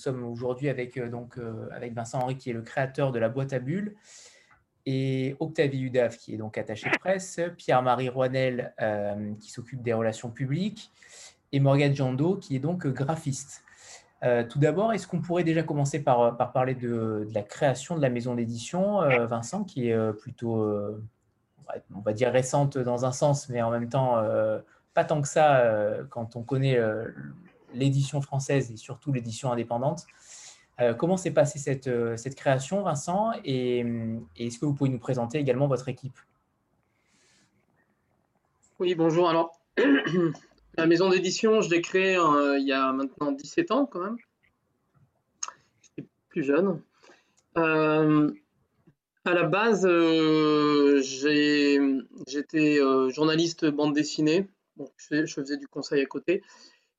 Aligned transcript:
Euh, 0.00 0.12
sommes 0.12 0.24
aujourd'hui 0.24 0.68
avec, 0.68 0.96
euh, 0.96 1.08
donc, 1.08 1.38
euh, 1.38 1.68
avec 1.72 1.94
Vincent 1.94 2.20
Henry, 2.20 2.36
qui 2.36 2.50
est 2.50 2.52
le 2.52 2.62
créateur 2.62 3.12
de 3.12 3.18
la 3.18 3.28
boîte 3.28 3.52
à 3.52 3.58
bulles, 3.58 3.94
et 4.86 5.36
Octavie 5.40 5.82
Udave, 5.82 6.16
qui 6.16 6.34
est 6.34 6.38
donc 6.38 6.56
attaché 6.56 6.88
de 6.90 6.98
presse, 6.98 7.38
Pierre-Marie 7.58 8.08
Roinel, 8.08 8.72
qui 9.38 9.50
s'occupe 9.50 9.82
des 9.82 9.92
relations 9.92 10.30
publiques, 10.30 10.90
et 11.52 11.60
Morgane 11.60 11.94
Jando, 11.94 12.36
qui 12.36 12.56
est 12.56 12.60
donc 12.60 12.86
graphiste. 12.86 13.62
tout 14.48 14.58
d'abord, 14.58 14.94
est-ce 14.94 15.06
qu'on 15.06 15.20
pourrait 15.20 15.44
déjà 15.44 15.62
commencer 15.62 16.02
par, 16.02 16.34
par 16.38 16.52
parler 16.52 16.74
de, 16.74 17.28
la 17.34 17.42
création 17.42 17.94
de 17.94 18.00
la 18.00 18.08
maison 18.08 18.34
d'édition, 18.34 19.00
Vincent, 19.26 19.64
qui 19.64 19.90
est 19.90 20.12
plutôt, 20.14 20.64
on 21.94 22.00
va 22.00 22.14
dire 22.14 22.32
récente 22.32 22.78
dans 22.78 23.04
un 23.04 23.12
sens, 23.12 23.50
mais 23.50 23.60
en 23.60 23.70
même 23.70 23.90
temps 23.90 24.16
pas 24.94 25.04
tant 25.04 25.20
que 25.20 25.28
ça 25.28 25.62
quand 26.08 26.36
on 26.36 26.42
connaît 26.42 26.80
l'édition 27.74 28.20
française 28.20 28.70
et 28.70 28.76
surtout 28.76 29.12
l'édition 29.12 29.52
indépendante. 29.52 30.06
Euh, 30.80 30.94
comment 30.94 31.16
s'est 31.16 31.32
passée 31.32 31.58
cette, 31.58 31.88
euh, 31.88 32.16
cette, 32.16 32.34
création, 32.34 32.82
Vincent 32.82 33.32
Et, 33.44 33.84
est-ce 34.36 34.58
que 34.58 34.64
vous 34.64 34.72
pouvez 34.74 34.88
nous 34.90 34.98
présenter 34.98 35.38
également 35.38 35.66
votre 35.66 35.88
équipe? 35.88 36.18
Oui, 38.78 38.94
bonjour. 38.94 39.28
Alors, 39.28 39.60
la 40.78 40.86
maison 40.86 41.10
d'édition, 41.10 41.60
je 41.60 41.68
l'ai 41.68 41.82
créée 41.82 42.16
euh, 42.16 42.58
il 42.58 42.66
y 42.66 42.72
a 42.72 42.92
maintenant 42.92 43.32
17 43.32 43.70
ans 43.72 43.84
quand 43.84 44.00
même. 44.00 44.16
J'étais 45.82 46.08
plus 46.30 46.44
jeune. 46.44 46.80
à 47.56 49.34
la 49.34 49.42
base, 49.42 49.86
j'étais 52.26 52.78
journaliste 53.10 53.66
bande 53.66 53.92
dessinée. 53.94 54.48
je, 55.10 55.26
faisais 55.26 55.58
du 55.58 55.68
conseil 55.68 56.00
à 56.00 56.06
côté 56.06 56.42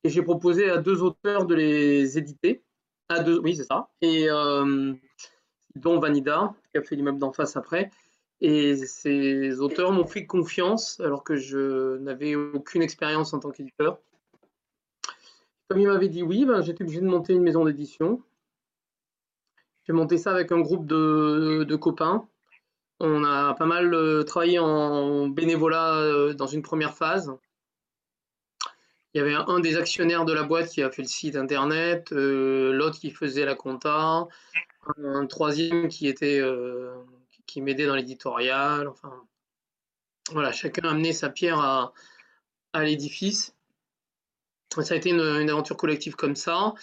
et 0.04 0.10
j'ai 0.10 0.22
proposé 0.22 0.70
à 0.70 0.78
deux 0.78 1.02
auteurs 1.02 1.46
de 1.46 1.56
les 1.56 2.18
éditer. 2.18 2.64
À 3.10 3.20
deux, 3.20 3.40
oui, 3.40 3.56
c'est 3.56 3.66
ça. 3.66 3.90
Et 4.02 4.30
euh, 4.30 4.94
dont 5.76 6.00
Vanida, 6.00 6.54
qui 6.72 6.78
a 6.78 6.82
fait 6.82 6.96
l'immeuble 6.96 7.20
d'en 7.20 7.32
face 7.32 7.56
après. 7.56 7.92
Et 8.40 8.76
ces 8.76 9.60
auteurs 9.60 9.92
m'ont 9.92 10.08
fait 10.08 10.26
confiance 10.26 11.00
alors 11.00 11.24
que 11.24 11.36
je 11.36 11.98
n'avais 11.98 12.36
aucune 12.36 12.82
expérience 12.82 13.34
en 13.34 13.40
tant 13.40 13.52
qu'éditeur. 13.52 14.00
Comme 15.70 15.80
ils 15.80 15.88
m'avaient 15.88 16.10
dit 16.10 16.24
oui, 16.24 16.46
ben, 16.46 16.62
j'étais 16.62 16.84
obligé 16.84 17.02
de 17.02 17.06
monter 17.06 17.34
une 17.34 17.44
maison 17.44 17.64
d'édition. 17.66 18.24
J'ai 19.86 19.94
monté 19.94 20.18
ça 20.18 20.32
avec 20.32 20.52
un 20.52 20.60
groupe 20.60 20.86
de, 20.86 21.76
copains. 21.76 22.28
On 23.00 23.24
a 23.24 23.54
pas 23.56 23.66
mal 23.66 23.94
euh, 23.94 24.24
travaillé 24.24 24.60
en 24.60 25.28
bénévolat 25.28 25.96
euh, 25.96 26.34
dans 26.34 26.48
une 26.48 26.62
première 26.62 26.96
phase. 26.96 27.32
Il 29.14 29.18
y 29.18 29.22
avait 29.22 29.34
un, 29.34 29.60
des 29.60 29.76
actionnaires 29.76 30.24
de 30.24 30.32
la 30.32 30.44
boîte 30.44 30.70
qui 30.70 30.82
a 30.82 30.90
fait 30.90 31.02
le 31.02 31.08
site 31.08 31.36
internet, 31.36 32.14
euh, 32.14 32.72
l'autre 32.72 32.98
qui 32.98 33.12
faisait 33.12 33.44
la 33.44 33.56
compta, 33.56 34.28
un, 34.98 35.26
troisième 35.26 35.90
qui 35.90 36.08
était 36.08 36.40
euh, 36.40 36.96
qui 37.46 37.62
m'aidait 37.62 37.88
dans 37.88 37.96
l'éditorial. 37.96 38.88
Enfin, 38.88 39.14
voilà, 40.32 40.54
chacun 40.54 40.88
a 40.88 40.92
amené 40.92 41.12
sa 41.12 41.30
pierre 41.30 41.60
à, 41.60 41.94
l'édifice. 42.74 43.54
Ça 44.80 44.94
a 44.94 44.98
été 44.98 45.10
une, 45.10 45.50
aventure 45.50 45.76
collective 45.76 46.16
comme 46.16 46.38
ça. 46.38 46.74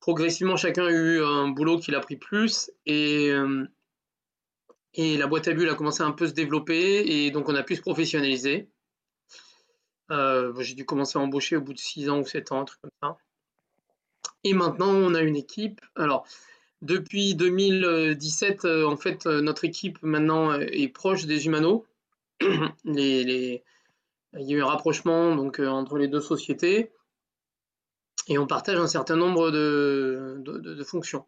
Progressivement, 0.00 0.56
chacun 0.56 0.86
a 0.86 0.90
eu 0.90 1.22
un 1.22 1.48
boulot 1.48 1.78
qu'il 1.78 1.94
a 1.94 2.00
pris 2.00 2.16
plus 2.16 2.70
et, 2.86 3.30
euh, 3.30 3.66
et 4.94 5.18
la 5.18 5.26
boîte 5.26 5.48
à 5.48 5.52
bulles 5.52 5.68
a 5.68 5.74
commencé 5.74 6.02
à 6.02 6.06
un 6.06 6.12
peu 6.12 6.26
se 6.26 6.32
développer 6.32 7.02
et 7.06 7.30
donc 7.30 7.50
on 7.50 7.54
a 7.54 7.62
pu 7.62 7.76
se 7.76 7.82
professionnaliser. 7.82 8.71
Euh, 10.12 10.52
j'ai 10.60 10.74
dû 10.74 10.84
commencer 10.84 11.18
à 11.18 11.22
embaucher 11.22 11.56
au 11.56 11.62
bout 11.62 11.72
de 11.72 11.78
6 11.78 12.10
ans 12.10 12.20
ou 12.20 12.26
7 12.26 12.52
ans, 12.52 12.60
un 12.60 12.64
truc 12.64 12.80
comme 12.82 12.90
ça. 13.02 13.16
Et 14.44 14.52
maintenant, 14.52 14.90
on 14.90 15.14
a 15.14 15.22
une 15.22 15.36
équipe. 15.36 15.80
Alors, 15.96 16.26
depuis 16.82 17.34
2017, 17.34 18.64
euh, 18.64 18.84
en 18.84 18.96
fait, 18.96 19.26
euh, 19.26 19.40
notre 19.40 19.64
équipe 19.64 19.98
maintenant 20.02 20.52
est 20.52 20.88
proche 20.88 21.24
des 21.24 21.46
Humano. 21.46 21.86
Il 22.84 23.60
y 24.34 24.54
a 24.54 24.56
eu 24.56 24.62
un 24.62 24.66
rapprochement 24.66 25.36
donc, 25.36 25.60
entre 25.60 25.98
les 25.98 26.08
deux 26.08 26.20
sociétés 26.20 26.90
et 28.28 28.38
on 28.38 28.46
partage 28.46 28.78
un 28.78 28.86
certain 28.86 29.16
nombre 29.16 29.50
de, 29.50 30.82
fonctions. 30.86 31.26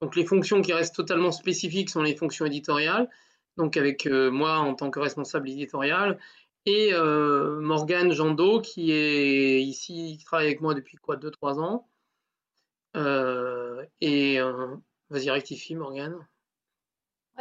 Donc 0.00 0.16
les 0.16 0.24
fonctions 0.24 0.60
qui 0.60 0.72
restent 0.72 0.96
totalement 0.96 1.30
spécifiques 1.30 1.90
sont 1.90 2.02
les 2.02 2.16
fonctions 2.16 2.46
éditoriales, 2.46 3.08
donc 3.56 3.76
avec 3.76 4.06
moi 4.06 4.58
en 4.58 4.74
tant 4.74 4.90
que 4.90 4.98
responsable 4.98 5.48
éditorial, 5.48 6.18
et 6.66 6.92
euh, 6.92 7.60
Morgane 7.60 8.12
Jando, 8.12 8.60
qui 8.60 8.92
est 8.92 9.62
ici, 9.62 10.16
qui 10.18 10.24
travaille 10.24 10.46
avec 10.46 10.60
moi 10.60 10.74
depuis 10.74 10.96
quoi, 10.96 11.16
2-3 11.16 11.60
ans. 11.60 11.88
Euh, 12.96 13.84
et 14.00 14.40
euh, 14.40 14.76
vas-y, 15.08 15.30
rectifie, 15.30 15.74
Morgane. 15.74 16.16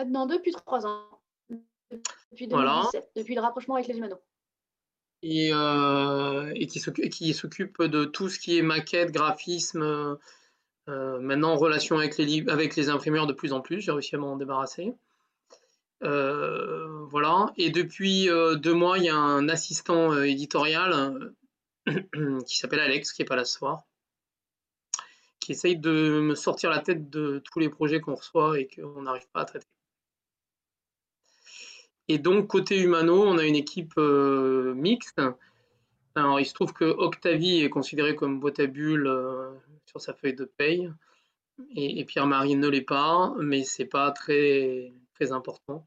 Non, 0.07 0.25
depuis 0.25 0.52
3 0.52 0.85
ans. 0.85 1.03
Depuis 2.31 2.47
2017, 2.47 3.12
depuis 3.16 3.35
le 3.35 3.41
rapprochement 3.41 3.75
avec 3.75 3.88
les 3.88 3.97
Humano. 3.97 4.18
Et, 5.22 5.50
et 5.50 6.68
qui 6.68 7.34
s'occupe 7.34 7.81
de 7.84 8.06
tout 8.06 8.30
ce 8.30 8.40
qui 8.40 8.57
est 8.57 8.62
maquette, 8.62 9.12
graphisme, 9.12 10.18
maintenant 10.88 11.51
en 11.51 11.57
relation 11.57 11.97
avec 11.97 12.18
les, 12.18 12.47
avec 12.47 12.75
les 12.78 12.90
imprimeurs 12.90 13.28
de 13.28 13.34
plus 13.34 13.51
en 13.51 13.59
plus. 13.59 13.81
J'ai 13.81 13.91
réussi 13.91 14.16
à 14.16 14.19
m'en 14.19 14.38
débarrasser. 14.38 14.94
Euh, 16.04 17.06
voilà. 17.06 17.52
Et 17.58 17.70
depuis 17.70 18.30
euh, 18.30 18.56
deux 18.56 18.74
mois, 18.74 18.98
il 18.98 19.06
y 19.06 19.10
a 19.10 19.16
un 19.16 19.50
assistant 19.50 20.14
euh, 20.14 20.24
éditorial 20.24 21.34
qui 22.46 22.58
s'appelle 22.58 22.80
Alex, 22.80 23.14
qui 23.14 23.22
n'est 23.22 23.26
pas 23.26 23.36
là 23.36 23.46
ce 23.46 23.58
soir, 23.58 23.84
qui 25.40 25.52
essaye 25.52 25.78
de 25.78 26.22
me 26.22 26.36
sortir 26.36 26.70
la 26.70 26.80
tête 26.80 27.10
de 27.10 27.42
tous 27.44 27.60
les 27.60 27.70
projets 27.70 28.00
qu'on 28.00 28.16
reçoit 28.16 28.60
et 28.60 28.68
qu'on 28.68 29.02
n'arrive 29.02 29.28
pas 29.34 29.42
à 29.42 29.46
traiter. 29.46 29.68
Et 32.08 32.18
donc, 32.18 32.48
côté 32.48 32.80
humano, 32.80 33.24
on 33.24 33.38
a 33.38 33.44
une 33.44 33.56
équipe 33.56 33.96
mixte. 33.98 35.22
Alors, 36.16 36.40
il 36.40 36.46
se 36.46 36.56
trouve 36.56 36.74
que 36.74 36.86
Octavie 36.86 37.62
est 37.62 37.70
considéré 37.70 38.16
comme 38.16 38.40
boîte 38.40 38.60
à 38.60 38.66
bulles 38.66 39.12
sur 39.86 40.02
sa 40.02 40.16
feuille 40.16 40.34
de 40.34 40.46
paye. 40.46 40.92
Et, 41.76 42.00
et 42.00 42.06
Pierre-Marie 42.06 42.56
ne 42.56 42.68
l'est 42.68 42.81
pas, 42.81 43.36
mais 43.40 43.64
c'est 43.64 43.86
pas 43.86 44.10
très, 44.12 44.92
très 45.19 45.31
important. 45.31 45.85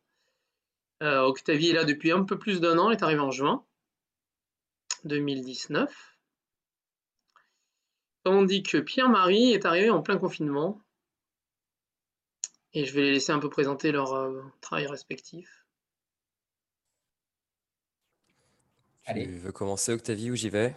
Euh, 1.02 1.22
Octavie 1.22 1.70
est 1.70 1.74
là 1.74 1.84
depuis 1.84 2.12
un 2.12 2.24
peu 2.24 2.38
plus 2.38 2.60
d'un 2.60 2.78
an, 2.78 2.90
elle 2.90 2.98
est 2.98 3.02
arrivée 3.02 3.20
en 3.20 3.30
juin 3.30 3.64
2019. 5.04 6.18
Tandis 8.24 8.62
que 8.62 8.78
Pierre-Marie 8.78 9.52
est 9.52 9.66
arrivé 9.66 9.90
en 9.90 10.02
plein 10.02 10.18
confinement. 10.18 10.80
Et 12.74 12.84
je 12.84 12.94
vais 12.94 13.02
les 13.02 13.12
laisser 13.12 13.32
un 13.32 13.38
peu 13.38 13.50
présenter 13.50 13.90
leur 13.90 14.14
euh, 14.14 14.40
travail 14.60 14.86
respectif. 14.86 15.66
Allez. 19.04 19.24
Tu 19.24 19.38
veux 19.38 19.52
commencer 19.52 19.92
Octavie 19.92 20.30
ou 20.30 20.36
j'y 20.36 20.48
vais? 20.48 20.76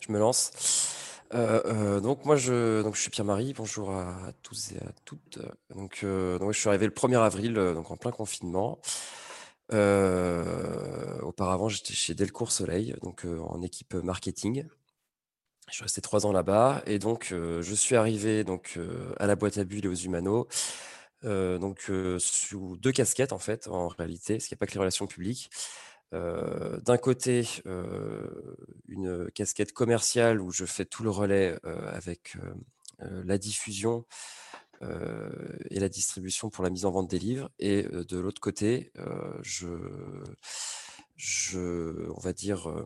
Je 0.00 0.10
me 0.10 0.18
lance. 0.18 0.89
Euh, 1.32 2.00
donc 2.00 2.24
moi 2.24 2.36
je, 2.36 2.82
donc 2.82 2.96
je 2.96 3.00
suis 3.02 3.10
Pierre-Marie, 3.10 3.52
bonjour 3.54 3.90
à 3.92 4.32
tous 4.42 4.72
et 4.72 4.78
à 4.78 4.92
toutes. 5.04 5.38
Donc, 5.74 6.04
donc 6.04 6.52
je 6.52 6.58
suis 6.58 6.68
arrivé 6.68 6.86
le 6.86 6.92
1er 6.92 7.18
avril, 7.18 7.54
donc 7.54 7.90
en 7.90 7.96
plein 7.96 8.10
confinement. 8.10 8.80
Euh, 9.72 11.20
auparavant, 11.20 11.68
j'étais 11.68 11.94
chez 11.94 12.14
Delcourt 12.14 12.50
Soleil, 12.50 12.94
donc 13.02 13.24
euh, 13.24 13.38
en 13.40 13.62
équipe 13.62 13.94
marketing. 13.94 14.66
Je 15.68 15.74
suis 15.74 15.82
resté 15.84 16.00
trois 16.00 16.26
ans 16.26 16.32
là-bas 16.32 16.82
et 16.86 16.98
donc 16.98 17.30
euh, 17.30 17.62
je 17.62 17.74
suis 17.74 17.94
arrivé 17.94 18.42
donc 18.42 18.78
à 19.18 19.26
la 19.26 19.36
boîte 19.36 19.58
à 19.58 19.64
bulles 19.64 19.84
et 19.84 19.88
aux 19.88 19.94
Humano, 19.94 20.48
donc 21.22 21.90
sous 22.18 22.76
deux 22.78 22.92
casquettes 22.92 23.32
en 23.32 23.38
fait 23.38 23.68
en 23.68 23.88
réalité, 23.88 24.34
parce 24.34 24.46
qu'il 24.46 24.54
n'y 24.56 24.58
a 24.58 24.60
pas 24.60 24.66
que 24.66 24.72
les 24.72 24.80
relations 24.80 25.06
publiques. 25.06 25.50
D'un 26.12 26.98
côté, 26.98 27.46
une 28.88 29.30
casquette 29.32 29.72
commerciale 29.72 30.40
où 30.40 30.50
je 30.50 30.64
fais 30.64 30.84
tout 30.84 31.02
le 31.02 31.10
relais 31.10 31.56
avec 31.62 32.36
la 32.98 33.38
diffusion 33.38 34.04
et 34.82 35.78
la 35.78 35.88
distribution 35.88 36.50
pour 36.50 36.64
la 36.64 36.70
mise 36.70 36.84
en 36.84 36.90
vente 36.90 37.08
des 37.08 37.18
livres. 37.18 37.50
Et 37.58 37.82
de 37.82 38.18
l'autre 38.18 38.40
côté, 38.40 38.92
je, 39.42 39.68
je, 41.16 42.10
on 42.10 42.20
va 42.20 42.32
dire, 42.32 42.84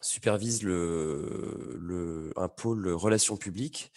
supervise 0.00 0.62
le, 0.62 1.76
le, 1.78 2.32
un 2.36 2.48
pôle 2.48 2.88
relations 2.88 3.36
publiques 3.36 3.92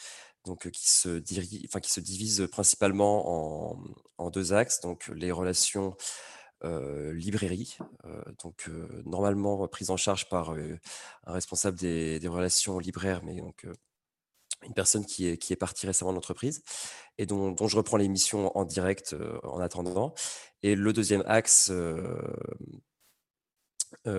donc, 0.45 0.69
qui, 0.71 0.89
se 0.89 1.09
dirige, 1.09 1.61
enfin, 1.65 1.79
qui 1.79 1.91
se 1.91 1.99
divise 1.99 2.47
principalement 2.51 3.73
en, 3.73 3.83
en, 4.17 4.29
deux 4.31 4.53
axes, 4.53 4.81
donc 4.81 5.07
les 5.09 5.31
relations 5.31 5.95
librairie, 6.63 7.77
donc 8.43 8.69
normalement 9.05 9.67
prise 9.67 9.89
en 9.89 9.97
charge 9.97 10.29
par 10.29 10.51
un 10.51 11.33
responsable 11.33 11.77
des, 11.77 12.19
relations 12.27 12.79
libraires, 12.79 13.21
mais 13.23 13.35
donc 13.35 13.65
une 14.63 14.73
personne 14.73 15.05
qui 15.05 15.27
est, 15.27 15.37
qui 15.37 15.53
est 15.53 15.55
partie 15.55 15.87
récemment 15.87 16.11
de 16.11 16.15
l'entreprise 16.15 16.61
et 17.17 17.25
dont, 17.25 17.51
dont, 17.51 17.67
je 17.67 17.77
reprends 17.77 17.97
l'émission 17.97 18.55
en 18.55 18.63
direct 18.63 19.15
en 19.43 19.59
attendant. 19.59 20.13
Et 20.61 20.75
le 20.75 20.93
deuxième 20.93 21.23
axe, 21.25 21.71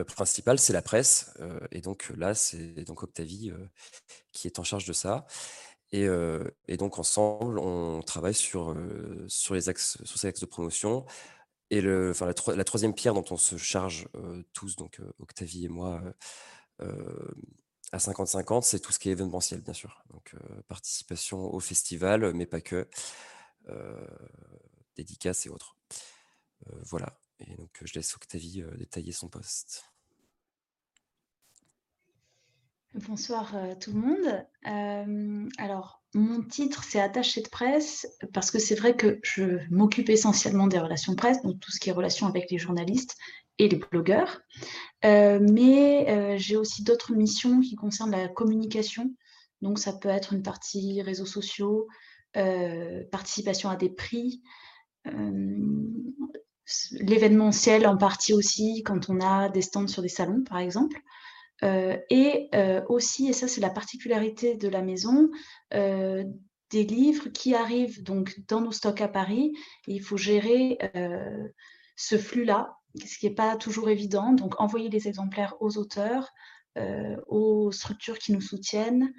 principal, 0.06 0.58
c'est 0.58 0.72
la 0.72 0.82
presse. 0.82 1.34
et 1.70 1.80
donc 1.80 2.12
là, 2.16 2.34
c'est 2.34 2.84
donc 2.84 3.02
Octavie 3.02 3.52
qui 4.32 4.46
est 4.46 4.58
en 4.58 4.64
charge 4.64 4.84
de 4.86 4.92
ça. 4.92 5.26
Et, 5.92 6.08
donc 6.76 6.98
ensemble, 6.98 7.58
on 7.58 8.02
travaille 8.02 8.34
sur, 8.34 8.74
sur, 9.28 9.54
les 9.54 9.68
axes, 9.68 9.98
sur 10.04 10.18
ces 10.18 10.28
axes 10.28 10.40
de 10.40 10.46
promotion. 10.46 11.04
Et 11.74 11.80
enfin, 12.10 12.26
la, 12.54 12.64
troisième 12.64 12.94
pierre 12.94 13.14
dont 13.14 13.24
on 13.30 13.38
se 13.38 13.56
charge 13.56 14.06
tous, 14.52 14.76
donc 14.76 15.00
Octavie 15.18 15.64
et 15.64 15.68
moi, 15.68 16.02
à 17.92 17.96
50-50, 17.96 18.60
c'est 18.60 18.78
tout 18.78 18.92
ce 18.92 18.98
qui 18.98 19.08
est 19.08 19.12
événementiel, 19.12 19.62
bien 19.62 19.72
sûr. 19.72 20.04
Donc 20.10 20.36
participation 20.68 21.52
au 21.54 21.60
festival, 21.60 22.34
mais 22.34 22.44
pas 22.44 22.60
que, 22.60 22.86
dédicaces 24.96 25.46
et 25.46 25.48
autres. 25.48 25.78
voilà. 26.66 27.18
Et 27.38 27.56
donc, 27.56 27.70
je 27.82 27.94
laisse 27.94 28.14
Octavie 28.14 28.62
détailler 28.76 29.12
son 29.12 29.30
poste. 29.30 29.91
Bonsoir 32.94 33.54
tout 33.80 33.90
le 33.92 34.00
monde. 34.00 34.44
alors, 35.56 36.02
mon 36.12 36.42
titre, 36.42 36.84
c'est 36.84 37.00
attaché 37.00 37.40
de 37.40 37.48
presse, 37.48 38.06
parce 38.34 38.50
que 38.50 38.58
c'est 38.58 38.74
vrai 38.74 38.94
que 38.94 39.18
je 39.22 39.58
m'occupe 39.70 40.10
essentiellement 40.10 40.66
des 40.66 40.78
relations 40.78 41.14
presse, 41.14 41.40
donc 41.42 41.58
tout 41.58 41.70
ce 41.70 41.80
qui 41.80 41.88
est 41.88 41.92
relations 41.92 42.26
avec 42.26 42.50
les 42.50 42.58
journalistes 42.58 43.16
et 43.58 43.68
les 43.68 43.78
blogueurs. 43.78 44.42
mais 45.02 46.36
j'ai 46.38 46.56
aussi 46.56 46.84
d'autres 46.84 47.14
missions 47.14 47.60
qui 47.60 47.76
concernent 47.76 48.10
la 48.10 48.28
communication. 48.28 49.10
Donc, 49.62 49.78
ça 49.78 49.94
peut 49.94 50.10
être 50.10 50.34
une 50.34 50.42
partie 50.42 51.00
réseaux 51.00 51.24
sociaux, 51.24 51.88
participation 53.10 53.70
à 53.70 53.76
des 53.76 53.88
prix, 53.88 54.42
l'événementiel 57.00 57.86
en 57.86 57.96
partie 57.96 58.34
aussi 58.34 58.82
quand 58.84 59.08
on 59.08 59.20
a 59.20 59.48
des 59.48 59.62
stands 59.62 59.86
sur 59.88 60.02
des 60.02 60.08
salons, 60.10 60.44
par 60.44 60.58
exemple. 60.58 61.00
Euh, 61.64 61.96
et 62.10 62.48
euh, 62.54 62.82
aussi, 62.88 63.28
et 63.28 63.32
ça 63.32 63.46
c'est 63.46 63.60
la 63.60 63.70
particularité 63.70 64.56
de 64.56 64.68
la 64.68 64.82
maison, 64.82 65.30
euh, 65.74 66.24
des 66.70 66.84
livres 66.84 67.28
qui 67.28 67.54
arrivent 67.54 68.02
donc 68.02 68.40
dans 68.48 68.60
nos 68.60 68.72
stocks 68.72 69.00
à 69.00 69.08
Paris. 69.08 69.52
Il 69.86 70.02
faut 70.02 70.16
gérer 70.16 70.78
ce 71.96 72.16
flux-là, 72.16 72.78
ce 72.98 73.18
qui 73.18 73.28
n'est 73.28 73.34
pas 73.34 73.56
toujours 73.56 73.90
évident. 73.90 74.32
Donc 74.32 74.58
envoyer 74.58 74.88
les 74.88 75.06
exemplaires 75.06 75.54
aux 75.60 75.76
auteurs, 75.76 76.30
aux 77.26 77.70
structures 77.72 78.18
qui 78.18 78.32
nous 78.32 78.40
soutiennent, 78.40 79.12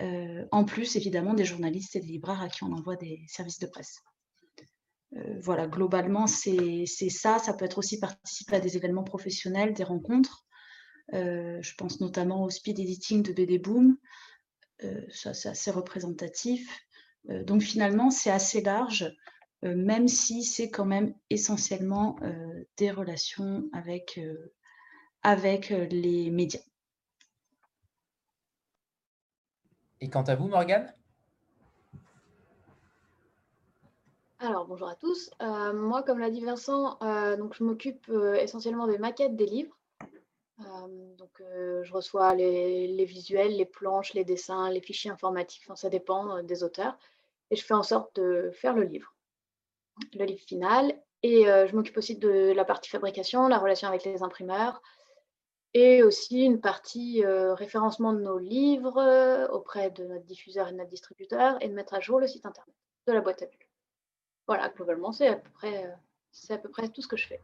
en 0.00 0.64
plus 0.64 0.96
évidemment 0.96 1.34
des 1.34 1.44
journalistes 1.44 1.96
et 1.96 2.00
des 2.00 2.06
libraires 2.06 2.40
à 2.40 2.48
qui 2.48 2.64
on 2.64 2.72
envoie 2.72 2.96
des 2.96 3.20
services 3.28 3.58
de 3.58 3.66
presse. 3.66 4.00
voilà, 5.42 5.66
globalement, 5.66 6.26
c'est 6.26 6.86
ça. 7.10 7.38
Ça 7.38 7.52
peut 7.52 7.66
être 7.66 7.76
aussi 7.76 8.00
participer 8.00 8.56
à 8.56 8.60
des 8.60 8.78
événements 8.78 9.04
professionnels, 9.04 9.74
des 9.74 9.84
rencontres. 9.84 10.45
Euh, 11.14 11.62
je 11.62 11.74
pense 11.76 12.00
notamment 12.00 12.42
au 12.42 12.50
speed 12.50 12.78
editing 12.78 13.22
de 13.22 13.32
BD 13.32 13.58
Boom. 13.58 13.96
Euh, 14.82 15.02
ça, 15.10 15.34
c'est 15.34 15.48
assez 15.48 15.70
représentatif. 15.70 16.80
Euh, 17.30 17.44
donc 17.44 17.62
finalement, 17.62 18.10
c'est 18.10 18.30
assez 18.30 18.60
large, 18.60 19.12
même 19.62 20.06
si 20.06 20.44
c'est 20.44 20.70
quand 20.70 20.84
même 20.84 21.14
essentiellement 21.30 22.18
des 22.76 22.90
relations 22.90 23.68
avec, 23.72 24.20
avec 25.22 25.70
les 25.70 26.30
médias. 26.30 26.60
Et 30.00 30.10
quant 30.10 30.22
à 30.22 30.36
vous, 30.36 30.46
Morgane? 30.46 30.94
Alors, 34.38 34.66
bonjour 34.66 34.88
à 34.88 34.94
tous. 34.94 35.30
moi, 35.40 36.02
comme 36.02 36.18
l'a 36.18 36.30
dit 36.30 36.44
Vincent, 36.44 36.98
donc, 37.38 37.54
je 37.54 37.64
m'occupe 37.64 38.08
essentiellement 38.38 38.86
des 38.86 38.98
maquettes 38.98 39.36
des 39.36 39.46
livres. 39.46 39.75
Donc, 40.58 41.30
je 41.38 41.92
reçois 41.92 42.34
les, 42.34 43.04
visuels, 43.04 43.56
les 43.56 43.66
planches, 43.66 44.14
les 44.14 44.24
dessins, 44.24 44.70
les 44.70 44.80
fichiers 44.80 45.10
informatiques, 45.10 45.64
ça 45.74 45.90
dépend 45.90 46.42
des 46.42 46.62
auteurs. 46.62 46.96
Et 47.50 47.56
je 47.56 47.64
fais 47.64 47.74
en 47.74 47.82
sorte 47.82 48.16
de 48.16 48.50
faire 48.54 48.74
le 48.74 48.84
livre, 48.84 49.14
le 50.14 50.24
livre 50.24 50.40
final. 50.40 50.98
Et 51.22 51.44
je 51.44 51.76
m'occupe 51.76 51.98
aussi 51.98 52.16
de 52.16 52.52
la 52.54 52.64
partie 52.64 52.88
fabrication, 52.88 53.48
la 53.48 53.58
relation 53.58 53.88
avec 53.88 54.04
les 54.04 54.22
imprimeurs, 54.22 54.80
et 55.74 56.02
aussi 56.02 56.44
une 56.44 56.60
partie 56.60 57.22
référencement 57.26 58.14
de 58.14 58.20
nos 58.20 58.38
livres 58.38 59.48
auprès 59.52 59.90
de 59.90 60.04
notre 60.04 60.24
diffuseur 60.24 60.68
et 60.68 60.72
de 60.72 60.78
notre 60.78 60.90
distributeur, 60.90 61.62
et 61.62 61.68
de 61.68 61.74
mettre 61.74 61.92
à 61.94 62.00
jour 62.00 62.18
le 62.18 62.26
site 62.26 62.46
internet 62.46 62.74
de 63.06 63.12
la 63.12 63.20
boîte 63.20 63.42
à 63.42 63.46
bulles. 63.46 63.58
Voilà, 64.46 64.70
globalement, 64.70 65.12
c'est 65.12 65.28
à 65.28 66.58
peu 66.58 66.70
près 66.70 66.88
tout 66.88 67.02
ce 67.02 67.08
que 67.08 67.16
je 67.16 67.26
fais 67.26 67.40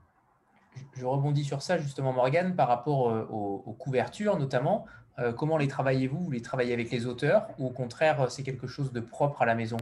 je 0.95 1.05
rebondis 1.05 1.45
sur 1.45 1.63
ça 1.63 1.79
justement, 1.79 2.13
Morgane, 2.13 2.55
par 2.55 2.69
rapport 2.69 3.11
euh, 3.11 3.25
aux, 3.31 3.77
couvertures 3.79 4.39
notamment. 4.39 4.87
Euh, 5.19 5.33
comment 5.33 5.59
les 5.59 5.69
travaillez-vous 5.69 6.19
Vous 6.19 6.31
les 6.31 6.43
travaillez 6.43 6.73
avec 6.73 6.91
les 6.91 7.07
auteurs 7.07 7.49
ou 7.59 7.67
au 7.67 7.71
contraire, 7.71 8.31
c'est 8.31 8.43
quelque 8.43 8.67
chose 8.67 8.93
de 8.93 9.01
propre 9.01 9.43
à 9.43 9.47
la 9.47 9.55
maison? 9.55 9.77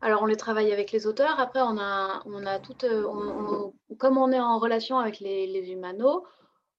Alors, 0.00 0.22
on 0.22 0.26
les 0.26 0.36
travaille 0.36 0.72
avec 0.72 0.92
les 0.92 1.06
auteurs. 1.06 1.40
Après, 1.40 1.60
on 1.60 1.76
a, 1.78 2.22
on 2.24 2.46
a 2.46 2.60
tout, 2.60 2.76
euh, 2.84 3.70
comme 3.98 4.16
on 4.16 4.30
est 4.30 4.40
en 4.40 4.58
relation 4.58 4.98
avec 4.98 5.18
les, 5.18 5.46
les 5.46 5.70
humanos, 5.72 6.22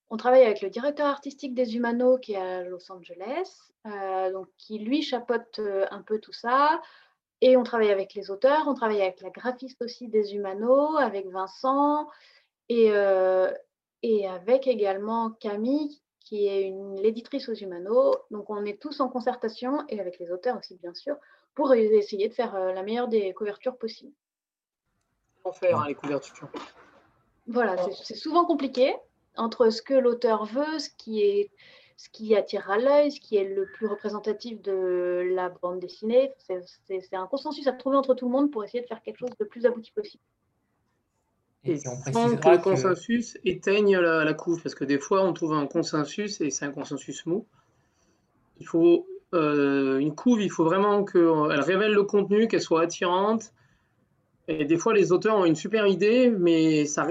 on 0.09 0.17
travaille 0.17 0.43
avec 0.43 0.61
le 0.61 0.69
directeur 0.69 1.05
artistique 1.05 1.53
des 1.53 1.75
humanos 1.75 2.17
qui 2.21 2.33
est 2.33 2.37
à 2.37 2.63
Los 2.63 2.91
Angeles, 2.91 3.71
donc 4.33 4.47
qui 4.57 4.79
lui 4.79 5.03
chapeaute 5.03 5.61
un 5.91 6.01
peu 6.01 6.17
tout 6.19 6.33
ça. 6.33 6.81
Et 7.41 7.55
on 7.57 7.63
travaille 7.63 7.91
avec 7.91 8.15
les 8.15 8.31
auteurs, 8.31 8.67
on 8.67 8.73
travaille 8.73 9.03
avec 9.03 9.21
la 9.21 9.29
graphiste 9.29 9.81
aussi 9.83 10.07
des 10.07 10.33
humanos, 10.33 10.97
avec 10.99 11.27
Vincent. 11.29 12.07
Et, 12.69 12.91
euh, 12.91 13.51
et 14.03 14.27
avec 14.27 14.67
également 14.67 15.31
Camille, 15.31 16.01
qui 16.19 16.45
est 16.45 16.73
l'éditrice 17.01 17.49
aux 17.49 17.53
Humano. 17.53 18.15
Donc, 18.29 18.49
on 18.49 18.63
est 18.65 18.79
tous 18.79 18.99
en 18.99 19.09
concertation, 19.09 19.83
et 19.89 19.99
avec 19.99 20.19
les 20.19 20.31
auteurs 20.31 20.57
aussi, 20.57 20.75
bien 20.75 20.93
sûr, 20.93 21.15
pour 21.55 21.73
essayer 21.73 22.29
de 22.29 22.33
faire 22.33 22.55
euh, 22.55 22.71
la 22.71 22.83
meilleure 22.83 23.07
des 23.07 23.33
couvertures 23.33 23.77
possibles. 23.77 24.13
Comment 25.41 25.53
faire 25.53 25.79
hein, 25.79 25.85
les 25.87 25.95
couvertures 25.95 26.49
Voilà, 27.47 27.75
c'est 28.03 28.15
souvent 28.15 28.45
compliqué 28.45 28.95
entre 29.35 29.69
ce 29.69 29.81
que 29.81 29.93
l'auteur 29.93 30.45
veut, 30.45 30.79
ce 30.79 30.89
qui 30.97 31.21
est 31.21 31.51
ce 31.99 32.07
qui 32.09 32.33
attire 32.33 32.71
à 32.71 32.77
l'œil, 32.77 33.11
ce 33.11 33.19
qui 33.19 33.35
est 33.35 33.43
le 33.43 33.65
plus 33.65 33.85
représentatif 33.85 34.61
de 34.61 35.29
la 35.33 35.49
bande 35.49 35.81
dessinée. 35.81 36.31
C'est 36.37 37.13
un 37.13 37.27
consensus 37.27 37.67
à 37.67 37.73
trouver 37.73 37.97
entre 37.97 38.13
tout 38.13 38.25
le 38.25 38.31
monde 38.31 38.51
pour 38.51 38.63
essayer 38.63 38.81
de 38.81 38.87
faire 38.87 39.01
quelque 39.01 39.17
chose 39.17 39.35
de 39.37 39.43
plus 39.43 39.65
abouti 39.65 39.91
possible. 39.91 40.23
Et, 41.65 41.77
sans 41.77 41.99
que 42.37 42.49
le 42.49 42.57
consensus 42.57 43.37
éteigne 43.43 43.97
la, 43.97 44.23
la, 44.23 44.33
couve, 44.33 44.61
parce 44.61 44.75
que 44.75 44.85
des 44.85 44.97
fois 44.97 45.23
on 45.23 45.33
trouve 45.33 45.53
un 45.53 45.67
consensus 45.67 46.39
et 46.39 46.51
c'est 46.51 46.65
un 46.65 46.71
consensus 46.71 47.25
mou. 47.25 47.45
Il 48.59 48.67
faut 48.67 49.05
euh, 49.33 49.99
une 49.99 50.15
couve, 50.15 50.41
il 50.41 50.49
faut 50.49 50.63
vraiment 50.63 51.03
qu'elle 51.03 51.59
révèle 51.59 51.93
le 51.93 52.03
contenu, 52.03 52.47
qu'elle 52.47 52.61
soit 52.61 52.81
attirante. 52.83 53.51
Et 54.47 54.65
des 54.65 54.77
fois 54.77 54.93
les 54.93 55.11
auteurs 55.11 55.35
ont 55.35 55.45
une 55.45 55.55
super 55.55 55.85
idée, 55.85 56.31
mais 56.31 56.85
ça, 56.85 57.07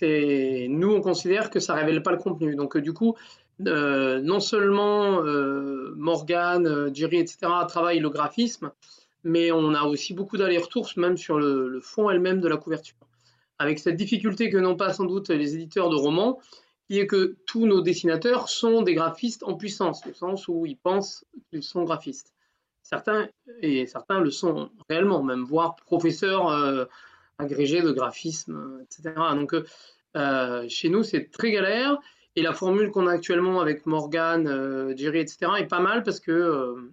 nous 0.00 0.92
on 0.92 1.00
considère 1.00 1.48
que 1.48 1.60
ça 1.60 1.74
révèle 1.74 2.02
pas 2.02 2.10
le 2.10 2.18
contenu. 2.18 2.56
Donc 2.56 2.76
du 2.76 2.92
coup, 2.92 3.14
euh, 3.66 4.20
non 4.20 4.40
seulement 4.40 5.24
euh, 5.24 5.94
Morgane, 5.96 6.92
Jerry, 6.92 7.18
etc. 7.18 7.38
travaillent 7.68 8.00
le 8.00 8.10
graphisme, 8.10 8.72
mais 9.22 9.52
on 9.52 9.74
a 9.74 9.82
aussi 9.84 10.12
beaucoup 10.12 10.36
d'allers-retours 10.36 10.90
même 10.96 11.16
sur 11.16 11.38
le, 11.38 11.68
le 11.68 11.80
fond 11.80 12.10
elle-même 12.10 12.40
de 12.40 12.48
la 12.48 12.56
couverture 12.56 12.96
avec 13.62 13.78
cette 13.78 13.94
difficulté 13.94 14.50
que 14.50 14.56
n'ont 14.56 14.76
pas 14.76 14.92
sans 14.92 15.04
doute 15.04 15.28
les 15.28 15.54
éditeurs 15.54 15.88
de 15.88 15.94
romans, 15.94 16.40
qui 16.88 16.98
est 16.98 17.06
que 17.06 17.36
tous 17.46 17.64
nos 17.64 17.80
dessinateurs 17.80 18.48
sont 18.48 18.82
des 18.82 18.94
graphistes 18.94 19.44
en 19.44 19.54
puissance, 19.54 20.04
au 20.04 20.12
sens 20.12 20.48
où 20.48 20.66
ils 20.66 20.76
pensent 20.76 21.24
qu'ils 21.48 21.62
sont 21.62 21.84
graphistes. 21.84 22.34
Certains, 22.82 23.28
et 23.60 23.86
certains 23.86 24.20
le 24.20 24.32
sont 24.32 24.70
réellement, 24.90 25.22
même 25.22 25.44
voire 25.44 25.76
professeurs 25.76 26.48
euh, 26.48 26.86
agrégés 27.38 27.82
de 27.82 27.92
graphisme, 27.92 28.80
etc. 28.82 29.14
Donc 29.36 29.54
euh, 30.16 30.68
chez 30.68 30.88
nous, 30.88 31.04
c'est 31.04 31.30
très 31.30 31.52
galère. 31.52 31.96
Et 32.34 32.42
la 32.42 32.52
formule 32.52 32.90
qu'on 32.90 33.06
a 33.06 33.12
actuellement 33.12 33.60
avec 33.60 33.86
Morgan, 33.86 34.48
euh, 34.48 34.92
Jerry, 34.96 35.20
etc., 35.20 35.52
est 35.58 35.66
pas 35.66 35.80
mal 35.80 36.02
parce 36.02 36.18
que, 36.18 36.90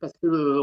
parce 0.00 0.14
que 0.20 0.58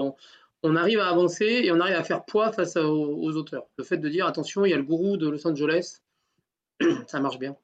arrive 0.76 1.00
à 1.00 1.10
avancer 1.10 1.46
et 1.46 1.72
on 1.72 1.80
arrive 1.82 1.96
à 1.96 2.04
faire 2.04 2.24
poids 2.24 2.54
face 2.54 2.78
aux, 2.78 3.36
auteurs. 3.36 3.68
Le 3.78 3.84
fait 3.84 3.98
de 3.98 4.08
dire 4.08 4.26
attention, 4.26 4.64
il 4.64 4.70
y 4.70 4.74
a 4.74 4.78
le 4.78 4.84
gourou 4.84 5.18
de 5.18 5.28
Los 5.28 5.46
Angeles, 5.46 6.02
ça 7.08 7.20
marche 7.20 7.40
bien. 7.40 7.58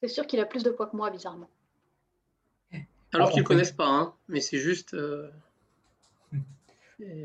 C'est 0.00 0.08
sûr 0.08 0.26
qu'il 0.26 0.38
a 0.40 0.46
plus 0.46 0.62
de 0.62 0.70
poids 0.70 0.86
que 0.86 0.96
moi, 0.96 1.10
bizarrement. 1.10 1.50
Alors 3.12 3.30
qu'ils 3.30 3.42
ne 3.42 3.46
connaissent 3.46 3.72
pas, 3.72 3.88
hein, 3.88 4.14
mais 4.28 4.40
c'est 4.40 4.58
juste. 4.58 4.94
Euh, 4.94 5.28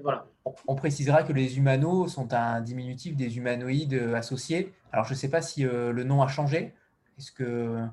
voilà. 0.01 0.27
On 0.67 0.75
précisera 0.75 1.23
que 1.23 1.31
les 1.31 1.57
humanos 1.57 2.13
sont 2.13 2.33
un 2.33 2.61
diminutif 2.61 3.15
des 3.15 3.37
humanoïdes 3.37 3.93
associés. 4.15 4.73
Alors, 4.91 5.05
je 5.05 5.13
ne 5.13 5.17
sais 5.17 5.29
pas 5.29 5.41
si 5.41 5.65
euh, 5.65 5.93
le 5.93 6.03
nom 6.03 6.21
a 6.21 6.27
changé. 6.27 6.73
Est-ce 7.17 7.31
que 7.31 7.87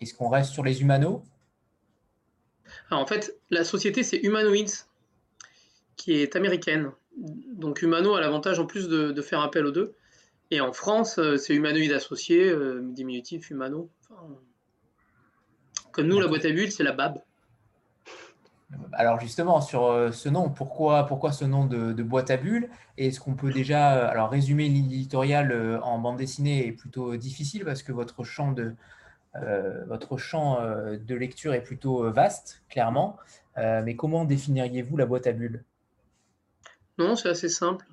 est-ce 0.00 0.14
qu'on 0.14 0.28
reste 0.28 0.52
sur 0.52 0.62
les 0.62 0.82
humanos 0.82 1.22
En 2.90 3.06
fait, 3.06 3.38
la 3.50 3.64
société, 3.64 4.02
c'est 4.02 4.18
Humanoids 4.18 4.86
qui 5.96 6.14
est 6.14 6.36
américaine. 6.36 6.90
Donc 7.52 7.82
Humano 7.82 8.14
a 8.14 8.20
l'avantage 8.20 8.58
en 8.58 8.66
plus 8.66 8.88
de, 8.88 9.22
faire 9.22 9.40
appel 9.40 9.66
aux 9.66 9.70
deux. 9.70 9.94
Et 10.50 10.60
en 10.60 10.72
France, 10.72 11.20
c'est 11.38 11.54
humanoïde 11.54 11.92
associé, 11.92 12.54
diminutif 12.82 13.50
humano. 13.50 13.88
comme 15.92 16.06
nous, 16.06 16.20
la 16.20 16.26
boîte 16.26 16.44
à 16.44 16.50
bulles, 16.50 16.72
c'est 16.72 16.82
la 16.82 16.92
BAB. 16.92 17.20
Alors 18.92 19.20
justement, 19.20 19.60
sur 19.60 19.86
euh, 19.86 20.10
ce 20.10 20.28
nom, 20.28 20.50
pourquoi, 20.50 21.06
pourquoi 21.06 21.32
ce 21.32 21.44
nom 21.44 21.66
de, 21.66 22.02
boîte 22.02 22.30
à 22.30 22.36
bulles? 22.36 22.68
Est-ce 22.96 23.20
qu'on 23.20 23.34
peut 23.34 23.52
déjà 23.52 23.96
euh, 23.96 24.08
alors, 24.08 24.30
résumer 24.30 24.68
l'éditorial 24.68 25.52
euh, 25.52 25.80
en 25.80 25.98
bande 25.98 26.16
dessinée 26.16 26.66
est 26.66 26.72
plutôt 26.72 27.16
difficile 27.16 27.64
parce 27.64 27.82
que 27.82 27.92
votre 27.92 28.24
champ 28.24 28.52
de, 28.52 28.74
votre 29.88 30.16
champ 30.16 30.60
de 30.62 31.14
lecture 31.16 31.54
est 31.54 31.62
plutôt 31.62 32.08
vaste, 32.08 32.62
clairement. 32.68 33.16
mais 33.56 33.96
comment 33.96 34.24
définiriez-vous 34.24 34.96
la 34.96 35.06
boîte 35.06 35.26
à 35.26 35.32
bulles? 35.32 35.64
Non, 36.98 37.16
c'est 37.16 37.28
assez 37.28 37.48
simple. 37.48 37.86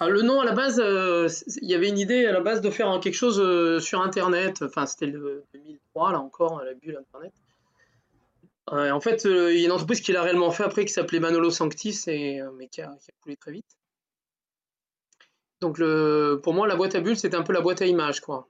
le 0.00 0.22
nom, 0.22 0.40
à 0.40 0.44
la 0.44 0.52
base, 0.52 0.78
il 1.62 1.68
y 1.68 1.74
avait 1.74 1.88
une 1.88 1.98
idée 1.98 2.26
à 2.26 2.32
la 2.32 2.40
base 2.40 2.60
de 2.60 2.70
faire 2.70 2.98
quelque 3.00 3.14
chose 3.14 3.82
sur 3.82 4.00
Internet. 4.00 4.62
Enfin, 4.62 4.86
c'était 4.86 5.06
le 5.06 5.44
2003, 5.54 6.12
là 6.12 6.20
encore, 6.20 6.62
la 6.64 6.74
bulle 6.74 6.96
Internet 6.96 7.32
en 8.70 9.00
fait, 9.00 9.26
euh, 9.26 9.52
il 9.52 9.60
y 9.60 9.62
a 9.62 9.66
une 9.66 9.72
entreprise 9.72 10.00
qui 10.00 10.12
l'a 10.12 10.22
réellement 10.22 10.50
fait 10.50 10.62
après 10.62 10.84
qui 10.84 10.92
s'appelait 10.92 11.20
Manolo 11.20 11.50
Sanctis, 11.50 12.04
et, 12.06 12.40
euh, 12.40 12.50
mais 12.56 12.68
qui 12.68 12.82
a, 12.82 12.96
coulé 13.22 13.36
très 13.36 13.52
vite. 13.52 13.78
Donc 15.60 15.78
le, 15.78 16.40
pour 16.42 16.54
moi, 16.54 16.66
la 16.66 16.76
boîte 16.76 16.94
à 16.94 17.00
bulles, 17.00 17.18
c'était 17.18 17.36
un 17.36 17.42
peu 17.42 17.52
la 17.52 17.60
boîte 17.60 17.82
à 17.82 17.86
images, 17.86 18.20
quoi. 18.20 18.48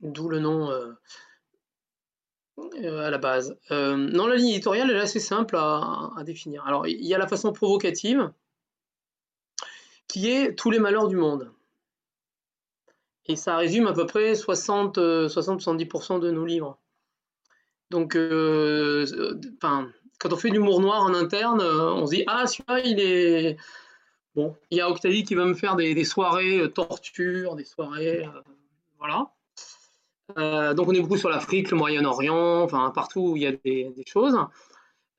D'où 0.00 0.28
le 0.28 0.40
nom 0.40 0.68
euh, 2.82 3.06
à 3.06 3.10
la 3.10 3.18
base. 3.18 3.56
non, 3.70 4.26
la 4.26 4.36
ligne 4.36 4.50
éditoriale, 4.50 4.90
elle 4.90 4.96
est 4.96 5.00
assez 5.00 5.20
simple 5.20 5.56
à, 5.56 6.10
définir. 6.24 6.64
Alors, 6.66 6.86
il 6.86 7.04
y 7.04 7.14
a 7.14 7.18
la 7.18 7.28
façon 7.28 7.52
provocative, 7.52 8.30
qui 10.08 10.30
est 10.30 10.54
tous 10.54 10.70
les 10.70 10.78
malheurs 10.78 11.08
du 11.08 11.16
monde. 11.16 11.50
Et 13.26 13.36
ça 13.36 13.56
résume 13.56 13.86
à 13.86 13.92
peu 13.92 14.06
près 14.06 14.32
60-70% 14.32 16.20
de 16.20 16.30
nos 16.30 16.44
livres. 16.44 16.78
Donc, 17.90 18.16
euh, 18.16 19.06
quand 19.60 20.32
on 20.32 20.36
fait 20.36 20.48
de 20.48 20.54
l'humour 20.54 20.80
noir 20.80 21.02
en 21.02 21.14
interne, 21.14 21.60
euh, 21.60 21.92
on 21.92 22.06
se 22.06 22.14
dit 22.14 22.24
Ah, 22.26 22.46
celui-là, 22.46 22.80
il 22.80 23.00
est. 23.00 23.56
Bon, 24.34 24.56
il 24.70 24.78
y 24.78 24.80
a 24.80 24.88
Octavie 24.88 25.24
qui 25.24 25.34
va 25.34 25.44
me 25.44 25.52
faire 25.52 25.76
des, 25.76 26.04
soirées 26.04 26.58
euh, 26.58 26.68
torture, 26.68 27.54
des 27.54 27.64
soirées. 27.64 28.26
voilà. 28.98 29.30
Donc, 30.36 30.88
on 30.88 30.92
est 30.92 31.00
beaucoup 31.00 31.16
sur 31.16 31.28
l'Afrique, 31.28 31.70
le 31.70 31.76
Moyen-Orient, 31.76 32.62
enfin, 32.62 32.90
partout 32.94 33.30
où 33.30 33.36
il 33.36 33.42
y 33.42 33.46
a 33.46 33.52
des, 33.52 33.92
choses. 34.06 34.36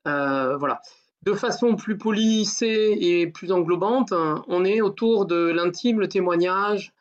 voilà. 0.04 0.80
De 1.22 1.32
façon 1.32 1.74
plus 1.74 1.96
polissée 1.96 2.98
et 3.00 3.26
plus 3.26 3.50
englobante, 3.50 4.12
on 4.12 4.64
est 4.64 4.82
autour 4.82 5.24
de 5.24 5.50
l'intime, 5.50 6.00
le 6.00 6.08
témoignage, 6.08 6.92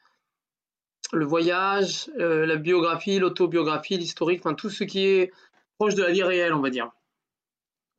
le 1.11 1.25
voyage, 1.25 2.09
la 2.15 2.55
biographie, 2.55 3.19
l'autobiographie, 3.19 3.97
l'historique, 3.97 4.39
enfin 4.39 4.53
tout 4.53 4.69
ce 4.69 4.83
qui 4.83 5.05
est 5.05 5.31
proche 5.77 5.95
de 5.95 6.03
la 6.03 6.11
vie 6.11 6.23
réelle, 6.23 6.53
on 6.53 6.61
va 6.61 6.69
dire. 6.69 6.91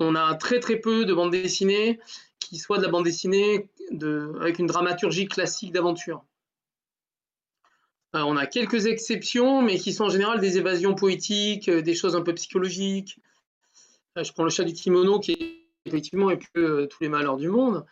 On 0.01 0.15
a 0.15 0.35
très 0.35 0.61
très 0.61 0.77
peu 0.77 1.05
de 1.05 1.15
bandes 1.15 1.31
dessinées 1.31 2.01
qui 2.41 2.59
soient 2.59 2.79
de 2.79 2.83
la 2.83 2.89
bande 2.89 3.05
dessinée 3.05 3.69
de, 3.91 4.33
avec 4.41 4.59
une 4.59 4.67
dramaturgie 4.67 5.27
classique 5.27 5.73
d'aventure. 5.73 6.25
Euh, 8.15 8.23
on 8.23 8.37
a 8.37 8.47
quelques 8.47 8.87
exceptions, 8.87 9.61
mais 9.63 9.79
qui 9.79 9.93
sont 9.93 10.05
en 10.05 10.09
général 10.09 10.41
des 10.41 10.57
évasions 10.59 10.95
poétiques, 10.95 11.69
euh, 11.69 11.83
des 11.83 11.95
choses 11.95 12.15
un 12.15 12.23
peu 12.23 12.33
psychologiques. 12.35 13.19
Euh, 14.17 14.23
je 14.23 14.33
prends 14.33 14.45
le 14.45 14.51
chat 14.51 14.65
du 14.65 14.73
kimono 14.73 15.19
qui 15.19 15.33
est 15.33 15.67
effectivement 15.87 16.31
et 16.31 16.37
plus 16.37 16.89
tous 16.89 17.03
les 17.03 17.09
malheurs 17.09 17.37
du 17.37 17.49
monde. 17.49 17.85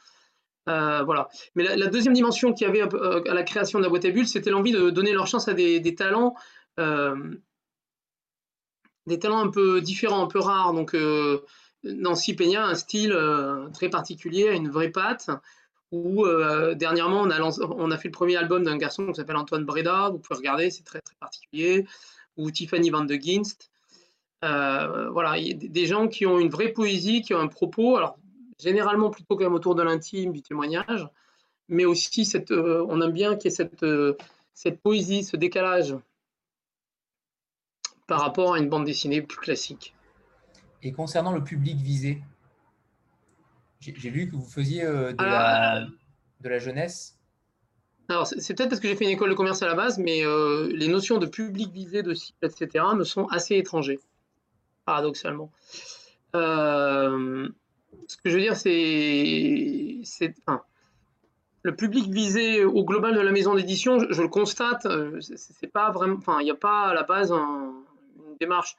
voilà. 0.66 1.28
Mais 1.54 1.76
la, 1.76 1.88
deuxième 1.88 2.14
dimension 2.14 2.54
qu'il 2.54 2.66
y 2.66 2.70
avait 2.70 2.82
à 2.82 3.34
la 3.34 3.42
création 3.42 3.78
de 3.78 3.84
la 3.84 3.90
boîte 3.90 4.04
à 4.04 4.10
bulles, 4.10 4.28
c'était 4.28 4.50
l'envie 4.50 4.72
de 4.72 4.90
donner 4.90 5.12
leur 5.12 5.26
chance 5.26 5.48
à 5.48 5.54
des, 5.54 5.94
talents 5.94 6.34
des 9.06 9.18
talents 9.18 9.40
un 9.40 9.50
peu 9.50 9.82
différents, 9.82 10.22
un 10.22 10.28
peu 10.28 10.38
rares. 10.38 10.72
Donc, 10.72 10.96
Nancy 11.84 12.34
Peña 12.34 12.64
a 12.64 12.68
un 12.68 12.74
style 12.76 13.14
très 13.74 13.90
particulier, 13.90 14.54
une 14.54 14.70
vraie 14.70 14.90
patte. 14.90 15.28
Où 15.92 16.24
euh, 16.24 16.74
dernièrement, 16.74 17.22
on 17.22 17.90
a, 17.90 17.98
fait 17.98 18.08
le 18.08 18.12
premier 18.12 18.36
album 18.36 18.64
d'un 18.64 18.76
garçon 18.76 19.06
qui 19.08 19.14
s'appelle 19.14 19.36
Antoine 19.36 19.64
Breda. 19.64 20.08
Vous 20.10 20.18
pouvez 20.18 20.38
regarder, 20.38 20.70
c'est 20.70 20.84
très, 20.84 21.00
très 21.00 21.14
particulier. 21.20 21.86
Ou 22.36 22.50
Tiffany 22.50 22.90
Van 22.90 23.04
de 23.04 23.14
Ginst. 23.14 23.70
voilà, 24.40 25.36
il 25.38 25.46
y 25.46 25.52
a 25.52 25.68
des 25.68 25.86
gens 25.86 26.08
qui 26.08 26.26
ont 26.26 26.38
une 26.38 26.48
vraie 26.48 26.72
poésie, 26.72 27.22
qui 27.22 27.34
ont 27.34 27.40
un 27.40 27.48
propos. 27.48 27.96
Alors, 27.96 28.18
généralement 28.58 29.10
plutôt 29.10 29.36
quand 29.36 29.44
même 29.44 29.54
autour 29.54 29.74
de 29.74 29.82
l'intime, 29.82 30.32
du 30.32 30.42
témoignage, 30.42 31.06
mais 31.68 31.84
aussi 31.84 32.24
cette, 32.24 32.52
on 32.52 33.00
aime 33.00 33.12
bien 33.12 33.36
qu'il 33.36 33.50
y 33.50 33.54
ait 33.54 33.56
cette, 33.56 33.84
cette 34.54 34.80
poésie, 34.80 35.24
ce 35.24 35.36
décalage 35.36 35.94
par 38.06 38.20
rapport 38.20 38.54
à 38.54 38.58
une 38.58 38.68
bande 38.68 38.84
dessinée 38.84 39.22
plus 39.22 39.38
classique. 39.38 39.94
Et 40.82 40.92
concernant 40.92 41.32
le 41.32 41.42
public 41.42 41.76
visé, 41.78 42.22
j'ai 43.82 44.10
vu 44.10 44.30
que 44.30 44.36
vous 44.36 44.44
faisiez 44.44 44.84
euh, 44.84 45.12
de, 45.12 45.24
la, 45.24 45.86
de, 46.40 46.48
la, 46.48 46.58
jeunesse. 46.58 47.18
Alors, 48.08 48.26
c'est 48.26 48.54
peut-être 48.54 48.68
parce 48.70 48.80
que 48.80 48.88
j'ai 48.88 48.96
fait 48.96 49.04
une 49.04 49.10
école 49.10 49.30
de 49.30 49.34
commerce 49.34 49.62
à 49.62 49.66
la 49.66 49.74
base, 49.74 49.98
mais 49.98 50.24
euh, 50.24 50.70
les 50.72 50.88
notions 50.88 51.18
de 51.18 51.26
public 51.26 51.72
visé, 51.72 52.02
de 52.02 52.14
cible, 52.14 52.38
etc., 52.42 52.84
me 52.94 53.04
sont 53.04 53.26
assez 53.26 53.56
étrangers, 53.56 54.00
paradoxalement. 54.84 55.50
Euh, 56.34 57.48
ce 58.06 58.16
que 58.16 58.30
je 58.30 58.34
veux 58.36 58.40
dire, 58.40 58.56
c'est. 58.56 60.00
le 61.62 61.76
public 61.76 62.10
visé 62.10 62.64
au 62.64 62.84
global 62.84 63.14
de 63.14 63.20
la 63.20 63.32
maison 63.32 63.54
d'édition, 63.54 63.98
je, 63.98 64.06
je, 64.10 64.22
le 64.22 64.28
constate, 64.28 64.86
c'est 65.20 65.72
pas 65.72 65.90
vraiment. 65.90 66.16
Enfin, 66.16 66.40
il 66.40 66.44
n'y 66.44 66.50
a 66.50 66.56
pas 66.56 66.88
à 66.88 66.94
la 66.94 67.02
base 67.02 67.32
un 67.32 67.72
démarche. 68.40 68.76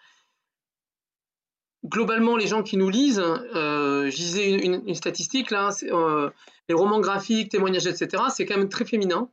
Globalement, 1.85 2.37
les 2.37 2.47
gens 2.47 2.63
qui 2.63 2.77
nous 2.77 2.89
lisent, 2.89 3.19
euh, 3.19 4.09
je 4.09 4.15
disais 4.15 4.51
une, 4.51 4.95
statistique 4.95 5.51
là, 5.51 5.71
euh, 5.83 6.29
les 6.69 6.75
romans 6.75 7.01
graphiques, 7.01 7.49
témoignages, 7.51 7.87
etc., 7.87 8.23
c'est 8.33 8.45
quand 8.45 8.57
même 8.57 8.69
très 8.69 8.85
féminin, 8.85 9.29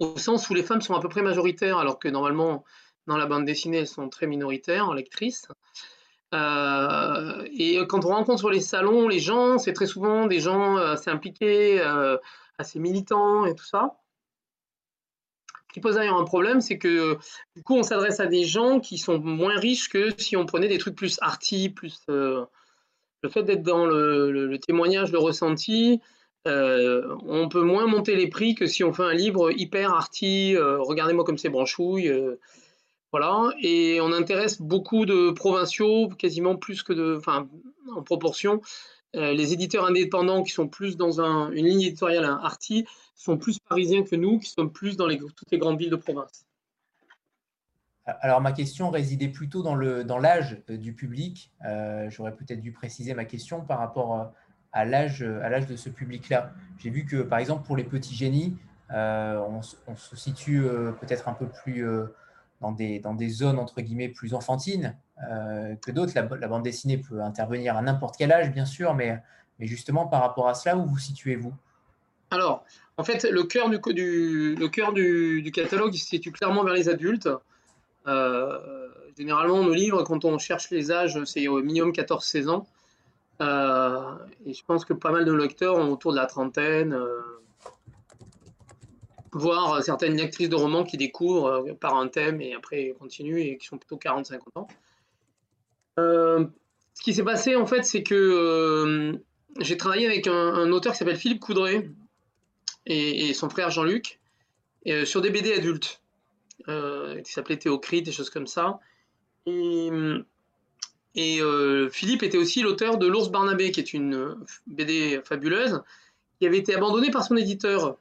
au 0.00 0.16
sens 0.18 0.50
où 0.50 0.54
les 0.54 0.64
femmes 0.64 0.80
sont 0.80 0.94
à 0.94 1.00
peu 1.00 1.08
près 1.08 1.22
majoritaires, 1.22 1.78
alors 1.78 2.00
que 2.00 2.08
normalement, 2.08 2.64
dans 3.06 3.16
la 3.16 3.26
bande 3.26 3.44
dessinée, 3.44 3.78
elles 3.78 3.86
sont 3.86 4.08
très 4.08 4.26
minoritaires 4.26 4.88
en 4.88 4.92
lectrices. 4.92 5.46
Euh, 6.34 7.46
et 7.52 7.78
quand 7.86 8.04
on 8.04 8.08
rencontre 8.08 8.40
sur 8.40 8.50
les 8.50 8.60
salons, 8.60 9.06
les 9.06 9.20
gens, 9.20 9.58
c'est 9.58 9.72
très 9.72 9.86
souvent 9.86 10.26
des 10.26 10.40
gens 10.40 10.76
assez 10.78 11.10
impliqués, 11.10 11.80
assez 12.58 12.80
militants 12.80 13.46
et 13.46 13.54
tout 13.54 13.64
ça 13.64 14.00
qui 15.72 15.80
pose 15.80 15.94
d'ailleurs 15.94 16.18
un 16.18 16.24
problème, 16.24 16.60
c'est 16.60 16.78
que 16.78 17.16
du 17.56 17.62
coup, 17.62 17.76
on 17.76 17.82
s'adresse 17.82 18.20
à 18.20 18.26
des 18.26 18.44
gens 18.44 18.80
qui 18.80 18.98
sont 18.98 19.18
moins 19.18 19.58
riches 19.58 19.88
que 19.88 20.10
si 20.18 20.36
on 20.36 20.46
prenait 20.46 20.68
des 20.68 20.78
trucs 20.78 20.96
plus 20.96 21.18
arty, 21.20 21.70
plus 21.70 22.00
euh, 22.08 22.44
le 23.22 23.28
fait 23.28 23.42
d'être 23.42 23.62
dans 23.62 23.86
le, 23.86 24.56
témoignage, 24.58 25.12
le 25.12 25.18
ressenti. 25.18 26.00
Euh, 26.48 27.14
on 27.26 27.48
peut 27.48 27.62
moins 27.62 27.86
monter 27.86 28.16
les 28.16 28.28
prix 28.28 28.54
que 28.54 28.66
si 28.66 28.82
on 28.82 28.92
fait 28.92 29.02
un 29.02 29.12
livre 29.12 29.52
hyper 29.52 29.92
arty, 29.92 30.56
euh, 30.56 30.78
regardez-moi 30.80 31.24
comme 31.24 31.38
c'est 31.38 31.50
branchouille. 31.50 32.10
voilà, 33.12 33.50
et 33.60 34.00
on 34.00 34.12
intéresse 34.12 34.60
beaucoup 34.60 35.04
de 35.04 35.30
provinciaux, 35.32 36.08
quasiment 36.08 36.56
plus 36.56 36.82
que 36.82 36.92
de, 36.92 37.16
enfin, 37.18 37.48
en 37.94 38.02
proportion, 38.02 38.62
les 39.14 39.52
éditeurs 39.52 39.86
indépendants 39.86 40.42
qui 40.42 40.52
sont 40.52 40.68
plus 40.68 40.96
dans 40.96 41.20
une 41.20 41.66
ligne 41.66 41.82
éditoriale 41.82 42.24
arty 42.24 42.86
sont 43.14 43.36
plus 43.36 43.58
parisiens 43.58 44.02
que 44.02 44.16
nous, 44.16 44.38
qui 44.38 44.50
sommes 44.50 44.72
plus 44.72 44.96
dans 44.96 45.08
toutes 45.08 45.50
les 45.50 45.58
grandes 45.58 45.78
villes 45.78 45.90
de 45.90 45.96
province. 45.96 46.46
Alors, 48.20 48.40
ma 48.40 48.52
question 48.52 48.90
résidait 48.90 49.28
plutôt 49.28 49.62
dans 49.62 49.74
l'âge 50.18 50.58
euh, 50.70 50.76
du 50.76 50.92
public. 50.92 51.50
Euh, 51.64 52.08
j'aurais 52.10 52.34
peut-être 52.34 52.60
dû 52.60 52.72
préciser 52.72 53.14
ma 53.14 53.24
question 53.24 53.60
par 53.60 53.78
rapport 53.78 54.14
euh, 54.14 54.24
à 54.72 54.84
l'âge 54.84 55.20
de 55.20 55.76
ce 55.76 55.88
public-là. 55.88 56.52
J'ai 56.78 56.90
vu 56.90 57.04
que, 57.04 57.22
par 57.22 57.38
exemple, 57.38 57.66
pour 57.66 57.76
les 57.76 57.84
petits 57.84 58.14
génies, 58.14 58.56
on, 58.92 59.62
se 59.62 60.16
situe 60.16 60.62
peut-être 61.00 61.28
un 61.28 61.32
peu 61.32 61.46
plus 61.46 61.84
dans, 62.60 62.72
des, 62.72 62.98
dans 62.98 63.14
des 63.14 63.28
zones, 63.28 63.58
entre 63.58 63.80
guillemets, 63.80 64.08
plus 64.08 64.34
enfantines 64.34 64.96
que 65.82 65.90
d'autres. 65.90 66.12
La, 66.14 66.22
bande 66.48 66.62
dessinée 66.62 66.98
peut 66.98 67.20
intervenir 67.22 67.76
à 67.76 67.82
n'importe 67.82 68.16
quel 68.16 68.32
âge, 68.32 68.50
bien 68.52 68.64
sûr, 68.64 68.94
mais, 68.94 69.22
mais 69.58 69.66
justement, 69.66 70.06
par 70.06 70.22
rapport 70.22 70.48
à 70.48 70.54
cela, 70.54 70.76
où 70.76 70.86
vous 70.86 70.98
situez-vous 70.98 71.52
alors, 72.30 72.64
en 72.96 73.02
fait, 73.02 73.24
le 73.24 73.42
cœur 73.42 73.68
du, 73.70 73.80
cœur 74.70 74.92
du, 74.92 75.50
catalogue 75.52 75.92
se 75.94 76.06
situe 76.06 76.30
clairement 76.30 76.62
vers 76.62 76.74
les 76.74 76.88
adultes. 76.88 77.28
Euh, 78.06 78.88
généralement, 79.16 79.62
nos 79.62 79.74
livres, 79.74 80.02
quand 80.04 80.24
on 80.24 80.38
cherche 80.38 80.70
les 80.70 80.92
âges, 80.92 81.22
c'est 81.24 81.48
au 81.48 81.60
minimum 81.62 81.90
14-16 81.90 82.48
ans. 82.48 82.66
Euh, 83.40 84.16
et 84.46 84.52
je 84.52 84.64
pense 84.64 84.84
que 84.84 84.92
pas 84.92 85.10
mal 85.10 85.24
de 85.24 85.32
lecteurs 85.32 85.76
ont 85.76 85.90
autour 85.90 86.12
de 86.12 86.18
la 86.18 86.26
trentaine, 86.26 86.92
euh, 86.92 87.20
voire 89.32 89.82
certaines 89.82 90.16
lectrices 90.16 90.48
de 90.48 90.56
romans 90.56 90.84
qui 90.84 90.96
découvrent 90.96 91.76
par 91.80 91.96
un 91.96 92.08
thème 92.08 92.40
et 92.40 92.54
après 92.54 92.94
continuent 92.98 93.40
et 93.40 93.58
qui 93.58 93.66
sont 93.66 93.78
plutôt 93.78 93.96
40-50 93.96 94.38
ans. 94.56 94.68
ce 95.96 97.02
qui 97.02 97.14
s'est 97.14 97.24
passé, 97.24 97.56
en 97.56 97.66
fait, 97.66 97.84
c'est 97.84 98.02
que 98.02 99.20
j'ai 99.60 99.76
travaillé 99.76 100.06
avec 100.06 100.26
un, 100.26 100.70
auteur 100.72 100.92
qui 100.92 100.98
s'appelle 100.98 101.16
Philippe 101.16 101.40
Coudray, 101.40 101.90
et, 102.86 103.34
son 103.34 103.48
frère 103.50 103.70
Jean-Luc 103.70 104.20
sur 105.04 105.20
des 105.20 105.30
BD 105.30 105.52
adultes 105.52 106.02
qui 106.66 107.32
s'appelaient 107.32 107.58
Théocrite, 107.58 108.06
des 108.06 108.12
choses 108.12 108.30
comme 108.30 108.46
ça. 108.46 108.80
Et 111.14 111.40
Philippe 111.90 112.22
était 112.22 112.38
aussi 112.38 112.62
l'auteur 112.62 112.98
de 112.98 113.06
L'ours 113.06 113.30
Barnabé, 113.30 113.70
qui 113.70 113.80
est 113.80 113.92
une 113.92 114.36
BD 114.66 115.20
fabuleuse, 115.24 115.82
qui 116.38 116.46
avait 116.46 116.58
été 116.58 116.74
abandonnée 116.74 117.10
par 117.10 117.24
son 117.24 117.36
éditeur 117.36 117.96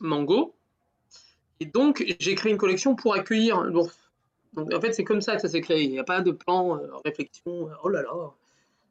Mango. 0.00 0.54
Et 1.62 1.66
donc, 1.66 2.04
j'ai 2.18 2.34
créé 2.34 2.50
une 2.50 2.58
collection 2.58 2.96
pour 2.96 3.14
accueillir 3.14 3.62
l'ours. 3.62 3.96
En 4.56 4.80
fait, 4.80 4.92
c'est 4.92 5.04
comme 5.04 5.20
ça 5.20 5.36
que 5.36 5.42
ça 5.42 5.48
s'est 5.48 5.60
créé. 5.60 5.84
Il 5.84 5.90
n'y 5.90 6.00
a 6.00 6.04
pas 6.04 6.20
de 6.20 6.32
plan, 6.32 6.80
réflexion, 7.04 7.68
oh 7.84 7.88
là 7.88 8.02
là, 8.02 8.32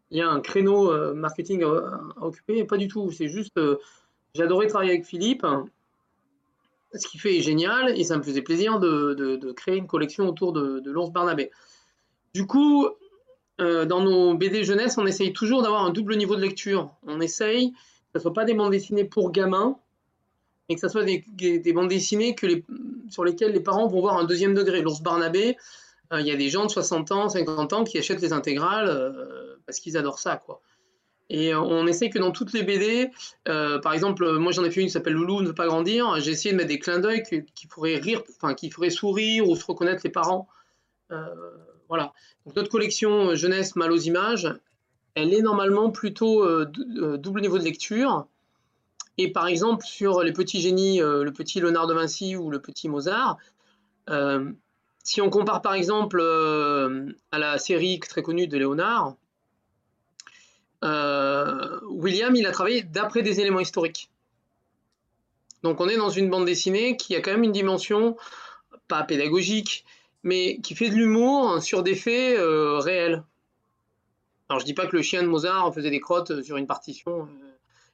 il 0.10 0.18
y 0.18 0.22
a 0.22 0.30
un 0.30 0.40
créneau 0.40 0.90
euh, 0.90 1.14
marketing 1.14 1.64
à, 1.64 2.02
occuper, 2.22 2.64
pas 2.64 2.78
du 2.78 2.88
tout. 2.88 3.12
C'est 3.12 3.28
juste, 3.28 3.58
euh, 3.58 3.78
j'adorais 4.36 4.68
travailler 4.68 4.92
avec 4.92 5.06
Philippe. 5.06 5.46
Ce 6.94 7.06
qu'il 7.10 7.20
fait 7.20 7.38
est 7.38 7.42
génial 7.42 7.98
et 8.00 8.06
ça 8.06 8.18
me 8.18 8.24
faisait 8.24 8.42
plaisir 8.42 8.80
de, 8.80 9.52
créer 9.52 9.76
une 9.76 9.88
collection 9.88 10.30
autour 10.30 10.54
de, 10.54 10.82
l'ours 10.86 11.12
Barnabé. 11.12 11.52
Du 12.34 12.48
coup, 12.48 12.88
euh, 13.60 13.84
dans 13.84 14.02
nos 14.02 14.34
BD 14.34 14.64
jeunesse, 14.64 14.98
on 14.98 15.06
essaye 15.06 15.34
toujours 15.34 15.62
d'avoir 15.62 15.84
un 15.84 15.90
double 15.90 16.16
niveau 16.16 16.38
de 16.38 16.42
lecture. 16.42 16.90
On 17.06 17.20
essaye 17.20 17.74
que 17.74 17.78
ce 18.16 18.20
ne 18.20 18.22
soit 18.22 18.34
pas 18.34 18.46
des 18.46 18.54
bandes 18.54 18.72
dessinées 18.72 19.04
pour 19.04 19.32
gamins, 19.34 19.78
mais 20.72 20.76
que 20.76 20.82
ce 20.82 20.88
soit 20.88 21.04
des, 21.04 21.74
bandes 21.74 21.90
dessinées 21.90 22.34
sur 23.10 23.26
lesquelles 23.26 23.52
les 23.52 23.60
parents 23.60 23.88
vont 23.88 24.00
voir 24.00 24.18
un 24.18 24.24
deuxième 24.24 24.54
degré. 24.54 24.82
L'ours 24.82 25.02
Barnabé, 25.02 25.58
il 26.14 26.26
y 26.26 26.32
a 26.32 26.38
des 26.38 26.50
gens 26.50 26.66
de 26.66 26.72
60 26.72 27.12
ans, 27.12 27.28
50 27.28 27.74
ans 27.74 27.84
qui 27.84 27.98
achètent 27.98 28.22
les 28.22 28.32
intégrales 28.32 29.12
parce 29.66 29.80
qu'ils 29.80 29.98
adorent 29.98 30.20
ça. 30.20 30.40
Et 31.30 31.56
on 31.56 31.88
essaie 31.88 32.10
que 32.10 32.20
dans 32.20 32.32
toutes 32.32 32.52
les 32.52 32.64
BD, 32.64 33.10
euh, 33.48 33.80
par 33.80 33.94
exemple, 33.94 34.30
moi 34.38 34.52
j'en 34.52 34.66
ai 34.66 34.72
fait 34.72 34.82
une 34.82 34.88
qui 34.88 34.92
s'appelle 34.92 35.14
Loulou 35.14 35.42
ne 35.42 35.48
veut 35.48 35.56
pas 35.56 35.68
grandir. 35.68 36.20
J'ai 36.20 36.32
essayé 36.32 36.52
de 36.52 36.58
mettre 36.58 36.68
des 36.70 36.80
clins 36.80 37.00
d'œil 37.00 37.24
qui, 37.24 37.68
pourraient 37.68 37.96
rire, 37.96 38.22
enfin 38.36 38.54
qui 38.54 38.70
feraient 38.70 38.90
sourire 38.90 39.48
ou 39.48 39.56
se 39.56 39.66
reconnaître 39.66 40.02
les 40.04 40.10
parents. 40.10 40.50
Euh, 41.12 41.26
voilà. 41.88 42.12
Donc 42.46 42.56
notre 42.56 42.70
collection 42.70 43.30
euh, 43.30 43.36
jeunesse 43.36 43.78
mal 43.78 43.94
aux 43.94 43.98
images, 43.98 44.54
elle 45.16 45.34
est 45.34 45.42
normalement 45.42 45.90
plutôt 45.90 46.66
double 46.66 47.42
niveau 47.42 47.58
de 47.58 47.64
lecture. 47.64 48.28
Et 49.22 49.32
par 49.32 49.48
exemple 49.48 49.86
sur 49.86 50.24
les 50.24 50.34
petits 50.34 50.62
génies, 50.62 51.00
le 51.00 51.32
petit 51.32 51.60
Léonard 51.60 51.88
de 51.88 51.94
Vinci 51.94 52.36
ou 52.36 52.50
le 52.50 52.60
petit 52.60 52.90
Mozart, 52.90 53.38
si 55.04 55.22
on 55.22 55.30
compare 55.30 55.62
par 55.62 55.74
exemple 55.74 56.22
à 57.32 57.40
la 57.40 57.58
série 57.60 58.00
très 58.00 58.24
connue 58.24 58.48
de 58.48 58.58
Léonard, 58.58 59.16
euh, 60.84 61.80
William, 61.90 62.36
il 62.36 62.48
a 62.48 62.52
travaillé 62.52 62.84
d'après 62.84 63.22
des 63.22 63.40
éléments 63.40 63.60
historiques. 63.60 64.10
Donc 65.64 65.80
on 65.80 65.88
est 65.88 65.98
dans 65.98 66.10
une 66.10 66.30
bande 66.30 66.46
dessinée 66.46 66.98
qui 66.98 67.16
a 67.16 67.22
quand 67.22 67.32
même 67.32 67.44
une 67.44 67.52
dimension, 67.52 68.18
pas 68.88 69.04
pédagogique, 69.04 69.86
mais 70.24 70.60
qui 70.62 70.76
fait 70.76 70.90
de 70.90 70.96
l'humour 70.96 71.62
sur 71.62 71.84
des 71.84 71.96
faits 71.96 72.38
euh, 72.38 72.80
réels. 72.80 73.24
Alors 74.50 74.60
je 74.60 74.66
dis 74.66 74.74
pas 74.74 74.88
que 74.88 74.96
le 74.96 75.02
chien 75.02 75.22
de 75.22 75.28
Mozart 75.28 75.74
faisait 75.74 75.92
des 75.92 76.00
crottes 76.00 76.42
sur 76.42 76.58
une 76.58 76.68
partition 76.68 77.24
euh, 77.24 77.51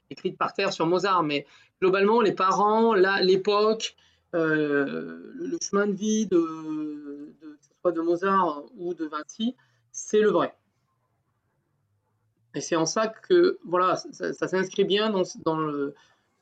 écrite 0.09 0.37
par 0.37 0.53
terre 0.53 0.73
sur 0.73 0.85
Mozart, 0.85 1.23
mais 1.23 1.45
globalement 1.81 2.21
les 2.21 2.33
parents, 2.33 2.93
l'époque, 2.93 3.95
le 4.33 5.57
chemin 5.61 5.87
de 5.87 5.93
vie 5.93 6.27
de, 6.27 7.33
de 7.91 8.01
Mozart 8.01 8.63
ou 8.77 8.93
de 8.93 9.05
Vinci, 9.05 9.55
c'est 9.91 10.21
le 10.21 10.29
vrai. 10.29 10.53
Et 12.55 12.61
c'est 12.61 12.75
en 12.75 12.85
ça 12.85 13.07
que 13.07 13.59
voilà, 13.65 13.95
ça, 13.95 14.33
s'inscrit 14.33 14.85
bien 14.85 15.09
dans, 15.09 15.23
dans 15.45 15.57
le, 15.57 15.93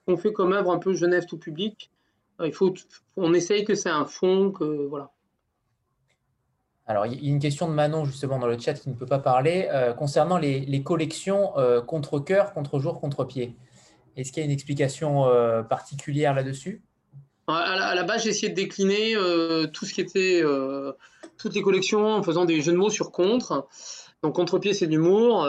qu'on 0.06 0.18
fait 0.18 0.32
comme 0.32 0.54
œuvre 0.54 0.72
un 0.72 0.80
peu 0.80 0.94
jeunesse 0.94 1.26
tout 1.26 1.38
public. 1.38 1.92
Il 2.44 2.54
faut, 2.54 2.74
on 3.18 3.34
essaye 3.34 3.64
que 3.66 3.76
c'est 3.76 3.90
un 3.90 4.06
fond, 4.06 4.52
que 4.52 4.64
voilà. 4.88 5.12
Alors, 6.88 7.08
il 7.08 7.24
y 7.24 7.28
a 7.28 7.32
une 7.32 7.40
question 7.40 7.68
de 7.68 7.74
Manon 7.74 8.06
justement 8.06 8.38
dans 8.38 8.48
le 8.48 8.60
chat 8.60 8.76
qui 8.76 8.90
ne 8.90 8.94
peut 8.94 9.08
pas 9.08 9.20
parler 9.20 9.68
euh, 9.72 9.94
concernant 9.94 10.38
les, 10.38 10.84
collections 10.84 11.58
euh, 11.58 11.82
contre 11.82 12.20
cœur, 12.20 12.54
contre 12.54 12.80
jour, 12.80 13.00
contre 13.00 13.24
pied. 13.24 13.56
Est-ce 14.16 14.32
qu'il 14.32 14.42
y 14.42 14.44
a 14.44 14.46
une 14.46 14.54
explication 14.54 15.26
euh, 15.26 15.64
particulière 15.64 16.36
là-dessus? 16.36 16.84
À 17.48 17.94
la, 17.96 18.04
base, 18.04 18.24
j'ai 18.24 18.30
essayé 18.30 18.50
de 18.50 18.56
décliner 18.56 19.14
tout 19.72 19.86
ce 19.86 19.94
qui 19.94 20.02
était 20.02 20.42
toutes 21.38 21.54
les 21.54 21.62
collections 21.62 22.08
en 22.08 22.24
faisant 22.24 22.46
des 22.46 22.60
jeux 22.62 22.72
de 22.72 22.78
mots 22.78 22.90
sur 22.90 23.12
contre. 23.12 23.68
Donc 24.24 24.34
contre-pied, 24.34 24.74
c'est 24.74 24.88
de 24.88 24.92
l'humour, 24.92 25.48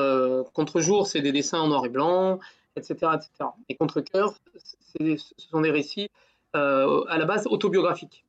contre-jour, 0.52 1.06
c'est 1.06 1.22
des 1.22 1.32
dessins 1.32 1.58
en 1.58 1.68
noir 1.68 1.86
et 1.86 1.88
blanc, 1.88 2.38
etc. 2.76 3.12
etc. 3.14 3.48
Et 3.70 3.76
contre-cœur, 3.76 4.34
ce 4.58 5.16
sont 5.38 5.62
des 5.62 5.70
récits 5.70 6.10
à 6.52 7.16
la 7.16 7.24
base 7.24 7.46
autobiographiques. 7.46 8.25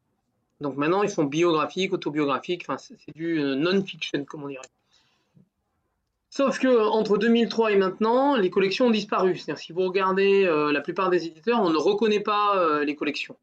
Donc 0.62 0.76
maintenant, 0.76 1.04
ils 1.04 1.10
sont 1.10 1.24
biographiques, 1.24 1.93
autobiographiques, 1.93 2.65
enfin, 2.67 2.78
c'est 2.78 3.15
du 3.15 3.39
euh, 3.39 3.56
non-fiction, 3.56 4.26
comme 4.26 4.43
on 4.43 4.48
dirait. 4.48 4.62
Sauf 6.30 6.60
que 6.60 6.67
entre 6.67 7.17
2003 7.17 7.72
et 7.72 7.78
maintenant, 7.78 8.36
les 8.36 8.50
collections 8.50 8.88
ont 8.88 8.91
disparu. 8.91 9.36
C'est-à-dire, 9.36 9.58
si 9.58 9.72
vous 9.72 9.82
regardez 9.82 10.43
la 10.72 10.82
plupart 10.82 11.10
des 11.10 11.26
éditeurs, 11.26 11.60
on 11.62 11.72
ne 11.72 11.78
reconnaît 11.78 12.20
pas 12.20 12.84
les 12.84 12.96
collections. 12.96 13.36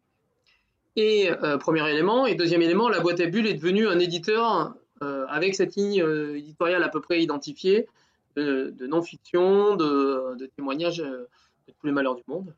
Et 0.94 1.28
premier 1.58 1.90
élément, 1.90 2.26
et 2.26 2.36
deuxième 2.36 2.62
élément, 2.62 2.88
la 2.88 3.00
boîte 3.00 3.18
à 3.18 3.26
bulles 3.26 3.48
est 3.48 3.54
devenue 3.54 3.88
un 3.88 3.98
éditeur 3.98 4.76
euh, 5.02 5.26
avec 5.28 5.56
cette 5.56 5.74
ligne 5.74 6.00
euh, 6.02 6.38
éditoriale 6.38 6.82
à 6.84 6.88
peu 6.88 7.00
près 7.00 7.20
identifiée 7.20 7.88
de, 8.36 8.74
non-fiction, 8.86 9.74
de, 9.76 10.50
témoignages 10.56 11.00
euh, 11.00 11.28
de 11.66 11.72
tous 11.78 11.86
les 11.86 11.92
malheurs 11.92 12.14
du 12.14 12.22
monde. 12.28 12.54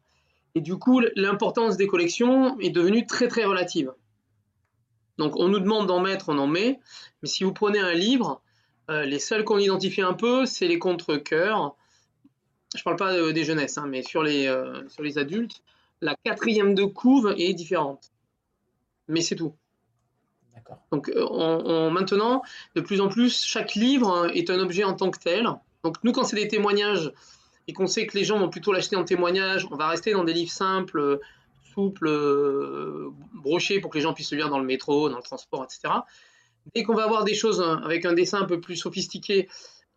Et 0.55 0.61
du 0.61 0.77
coup, 0.77 1.01
l'importance 1.16 1.79
des 1.79 1.87
collections 1.87 2.59
est 2.61 2.71
devenue 2.71 3.07
très 3.07 3.29
très 3.29 3.45
relative. 3.45 3.92
Donc 5.18 5.37
on 5.37 5.48
nous 5.48 5.61
demande 5.61 5.87
d'en 5.87 6.00
mettre, 6.00 6.29
on 6.29 6.38
en 6.38 6.46
met, 6.46 6.81
mais 7.22 7.29
si 7.29 7.44
vous 7.44 7.52
prenez 7.52 7.79
un 7.79 7.94
livre, 7.94 8.42
les 8.88 9.18
seuls 9.18 9.44
qu'on 9.44 9.59
identifie 9.59 10.02
un 10.02 10.12
peu, 10.12 10.46
c'est 10.46 10.68
les 10.68 10.79
contre-cœurs. 10.79 11.74
Je 12.74 12.81
ne 12.81 12.85
parle 12.85 12.96
pas 12.96 13.33
des 13.33 13.44
jeunesses, 13.44 13.79
hein, 13.79 13.87
mais 13.88 14.02
sur 14.02 14.22
les, 14.22 14.46
sur 14.88 15.02
les 15.02 15.18
adultes, 15.18 15.62
la 16.00 16.14
quatrième 16.22 16.74
de 16.74 16.85
couve 16.85 17.35
est 17.37 17.52
différente. 17.52 18.12
Mais 19.09 19.22
c'est 19.22 19.37
tout. 19.37 19.55
Donc 20.90 21.09
euh, 21.09 21.90
maintenant, 21.90 22.42
de 22.74 22.81
plus 22.81 23.00
en 23.00 23.09
plus, 23.09 23.44
chaque 23.44 23.74
livre 23.74 24.31
est 24.35 24.50
un 24.50 24.59
objet 24.59 24.85
en 24.85 24.94
tant 24.94 25.11
que 25.11 25.18
tel. 25.18 25.48
Donc 25.85 25.96
nous, 26.02 26.12
quand 26.12 26.24
c'est 26.24 26.37
des 26.37 26.48
témoignages 26.48 27.12
et 27.68 27.72
qu'on 27.72 27.87
sait 27.87 28.07
que 28.07 28.16
les 28.16 28.24
gens 28.24 28.38
vont 28.38 28.48
plutôt 28.48 28.72
l'acheter 28.72 28.96
en 28.96 29.05
témoignage, 29.05 29.66
on 29.70 29.76
va 29.76 29.88
rester 29.88 30.12
dans 30.12 30.24
des 30.24 30.33
livres 30.33 30.50
simples, 30.50 31.20
souples, 31.76 32.08
euh, 32.08 33.10
pour 33.42 33.90
que 33.90 33.98
les 33.98 34.02
gens 34.02 34.14
puissent 34.14 34.32
le 34.32 34.38
lire 34.38 34.48
dans 34.48 34.58
le 34.58 34.64
métro, 34.64 35.08
dans 35.08 35.16
le 35.16 35.22
transport, 35.22 35.64
etc. 35.64 35.94
Dès 36.74 36.82
qu'on 36.82 36.94
va 36.94 37.04
avoir 37.04 37.24
des 37.24 37.34
choses 37.34 37.60
avec 37.60 38.04
un 38.04 38.12
dessin 38.12 38.40
un 38.40 38.44
peu 38.46 38.60
plus 38.60 38.76
sophistiqué 38.76 39.48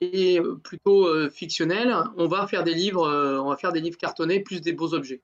et 0.02 0.40
plutôt 0.64 1.08
euh, 1.08 1.30
fictionnel, 1.30 1.96
on 2.18 2.28
va 2.28 2.46
faire 2.48 2.64
des 2.64 2.74
livres, 2.74 3.10
on 3.42 3.50
va 3.50 3.58
faire 3.58 3.72
des 3.72 3.82
livres 3.82 3.98
cartonnés 3.98 4.42
plus 4.42 4.62
des 4.62 4.74
beaux 4.74 4.94
objets. 4.94 5.22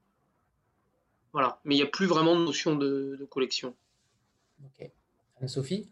Voilà, 1.33 1.59
mais 1.65 1.75
il 1.75 1.79
n'y 1.79 1.83
a 1.83 1.87
plus 1.87 2.05
vraiment 2.05 2.39
de 2.39 2.45
notion 2.45 2.75
de, 2.75 3.27
collection. 3.29 3.75
Ok. 4.63 4.89
Anne-Sophie 5.41 5.89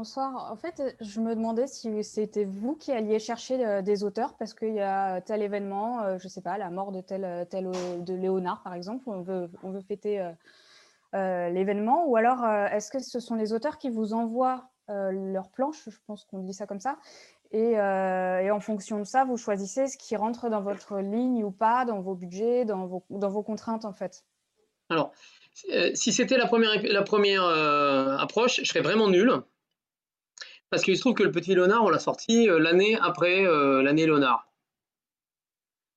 Bonsoir. 0.00 0.50
En 0.50 0.56
fait, 0.56 0.96
je 1.02 1.20
me 1.20 1.34
demandais 1.34 1.66
si 1.66 2.02
c'était 2.04 2.46
vous 2.46 2.74
qui 2.74 2.90
alliez 2.90 3.18
chercher 3.18 3.62
euh, 3.62 3.82
des 3.82 4.02
auteurs 4.02 4.34
parce 4.38 4.54
qu'il 4.54 4.72
y 4.72 4.80
a 4.80 5.20
tel 5.20 5.42
événement, 5.42 6.02
euh, 6.02 6.16
je 6.18 6.24
ne 6.24 6.30
sais 6.30 6.40
pas, 6.40 6.56
la 6.56 6.70
mort 6.70 6.90
de 6.90 7.02
tel, 7.02 7.46
tel 7.50 7.70
de 7.98 8.14
Léonard 8.14 8.62
par 8.62 8.72
exemple, 8.72 9.04
on 9.08 9.20
veut, 9.20 9.50
on 9.62 9.72
veut 9.72 9.82
fêter 9.82 10.26
euh, 11.12 11.50
l'événement, 11.50 12.06
ou 12.06 12.16
alors 12.16 12.46
est-ce 12.46 12.90
que 12.90 12.98
ce 12.98 13.20
sont 13.20 13.34
les 13.34 13.52
auteurs 13.52 13.76
qui 13.76 13.90
vous 13.90 14.14
envoient 14.14 14.70
leurs 14.88 15.50
planches, 15.50 15.90
je 15.90 15.98
pense 16.06 16.24
qu'on 16.24 16.38
dit 16.38 16.54
ça 16.54 16.66
comme 16.66 16.80
ça, 16.80 16.96
et, 17.52 17.72
et, 17.72 18.50
en 18.50 18.60
fonction 18.60 19.00
de 19.00 19.04
ça, 19.04 19.26
vous 19.26 19.36
choisissez 19.36 19.86
ce 19.86 19.98
qui 19.98 20.16
rentre 20.16 20.48
dans 20.48 20.62
votre 20.62 20.96
ligne 21.00 21.44
ou 21.44 21.50
pas, 21.50 21.84
dans 21.84 22.00
vos 22.00 22.14
budgets, 22.14 22.64
dans 22.64 22.86
vos, 22.86 23.04
dans 23.10 23.28
vos 23.28 23.42
contraintes 23.42 23.84
en 23.84 23.92
fait. 23.92 24.24
Alors, 24.88 25.12
euh, 25.70 25.90
si 25.94 26.12
c'était 26.12 26.36
la 26.36 26.46
première, 26.46 26.82
la 26.82 27.02
première 27.02 27.44
euh, 27.44 28.16
approche, 28.16 28.60
je 28.62 28.64
serais 28.64 28.80
vraiment 28.80 29.08
nul. 29.08 29.32
Parce 30.70 30.82
qu'il 30.82 30.96
se 30.96 31.00
trouve 31.00 31.14
que 31.14 31.22
le 31.22 31.32
petit 31.32 31.54
Léonard, 31.54 31.84
on 31.84 31.90
l'a 31.90 31.98
sorti 31.98 32.48
euh, 32.48 32.58
l'année 32.58 32.96
après 33.00 33.42
l'année 33.42 34.06
Léonard. 34.06 34.46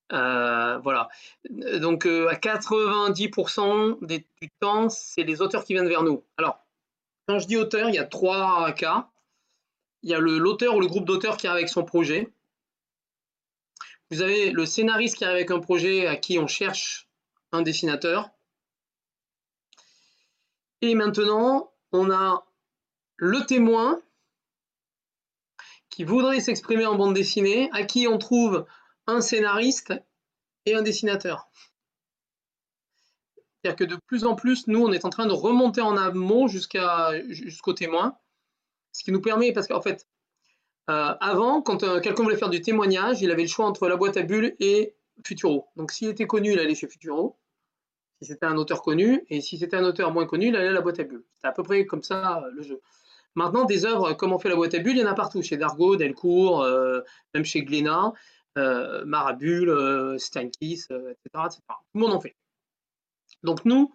voilà. 0.10 1.10
Donc 1.80 2.06
à 2.06 2.36
90% 2.36 4.06
du 4.06 4.50
temps, 4.60 4.90
c'est 4.90 5.24
les 5.24 5.42
auteurs 5.42 5.64
qui 5.64 5.74
viennent 5.74 5.88
vers 5.88 6.04
nous. 6.04 6.24
Alors, 6.38 6.60
quand 7.28 7.40
je 7.40 7.48
dis 7.48 7.58
auteur, 7.58 7.90
il 7.90 7.96
y 7.96 8.00
a 8.00 8.06
trois 8.06 8.72
cas. 8.74 9.10
Il 10.02 10.10
y 10.10 10.14
a 10.14 10.20
l'auteur 10.20 10.76
ou 10.76 10.82
le 10.82 10.88
groupe 10.88 11.06
d'auteurs 11.06 11.38
qui 11.38 11.48
arrive 11.48 11.60
avec 11.60 11.70
son 11.70 11.86
projet. 11.86 12.34
Vous 14.12 14.22
avez 14.22 14.52
le 14.52 14.66
scénariste 14.66 15.18
qui 15.18 15.24
arrive 15.24 15.38
avec 15.38 15.52
un 15.52 15.60
projet 15.60 16.08
à 16.08 16.18
qui 16.18 16.38
on 16.38 16.48
cherche 16.48 17.08
un 17.52 17.62
dessinateur. 17.62 18.30
Et 20.82 20.96
maintenant, 20.96 21.72
on 21.94 22.12
a 22.12 22.46
le 23.16 23.46
témoin 23.46 24.02
qui 25.96 26.04
voudrait 26.04 26.40
s'exprimer 26.40 26.86
en 26.86 26.96
bande 26.96 27.14
dessinée, 27.14 27.70
à 27.72 27.84
qui 27.84 28.08
on 28.08 28.18
trouve 28.18 28.66
un 29.08 29.22
scénariste 29.22 29.94
et 30.66 30.76
un 30.76 30.82
dessinateur. 30.82 31.50
C'est-à-dire 33.62 33.76
que 33.76 33.84
de 33.84 33.98
plus 34.08 34.26
en 34.26 34.36
plus, 34.36 34.68
nous, 34.68 34.84
on 34.84 34.92
est 34.92 35.06
en 35.06 35.10
train 35.10 35.26
de 35.26 35.34
remonter 35.34 35.82
en 35.82 35.96
amont 35.96 36.48
jusqu'à 36.48 37.12
jusqu'au 37.30 37.74
témoin, 37.74 38.18
ce 38.92 39.04
qui 39.04 39.12
nous 39.12 39.22
permet, 39.22 39.54
parce 39.54 39.68
qu'en 39.68 39.82
fait, 39.82 40.08
euh, 40.90 41.14
avant, 41.20 41.62
quand 41.62 41.84
euh, 41.84 42.02
quelqu'un 42.02 42.24
voulait 42.24 42.38
faire 42.38 42.50
du 42.50 42.62
témoignage, 42.62 43.22
il 43.22 43.32
avait 43.32 43.44
le 43.44 43.48
choix 43.48 43.66
entre 43.66 43.88
la 43.88 43.96
boîte 43.96 44.18
à 44.18 44.24
bulles 44.24 44.56
et 44.60 44.96
Futuro. 45.26 45.68
Donc 45.76 45.92
s'il 45.92 46.10
était 46.10 46.26
connu, 46.26 46.54
il 46.54 46.60
allait 46.60 46.76
chez 46.76 46.88
Futuro, 46.88 47.38
si 48.20 48.28
c'était 48.28 48.48
un 48.48 48.58
auteur 48.58 48.82
connu, 48.82 49.24
et 49.30 49.42
si 49.42 49.58
c'était 49.58 49.78
un 49.78 49.86
auteur 49.86 50.12
moins 50.12 50.26
connu, 50.26 50.48
il 50.48 50.56
allait 50.56 50.70
à 50.70 50.74
la 50.74 50.82
boîte 50.82 51.00
à 51.00 51.04
bulles. 51.04 51.24
C'est 51.38 51.48
à 51.48 51.52
peu 51.52 51.64
près 51.64 51.86
comme 51.86 52.04
ça 52.04 52.44
le 52.52 52.64
jeu. 52.64 52.82
Maintenant, 53.36 53.66
des 53.66 53.86
œuvres 53.86 54.14
comme 54.14 54.34
on 54.34 54.40
fait 54.40 54.50
la 54.50 54.56
boîte 54.56 54.74
à 54.74 54.80
bulles, 54.80 54.98
il 54.98 55.02
y 55.02 55.06
en 55.06 55.12
a 55.12 55.16
partout, 55.16 55.42
chez 55.42 55.58
Dargaud, 55.58 55.96
Delcourt, 55.96 56.68
même 57.34 57.46
chez 57.46 57.64
Glénat. 57.64 58.14
Euh, 58.58 59.04
Marabule, 59.06 59.70
euh, 59.70 60.14
euh, 60.14 60.16
etc., 60.16 60.52
etc., 60.52 61.60
Tout 61.68 61.82
le 61.96 62.00
monde 62.00 62.14
en 62.14 62.22
fait. 62.22 62.36
Donc 63.42 63.66
nous, 63.66 63.94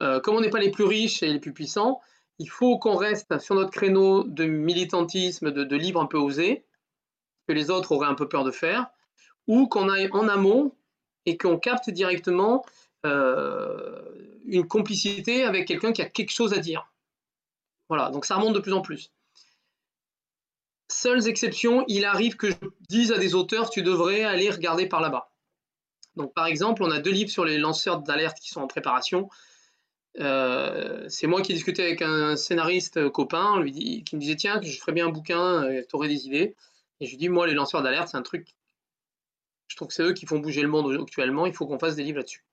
comme 0.00 0.36
on 0.36 0.40
n'est 0.40 0.50
pas 0.50 0.60
les 0.60 0.70
plus 0.70 0.84
riches 0.84 1.22
et 1.22 1.32
les 1.32 1.40
plus 1.40 1.52
puissants, 1.52 2.00
il 2.38 2.48
faut 2.48 2.78
qu'on 2.78 2.94
reste 2.94 3.38
sur 3.40 3.56
notre 3.56 3.70
créneau 3.70 4.22
de 4.22 4.44
militantisme, 4.44 5.50
de, 5.50 5.76
livres 5.76 6.00
un 6.00 6.06
peu 6.06 6.16
osés, 6.16 6.64
que 7.48 7.52
les 7.52 7.70
autres 7.70 7.90
auraient 7.92 8.06
un 8.06 8.14
peu 8.14 8.28
peur 8.28 8.44
de 8.44 8.52
faire, 8.52 8.86
ou 9.48 9.66
qu'on 9.66 9.88
aille 9.88 10.08
en 10.12 10.28
amont 10.28 10.72
et 11.26 11.36
qu'on 11.36 11.58
capte 11.58 11.90
directement 11.90 12.64
une 13.04 14.66
complicité 14.68 15.42
avec 15.42 15.66
quelqu'un 15.66 15.92
qui 15.92 16.02
a 16.02 16.08
quelque 16.08 16.32
chose 16.32 16.52
à 16.52 16.58
dire. 16.58 16.88
Voilà, 17.88 18.10
donc 18.10 18.24
ça 18.24 18.36
remonte 18.36 18.54
de 18.54 18.60
plus 18.60 18.72
en 18.72 18.80
plus. 18.80 19.12
Seules 20.90 21.28
exceptions, 21.28 21.84
il 21.88 22.04
arrive 22.04 22.36
que 22.36 22.50
je 22.50 22.56
dise 22.88 23.12
à 23.12 23.18
des 23.18 23.34
auteurs, 23.34 23.70
tu 23.70 23.82
devrais 23.82 24.24
aller 24.24 24.50
regarder 24.50 24.86
par 24.86 25.00
là-bas. 25.00 25.30
Donc, 26.16 26.34
par 26.34 26.46
exemple, 26.46 26.82
on 26.82 26.90
a 26.90 26.98
deux 26.98 27.10
livres 27.10 27.30
sur 27.30 27.44
les 27.44 27.58
lanceurs 27.58 28.00
d'alerte 28.00 28.38
qui 28.40 28.48
sont 28.48 28.60
en 28.60 28.66
préparation. 28.66 29.28
Euh, 30.18 31.04
c'est 31.08 31.26
moi 31.26 31.42
qui 31.42 31.52
discutais 31.54 31.82
avec 31.82 32.02
un 32.02 32.36
scénariste 32.36 33.08
copain 33.10 33.64
qui 33.64 34.16
me 34.16 34.20
disait 34.20 34.34
Tiens, 34.34 34.60
je 34.60 34.78
ferais 34.78 34.92
bien 34.92 35.06
un 35.06 35.10
bouquin, 35.10 35.64
euh, 35.64 35.82
tu 35.88 35.94
aurais 35.94 36.08
des 36.08 36.26
idées. 36.26 36.56
Et 37.00 37.06
je 37.06 37.10
lui 37.10 37.18
dis 37.18 37.28
Moi, 37.28 37.46
les 37.46 37.54
lanceurs 37.54 37.82
d'alerte, 37.82 38.08
c'est 38.08 38.16
un 38.16 38.22
truc. 38.22 38.48
Je 39.68 39.76
trouve 39.76 39.88
que 39.88 39.94
c'est 39.94 40.02
eux 40.02 40.14
qui 40.14 40.26
font 40.26 40.38
bouger 40.38 40.62
le 40.62 40.68
monde 40.68 40.92
actuellement. 41.00 41.46
Il 41.46 41.52
faut 41.52 41.66
qu'on 41.66 41.78
fasse 41.78 41.94
des 41.94 42.02
livres 42.02 42.18
là-dessus. 42.18 42.44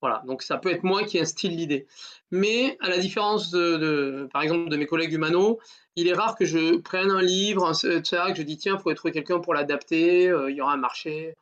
Voilà, 0.00 0.22
donc 0.26 0.42
ça 0.42 0.56
peut 0.56 0.70
être 0.70 0.82
moi 0.82 1.04
qui 1.04 1.18
instille 1.18 1.50
l'idée. 1.50 1.86
Mais 2.30 2.78
à 2.80 2.88
la 2.88 2.98
différence 2.98 3.50
de, 3.50 4.28
par 4.32 4.40
exemple, 4.42 4.70
de 4.70 4.76
mes 4.76 4.86
collègues 4.86 5.12
humano, 5.12 5.60
il 5.94 6.08
est 6.08 6.14
rare 6.14 6.36
que 6.36 6.46
je 6.46 6.78
prenne 6.78 7.10
un 7.10 7.20
livre, 7.20 7.70
que 7.72 8.34
je 8.34 8.42
dis 8.42 8.56
tiens, 8.56 8.76
il 8.76 8.78
faudrait 8.78 8.94
trouver 8.94 9.12
quelqu'un 9.12 9.40
pour 9.40 9.52
l'adapter, 9.52 10.28
euh, 10.28 10.50
il 10.50 10.56
y 10.56 10.62
aura 10.62 10.72
un 10.72 10.78
marché. 10.78 11.36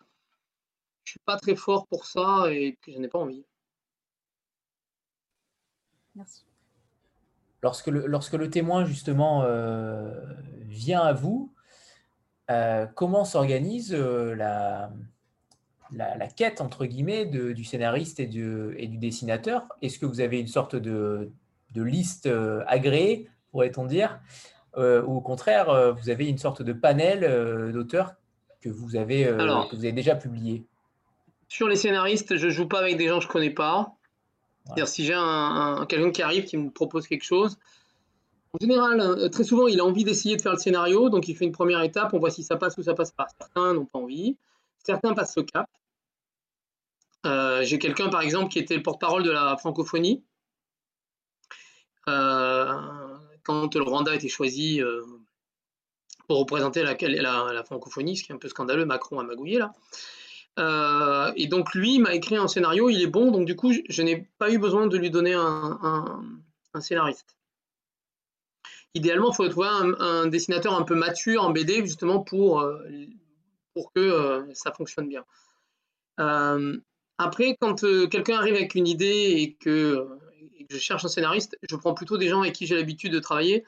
Je 1.04 1.12
suis 1.12 1.20
pas 1.24 1.36
très 1.36 1.54
fort 1.54 1.86
pour 1.86 2.04
ça 2.04 2.46
et 2.50 2.76
puis 2.80 2.94
je 2.94 2.98
n'ai 2.98 3.08
pas 3.08 3.18
envie. 3.18 3.44
Merci. 6.16 6.44
Lorsque 7.62 7.86
le, 7.86 8.06
lorsque 8.06 8.34
le 8.34 8.50
témoin, 8.50 8.84
justement, 8.84 9.42
euh, 9.44 10.12
vient 10.62 11.00
à 11.00 11.12
vous, 11.12 11.54
euh, 12.50 12.86
comment 12.86 13.24
s'organise 13.24 13.94
la, 13.94 14.90
la, 15.92 16.28
quête, 16.28 16.60
entre 16.60 16.86
guillemets, 16.86 17.26
du 17.26 17.64
scénariste 17.64 18.20
et 18.20 18.26
du, 18.26 18.74
et 18.76 18.86
du 18.86 18.98
dessinateur 18.98 19.66
Est-ce 19.82 19.98
que 19.98 20.06
vous 20.06 20.20
avez 20.20 20.40
une 20.40 20.48
sorte 20.48 20.76
de, 20.76 21.30
liste 21.74 22.26
euh, 22.26 22.62
agréée, 22.66 23.28
pourrait-on 23.50 23.86
dire 23.86 24.20
euh, 24.76 25.02
Ou 25.02 25.16
au 25.16 25.20
contraire, 25.20 25.70
euh, 25.70 25.92
vous 25.92 26.10
avez 26.10 26.28
une 26.28 26.38
sorte 26.38 26.62
de 26.62 26.72
panel 26.72 27.72
d'auteurs 27.72 28.14
que, 28.60 28.68
vous 28.68 28.96
avez, 28.96 29.24
que 29.24 29.76
vous 29.76 29.84
avez 29.84 29.92
déjà 29.92 30.14
publié? 30.14 30.64
Sur 31.48 31.68
les 31.68 31.76
scénaristes, 31.76 32.36
je 32.36 32.46
ne 32.46 32.50
joue 32.50 32.68
pas 32.68 32.80
avec 32.80 32.96
des 32.96 33.08
gens 33.08 33.18
que 33.18 33.22
je 33.22 33.28
ne 33.28 33.32
connais 33.32 33.50
pas. 33.50 33.94
C'est-à-dire, 34.64 34.88
si 34.88 35.04
j'ai 35.06 35.14
un, 35.16 35.86
quelqu'un 35.88 36.10
qui 36.10 36.22
arrive, 36.22 36.44
qui 36.44 36.58
me 36.58 36.70
propose 36.70 37.06
quelque 37.06 37.24
chose, 37.24 37.56
en 38.52 38.58
général, 38.60 39.30
très 39.30 39.44
souvent, 39.44 39.66
il 39.66 39.80
a 39.80 39.84
envie 39.84 40.04
d'essayer 40.04 40.36
de 40.36 40.42
faire 40.42 40.52
le 40.52 40.58
scénario, 40.58 41.08
donc 41.10 41.28
il 41.28 41.36
fait 41.36 41.44
une 41.44 41.52
première 41.52 41.82
étape, 41.82 42.12
on 42.12 42.18
voit 42.18 42.30
si 42.30 42.42
ça 42.42 42.56
passe 42.56 42.76
ou 42.76 42.82
ça 42.82 42.94
passe 42.94 43.12
pas. 43.12 43.26
Certains 43.38 43.72
n'ont 43.74 43.86
pas 43.86 43.98
envie. 43.98 44.36
Certains 44.84 45.14
passent 45.14 45.36
le 45.36 45.42
cap. 45.42 45.68
Euh, 47.26 47.62
j'ai 47.64 47.78
quelqu'un, 47.78 48.08
par 48.08 48.22
exemple, 48.22 48.50
qui 48.50 48.58
était 48.58 48.76
le 48.76 48.82
porte-parole 48.82 49.22
de 49.22 49.30
la 49.30 49.56
francophonie. 49.56 50.24
Euh, 52.08 52.72
quand 53.42 53.74
le 53.74 53.82
Rwanda 53.82 54.12
a 54.12 54.14
été 54.14 54.28
choisi 54.28 54.80
euh, 54.80 55.02
pour 56.26 56.38
représenter 56.38 56.82
la, 56.82 57.64
francophonie, 57.64 58.16
ce 58.16 58.24
qui 58.24 58.32
est 58.32 58.34
un 58.34 58.38
peu 58.38 58.48
scandaleux, 58.48 58.86
Macron 58.86 59.18
a 59.20 59.24
magouillé 59.24 59.58
là. 59.58 61.32
et 61.36 61.46
donc 61.46 61.74
lui 61.74 61.98
m'a 61.98 62.14
écrit 62.14 62.36
un 62.36 62.48
scénario, 62.48 62.88
il 62.88 63.02
est 63.02 63.06
bon, 63.06 63.30
donc 63.30 63.46
du 63.46 63.56
coup 63.56 63.72
je, 63.72 64.02
n'ai 64.02 64.28
pas 64.38 64.50
eu 64.50 64.58
besoin 64.58 64.86
de 64.86 64.96
lui 64.96 65.10
donner 65.10 65.34
un, 65.34 66.20
scénariste. 66.80 67.36
Idéalement, 68.94 69.30
il 69.30 69.34
faudrait 69.34 69.50
trouver 69.50 69.68
un, 69.68 70.26
dessinateur 70.28 70.74
un 70.74 70.82
peu 70.82 70.94
mature 70.94 71.42
en 71.44 71.50
BD 71.50 71.82
justement 71.84 72.20
pour, 72.20 72.66
pour 73.74 73.92
que 73.92 74.46
ça 74.54 74.72
fonctionne 74.72 75.08
bien. 75.08 75.24
Après, 77.18 77.56
quand 77.60 77.82
euh, 77.82 78.06
quelqu'un 78.06 78.36
arrive 78.36 78.54
avec 78.54 78.76
une 78.76 78.86
idée 78.86 79.34
et 79.38 79.54
que, 79.54 80.08
je 80.70 80.78
cherche 80.78 81.04
un 81.04 81.08
scénariste, 81.08 81.58
je 81.68 81.76
prends 81.76 81.94
plutôt 81.94 82.16
des 82.16 82.28
gens 82.28 82.42
avec 82.42 82.54
qui 82.54 82.66
j'ai 82.66 82.76
l'habitude 82.76 83.12
de 83.12 83.18
travailler, 83.18 83.64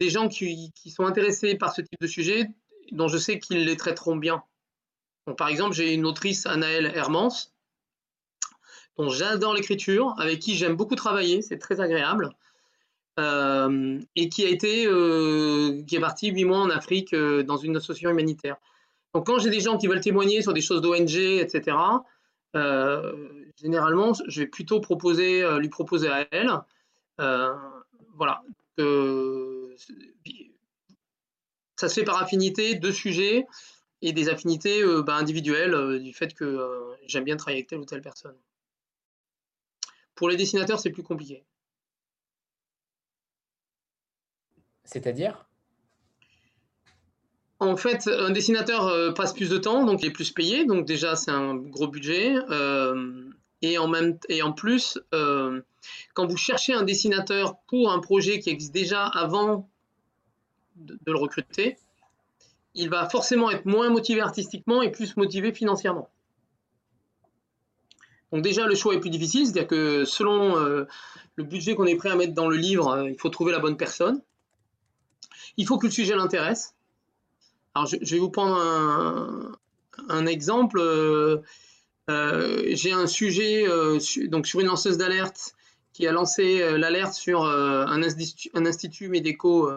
des 0.00 0.10
gens 0.10 0.28
qui, 0.28 0.72
sont 0.86 1.04
intéressés 1.04 1.54
par 1.54 1.74
ce 1.74 1.82
type 1.82 2.00
de 2.00 2.06
sujet, 2.06 2.48
dont 2.92 3.08
je 3.08 3.18
sais 3.18 3.38
qu'ils 3.38 3.64
les 3.64 3.76
traiteront 3.76 4.16
bien. 4.16 4.42
par 5.36 5.48
exemple, 5.48 5.74
j'ai 5.74 5.94
une 5.94 6.06
autrice, 6.06 6.46
Anaëlle 6.46 6.86
Hermans, 6.94 7.52
dont 8.96 9.10
j'adore 9.10 9.54
l'écriture, 9.54 10.14
avec 10.18 10.40
qui 10.40 10.56
j'aime 10.56 10.74
beaucoup 10.74 10.96
travailler, 10.96 11.42
c'est 11.42 11.58
très 11.58 11.80
agréable, 11.80 12.30
euh, 13.20 14.00
et 14.16 14.28
qui 14.30 14.44
a 14.46 14.48
été, 14.48 14.86
euh, 14.86 15.82
qui 15.86 15.96
est 15.96 16.00
partie 16.00 16.30
huit 16.30 16.44
mois 16.44 16.60
en 16.60 16.70
Afrique 16.70 17.14
dans 17.14 17.58
une 17.58 17.76
association 17.76 18.10
humanitaire. 18.10 18.56
Donc 19.14 19.26
quand 19.26 19.38
j'ai 19.38 19.50
des 19.50 19.60
gens 19.60 19.76
qui 19.76 19.86
veulent 19.86 20.00
témoigner 20.00 20.42
sur 20.42 20.52
des 20.52 20.60
choses 20.60 20.80
d'ONG, 20.80 21.14
etc., 21.16 21.76
euh, 22.56 23.46
généralement, 23.56 24.12
je 24.26 24.40
vais 24.40 24.46
plutôt 24.46 24.80
proposer, 24.80 25.42
euh, 25.42 25.58
lui 25.58 25.68
proposer 25.68 26.08
à 26.08 26.26
elle. 26.30 26.50
Euh, 27.20 27.54
voilà. 28.14 28.42
ça 31.76 31.88
se 31.88 31.94
fait 31.94 32.04
par 32.04 32.22
affinité 32.22 32.74
de 32.74 32.90
sujets 32.90 33.46
et 34.02 34.12
des 34.12 34.28
affinités 34.28 34.82
bah, 35.02 35.14
individuelles 35.16 36.00
du 36.00 36.12
fait 36.12 36.34
que 36.34 36.96
j'aime 37.06 37.24
bien 37.24 37.36
travailler 37.36 37.58
avec 37.60 37.68
telle 37.68 37.80
ou 37.80 37.84
telle 37.84 38.00
personne. 38.00 38.36
Pour 40.14 40.28
les 40.28 40.36
dessinateurs, 40.36 40.80
c'est 40.80 40.90
plus 40.90 41.02
compliqué. 41.02 41.44
C'est-à-dire? 44.84 45.49
En 47.60 47.76
fait, 47.76 48.08
un 48.08 48.30
dessinateur 48.30 48.86
euh, 48.86 49.12
passe 49.12 49.34
plus 49.34 49.50
de 49.50 49.58
temps, 49.58 49.84
donc 49.84 50.02
il 50.02 50.06
est 50.06 50.12
plus 50.12 50.30
payé, 50.30 50.64
donc 50.64 50.86
déjà 50.86 51.14
c'est 51.14 51.30
un 51.30 51.54
gros 51.54 51.86
budget. 51.86 52.34
Euh, 52.50 53.30
et, 53.60 53.76
en 53.76 54.52
plus, 54.52 54.98
euh, 55.12 55.60
quand 56.14 56.26
vous 56.26 56.38
cherchez 56.38 56.72
un 56.72 56.82
dessinateur 56.82 57.58
pour 57.68 57.92
un 57.92 57.98
projet 57.98 58.40
qui 58.40 58.48
existe 58.48 58.72
déjà 58.72 59.04
avant 59.04 59.68
de, 60.76 60.98
le 61.06 61.18
recruter, 61.18 61.76
il 62.74 62.88
va 62.88 63.06
forcément 63.10 63.50
être 63.50 63.66
moins 63.66 63.90
motivé 63.90 64.22
artistiquement 64.22 64.80
et 64.80 64.90
plus 64.90 65.18
motivé 65.18 65.52
financièrement. 65.52 66.08
Donc 68.32 68.42
déjà, 68.42 68.66
le 68.66 68.74
choix 68.74 68.94
est 68.94 69.00
plus 69.00 69.10
difficile, 69.10 69.44
c'est-à-dire 69.44 69.66
que 69.66 70.04
selon 70.06 70.54
le 70.56 71.44
budget 71.44 71.74
qu'on 71.74 71.86
est 71.86 71.96
prêt 71.96 72.10
à 72.10 72.16
mettre 72.16 72.32
dans 72.32 72.48
le 72.48 72.56
livre, 72.56 73.06
il 73.06 73.18
faut 73.18 73.28
trouver 73.28 73.52
la 73.52 73.58
bonne 73.58 73.76
personne. 73.76 74.22
Il 75.58 75.66
faut 75.66 75.76
que 75.76 75.86
le 75.86 75.92
sujet 75.92 76.14
l'intéresse. 76.14 76.74
Alors, 77.74 77.86
je, 77.86 77.96
vais 77.98 78.18
vous 78.18 78.30
prendre 78.30 78.56
un, 80.08 80.26
exemple. 80.26 80.80
Euh, 80.80 81.38
euh, 82.08 82.64
j'ai 82.70 82.92
un 82.92 83.06
sujet 83.06 83.66
euh, 83.68 83.98
donc 84.26 84.46
sur 84.46 84.60
une 84.60 84.66
lanceuse 84.66 84.98
d'alerte 84.98 85.54
qui 85.92 86.06
a 86.06 86.12
lancé 86.12 86.78
l'alerte 86.78 87.14
sur 87.14 87.44
un, 87.44 88.02
institut, 88.02 88.50
un 88.54 88.64
institut 88.64 89.08
médico 89.08 89.70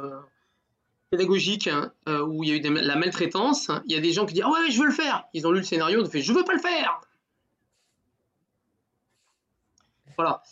pédagogique 1.09 1.67
hein, 1.67 1.91
où 2.07 2.43
il 2.43 2.49
y 2.49 2.53
a 2.53 2.55
eu 2.55 2.59
de 2.61 2.69
la 2.69 2.95
maltraitance. 2.95 3.69
Il 3.85 3.91
y 3.91 3.95
a 3.95 3.99
des 3.99 4.13
gens 4.13 4.25
qui 4.25 4.35
disent 4.35 4.43
ah 4.45 4.51
ouais 4.51 4.71
je 4.71 4.79
veux 4.79 4.85
le 4.85 4.93
faire. 4.93 5.25
Ils 5.33 5.45
ont 5.47 5.51
lu 5.51 5.59
le 5.59 5.65
scénario, 5.65 5.99
ils 5.99 6.05
ont 6.05 6.09
fait 6.09 6.21
je 6.21 6.31
veux 6.31 6.45
pas 6.45 6.53
le 6.53 6.59
faire. 6.59 7.01
Voilà. 10.17 10.43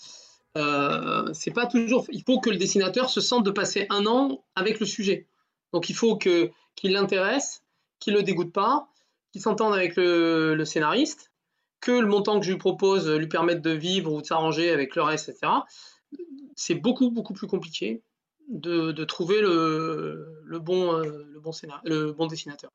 c'est 1.34 1.52
pas 1.52 1.68
toujours. 1.68 2.06
Il 2.12 2.24
faut 2.24 2.40
que 2.40 2.50
le 2.50 2.58
dessinateur 2.58 3.10
se 3.10 3.22
sente 3.22 3.46
de 3.46 3.52
passer 3.52 3.86
un 3.90 4.06
an 4.08 4.44
avec 4.56 4.80
le 4.80 4.86
sujet. 4.86 5.28
Donc 5.74 5.90
il 5.90 5.96
faut 5.96 6.18
que 6.18 6.52
qu'il 6.76 6.94
l'intéresse, 6.94 7.64
qu'il 8.00 8.14
ne 8.14 8.20
le 8.20 8.24
dégoûte 8.24 8.52
pas, 8.52 8.90
qu'il 9.32 9.42
s'entende 9.42 9.74
avec 9.74 9.96
le, 9.96 10.64
scénariste, 10.66 11.32
que 11.80 11.92
le 11.92 12.08
montant 12.08 12.40
que 12.40 12.46
je 12.46 12.52
lui 12.52 12.58
propose 12.58 13.10
lui 13.10 13.28
permette 13.28 13.62
de 13.62 13.72
vivre 13.72 14.14
ou 14.14 14.22
de 14.22 14.26
s'arranger 14.26 14.72
avec 14.72 14.96
le 14.96 15.04
reste, 15.04 15.30
etc. 15.30 15.52
C'est 16.56 16.76
beaucoup, 16.76 17.10
beaucoup 17.12 17.34
plus 17.34 17.48
compliqué 17.48 18.04
de, 18.50 19.04
trouver 19.06 19.42
le, 19.42 20.44
bon, 20.60 20.98
le, 20.98 21.40
bon 21.40 21.52
le 21.84 22.12
bon 22.12 22.28
dessinateur. 22.28 22.72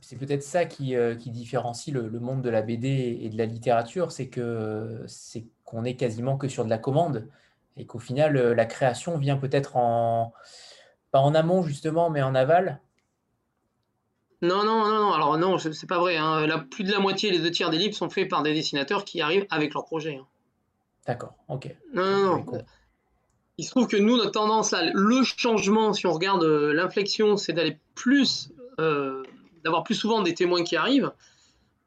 c'est 0.00 0.18
peut-être 0.18 0.42
ça 0.42 0.64
qui, 0.64 0.96
euh, 0.96 1.14
différencie 1.14 1.94
le, 1.94 2.10
monde 2.18 2.42
de 2.42 2.50
la 2.50 2.62
BD 2.62 3.18
et 3.22 3.28
de 3.28 3.38
la 3.38 3.46
littérature, 3.46 4.10
c'est 4.10 4.28
que 4.28 5.04
c'est 5.06 5.46
qu'on 5.64 5.84
est 5.84 5.94
quasiment 5.94 6.36
que 6.36 6.48
sur 6.48 6.64
de 6.64 6.70
la 6.70 6.78
commande 6.78 7.28
et 7.76 7.86
qu'au 7.86 7.98
final, 7.98 8.36
euh, 8.36 8.54
la 8.54 8.66
création 8.66 9.16
vient 9.16 9.36
peut-être 9.36 9.76
en 9.76 10.32
pas 11.12 11.20
en 11.20 11.34
amont 11.34 11.62
justement, 11.62 12.10
mais 12.10 12.22
en 12.22 12.34
aval. 12.34 12.80
Non, 14.42 14.64
non, 14.64 14.86
non, 14.86 15.00
non. 15.00 15.12
Alors 15.12 15.36
non, 15.36 15.58
c'est 15.58 15.86
pas 15.86 15.98
vrai. 15.98 16.16
Hein. 16.16 16.46
La, 16.46 16.58
plus 16.58 16.84
de 16.84 16.92
la 16.92 17.00
moitié, 17.00 17.30
les 17.30 17.38
deux 17.38 17.50
tiers 17.50 17.70
des 17.70 17.78
livres 17.78 17.94
sont 17.94 18.08
faits 18.08 18.28
par 18.28 18.42
des 18.42 18.54
dessinateurs 18.54 19.04
qui 19.04 19.20
arrivent 19.20 19.46
avec 19.50 19.74
leur 19.74 19.84
projet. 19.84 20.16
Hein. 20.16 20.26
D'accord, 21.06 21.34
ok. 21.48 21.74
Non, 21.92 22.04
non, 22.04 22.44
non. 22.44 22.64
Il 23.58 23.64
se 23.64 23.70
trouve 23.70 23.88
que 23.88 23.96
nous, 23.96 24.16
notre 24.16 24.30
tendance, 24.30 24.70
là, 24.70 24.90
le 24.94 25.22
changement, 25.22 25.92
si 25.92 26.06
on 26.06 26.12
regarde 26.12 26.42
euh, 26.44 26.72
l'inflexion, 26.72 27.36
c'est 27.36 27.52
d'aller 27.52 27.78
plus 27.94 28.52
d'avoir 29.62 29.84
plus 29.84 29.94
souvent 29.94 30.22
des 30.22 30.32
témoins 30.32 30.64
qui 30.64 30.76
arrivent. 30.76 31.12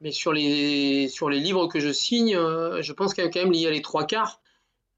Mais 0.00 0.12
sur 0.12 0.32
les, 0.32 1.08
sur 1.08 1.30
les 1.30 1.40
livres 1.40 1.66
que 1.66 1.80
je 1.80 1.90
signe, 1.90 2.36
euh, 2.36 2.82
je 2.82 2.92
pense 2.92 3.14
qu'il 3.14 3.24
y 3.24 3.26
a 3.26 3.30
quand 3.30 3.40
même 3.40 3.52
lié 3.52 3.66
à 3.66 3.70
les 3.70 3.82
trois 3.82 4.06
quarts 4.06 4.40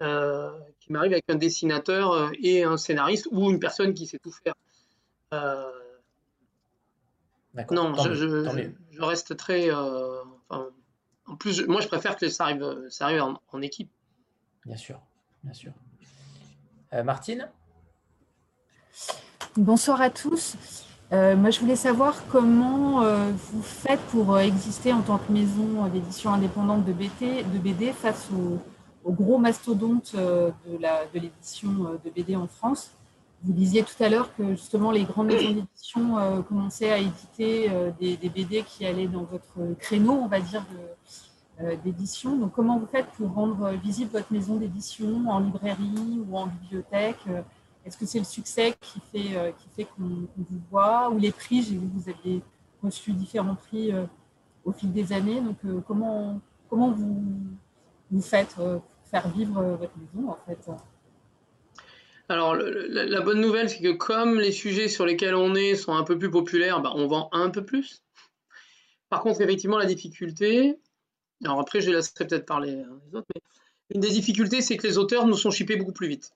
euh, 0.02 0.50
qui 0.86 0.92
m'arrivent 0.92 1.12
avec 1.12 1.24
un 1.28 1.34
dessinateur 1.34 2.12
euh, 2.12 2.30
et 2.42 2.62
un 2.64 2.76
scénariste 2.76 3.28
ou 3.30 3.50
une 3.50 3.60
personne 3.60 3.92
qui 3.94 4.06
sait 4.06 4.18
tout 4.18 4.32
faire. 4.32 4.54
non, 7.70 7.94
je, 7.94 8.14
je, 8.14 9.02
reste 9.02 9.36
très. 9.36 9.70
en 9.72 11.36
plus, 11.38 11.66
moi, 11.66 11.80
je 11.80 11.88
préfère 11.88 12.16
que 12.16 12.28
ça 12.28 12.44
arrive, 12.44 12.86
ça 12.88 13.06
arrive 13.06 13.22
en, 13.22 13.40
en 13.52 13.62
équipe. 13.62 13.90
Bien 14.64 14.76
sûr, 14.76 15.00
bien 15.42 15.52
sûr. 15.52 15.72
Martine? 17.04 17.50
Bonsoir 19.56 20.00
à 20.00 20.10
tous. 20.10 20.56
Euh, 21.12 21.36
moi, 21.36 21.50
je 21.50 21.60
voulais 21.60 21.76
savoir 21.76 22.26
comment 22.28 23.02
euh, 23.02 23.30
vous 23.52 23.62
faites 23.62 24.00
pour 24.10 24.34
euh, 24.34 24.40
exister 24.40 24.92
en 24.92 25.02
tant 25.02 25.18
que 25.18 25.30
maison 25.30 25.86
d'édition 25.86 26.32
indépendante 26.32 26.84
de, 26.84 26.92
de 26.92 27.58
BD 27.58 27.92
face 27.92 28.28
aux, 28.32 28.58
gros 29.12 29.38
mastodontes 29.38 30.14
de 30.14 31.18
l'édition 31.18 31.68
de, 32.04 32.10
BD 32.10 32.36
en 32.36 32.46
France. 32.46 32.90
Vous 33.42 33.52
disiez 33.52 33.82
tout 33.82 34.02
à 34.02 34.08
l'heure 34.08 34.34
que 34.34 34.50
justement 34.50 34.90
les 34.90 35.04
grandes 35.04 35.28
maisons 35.28 35.52
d'édition 35.52 36.42
commençaient 36.48 36.90
à 36.90 36.98
éditer 36.98 37.70
des, 38.00 38.16
BD 38.28 38.62
qui 38.62 38.84
allaient 38.86 39.06
dans 39.06 39.24
votre 39.24 39.74
créneau, 39.78 40.12
on 40.12 40.26
va 40.26 40.40
dire, 40.40 40.64
d'édition. 41.84 42.36
Donc, 42.36 42.52
comment 42.52 42.78
vous 42.78 42.86
faites 42.86 43.06
pour 43.16 43.32
rendre 43.32 43.70
visible 43.82 44.10
votre 44.12 44.32
maison 44.32 44.56
d'édition 44.56 45.28
en 45.28 45.40
librairie 45.40 46.20
ou 46.28 46.36
en 46.36 46.46
bibliothèque? 46.46 47.24
Est-ce 47.86 47.96
que 47.96 48.04
c'est 48.04 48.18
le 48.18 48.24
succès 48.24 48.74
qui 48.80 49.00
fait, 49.12 49.36
euh, 49.36 49.52
qu'on 49.96 50.26
vous 50.36 50.60
voit 50.72 51.08
ou 51.08 51.18
les 51.18 51.30
prix? 51.30 51.62
J'ai 51.62 51.76
vu 51.76 51.86
que 51.86 51.94
vous 51.94 52.08
aviez 52.08 52.42
reçu 52.82 53.12
différents 53.12 53.54
prix 53.54 53.92
euh, 53.92 54.06
au 54.64 54.72
fil 54.72 54.92
des 54.92 55.12
années. 55.12 55.40
Donc, 55.40 55.58
euh, 55.64 55.80
comment, 55.86 56.40
comment 56.68 56.90
vous, 56.90 57.22
vous 58.10 58.20
faites 58.20 58.56
faire 59.10 59.28
vivre 59.30 59.62
votre 59.62 59.92
maison 59.96 60.30
en 60.30 60.38
fait 60.46 60.58
alors, 62.28 62.56
la, 62.56 63.20
bonne 63.20 63.40
nouvelle, 63.40 63.70
c'est 63.70 63.80
que 63.80 63.92
comme 63.92 64.40
les 64.40 64.50
sujets 64.50 64.88
sur 64.88 65.06
lesquels 65.06 65.36
on 65.36 65.54
est 65.54 65.76
sont 65.76 65.94
un 65.94 66.02
peu 66.02 66.18
plus 66.18 66.30
populaires, 66.30 66.80
bah, 66.80 66.90
on 66.94 67.06
vend 67.06 67.28
un 67.30 67.50
peu 67.50 67.64
plus. 67.64 68.02
Par 69.08 69.20
contre, 69.20 69.40
effectivement, 69.40 69.78
la 69.78 69.86
difficulté, 69.86 70.76
alors 71.44 71.60
après, 71.60 71.80
je 71.80 71.90
laisserai 71.90 72.26
peut-être 72.26 72.46
parler 72.46 72.72
les 72.72 73.14
autres, 73.16 73.28
mais 73.34 73.42
une 73.94 74.00
des 74.00 74.10
difficultés, 74.10 74.60
c'est 74.60 74.76
que 74.76 74.86
les 74.86 74.98
auteurs 74.98 75.26
nous 75.26 75.36
sont 75.36 75.52
shippés 75.52 75.76
beaucoup 75.76 75.92
plus 75.92 76.08
vite. 76.08 76.32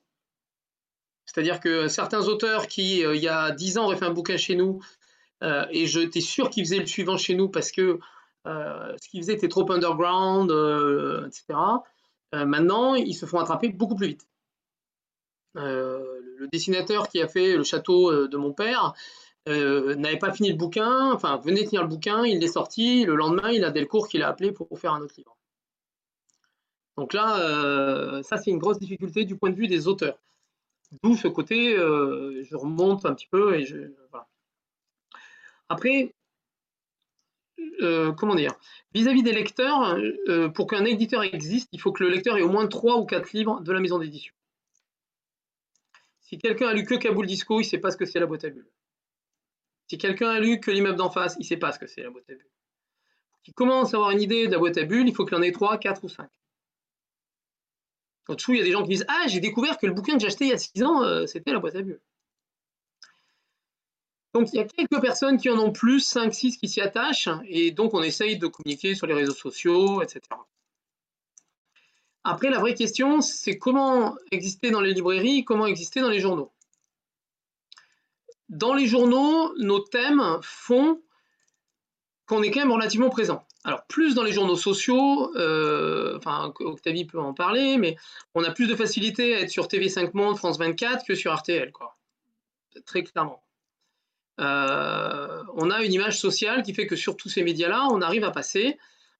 C'est-à-dire 1.25 1.59
que 1.59 1.89
certains 1.89 2.27
auteurs 2.27 2.67
qui, 2.67 3.05
euh, 3.05 3.15
il 3.15 3.21
y 3.21 3.27
a 3.27 3.51
10 3.51 3.77
ans, 3.77 3.85
auraient 3.85 3.97
fait 3.97 4.05
un 4.05 4.13
bouquin 4.13 4.37
chez 4.37 4.55
nous, 4.55 4.81
euh, 5.43 5.65
et 5.71 5.87
j'étais 5.87 6.21
sûr 6.21 6.49
qu'ils 6.49 6.65
faisaient 6.65 6.79
le 6.79 6.85
suivant 6.85 7.17
chez 7.17 7.35
nous 7.35 7.49
parce 7.49 7.71
que 7.71 7.99
euh, 8.47 8.95
ce 9.01 9.09
qu'ils 9.09 9.21
faisaient 9.21 9.33
était 9.33 9.49
trop 9.49 9.69
underground, 9.71 10.51
etc. 11.27 11.59
maintenant, 12.33 12.95
ils 12.95 13.13
se 13.13 13.25
font 13.25 13.39
attraper 13.39 13.69
beaucoup 13.69 13.95
plus 13.95 14.07
vite. 14.07 14.27
le 15.55 16.47
dessinateur 16.51 17.09
qui 17.09 17.21
a 17.21 17.27
fait 17.27 17.57
le 17.57 17.63
château 17.63 18.27
de 18.27 18.37
mon 18.37 18.53
père 18.53 18.93
n'avait 19.47 20.17
pas 20.17 20.31
fini 20.31 20.49
le 20.49 20.55
bouquin, 20.55 21.11
enfin 21.11 21.37
venait 21.37 21.65
tenir 21.65 21.81
le 21.81 21.89
bouquin, 21.89 22.25
il 22.25 22.39
l'est 22.39 22.47
sorti, 22.47 23.05
le 23.05 23.15
lendemain 23.15 23.51
il 23.51 23.63
a 23.65 23.71
Delcourt 23.71 24.07
qui 24.07 24.17
l'a 24.17 24.29
appelé 24.29 24.51
pour 24.51 24.67
faire 24.79 24.93
un 24.93 25.01
autre 25.01 25.15
livre. 25.17 25.35
Donc 26.97 27.13
là, 27.13 28.21
ça 28.23 28.37
c'est 28.37 28.51
une 28.51 28.59
grosse 28.59 28.79
difficulté 28.79 29.25
du 29.25 29.35
point 29.35 29.49
de 29.49 29.55
vue 29.55 29.67
des 29.67 29.87
auteurs. 29.87 30.17
D'où 31.03 31.15
ce 31.15 31.27
côté, 31.27 31.77
euh, 31.77 32.43
je 32.43 32.55
remonte 32.55 33.05
un 33.05 33.13
petit 33.13 33.27
peu 33.27 33.55
et 33.55 33.65
je. 33.65 33.77
Voilà. 34.09 34.27
Après, 35.69 36.13
euh, 37.81 38.11
comment 38.11 38.35
dire 38.35 38.53
Vis-à-vis 38.93 39.23
des 39.23 39.31
lecteurs, 39.31 39.97
euh, 40.27 40.49
pour 40.49 40.67
qu'un 40.67 40.85
éditeur 40.85 41.23
existe, 41.23 41.69
il 41.71 41.79
faut 41.79 41.91
que 41.91 42.03
le 42.03 42.09
lecteur 42.09 42.37
ait 42.37 42.41
au 42.41 42.49
moins 42.49 42.67
3 42.67 42.97
ou 42.97 43.05
4 43.05 43.31
livres 43.33 43.61
de 43.61 43.71
la 43.71 43.79
maison 43.79 43.99
d'édition. 43.99 44.33
Si 46.19 46.37
quelqu'un 46.37 46.67
a 46.67 46.73
lu 46.73 46.85
que 46.85 46.95
Kaboul 46.95 47.25
Disco, 47.25 47.59
il 47.59 47.63
ne 47.63 47.69
sait 47.69 47.77
pas 47.77 47.91
ce 47.91 47.97
que 47.97 48.05
c'est 48.05 48.19
la 48.19 48.25
boîte 48.25 48.45
à 48.45 48.49
bulles. 48.49 48.69
Si 49.87 49.97
quelqu'un 49.97 50.29
a 50.29 50.39
lu 50.39 50.59
que 50.59 50.71
l'immeuble 50.71 50.97
d'en 50.97 51.09
face, 51.09 51.35
il 51.37 51.41
ne 51.41 51.45
sait 51.45 51.57
pas 51.57 51.71
ce 51.71 51.79
que 51.79 51.87
c'est 51.87 52.01
la 52.01 52.09
boîte 52.09 52.29
à 52.29 52.33
bulles. 52.33 52.49
Qui 53.43 53.53
commence 53.53 53.93
à 53.93 53.97
avoir 53.97 54.11
une 54.11 54.21
idée 54.21 54.47
de 54.47 54.51
la 54.51 54.59
boîte 54.59 54.77
à 54.77 54.83
bulles, 54.83 55.07
il 55.07 55.15
faut 55.15 55.25
qu'il 55.25 55.35
en 55.35 55.41
ait 55.41 55.51
3, 55.51 55.77
4 55.77 56.03
ou 56.03 56.09
5. 56.09 56.29
En 58.27 58.35
dessous, 58.35 58.53
il 58.53 58.59
y 58.59 58.61
a 58.61 58.63
des 58.63 58.71
gens 58.71 58.83
qui 58.83 58.89
disent 58.89 59.05
Ah, 59.09 59.25
j'ai 59.27 59.39
découvert 59.39 59.77
que 59.77 59.85
le 59.85 59.93
bouquin 59.93 60.13
que 60.13 60.19
j'ai 60.19 60.27
acheté 60.27 60.45
il 60.45 60.51
y 60.51 60.53
a 60.53 60.57
6 60.57 60.83
ans, 60.83 61.03
euh, 61.03 61.25
c'était 61.25 61.51
la 61.51 61.59
boîte 61.59 61.75
à 61.75 61.81
bulles. 61.81 61.99
Donc 64.33 64.49
il 64.53 64.57
y 64.57 64.59
a 64.59 64.65
quelques 64.65 65.01
personnes 65.01 65.37
qui 65.37 65.49
en 65.49 65.59
ont 65.59 65.71
plus, 65.71 65.99
5, 65.99 66.33
6 66.33 66.57
qui 66.57 66.67
s'y 66.67 66.81
attachent, 66.81 67.29
et 67.45 67.71
donc 67.71 67.93
on 67.93 68.01
essaye 68.01 68.37
de 68.37 68.47
communiquer 68.47 68.95
sur 68.95 69.07
les 69.07 69.13
réseaux 69.13 69.33
sociaux, 69.33 70.01
etc. 70.01 70.21
Après, 72.23 72.49
la 72.49 72.59
vraie 72.59 72.75
question, 72.75 73.19
c'est 73.21 73.57
comment 73.57 74.15
exister 74.31 74.69
dans 74.71 74.81
les 74.81 74.93
librairies, 74.93 75.43
comment 75.43 75.65
exister 75.65 76.01
dans 76.01 76.09
les 76.09 76.19
journaux. 76.19 76.51
Dans 78.49 78.73
les 78.73 78.85
journaux, 78.85 79.53
nos 79.57 79.79
thèmes 79.79 80.39
font 80.41 81.01
qu'on 82.27 82.43
est 82.43 82.51
quand 82.51 82.59
même 82.59 82.71
relativement 82.71 83.09
présent 83.09 83.45
alors 83.63 83.85
plus 83.85 84.15
dans 84.15 84.23
les 84.23 84.31
journaux 84.31 84.55
sociaux, 84.55 85.35
euh, 85.35 86.17
enfin 86.17 86.51
Octavie 86.59 87.05
peut 87.05 87.19
en 87.19 87.33
parler, 87.33 87.77
mais 87.77 87.95
on 88.33 88.43
a 88.43 88.51
plus 88.51 88.67
de 88.67 88.75
facilité 88.75 89.35
à 89.35 89.41
être 89.41 89.51
sur 89.51 89.67
TV5 89.67 90.11
Monde, 90.13 90.37
France 90.37 90.57
24 90.57 91.05
que 91.05 91.15
sur 91.15 91.33
RTL, 91.33 91.71
quoi. 91.71 91.95
Très 92.85 93.03
clairement. 93.03 93.43
Euh, 94.41 95.43
on 95.55 95.69
a 95.69 95.83
une 95.83 95.93
image 95.93 96.19
sociale 96.19 96.63
qui 96.63 96.73
fait 96.73 96.87
que 96.87 96.95
sur 96.95 97.15
tous 97.15 97.29
ces 97.29 97.43
médias-là, 97.43 97.87
on 97.91 98.01
arrive 98.01 98.23
à 98.23 98.31
passer. 98.31 98.77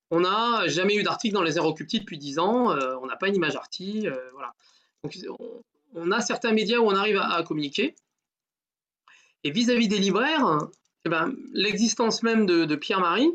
On 0.10 0.22
n'a 0.22 0.68
jamais 0.68 0.96
eu 0.96 1.04
d'article 1.04 1.34
dans 1.34 1.44
les 1.44 1.58
Aérocultis 1.58 2.00
depuis 2.00 2.18
10 2.18 2.40
ans, 2.40 2.72
euh, 2.72 2.96
on 3.02 3.06
n'a 3.06 3.16
pas 3.16 3.30
une 3.30 3.36
image 3.36 3.56
arty, 3.56 4.08
voilà. 4.34 4.54
Donc 5.04 5.18
on, 5.96 6.12
a 6.12 6.22
certains 6.22 6.52
médias 6.52 6.80
où 6.80 6.86
on 6.86 6.96
arrive 6.96 7.18
à, 7.18 7.42
communiquer. 7.44 7.96
Et 9.44 9.52
vis-à-vis 9.52 9.88
des 9.88 10.00
libraires, 10.00 10.68
eh 11.06 11.10
ben, 11.10 11.34
l'existence 11.54 12.24
même 12.24 12.46
de 12.46 12.76
Pierre-Marie, 12.76 13.32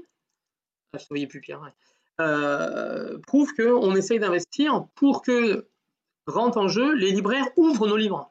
je 0.99 1.05
ne 1.15 1.27
plus 1.27 1.41
Pierre, 1.41 1.73
euh, 2.21 3.19
prouve 3.27 3.53
qu'on 3.55 3.95
essaye 3.95 4.19
d'investir 4.19 4.87
pour 4.95 5.23
que 5.23 5.67
rentrent 6.27 6.59
en 6.59 6.69
jeu 6.69 6.95
les 6.95 7.13
libraires 7.13 7.47
ouvrent 7.57 7.87
nos 7.87 7.97
livres. 7.97 8.31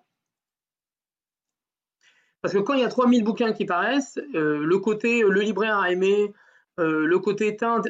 Parce 2.45 2.53
que 2.53 2.59
quand 2.59 2.75
il 2.75 2.81
y 2.81 2.83
a 2.83 2.89
3000 2.89 3.23
bouquins 3.23 3.53
qui 3.53 3.65
paraissent, 3.65 4.19
euh, 4.35 4.59
le 4.63 4.77
côté 4.77 5.21
le 5.21 5.41
libraire 5.41 5.79
a 5.79 5.91
aimé, 5.91 6.31
euh, 6.79 7.07
le 7.07 7.17
côté 7.17 7.57
tiens, 7.57 7.81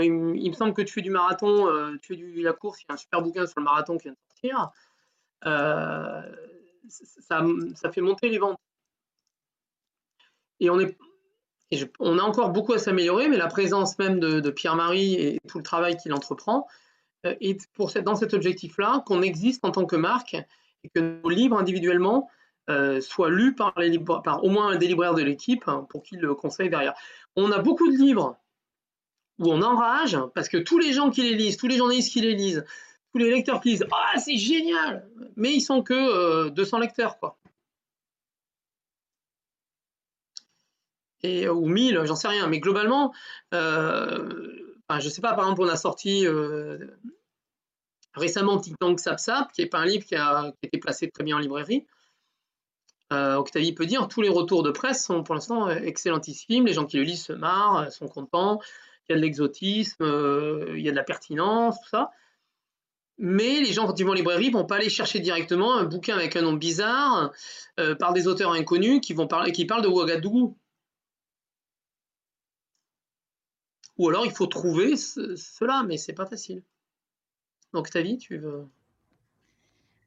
il, 0.00 0.12
me 0.12 0.52
semble 0.52 0.74
que 0.74 0.82
tu 0.82 0.94
fais 0.94 1.02
du 1.02 1.10
marathon, 1.10 1.66
tu 2.00 2.14
fais 2.14 2.16
du, 2.16 2.40
la 2.40 2.52
course, 2.52 2.82
il 2.82 2.84
y 2.88 2.92
a 2.92 2.94
un 2.94 2.96
super 2.96 3.20
bouquin 3.20 3.48
sur 3.48 3.58
le 3.58 3.64
marathon 3.64 3.98
qui 3.98 4.04
vient 4.04 4.12
de 4.12 4.18
sortir, 4.28 4.70
ça, 6.88 7.90
fait 7.92 8.00
monter 8.00 8.28
les 8.28 8.38
ventes. 8.38 8.60
Et 10.60 10.70
on 10.70 10.78
est, 10.78 10.96
on 11.98 12.16
a 12.20 12.22
encore 12.22 12.50
beaucoup 12.50 12.74
à 12.74 12.78
s'améliorer, 12.78 13.28
mais 13.28 13.38
la 13.38 13.48
présence 13.48 13.98
même 13.98 14.20
de, 14.20 14.50
Pierre-Marie 14.50 15.14
et 15.14 15.40
tout 15.48 15.58
le 15.58 15.64
travail 15.64 15.96
qu'il 15.96 16.12
entreprend 16.12 16.68
euh, 17.26 17.34
est 17.40 17.68
pour 17.72 17.90
dans 18.02 18.14
cet 18.14 18.34
objectif-là 18.34 19.02
qu'on 19.04 19.22
existe 19.22 19.64
en 19.64 19.72
tant 19.72 19.84
que 19.84 19.96
marque 19.96 20.34
et 20.84 20.88
que 20.94 21.00
nos 21.00 21.28
livres 21.28 21.58
individuellement 21.58 22.30
euh, 22.68 23.00
soient 23.00 23.30
lus 23.30 23.54
par, 23.54 23.74
au 24.42 24.50
moins 24.50 24.68
un 24.68 24.76
des 24.76 24.88
libraires 24.88 25.14
de 25.14 25.22
l'équipe 25.22 25.64
hein, 25.66 25.86
pour 25.88 26.02
qu'ils 26.02 26.20
le 26.20 26.34
conseillent 26.34 26.70
derrière. 26.70 26.94
On 27.36 27.50
a 27.52 27.58
beaucoup 27.60 27.90
de 27.90 27.96
livres 27.96 28.36
où 29.38 29.52
on 29.52 29.62
enrage 29.62 30.18
parce 30.34 30.48
que 30.48 30.58
tous 30.58 30.78
les 30.78 30.92
gens 30.92 31.10
qui 31.10 31.22
les 31.22 31.34
lisent, 31.34 31.56
tous 31.56 31.68
les 31.68 31.76
journalistes 31.76 32.12
qui 32.12 32.20
les 32.20 32.34
lisent, 32.34 32.64
tous 33.12 33.18
les 33.18 33.30
lecteurs 33.30 33.60
qui 33.60 33.70
lisent, 33.70 33.86
ah 33.90 34.18
c'est 34.18 34.36
génial, 34.36 35.08
mais 35.36 35.54
ils 35.54 35.60
sont 35.60 35.82
que 35.82 36.48
200 36.48 36.76
euh, 36.76 36.80
lecteurs 36.80 37.18
quoi. 37.18 37.38
et, 41.22 41.48
ou 41.48 41.66
1000, 41.66 42.02
j'en 42.04 42.16
sais 42.16 42.28
rien. 42.28 42.46
Mais 42.46 42.60
globalement, 42.60 43.12
euh, 43.54 44.28
je 44.90 45.04
ne 45.04 45.10
sais 45.10 45.20
pas, 45.20 45.34
par 45.34 45.44
exemple, 45.44 45.62
on 45.62 45.68
a 45.68 45.76
sorti 45.76 46.26
euh, 46.26 46.78
récemment 48.14 48.58
Tic 48.58 48.78
Tac 48.78 49.00
Sap 49.00 49.20
Sap, 49.20 49.52
qui 49.52 49.62
n'est 49.62 49.68
pas 49.68 49.78
un 49.78 49.86
livre 49.86 50.04
qui 50.04 50.14
a, 50.14 50.52
été 50.62 50.78
placé 50.78 51.10
très 51.10 51.24
bien 51.24 51.36
en 51.36 51.40
librairie. 51.40 51.86
Octavie 53.10 53.72
peut 53.72 53.86
dire, 53.86 54.08
tous 54.08 54.22
les 54.22 54.28
retours 54.28 54.62
de 54.62 54.70
presse 54.70 55.04
sont 55.04 55.22
pour 55.22 55.34
l'instant 55.34 55.68
excellentissimes. 55.70 56.66
Les 56.66 56.74
gens 56.74 56.86
qui 56.86 56.96
le 56.98 57.04
lisent 57.04 57.24
se 57.24 57.32
marrent, 57.32 57.90
sont 57.92 58.08
contents. 58.08 58.60
Il 59.08 59.12
y 59.12 59.14
a 59.14 59.16
de 59.16 59.22
l'exotisme, 59.22 60.04
il 60.76 60.80
y 60.80 60.88
a 60.88 60.90
de 60.90 60.96
la 60.96 61.04
pertinence, 61.04 61.80
tout 61.80 61.88
ça. 61.88 62.10
Mais 63.18 63.60
les 63.60 63.72
gens, 63.72 63.86
quand 63.86 63.98
ils 63.98 64.04
vont 64.04 64.12
en 64.12 64.14
librairie, 64.14 64.50
vont 64.50 64.64
pas 64.64 64.76
aller 64.76 64.90
chercher 64.90 65.18
directement 65.20 65.76
un 65.76 65.84
bouquin 65.84 66.16
avec 66.16 66.36
un 66.36 66.42
nom 66.42 66.52
bizarre 66.52 67.32
par 67.98 68.12
des 68.12 68.28
auteurs 68.28 68.52
inconnus 68.52 69.00
qui, 69.02 69.14
vont 69.14 69.26
parlent 69.26 69.50
de 69.50 69.88
Ouagadougou. 69.88 70.56
Ou 73.98 74.08
alors 74.08 74.24
il 74.24 74.32
faut 74.32 74.46
trouver 74.46 74.96
cela, 74.96 75.82
mais 75.82 75.96
c'est 75.96 76.12
pas 76.12 76.26
facile. 76.26 76.62
Donc, 77.72 77.90
Tavi, 77.90 78.16
tu 78.16 78.38
veux. 78.38 78.68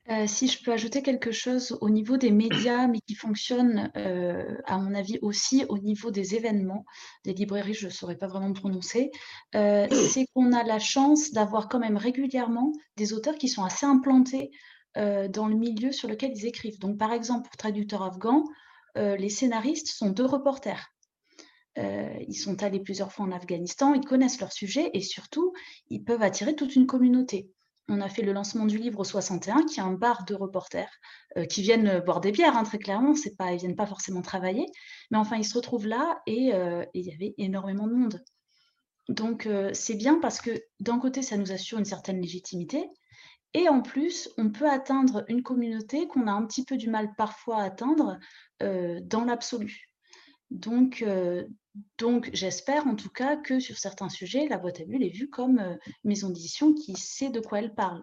Euh, 0.10 0.26
si 0.26 0.48
je 0.48 0.62
peux 0.64 0.72
ajouter 0.72 1.04
quelque 1.04 1.32
chose 1.32 1.78
au 1.80 1.90
niveau 1.90 2.18
des 2.18 2.32
médias, 2.32 2.88
mais 2.88 3.00
qui 3.02 3.14
fonctionne, 3.14 3.92
euh, 3.96 4.58
à 4.66 4.80
mon 4.80 4.96
avis, 4.96 5.20
aussi 5.22 5.64
au 5.70 5.78
niveau 5.78 6.10
des 6.10 6.34
événements, 6.36 6.86
des 7.24 7.34
librairies, 7.34 7.76
je 7.76 7.86
ne 7.86 7.92
saurais 7.92 8.18
pas 8.18 8.28
vraiment 8.28 8.50
me 8.50 8.54
prononcer, 8.56 9.12
euh, 9.56 9.88
c'est 10.12 10.26
qu'on 10.34 10.54
a 10.54 10.64
la 10.64 10.80
chance 10.80 11.32
d'avoir 11.32 11.70
quand 11.70 11.80
même 11.80 11.98
régulièrement 11.98 12.72
des 12.98 13.14
auteurs 13.14 13.36
qui 13.36 13.48
sont 13.48 13.64
assez 13.64 13.86
implantés 13.86 14.52
dans 14.94 15.48
le 15.48 15.56
milieu 15.56 15.94
sur 15.94 16.10
lequel 16.10 16.34
ils 16.36 16.46
écrivent. 16.46 16.78
Donc, 16.78 16.98
par 16.98 17.14
exemple, 17.14 17.48
pour 17.48 17.56
Traducteur 17.56 18.04
afghan, 18.04 18.44
les 18.98 19.30
scénaristes 19.30 19.88
sont 19.88 20.10
deux 20.10 20.26
reporters. 20.26 20.94
ils 21.78 22.36
sont 22.36 22.62
allés 22.62 22.82
plusieurs 22.82 23.14
fois 23.14 23.26
en 23.26 23.32
Afghanistan, 23.32 23.94
ils 23.94 24.04
connaissent 24.04 24.42
leur 24.42 24.52
sujet 24.52 24.90
et 24.94 25.00
surtout, 25.00 25.54
ils 25.90 26.04
peuvent 26.04 26.22
attirer 26.22 26.58
toute 26.58 26.76
une 26.76 26.88
communauté. 26.88 27.50
On 27.94 28.00
a 28.00 28.08
fait 28.08 28.22
le 28.22 28.32
lancement 28.32 28.66
du 28.66 28.78
livre 28.78 29.00
au 29.00 29.04
61, 29.04 29.66
qui 29.66 29.82
est 29.82 29.84
un 29.84 29.92
bar 29.92 30.24
de 30.24 30.34
reporters 30.34 30.90
euh, 31.38 31.44
qui 31.44 31.62
viennent 31.62 32.00
boire 32.00 32.22
des 32.22 32.32
bières, 32.32 32.56
hein, 32.56 32.64
très 32.64 32.80
clairement. 32.80 33.16
C'est 33.16 33.36
pas, 33.36 33.52
ils 33.52 33.60
viennent 33.60 33.76
pas 33.76 33.86
forcément 33.86 34.22
travailler, 34.22 34.66
mais 35.12 35.18
enfin, 35.18 35.36
ils 35.36 35.44
se 35.44 35.56
retrouvent 35.56 35.88
là 35.88 36.22
et, 36.26 36.54
euh, 36.54 36.86
il 36.94 37.06
y 37.06 37.14
avait 37.14 37.36
énormément 37.38 37.88
de 37.88 37.94
monde. 37.94 38.24
Donc, 39.10 39.46
euh, 39.46 39.72
c'est 39.74 39.96
bien 39.96 40.20
parce 40.22 40.40
que 40.40 40.52
d'un 40.80 41.00
côté, 41.00 41.22
ça 41.22 41.36
nous 41.36 41.52
assure 41.52 41.80
une 41.80 41.86
certaine 41.86 42.22
légitimité, 42.22 42.88
et 43.54 43.68
en 43.68 43.82
plus, 43.82 44.30
on 44.38 44.52
peut 44.52 44.70
atteindre 44.70 45.26
une 45.28 45.44
communauté 45.44 46.08
qu'on 46.08 46.28
a 46.28 46.32
un 46.32 46.46
petit 46.46 46.64
peu 46.64 46.78
du 46.78 46.90
mal 46.90 47.14
parfois 47.18 47.58
à 47.58 47.66
atteindre 47.66 48.18
dans 48.62 49.26
l'absolu. 49.26 49.90
Donc, 50.50 51.04
donc, 51.98 52.30
j'espère 52.34 52.88
en 52.88 52.96
tout 52.96 53.10
cas 53.10 53.38
que 53.38 53.60
sur 53.60 53.78
certains 53.78 54.10
sujets, 54.10 54.48
la 54.48 54.58
boîte 54.58 54.82
à 54.82 54.86
bulles 54.86 55.04
est 55.04 55.16
vue 55.16 55.30
comme 55.30 55.60
une 55.60 55.80
maison 56.04 56.28
d'édition 56.30 56.74
qui 56.74 56.96
sait 56.96 57.30
de 57.30 57.40
quoi 57.40 57.60
elle 57.60 57.74
parle. 57.74 58.02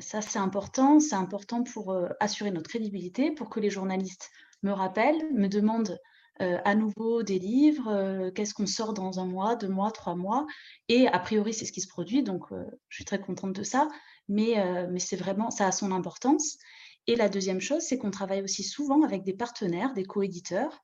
ça, 0.00 0.22
c'est 0.22 0.38
important. 0.38 1.00
C'est 1.00 1.14
important 1.14 1.62
pour 1.62 1.94
assurer 2.20 2.50
notre 2.50 2.70
crédibilité, 2.70 3.30
pour 3.30 3.50
que 3.50 3.60
les 3.60 3.70
journalistes 3.70 4.30
me 4.62 4.72
rappellent, 4.72 5.30
me 5.34 5.48
demandent 5.48 5.98
à 6.40 6.74
nouveau 6.74 7.22
des 7.22 7.38
livres, 7.38 8.30
qu'est-ce 8.34 8.54
qu'on 8.54 8.66
sort 8.66 8.94
dans 8.94 9.20
un 9.20 9.26
mois, 9.26 9.56
deux 9.56 9.68
mois, 9.68 9.92
trois 9.92 10.16
mois. 10.16 10.46
Et 10.88 11.06
a 11.08 11.18
priori, 11.18 11.52
c'est 11.52 11.66
ce 11.66 11.72
qui 11.72 11.82
se 11.82 11.88
produit, 11.88 12.22
donc 12.22 12.46
je 12.88 12.94
suis 12.96 13.04
très 13.04 13.20
contente 13.20 13.52
de 13.52 13.62
ça. 13.62 13.88
Mais, 14.28 14.86
mais 14.90 15.00
c'est 15.00 15.16
vraiment, 15.16 15.50
ça 15.50 15.66
a 15.66 15.72
son 15.72 15.92
importance. 15.92 16.56
Et 17.06 17.16
la 17.16 17.28
deuxième 17.28 17.60
chose, 17.60 17.82
c'est 17.82 17.98
qu'on 17.98 18.10
travaille 18.10 18.42
aussi 18.42 18.62
souvent 18.62 19.02
avec 19.02 19.24
des 19.24 19.34
partenaires, 19.34 19.92
des 19.92 20.04
coéditeurs. 20.04 20.82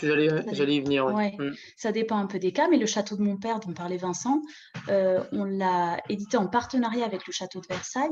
J'allais 0.00 0.26
y 0.76 0.80
venir. 0.80 1.06
Mm. 1.08 1.54
Ça 1.76 1.92
dépend 1.92 2.18
un 2.18 2.26
peu 2.26 2.38
des 2.38 2.52
cas, 2.52 2.68
mais 2.68 2.76
le 2.76 2.86
château 2.86 3.16
de 3.16 3.22
mon 3.22 3.38
père, 3.38 3.58
dont 3.60 3.72
parlait 3.72 3.96
Vincent, 3.96 4.42
euh, 4.88 5.24
on 5.32 5.44
l'a 5.44 5.98
édité 6.10 6.36
en 6.36 6.46
partenariat 6.46 7.06
avec 7.06 7.26
le 7.26 7.32
château 7.32 7.60
de 7.60 7.66
Versailles, 7.68 8.10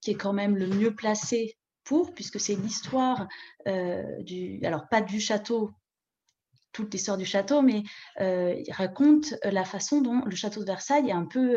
qui 0.00 0.12
est 0.12 0.16
quand 0.16 0.32
même 0.32 0.56
le 0.56 0.68
mieux 0.68 0.94
placé 0.94 1.56
pour, 1.82 2.14
puisque 2.14 2.38
c'est 2.38 2.54
l'histoire 2.54 3.26
euh, 3.66 4.22
du. 4.22 4.64
Alors, 4.64 4.88
pas 4.88 5.00
du 5.00 5.20
château, 5.20 5.72
toute 6.72 6.92
l'histoire 6.92 7.18
du 7.18 7.26
château, 7.26 7.60
mais 7.60 7.82
euh, 8.20 8.54
il 8.64 8.72
raconte 8.72 9.34
la 9.42 9.64
façon 9.64 10.00
dont 10.00 10.22
le 10.24 10.36
château 10.36 10.60
de 10.60 10.66
Versailles 10.66 11.08
est 11.08 11.12
un 11.12 11.26
peu. 11.26 11.56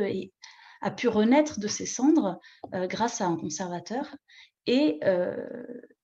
a 0.81 0.91
pu 0.91 1.07
renaître 1.07 1.59
de 1.59 1.67
ses 1.67 1.85
cendres 1.85 2.39
grâce 2.73 3.21
à 3.21 3.27
un 3.27 3.37
conservateur 3.37 4.15
euh, 4.69 5.35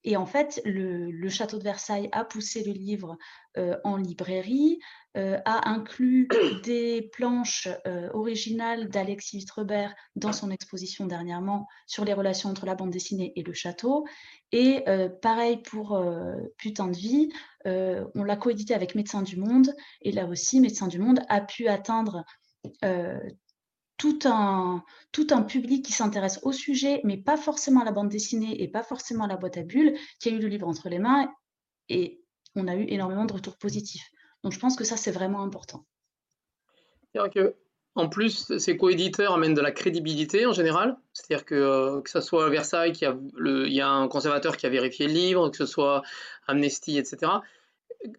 et, 0.03 0.17
en 0.17 0.25
fait, 0.25 0.61
le, 0.65 1.29
château 1.29 1.57
de 1.57 1.63
Versailles 1.63 2.09
a 2.11 2.25
poussé 2.25 2.63
le 2.63 2.71
livre 2.71 3.17
euh, 3.57 3.77
en 3.83 3.97
librairie, 3.97 4.79
euh, 5.15 5.39
a 5.45 5.69
inclus 5.69 6.27
des 6.63 7.09
planches 7.13 7.67
originales 8.13 8.89
d'Alexis 8.89 9.37
Vitrebert 9.37 9.93
dans 10.15 10.33
son 10.33 10.51
exposition 10.51 11.05
dernièrement 11.05 11.67
sur 11.87 12.05
les 12.05 12.13
relations 12.13 12.49
entre 12.49 12.65
la 12.65 12.75
bande 12.75 12.91
dessinée 12.91 13.33
et 13.35 13.43
le 13.43 13.53
château. 13.53 14.05
Et 14.51 14.83
pareil 15.21 15.57
pour 15.57 15.99
Putain 16.57 16.87
de 16.87 16.95
vie, 16.95 17.29
on 17.65 18.23
l'a 18.23 18.35
coédité 18.35 18.73
avec 18.73 18.95
Médecins 18.95 19.23
du 19.23 19.37
Monde. 19.37 19.73
Et 20.01 20.11
là 20.11 20.25
aussi, 20.25 20.59
Médecins 20.59 20.87
du 20.87 20.99
Monde 20.99 21.21
a 21.29 21.41
pu 21.41 21.67
atteindre 21.67 22.23
tout 23.97 24.19
un, 24.25 24.83
tout 25.11 25.27
un 25.31 25.43
public 25.43 25.85
qui 25.85 25.91
s'intéresse 25.91 26.39
au 26.43 26.51
sujet, 26.51 27.01
mais 27.03 27.17
pas 27.17 27.37
forcément 27.37 27.81
à 27.81 27.85
la 27.85 27.91
bande 27.91 28.09
dessinée 28.09 28.61
et 28.61 28.67
pas 28.67 28.83
forcément 28.83 29.25
à 29.25 29.27
la 29.27 29.37
boîte 29.37 29.57
à 29.57 29.63
bulles, 29.63 29.95
qui 30.19 30.29
a 30.29 30.31
eu 30.31 30.39
le 30.39 30.47
livre 30.47 30.67
entre 30.67 30.89
les 30.89 30.99
mains 30.99 31.31
et 31.89 32.21
on 32.55 32.67
a 32.67 32.75
eu 32.75 32.85
énormément 32.87 33.25
de 33.25 33.33
retours 33.33 33.57
positifs. 33.57 34.09
Donc 34.43 34.51
je 34.51 34.59
pense 34.59 34.75
que 34.75 34.83
ça, 34.83 34.97
c'est 34.97 35.11
vraiment 35.11 35.41
important. 35.41 35.85
Que, 37.13 37.55
en 37.95 38.09
plus, 38.09 38.57
ces 38.57 38.75
coéditeurs 38.75 39.33
amènent 39.33 39.53
de 39.53 39.61
la 39.61 39.71
crédibilité 39.71 40.47
en 40.47 40.53
général. 40.53 40.97
C'est-à-dire 41.13 41.45
que, 41.45 41.55
euh, 41.55 42.01
que 42.01 42.09
ce 42.09 42.21
soit 42.21 42.49
Versailles, 42.49 42.91
qui 42.91 43.05
a 43.05 43.15
le, 43.35 43.67
il 43.67 43.73
y 43.73 43.81
a 43.81 43.89
un 43.89 44.07
conservateur 44.07 44.57
qui 44.57 44.65
a 44.65 44.69
vérifié 44.69 45.07
le 45.07 45.13
livre, 45.13 45.49
que 45.49 45.57
ce 45.57 45.67
soit 45.67 46.01
Amnesty, 46.47 46.97
etc., 46.97 47.33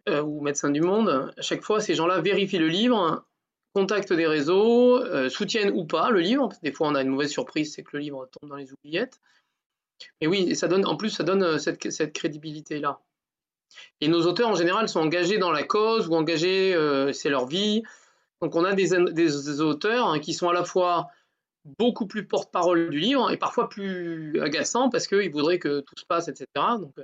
euh, 0.09 0.23
ou 0.23 0.41
Médecins 0.41 0.71
du 0.71 0.81
Monde, 0.81 1.33
à 1.37 1.43
chaque 1.43 1.63
fois, 1.63 1.81
ces 1.81 1.95
gens-là 1.95 2.21
vérifient 2.21 2.59
le 2.59 2.69
livre 2.69 3.27
contactent 3.75 4.13
des 4.13 4.27
réseaux, 4.27 5.03
euh, 5.05 5.29
soutiennent 5.29 5.73
ou 5.75 5.85
pas 5.85 6.11
le 6.11 6.21
livre. 6.21 6.49
Des 6.63 6.73
fois, 6.73 6.89
on 6.89 6.95
a 6.95 7.03
une 7.03 7.09
mauvaise 7.09 7.31
surprise, 7.31 7.75
c'est 7.75 7.83
que 7.83 7.91
le 7.97 7.99
livre 7.99 8.29
tombe 8.31 8.49
dans 8.49 8.57
les 8.57 8.73
oubliettes. 8.73 9.21
Mais 10.21 10.29
oui, 10.29 10.57
en 10.85 10.97
plus, 10.97 11.11
ça 11.11 11.25
donne 11.25 11.43
euh, 11.43 11.59
cette, 11.59 12.13
crédibilité-là. 12.13 13.01
Et 14.01 14.07
nos 14.07 14.25
auteurs, 14.27 14.49
en 14.49 14.55
général, 14.55 14.89
sont 14.89 15.01
engagés 15.01 15.39
dans 15.39 15.51
la 15.51 15.65
cause 15.65 16.09
ou 16.09 16.15
engagés, 16.15 16.73
euh, 16.75 17.13
c'est 17.13 17.29
leur 17.29 17.47
vie. 17.47 17.83
Donc, 18.41 18.55
on 18.55 18.65
a 18.65 18.75
des, 18.75 19.61
auteurs 19.61 20.09
hein, 20.09 20.21
qui 20.21 20.35
sont 20.35 20.49
à 20.49 20.53
la 20.53 20.65
fois 20.65 21.09
beaucoup 21.79 22.07
plus 22.07 22.27
porte-parole 22.27 22.91
du 22.91 22.99
livre 22.99 23.31
et 23.33 23.39
parfois 23.39 23.69
plus 23.69 24.41
agaçants 24.41 24.91
parce 24.91 25.07
qu'ils 25.09 25.33
voudraient 25.33 25.59
que 25.59 25.81
tout 25.81 25.95
se 25.97 26.05
passe, 26.05 26.29
etc. 26.29 26.47
Donc, 26.79 26.95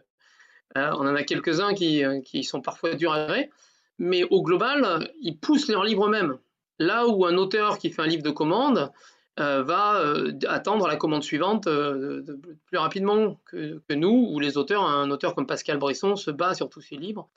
on 0.76 0.80
en 0.80 1.14
a 1.16 1.22
quelques-uns 1.24 1.74
qui, 1.74 2.04
qui, 2.24 2.44
sont 2.44 2.60
parfois 2.60 2.94
durs 2.94 3.12
à 3.12 3.26
gérer. 3.26 3.50
Mais 3.98 4.22
au 4.24 4.42
global, 4.42 5.10
ils 5.20 5.36
poussent 5.36 5.68
leur 5.68 5.82
livre 5.82 6.06
eux-mêmes. 6.06 6.38
Là 6.80 7.06
où 7.06 7.26
un 7.26 7.36
auteur 7.36 7.78
qui 7.78 7.90
fait 7.90 8.00
un 8.00 8.06
livre 8.06 8.22
de 8.22 8.30
commande 8.30 8.90
euh, 9.38 9.62
va 9.62 10.00
euh, 10.00 10.32
attendre 10.48 10.88
la 10.88 10.96
commande 10.96 11.22
suivante 11.22 11.66
euh, 11.66 12.24
plus 12.66 12.78
rapidement 12.78 13.38
que, 13.44 13.80
nous, 13.94 14.28
ou 14.30 14.40
les 14.40 14.56
auteurs, 14.56 14.82
un 14.84 15.10
auteur 15.10 15.34
comme 15.34 15.46
Pascal 15.46 15.78
Brisson 15.78 16.16
se 16.16 16.30
bat 16.30 16.54
sur 16.54 16.70
tous 16.70 16.80
ses 16.80 16.96
livres, 16.96 17.28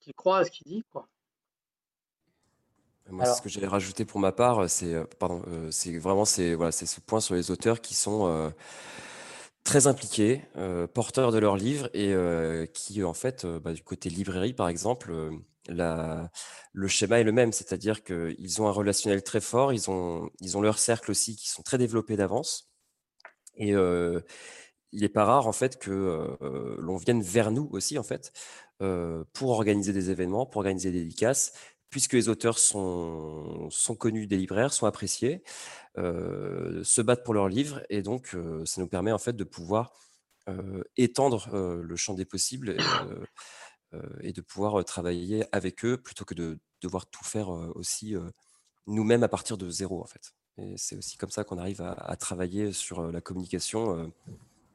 qu'il 0.00 0.14
croit 0.14 0.38
à 0.38 0.44
ce 0.44 0.50
qu'il 0.50 0.66
dit. 0.66 0.84
Quoi. 0.92 1.06
Moi, 3.08 3.24
ce 3.24 3.40
que 3.40 3.48
j'allais 3.48 3.68
rajouter 3.68 4.04
pour 4.04 4.18
ma 4.20 4.32
part, 4.32 4.68
c'est 4.68 4.94
vraiment 5.98 6.24
voilà, 6.56 6.72
ce 6.72 7.00
point 7.00 7.20
sur 7.20 7.34
les 7.34 7.50
auteurs 7.50 7.80
qui 7.80 7.94
sont 7.94 8.52
très 9.64 9.86
impliqués, 9.86 10.42
porteurs 10.94 11.30
de 11.32 11.38
leurs 11.38 11.56
livres 11.56 11.88
et 11.94 12.14
qui 12.72 13.02
en 13.02 13.14
fait, 13.14 13.46
bah, 13.46 13.72
du 13.72 13.82
côté 13.82 14.08
librairie 14.08 14.54
par 14.54 14.68
exemple, 14.68 15.12
le 15.68 16.88
schéma 16.88 17.20
est 17.20 17.24
le 17.24 17.32
même, 17.32 17.52
c'est-à-dire 17.52 18.02
qu'ils 18.04 18.62
ont 18.62 18.68
un 18.68 18.72
relationnel 18.72 19.22
très 19.22 19.40
fort, 19.40 19.72
ils 19.72 19.90
ont, 19.90 20.30
ils 20.40 20.56
ont 20.56 20.60
leur 20.60 20.78
cercle 20.78 21.10
aussi 21.10 21.36
qui 21.36 21.48
sont 21.48 21.62
très 21.62 21.78
développés 21.78 22.16
d'avance. 22.16 22.70
Et 23.56 23.70
il 23.70 25.00
n'est 25.00 25.08
pas 25.08 25.24
rare 25.24 25.46
en 25.46 25.52
fait 25.52 25.78
que 25.78 26.36
l'on 26.80 26.96
vienne 26.96 27.22
vers 27.22 27.50
nous 27.50 27.68
aussi 27.72 27.98
en 27.98 28.02
fait 28.02 28.32
pour 29.32 29.50
organiser 29.50 29.92
des 29.92 30.10
événements, 30.10 30.46
pour 30.46 30.60
organiser 30.60 30.90
des 30.90 31.02
dédicaces, 31.02 31.52
puisque 31.90 32.14
les 32.14 32.28
auteurs 32.30 32.58
sont, 32.58 33.68
connus 33.98 34.26
des 34.26 34.38
libraires, 34.38 34.72
sont 34.72 34.86
appréciés, 34.86 35.42
se 35.96 37.02
battent 37.02 37.24
pour 37.24 37.34
leurs 37.34 37.48
livres, 37.48 37.82
et 37.90 38.02
donc 38.02 38.36
ça 38.64 38.80
nous 38.80 38.88
permet 38.88 39.12
en 39.12 39.18
fait 39.18 39.36
de 39.36 39.44
pouvoir 39.44 39.92
étendre 40.96 41.48
le 41.52 41.96
champ 41.96 42.14
des 42.14 42.24
possibles. 42.24 42.76
Euh, 42.80 43.24
et 44.20 44.32
de 44.32 44.40
pouvoir 44.40 44.80
euh, 44.80 44.82
travailler 44.82 45.44
avec 45.52 45.84
eux 45.84 45.96
plutôt 45.96 46.24
que 46.24 46.34
de 46.34 46.58
devoir 46.80 47.06
tout 47.06 47.24
faire 47.24 47.54
euh, 47.54 47.72
aussi 47.74 48.14
nous-mêmes 48.86 49.22
à 49.22 49.28
partir 49.28 49.56
de 49.56 49.68
zéro 49.70 50.00
en 50.00 50.06
fait. 50.06 50.32
Et 50.58 50.74
c'est 50.76 50.96
aussi 50.96 51.16
comme 51.16 51.30
ça 51.30 51.44
qu'on 51.44 51.58
arrive 51.58 51.80
à, 51.80 52.16
travailler 52.16 52.72
sur 52.72 53.10
la 53.10 53.22
communication 53.22 54.12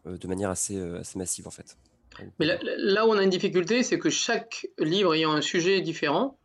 de 0.05 0.27
manière 0.27 0.49
assez, 0.49 0.81
assez 0.81 1.19
massive 1.19 1.47
en 1.47 1.51
fait. 1.51 1.77
Mais 2.39 2.47
là, 2.77 3.05
où 3.05 3.11
on 3.11 3.17
a 3.17 3.21
une 3.21 3.29
difficulté, 3.29 3.83
c'est 3.83 3.99
que 3.99 4.09
chaque 4.09 4.65
livre 4.79 5.13
ayant 5.13 5.33
un 5.33 5.41
sujet 5.41 5.81
différent, 5.81 6.39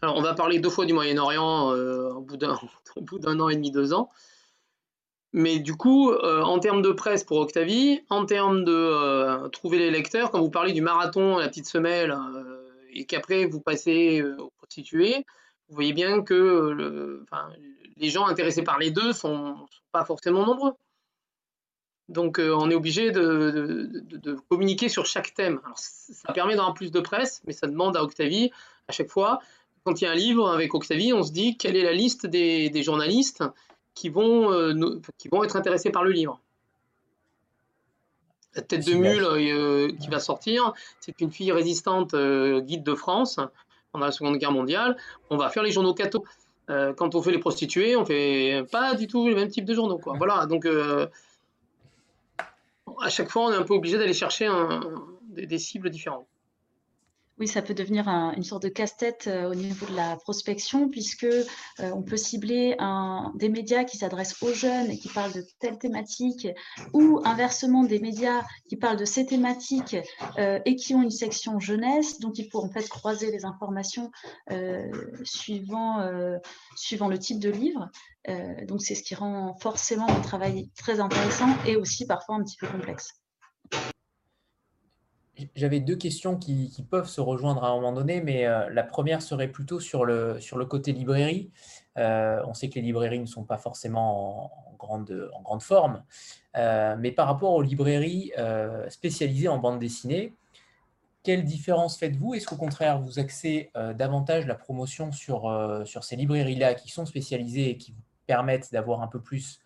alors 0.00 0.16
on 0.16 0.22
va 0.22 0.34
parler 0.34 0.60
deux 0.60 0.70
fois 0.70 0.86
du 0.86 0.92
Moyen-Orient 0.92 1.72
au 2.16 2.20
bout 2.20 2.36
d'un 2.36 3.40
an 3.40 3.48
et 3.48 3.56
demi, 3.56 3.72
deux 3.72 3.92
ans, 3.94 4.10
Mais 5.32 5.58
du 5.58 5.74
coup, 5.74 6.10
euh, 6.10 6.42
en 6.42 6.58
termes 6.58 6.82
de 6.82 6.92
presse 6.92 7.24
pour 7.24 7.38
Octavie, 7.38 8.02
en 8.10 8.26
termes 8.26 8.64
de 8.64 8.72
euh, 8.72 9.48
trouver 9.48 9.78
les 9.78 9.90
lecteurs, 9.90 10.30
quand 10.30 10.40
vous 10.40 10.50
parlez 10.50 10.72
du 10.72 10.82
marathon, 10.82 11.38
la 11.38 11.48
petite 11.48 11.66
semelle, 11.66 12.16
et 12.92 13.06
qu'après 13.06 13.46
vous 13.46 13.60
passez 13.60 14.22
aux 14.22 14.50
prostituées, 14.58 15.24
vous 15.68 15.74
voyez 15.74 15.94
bien 15.94 16.22
que 16.22 17.24
les 17.96 18.10
gens 18.10 18.26
intéressés 18.26 18.62
par 18.62 18.78
les 18.78 18.90
deux 18.90 19.08
ne 19.08 19.12
sont, 19.12 19.56
pas 19.90 20.04
forcément 20.04 20.44
nombreux. 20.44 20.72
Donc, 22.10 22.38
on 22.38 22.70
est 22.70 22.74
obligé 22.74 23.10
de, 23.10 24.36
communiquer 24.50 24.90
sur 24.90 25.06
chaque 25.06 25.32
thème. 25.32 25.60
ça 25.76 26.34
permet 26.34 26.56
d'avoir 26.56 26.74
plus 26.74 26.90
de 26.90 27.00
presse, 27.00 27.40
mais 27.46 27.54
ça 27.54 27.66
demande 27.66 27.96
à 27.96 28.02
Octavie, 28.02 28.50
à 28.86 28.92
chaque 28.92 29.08
fois, 29.08 29.40
quand 29.84 30.00
il 30.00 30.04
y 30.04 30.06
a 30.06 30.10
un 30.10 30.16
livre 30.16 30.48
avec 30.50 30.74
Octavie, 30.74 31.12
on 31.12 31.22
se 31.22 31.32
dit 31.32 31.56
quelle 31.56 31.76
est 31.76 31.82
la 31.82 31.92
liste 31.92 32.26
des, 32.26 32.82
journalistes 32.82 33.42
qui 33.94 34.08
vont, 34.08 34.52
euh, 34.52 35.00
qui 35.18 35.28
vont 35.28 35.44
être 35.44 35.56
intéressés 35.56 35.90
par 35.90 36.04
le 36.04 36.10
livre. 36.10 36.40
La 38.54 38.62
tête 38.62 38.86
de 38.86 38.94
mule 38.94 39.24
euh, 39.24 39.92
qui 39.98 40.08
va 40.08 40.20
sortir, 40.20 40.74
c'est 41.00 41.20
une 41.20 41.30
fille 41.30 41.52
résistante 41.52 42.12
euh, 42.12 42.60
guide 42.60 42.82
de 42.82 42.94
France 42.94 43.40
pendant 43.92 44.06
la 44.06 44.12
Seconde 44.12 44.36
Guerre 44.36 44.52
mondiale. 44.52 44.96
On 45.30 45.36
va 45.36 45.48
faire 45.48 45.62
les 45.62 45.70
journaux 45.70 45.94
cathos. 45.94 46.24
quand 46.68 47.14
on 47.14 47.22
fait 47.22 47.32
les 47.32 47.38
prostituées, 47.38 47.96
on 47.96 48.04
fait 48.04 48.64
pas 48.70 48.94
du 48.94 49.06
tout 49.06 49.28
le 49.28 49.34
même 49.34 49.48
type 49.48 49.64
de 49.64 49.74
journaux. 49.74 49.98
Quoi. 49.98 50.14
Voilà, 50.16 50.46
donc 50.46 50.66
à 50.66 53.10
chaque 53.10 53.30
fois, 53.30 53.46
on 53.46 53.52
est 53.52 53.56
un 53.56 53.64
peu 53.64 53.74
obligé 53.74 53.98
d'aller 53.98 54.14
chercher 54.14 54.50
des 55.28 55.58
cibles 55.58 55.90
différentes. 55.90 56.26
Oui, 57.38 57.48
ça 57.48 57.62
peut 57.62 57.74
devenir 57.74 58.08
une 58.08 58.42
sorte 58.42 58.62
de 58.62 58.68
casse-tête 58.68 59.24
euh, 59.26 59.50
au 59.50 59.54
niveau 59.54 59.86
de 59.86 59.96
la 59.96 60.16
prospection, 60.16 60.88
puisque 60.88 61.24
euh, 61.24 61.46
on 61.80 62.02
peut 62.02 62.18
cibler 62.18 62.76
des 63.36 63.48
médias 63.48 63.84
qui 63.84 63.96
s'adressent 63.96 64.40
aux 64.42 64.52
jeunes 64.52 64.90
et 64.90 64.98
qui 64.98 65.08
parlent 65.08 65.32
de 65.32 65.44
telle 65.58 65.78
thématique, 65.78 66.46
ou 66.92 67.20
inversement 67.24 67.84
des 67.84 68.00
médias 68.00 68.42
qui 68.68 68.76
parlent 68.76 68.98
de 68.98 69.06
ces 69.06 69.24
thématiques 69.24 69.96
euh, 70.38 70.60
et 70.66 70.76
qui 70.76 70.94
ont 70.94 71.02
une 71.02 71.10
section 71.10 71.58
jeunesse, 71.58 72.20
donc 72.20 72.38
il 72.38 72.50
faut 72.50 72.60
en 72.60 72.70
fait 72.70 72.88
croiser 72.88 73.30
les 73.30 73.44
informations 73.44 74.10
suivant, 75.24 75.98
suivant 76.76 77.08
le 77.08 77.18
type 77.18 77.38
de 77.38 77.50
livre. 77.50 77.90
donc 78.68 78.82
c'est 78.82 78.94
ce 78.94 79.02
qui 79.02 79.14
rend 79.14 79.56
forcément 79.60 80.06
le 80.06 80.22
travail 80.22 80.70
très 80.76 81.00
intéressant 81.00 81.48
et 81.66 81.76
aussi 81.76 82.06
parfois 82.06 82.36
un 82.36 82.42
petit 82.42 82.56
peu 82.56 82.66
complexe. 82.66 83.21
J'avais 85.56 85.80
deux 85.80 85.96
questions 85.96 86.36
qui, 86.36 86.86
peuvent 86.90 87.08
se 87.08 87.20
rejoindre 87.20 87.64
à 87.64 87.68
un 87.68 87.74
moment 87.74 87.92
donné, 87.92 88.20
mais 88.20 88.46
euh, 88.46 88.68
la 88.68 88.82
première 88.82 89.22
serait 89.22 89.48
plutôt 89.48 89.80
sur 89.80 90.04
le, 90.04 90.38
sur 90.40 90.58
le 90.58 90.66
côté 90.66 90.92
librairie. 90.92 91.50
Euh, 91.96 92.42
on 92.46 92.52
sait 92.52 92.68
que 92.68 92.74
les 92.74 92.82
librairies 92.82 93.20
ne 93.20 93.26
sont 93.26 93.44
pas 93.44 93.56
forcément 93.56 94.70
en, 94.70 94.74
grande, 94.76 95.30
en 95.32 95.40
grande 95.40 95.62
forme, 95.62 96.02
euh, 96.56 96.96
mais 96.98 97.12
par 97.12 97.26
rapport 97.28 97.52
aux 97.54 97.62
librairies 97.62 98.32
spécialisées 98.88 99.48
en 99.48 99.58
bande 99.58 99.78
dessinée, 99.78 100.34
quelle 101.22 101.44
différence 101.44 101.96
faites-vous? 101.98 102.34
Est-ce 102.34 102.46
qu'au 102.46 102.56
contraire, 102.56 103.00
vous 103.00 103.18
axez 103.18 103.70
davantage 103.94 104.46
la 104.46 104.56
promotion 104.56 105.12
sur, 105.12 105.82
sur 105.86 106.04
ces 106.04 106.16
librairies-là 106.16 106.74
qui 106.74 106.90
sont 106.90 107.06
spécialisées 107.06 107.70
et 107.70 107.76
qui 107.78 107.92
vous 107.92 108.02
permettent 108.26 108.72
d'avoir 108.72 109.02
un 109.02 109.06
peu 109.06 109.20
plus 109.20 109.61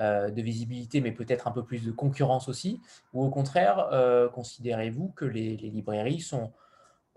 de 0.00 0.40
visibilité, 0.40 1.00
mais 1.02 1.12
peut-être 1.12 1.46
un 1.46 1.50
peu 1.50 1.62
plus 1.62 1.84
de 1.84 1.92
concurrence 1.92 2.48
aussi 2.48 2.80
Ou 3.12 3.24
au 3.24 3.28
contraire, 3.28 3.88
euh, 3.92 4.28
considérez-vous 4.28 5.08
que 5.08 5.26
les, 5.26 5.56
librairies 5.56 6.20
sont, 6.20 6.52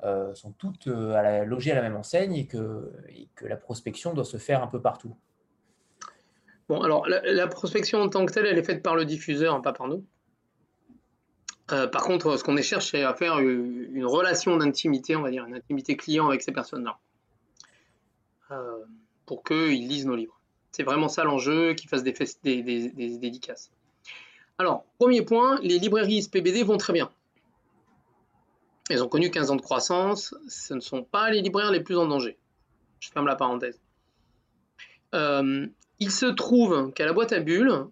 euh, 0.03 0.33
sont 0.35 0.51
toutes 0.51 0.87
logées 0.87 1.71
à 1.71 1.75
la 1.75 1.81
même 1.81 1.95
enseigne 1.95 2.35
et 2.35 2.45
que, 2.45 2.91
la 3.41 3.55
prospection 3.55 4.13
doit 4.13 4.25
se 4.25 4.37
faire 4.37 4.61
un 4.61 4.67
peu 4.67 4.81
partout? 4.81 5.15
Bon, 6.67 6.81
alors 6.81 7.07
la, 7.07 7.47
prospection 7.47 8.01
en 8.01 8.09
tant 8.09 8.25
que 8.25 8.33
telle, 8.33 8.47
elle 8.47 8.57
est 8.57 8.63
faite 8.63 8.83
par 8.83 8.95
le 8.95 9.05
diffuseur, 9.05 9.61
pas 9.61 9.73
par 9.73 9.87
nous. 9.87 10.05
par 11.67 12.03
contre, 12.03 12.35
ce 12.37 12.43
qu'on 12.43 12.57
cherche, 12.57 12.91
c'est 12.91 13.03
à 13.03 13.13
faire 13.13 13.39
une, 13.39 14.05
relation 14.05 14.57
d'intimité, 14.57 15.15
on 15.15 15.21
va 15.21 15.31
dire, 15.31 15.45
une 15.45 15.55
intimité 15.55 15.95
client 15.95 16.27
avec 16.27 16.41
ces 16.41 16.51
personnes-là, 16.51 16.97
pour 19.25 19.43
qu'ils 19.43 19.87
lisent 19.87 20.05
nos 20.05 20.15
livres. 20.15 20.42
C'est 20.73 20.83
vraiment 20.83 21.07
ça 21.07 21.23
l'enjeu, 21.23 21.75
qu'ils 21.75 21.87
fassent 21.87 22.03
des, 22.03 22.13
des, 22.43 23.17
dédicaces. 23.19 23.71
Alors, 24.57 24.85
premier 24.97 25.21
point, 25.21 25.59
les 25.61 25.77
librairies 25.77 26.23
SPBD 26.23 26.63
vont 26.63 26.77
très 26.77 26.93
bien. 26.93 27.11
Elles 28.89 29.03
ont 29.03 29.07
connu 29.07 29.29
15 29.29 29.51
ans 29.51 29.55
de 29.55 29.61
croissance. 29.61 30.35
Ce 30.49 30.73
ne 30.73 30.79
sont 30.79 31.03
pas 31.03 31.29
les 31.29 31.41
libraires 31.41 31.71
les 31.71 31.79
plus 31.79 31.95
en 31.95 32.07
danger. 32.07 32.37
Je 32.99 33.09
ferme 33.11 33.27
la 33.27 33.35
parenthèse. 33.35 33.79
Euh, 35.13 35.67
il 35.99 36.11
se 36.11 36.25
trouve 36.25 36.91
qu'à 36.93 37.05
la 37.05 37.13
boîte 37.13 37.33
à 37.33 37.39
bulles, 37.39 37.85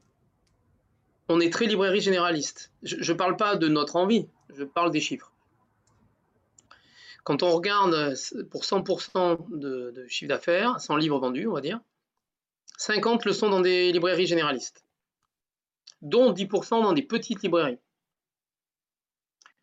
on 1.29 1.39
est 1.39 1.53
très 1.53 1.67
librairie 1.67 2.01
généraliste. 2.01 2.71
Je 2.81 3.11
ne 3.11 3.17
parle 3.17 3.37
pas 3.37 3.57
de 3.57 3.67
notre 3.67 3.95
envie, 3.95 4.27
je 4.55 4.63
parle 4.63 4.89
des 4.89 5.01
chiffres. 5.01 5.31
Quand 7.23 7.43
on 7.43 7.51
regarde 7.51 8.15
pour 8.49 8.63
100% 8.63 9.49
de, 9.51 9.91
de 9.91 10.07
chiffre 10.07 10.29
d'affaires, 10.29 10.81
100 10.81 10.95
livres 10.95 11.19
vendus, 11.19 11.47
on 11.47 11.53
va 11.53 11.61
dire, 11.61 11.79
50 12.81 13.25
le 13.25 13.33
sont 13.33 13.49
dans 13.49 13.61
des 13.61 13.91
librairies 13.91 14.25
généralistes, 14.25 14.83
dont 16.01 16.33
10% 16.33 16.81
dans 16.81 16.93
des 16.93 17.03
petites 17.03 17.43
librairies. 17.43 17.77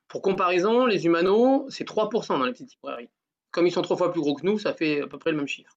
Pour 0.06 0.22
comparaison, 0.22 0.86
les 0.86 1.04
Humano, 1.04 1.66
c'est 1.68 1.86
3% 1.86 2.38
dans 2.38 2.44
les 2.44 2.52
petites 2.52 2.72
librairies. 2.74 3.10
Comme 3.50 3.66
ils 3.66 3.72
sont 3.72 3.82
trois 3.82 3.96
fois 3.96 4.12
plus 4.12 4.20
gros 4.20 4.36
que 4.36 4.46
nous, 4.46 4.60
ça 4.60 4.72
fait 4.72 5.00
à 5.00 5.08
peu 5.08 5.18
près 5.18 5.32
le 5.32 5.36
même 5.36 5.48
chiffre. 5.48 5.76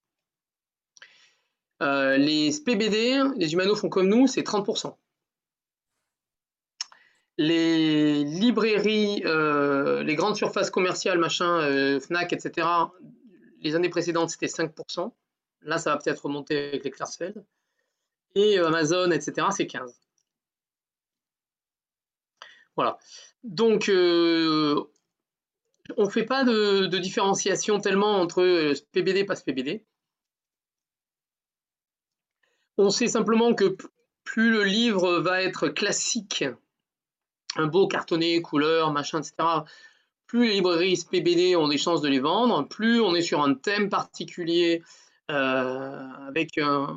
Euh, 1.82 2.18
les 2.18 2.52
SPBD, 2.52 3.20
les 3.36 3.54
Humano 3.54 3.76
font 3.76 3.90
comme 3.90 4.08
nous, 4.08 4.28
c'est 4.28 4.44
30%. 4.44 4.96
Les 7.40 8.24
librairies, 8.24 9.24
euh, 9.26 10.04
les 10.04 10.14
grandes 10.14 10.36
surfaces 10.36 10.70
commerciales, 10.70 11.18
machin, 11.18 11.60
euh, 11.62 12.00
Fnac, 12.00 12.34
etc., 12.34 12.68
les 13.62 13.74
années 13.74 13.90
précédentes, 13.90 14.30
c'était 14.30 14.46
5%. 14.46 15.12
Là, 15.64 15.78
ça 15.78 15.92
va 15.92 15.98
peut-être 15.98 16.26
remonter 16.26 16.70
avec 16.70 16.84
les 16.84 16.92
Klarsfeld. 16.92 17.44
Et 18.36 18.58
euh, 18.58 18.68
Amazon, 18.68 19.12
etc., 19.12 19.48
c'est 19.52 19.68
15. 19.68 20.00
Voilà. 22.76 22.98
Donc, 23.44 23.90
euh, 23.90 24.82
on 25.98 26.06
ne 26.06 26.10
fait 26.10 26.26
pas 26.26 26.44
de, 26.44 26.88
différenciation 26.98 27.80
tellement 27.80 28.20
entre 28.20 28.42
euh, 28.42 28.74
PBD 28.92 29.20
et 29.20 29.26
pas 29.26 29.36
PBD. 29.36 29.86
On 32.78 32.90
sait 32.90 33.08
simplement 33.08 33.54
que 33.54 33.76
plus 34.24 34.52
le 34.52 34.64
livre 34.64 35.20
va 35.20 35.42
être 35.42 35.68
classique, 35.68 36.46
un 37.56 37.68
beau 37.68 37.88
cartonné, 37.88 38.42
couleur, 38.42 38.92
machin, 38.92 39.20
etc., 39.20 39.36
plus 40.26 40.48
les 40.48 40.54
librairies 40.54 41.04
PBD 41.12 41.58
ont 41.58 41.68
des 41.68 41.78
chances 41.78 42.02
de 42.02 42.08
les 42.08 42.22
vendre, 42.22 42.66
plus 42.70 43.02
on 43.02 43.14
est 43.14 43.22
sur 43.22 43.42
un 43.42 43.54
thème 43.54 43.90
particulier 43.90 44.82
avec 45.32 46.58
un, 46.58 46.96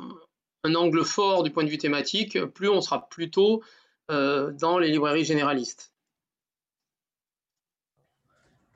angle 0.63 1.03
fort 1.03 1.43
du 1.43 1.51
point 1.51 1.63
de 1.63 1.69
vue 1.69 1.77
thématique, 1.77 2.43
plus 2.45 2.69
on 2.69 2.81
sera 2.81 3.07
plutôt 3.07 3.63
euh, 4.11 4.51
dans 4.51 4.79
les 4.79 4.89
librairies 4.89 5.25
généralistes. 5.25 5.93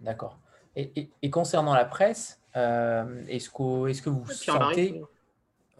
D'accord. 0.02 0.38
Et, 0.76 1.10
concernant 1.30 1.74
la 1.74 1.86
presse, 1.86 2.40
euh, 2.56 3.26
est-ce 3.28 3.50
que, 3.50 3.88
est 3.90 4.02
que 4.02 4.10
vous 4.10 4.32
sentez... 4.32 5.02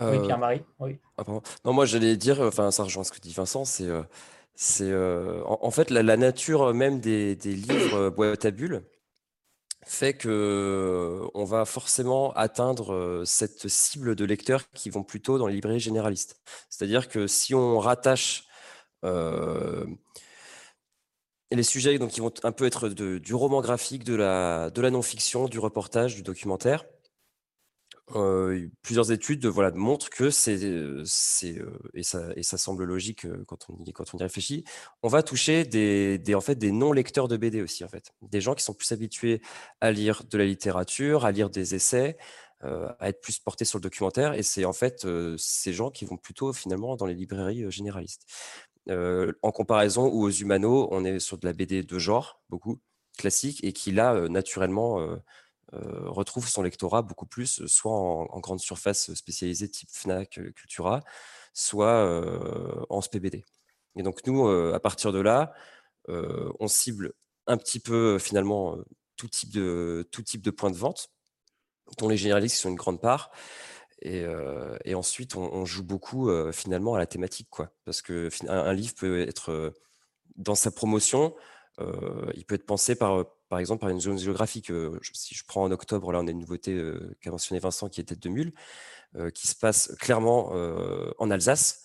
oui, 0.02 0.20
Pierre-Marie. 0.20 0.64
Oui. 0.80 0.98
Ah, 1.18 1.24
non, 1.64 1.74
moi 1.74 1.86
j'allais 1.86 2.18
dire, 2.18 2.42
enfin 2.42 2.72
ça 2.72 2.84
rejoint 2.84 3.04
ce 3.04 3.12
que 3.12 3.20
dit 3.20 3.34
Vincent, 3.34 3.66
c'est 3.66 3.88
c'est 4.56 4.94
en, 5.46 5.72
fait 5.72 5.90
la, 5.90 6.18
nature 6.18 6.74
même 6.74 7.00
des, 7.00 7.36
des 7.36 7.54
livres 7.54 8.10
boîte 8.10 8.44
à 8.44 8.52
bulles 8.52 8.84
fait 9.86 10.14
que 10.14 11.22
on 11.34 11.46
va 11.46 11.66
forcément 11.66 12.32
atteindre 12.34 13.24
cette 13.26 13.68
cible 13.68 14.16
de 14.16 14.26
lecteurs 14.26 14.70
qui 14.72 14.90
vont 14.90 15.04
plutôt 15.04 15.38
dans 15.38 15.48
les 15.48 15.56
librairies 15.56 15.80
généralistes. 15.80 16.40
C'est-à-dire 16.70 17.08
que 17.08 17.28
si 17.28 17.56
on 17.56 17.80
rattache 17.80 18.44
les 21.52 21.64
sujets 21.64 21.98
qui 22.10 22.20
vont 22.20 22.32
un 22.44 22.52
peu 22.52 22.66
être 22.66 22.90
du 22.90 23.34
roman 23.34 23.62
graphique, 23.62 24.04
de 24.04 24.14
la 24.16 24.92
non-fiction, 24.92 25.48
du 25.48 25.60
reportage, 25.60 26.16
du 26.16 26.22
documentaire, 26.22 26.86
euh, 28.16 28.68
plusieurs 28.82 29.12
études 29.12 29.46
montrent 29.76 30.10
que 30.10 30.30
c'est, 30.30 30.60
et, 30.62 32.04
ça, 32.04 32.30
et 32.36 32.44
ça 32.44 32.58
semble 32.58 32.84
logique 32.84 33.26
quand 33.48 33.68
on, 33.70 33.84
y, 33.84 33.94
réfléchit, 34.22 34.64
on 35.04 35.08
va 35.08 35.24
toucher 35.24 35.66
des, 35.66 36.20
en 36.36 36.42
fait, 36.42 36.56
des 36.56 36.72
non-lecteurs 36.72 37.28
de 37.28 37.38
BD 37.38 37.62
aussi, 37.62 37.84
en 37.84 37.88
fait. 37.88 38.12
Des 38.22 38.42
gens 38.42 38.56
qui 38.56 38.64
sont 38.64 38.74
plus 38.74 38.92
habitués 38.92 39.42
à 39.82 39.92
lire 39.92 40.24
de 40.30 40.38
la 40.38 40.46
littérature, 40.46 41.26
à 41.26 41.32
lire 41.32 41.50
des 41.50 41.76
essais, 41.76 42.18
à 42.62 43.10
être 43.10 43.22
plus 43.22 43.40
portés 43.40 43.66
sur 43.66 43.78
le 43.78 43.84
documentaire. 43.84 44.34
Et 44.34 44.44
c'est 44.44 44.66
en 44.66 44.74
fait 44.74 45.08
ces 45.38 45.74
gens 45.74 45.92
qui 45.92 46.06
vont 46.06 46.18
plutôt 46.18 46.52
finalement 46.54 46.96
dans 46.96 47.06
les 47.06 47.14
librairies 47.14 47.72
généralistes. 47.72 48.26
en 48.88 49.52
comparaison, 49.52 50.08
ou 50.08 50.24
aux 50.24 50.32
Humano, 50.32 50.88
on 50.92 51.06
est 51.06 51.20
sur 51.20 51.38
de 51.38 51.48
la 51.48 51.54
BD 51.54 51.84
de 51.84 52.00
genre, 52.00 52.42
beaucoup, 52.50 52.82
classique, 53.20 53.64
et 53.64 53.74
qui 53.74 53.92
là, 53.92 54.28
naturellement, 54.30 55.00
euh, 55.00 55.18
retrouve 55.72 56.48
son 56.48 56.64
lectorat 56.64 57.02
beaucoup 57.02 57.26
plus, 57.26 57.66
soit 57.68 57.94
en, 57.94 58.40
grande 58.40 58.60
surface 58.60 59.14
spécialisée 59.14 59.70
type 59.70 59.90
Fnac, 59.92 60.38
euh, 60.40 60.52
Cultura, 60.52 61.02
soit 61.54 62.86
en 62.90 63.02
SPBD. 63.02 63.44
Et 63.96 64.04
donc 64.04 64.26
nous, 64.26 64.48
à 64.48 64.80
partir 64.80 65.12
de 65.12 65.20
là, 65.20 65.54
on 66.08 66.68
cible 66.68 67.14
un 67.48 67.58
petit 67.58 67.80
peu 67.80 68.18
finalement 68.20 68.78
tout 69.18 69.28
type 69.28 69.52
de, 69.52 70.08
tout 70.12 70.22
type 70.22 70.42
de 70.42 70.52
points 70.52 70.72
de 70.72 70.78
vente, 70.78 71.10
dont 71.98 72.08
les 72.08 72.18
généralistes 72.18 72.58
sont 72.58 72.70
une 72.70 72.76
grande 72.76 73.02
part. 73.02 73.32
Et, 74.02 74.26
ensuite, 74.94 75.36
on, 75.36 75.66
joue 75.66 75.84
beaucoup 75.84 76.30
finalement 76.54 76.96
à 76.96 77.00
la 77.00 77.08
thématique, 77.08 77.50
quoi. 77.50 77.72
Parce 77.84 78.02
que 78.02 78.30
un, 78.48 78.74
livre 78.74 78.94
peut 78.96 79.20
être 79.22 79.74
dans 80.36 80.56
sa 80.56 80.72
promotion, 80.72 81.36
il 81.80 82.46
peut 82.48 82.56
être 82.56 82.66
pensé 82.66 82.96
par, 82.96 83.26
par 83.50 83.60
exemple 83.60 83.82
par 83.82 83.90
une 83.90 84.00
zone 84.00 84.18
géographique. 84.18 84.72
si 85.14 85.36
je 85.36 85.44
prends 85.46 85.64
en 85.64 85.72
octobre, 85.72 86.12
là, 86.12 86.20
on 86.20 86.28
a 86.28 86.32
une 86.32 86.40
nouveauté 86.40 86.82
qu'a 87.22 87.32
mentionné 87.32 87.60
Vincent, 87.60 87.90
qui 87.90 88.00
est 88.02 88.06
Tête 88.06 88.22
de 88.22 88.30
Mule, 88.30 88.54
qui 89.34 89.48
se 89.48 89.56
passe 89.56 89.94
clairement 90.00 90.52
en 91.18 91.32
Alsace. 91.32 91.84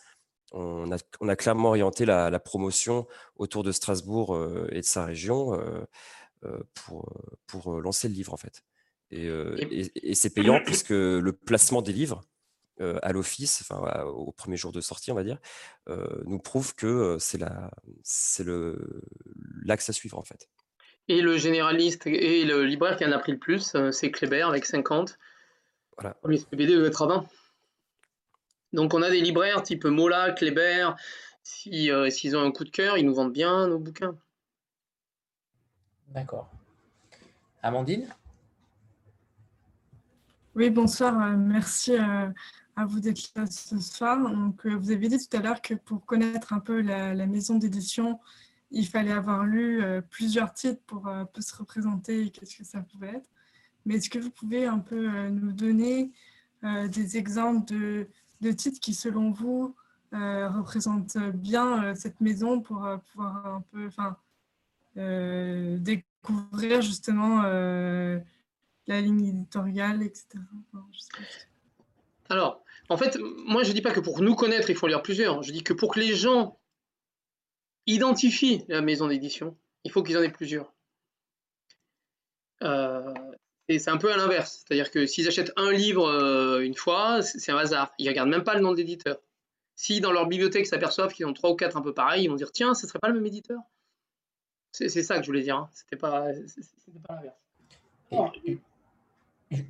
On 0.52 0.92
a, 0.92 0.98
on 1.20 1.28
a, 1.28 1.34
clairement 1.34 1.70
orienté 1.70 2.04
la, 2.04 2.30
la, 2.30 2.38
promotion 2.38 3.08
autour 3.36 3.64
de 3.64 3.72
Strasbourg 3.72 4.38
et 4.70 4.80
de 4.80 4.86
sa 4.86 5.04
région 5.04 5.58
pour, 6.74 7.12
pour 7.46 7.80
lancer 7.80 8.08
le 8.08 8.14
livre, 8.14 8.32
en 8.32 8.36
fait. 8.36 8.62
Et, 9.10 10.14
c'est 10.14 10.30
payant 10.30 10.60
puisque 10.64 10.90
le 10.90 11.32
placement 11.32 11.82
des 11.82 11.92
livres 11.92 12.22
à 12.80 13.12
l'office, 13.12 13.60
enfin 13.62 14.02
au 14.04 14.32
premier 14.32 14.56
jour 14.56 14.72
de 14.72 14.80
sortie, 14.80 15.12
on 15.12 15.14
va 15.14 15.24
dire, 15.24 15.38
nous 16.24 16.38
prouve 16.38 16.74
que 16.74 17.16
c'est 17.20 17.40
l'axe 19.64 19.88
à 19.88 19.92
suivre 19.92 20.18
en 20.18 20.24
fait. 20.24 20.48
Et 21.09 21.20
le 21.20 21.36
généraliste 21.36 22.07
et 22.07 22.44
le 22.44 22.64
libraire 22.64 22.96
qui 22.96 23.05
en 23.05 23.12
a 23.12 23.18
pris 23.18 23.32
le 23.32 23.38
plus, 23.38 23.76
c'est 23.90 24.11
Kléber 24.11 24.42
avec 24.42 24.64
50. 24.64 25.18
Voilà. 25.98 26.16
Le 26.24 26.36
SPBD 26.36 26.76
doit 26.76 26.86
être 26.86 27.02
à 27.02 27.07
20. 27.07 27.26
Donc 28.72 28.94
on 28.94 29.02
a 29.02 29.11
des 29.11 29.20
libraires 29.20 29.62
type 29.62 29.84
Mola, 29.84 30.32
Kléber. 30.32 30.90
S'ils 31.42 32.36
ont 32.36 32.42
un 32.42 32.50
coup 32.50 32.64
de 32.64 32.70
cœur, 32.70 32.96
ils 32.96 33.05
nous 33.05 33.14
vendent 33.14 33.32
bien 33.32 33.68
nos 33.68 33.78
bouquins. 33.78 34.16
D'accord. 36.09 36.48
Amandine? 37.62 38.09
Oui, 40.55 40.70
bonsoir. 40.70 41.20
Euh, 41.20 41.36
merci 41.36 41.96
euh, 41.96 42.28
à 42.76 42.84
vous 42.84 43.00
d'être 43.00 43.30
là 43.34 43.46
ce 43.46 43.78
soir. 43.80 44.18
Donc, 44.18 44.64
euh, 44.66 44.76
vous 44.76 44.92
avez 44.92 45.09
dit 45.09 45.18
tout 45.18 45.36
à 45.36 45.40
l'heure 45.40 45.61
que 45.61 45.74
pour 45.74 46.05
connaître 46.07 46.52
un 46.52 46.61
peu 46.61 46.80
la, 46.80 47.26
maison 47.26 47.57
d'édition, 47.57 48.20
il 48.75 48.87
fallait 48.87 49.12
avoir 49.12 49.45
lu 49.45 49.83
plusieurs 50.11 50.53
titres 50.53 50.83
pour 50.87 51.11
peu 51.33 51.41
se 51.41 51.55
représenter 51.57 52.31
qu'est-ce 52.31 52.57
que 52.57 52.64
ça 52.64 52.81
pouvait 52.81 53.16
être. 53.16 53.31
Mais 53.87 53.97
est-ce 53.97 54.11
que 54.11 54.18
vous 54.18 54.31
pouvez 54.31 54.66
un 54.66 54.79
peu 54.79 55.29
nous 55.29 55.53
donner 55.53 56.11
des 56.62 57.16
exemples 57.16 57.72
de, 57.72 58.09
de, 58.41 58.51
titres 58.51 58.81
qui, 58.81 58.95
selon 58.95 59.31
vous, 59.31 59.77
représentent 60.12 61.18
bien 61.35 61.95
cette 61.95 62.20
maison 62.20 62.61
pour 62.61 62.89
pouvoir 63.12 63.47
un 63.47 63.64
peu 63.70 63.89
découvrir 65.79 66.83
justement 66.83 67.43
la 67.43 69.01
ligne 69.01 69.27
éditoriale, 69.27 70.03
etc. 70.03 70.27
Alors, 72.29 72.62
en 72.89 72.97
fait, 72.97 73.18
moi 73.47 73.62
je 73.62 73.70
ne 73.70 73.75
dis 73.75 73.83
pas 73.83 73.93
que 73.93 74.01
pour 74.01 74.20
nous 74.20 74.35
connaître, 74.35 74.70
il 74.70 74.77
faut 74.77 74.87
lire 74.87 75.03
plusieurs. 75.03 75.43
Je 75.43 75.53
dis 75.53 75.62
que 75.62 75.72
pour 75.72 75.95
que 75.95 76.01
les 76.01 76.14
gens 76.14 76.59
identifient 77.87 78.64
la 78.68 78.80
maison 78.80 79.09
d'édition, 79.09 79.57
il 79.85 79.91
faut 79.91 80.03
qu'ils 80.03 80.16
en 80.16 80.22
aient 80.22 80.30
plusieurs. 80.30 80.72
Euh, 82.62 83.12
et 83.68 83.78
c'est 83.78 83.91
un 83.91 83.97
peu 83.97 84.12
à 84.12 84.16
l'inverse. 84.16 84.64
C'est-à-dire 84.66 84.91
que 84.91 85.07
s'ils 85.07 85.28
achètent 85.28 85.53
un 85.57 85.72
livre 85.72 86.07
euh, 86.09 86.61
une 86.61 86.74
fois, 86.74 87.22
c'est 87.22 87.53
un 87.53 87.57
hasard. 87.57 87.93
Ils 87.99 88.05
ne 88.05 88.11
regardent 88.11 88.30
même 88.30 88.45
pas 88.45 88.55
le 88.55 88.61
nom 88.61 88.72
de 88.72 88.78
l'éditeur. 88.78 89.18
Si 89.76 90.01
dans 90.01 90.12
leur 90.12 90.26
bibliothèque 90.26 90.66
s'aperçoivent 90.66 91.12
qu'ils 91.12 91.26
ont 91.26 91.32
trois 91.32 91.51
ou 91.51 91.57
quatre 91.57 91.76
un 91.76 91.82
peu 91.82 91.93
pareils, 91.93 92.24
ils 92.24 92.28
vont 92.28 92.37
dire 92.37 92.53
tiens, 92.53 92.74
ce 92.74 92.87
ne 92.87 92.89
serait 92.89 93.01
pas 93.01 93.09
le 93.09 93.14
même 93.14 93.26
éditeur. 93.26 93.61
C'est 94.72 94.89
ça 94.89 95.16
que 95.16 95.22
je 95.22 95.28
voulais 95.28 95.43
dire. 95.43 95.57
Hein. 95.57 95.70
C'était 95.72 95.97
pas, 95.97 96.32
l'inverse. 97.09 97.37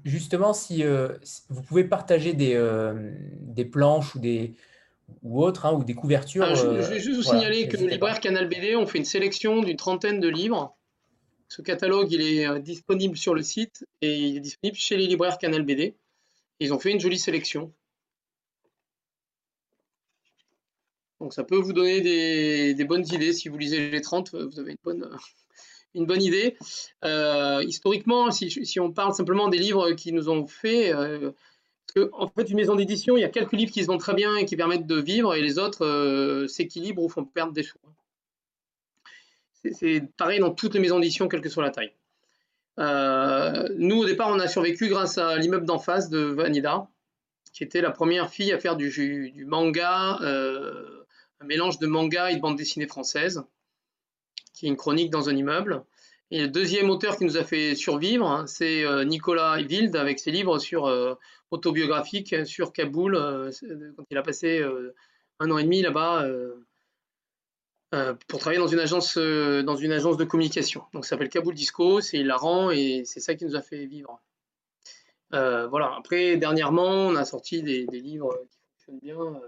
Justement, 0.05 0.53
euh, 0.71 1.19
si 1.23 1.43
vous 1.51 1.63
pouvez 1.63 1.85
partager 1.85 2.33
des, 2.33 2.55
des 3.41 3.65
planches 3.67 4.15
ou 4.15 4.19
des 4.19 4.55
ou 5.23 5.43
autres, 5.43 5.67
hein, 5.67 5.73
ou 5.73 5.85
des 5.85 5.95
couvertures. 5.95 6.55
je, 6.55 6.67
euh, 6.67 6.83
vais 6.83 7.01
juste 7.01 7.17
vous 7.17 7.23
signaler 7.23 7.69
que 7.69 7.77
libraire 7.77 8.21
Canal 8.21 8.49
BD, 8.49 8.77
on 8.77 8.87
fait 8.87 8.99
une 8.99 9.05
sélection 9.05 9.63
d'une 9.63 9.77
trentaine 9.77 10.21
de 10.21 10.29
livres. 10.29 10.77
Ce 11.49 11.63
catalogue, 11.63 12.11
il 12.13 12.21
est 12.21 12.61
disponible 12.61 13.17
sur 13.17 13.35
le 13.35 13.43
site 13.43 13.87
et 14.01 14.17
il 14.17 14.37
est 14.37 14.41
disponible 14.41 14.77
chez 14.77 14.97
les 14.97 15.07
libraires 15.07 15.39
Canal 15.39 15.63
BD. 15.63 15.95
Ils 16.61 16.73
ont 16.73 16.79
fait 16.79 16.91
une 16.91 17.01
jolie 17.01 17.19
sélection. 17.19 17.73
Donc 21.21 21.33
ça 21.33 21.45
peut 21.45 21.57
vous 21.57 21.73
donner 21.73 22.01
des, 22.01 22.75
des 22.75 22.85
bonnes 22.85 23.07
idées. 23.13 23.33
Si 23.33 23.49
vous 23.49 23.57
lisez 23.57 23.91
les 23.91 24.01
30, 24.01 24.35
vous 24.35 24.59
avez 24.59 24.73
une 24.73 24.79
bonne, 24.83 25.09
une 25.95 26.07
bonne 26.07 26.23
idée. 26.23 26.57
Euh, 27.05 27.63
historiquement, 27.63 28.31
si, 28.31 28.81
on 28.81 28.93
parle 28.93 29.15
simplement 29.15 29.49
des 29.49 29.59
livres 29.59 29.93
qui 29.93 30.13
nous 30.13 30.29
ont 30.29 30.47
fait, 30.47 30.93
euh, 30.93 31.33
que, 31.95 32.11
en 32.13 32.29
fait, 32.29 32.51
une 32.51 32.57
maison 32.57 32.75
d'édition, 32.75 33.17
il 33.17 33.21
y 33.21 33.25
a 33.25 33.29
quelques 33.29 33.53
livres 33.53 33.73
qui 33.73 33.83
se 33.83 33.87
vendent 33.87 34.01
très 34.01 34.15
bien 34.15 34.37
et 34.37 34.45
qui 34.45 34.57
permettent 34.57 34.87
de 34.87 35.01
vivre, 35.01 35.35
et 35.35 35.43
les 35.43 35.59
autres 35.59 35.85
euh, 35.85 36.47
s'équilibrent 36.49 37.03
ou 37.03 37.09
font 37.09 37.25
perdre 37.25 37.53
des 37.53 37.63
sous. 37.63 37.79
C'est 39.73 40.03
pareil 40.19 40.41
dans 40.41 40.51
toutes 40.51 40.75
les 40.75 40.81
maisons 40.81 40.99
d'édition, 40.99 41.27
quelle 41.27 41.41
que 41.41 41.49
soit 41.49 41.63
la 41.63 41.71
taille. 41.71 41.93
nous, 43.79 43.99
au 43.99 44.05
départ, 44.05 44.29
on 44.29 44.39
a 44.39 44.47
survécu 44.47 44.89
grâce 44.89 45.17
à 45.17 45.37
l'immeuble 45.39 45.65
d'en 45.65 45.79
face 45.79 46.11
de 46.11 46.19
Vanida, 46.19 46.87
qui 47.53 47.65
était 47.65 47.81
la 47.81 47.91
première 47.91 48.29
fille 48.29 48.53
à 48.53 48.59
faire 48.59 48.77
du, 48.77 48.91
du 49.31 49.45
manga, 49.47 50.19
un 50.21 51.45
mélange 51.47 51.79
de 51.79 51.87
manga 51.87 52.31
et 52.31 52.37
de 52.37 52.41
bande 52.41 52.57
dessinée 52.57 52.87
française 52.87 53.43
qui 54.55 54.67
est 54.67 54.69
une 54.69 54.77
chronique 54.77 55.11
dans 55.11 55.29
un 55.29 55.37
immeuble. 55.37 55.85
Et 56.35 56.41
le 56.41 56.49
deuxième 56.49 56.91
auteur 56.91 57.17
qui 57.17 57.25
nous 57.25 57.37
a 57.37 57.45
fait 57.45 57.77
survivre, 57.77 58.27
hein, 58.27 58.45
c'est 58.49 58.85
euh, 58.85 59.05
Nicolas 59.05 59.55
Wild 59.55 59.95
avec 59.95 60.19
ses 60.19 60.33
livres 60.33 60.59
sur 60.59 60.87
euh, 60.87 61.15
autobiographiques 61.53 62.35
sur 62.45 62.73
Kaboul, 62.73 63.15
euh, 63.15 63.53
quand 63.97 64.03
il 64.11 64.19
a 64.19 64.23
passé 64.23 64.61
un 65.39 65.51
an 65.53 65.59
et 65.59 65.63
demi 65.63 65.81
là-bas 65.81 66.27
pour 68.27 68.41
travailler 68.41 68.59
dans 68.59 68.67
une 68.67 68.81
agence 68.81 69.17
dans 69.17 69.77
une 69.77 69.93
agence 69.93 70.17
de 70.17 70.25
communication. 70.25 70.83
Donc 70.93 71.05
ça 71.05 71.11
s'appelle 71.11 71.29
Kaboul 71.29 71.55
Disco, 71.55 72.01
c'est 72.01 72.19
hilarant 72.19 72.73
et 72.73 73.05
c'est 73.05 73.21
ça 73.21 73.37
qui 73.37 73.45
nous 73.45 73.55
a 73.55 73.63
fait 73.63 73.87
vivre. 73.87 74.21
voilà. 75.31 75.95
Après, 75.97 76.37
dernièrement, 76.37 77.07
on 77.11 77.15
a 77.15 77.25
sorti 77.25 77.63
des, 77.63 77.87
livres 77.87 78.37
qui 78.51 78.59
fonctionnent 78.59 78.99
bien. 78.99 79.41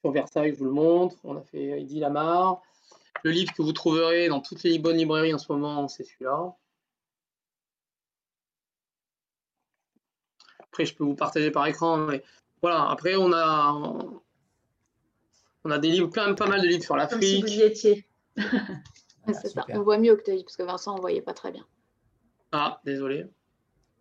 sur 0.00 0.12
Versailles, 0.12 0.52
je 0.52 0.56
vous 0.56 0.64
le 0.64 0.70
montre. 0.70 1.16
On 1.24 1.36
a 1.36 1.42
fait 1.42 1.82
Eddie 1.82 2.00
Lamar. 2.00 2.62
Le 3.24 3.30
livre 3.30 3.52
que 3.52 3.62
vous 3.62 3.72
trouverez 3.72 4.28
dans 4.28 4.40
toutes 4.40 4.62
les 4.62 4.78
bonnes 4.78 4.96
librairies 4.96 5.34
en 5.34 5.38
ce 5.38 5.50
moment, 5.52 5.88
c'est 5.88 6.04
celui-là. 6.04 6.54
Après, 10.60 10.84
je 10.84 10.94
peux 10.94 11.04
vous 11.04 11.16
partager 11.16 11.50
par 11.50 11.66
écran, 11.66 11.96
mais 11.96 12.22
voilà. 12.62 12.88
Après, 12.90 13.16
on 13.16 13.32
a, 13.32 13.72
on 15.64 15.70
a 15.70 15.78
des 15.78 15.90
livres, 15.90 16.10
quand 16.14 16.26
même 16.26 16.36
pas 16.36 16.46
mal 16.46 16.62
de 16.62 16.66
livres 16.66 16.84
sur 16.84 16.96
l'Afrique. 16.96 17.22
Si 17.22 17.40
vous 17.40 17.48
y 17.48 17.62
étiez. 17.62 18.06
On 19.74 19.82
voit 19.82 19.98
mieux 19.98 20.12
Octavie, 20.12 20.42
parce 20.42 20.56
que 20.56 20.62
Vincent, 20.62 20.92
on 20.92 20.96
ne 20.96 21.00
voyait 21.00 21.20
pas 21.20 21.34
très 21.34 21.52
bien. 21.52 21.66
Ah, 22.52 22.80
désolé. 22.84 23.26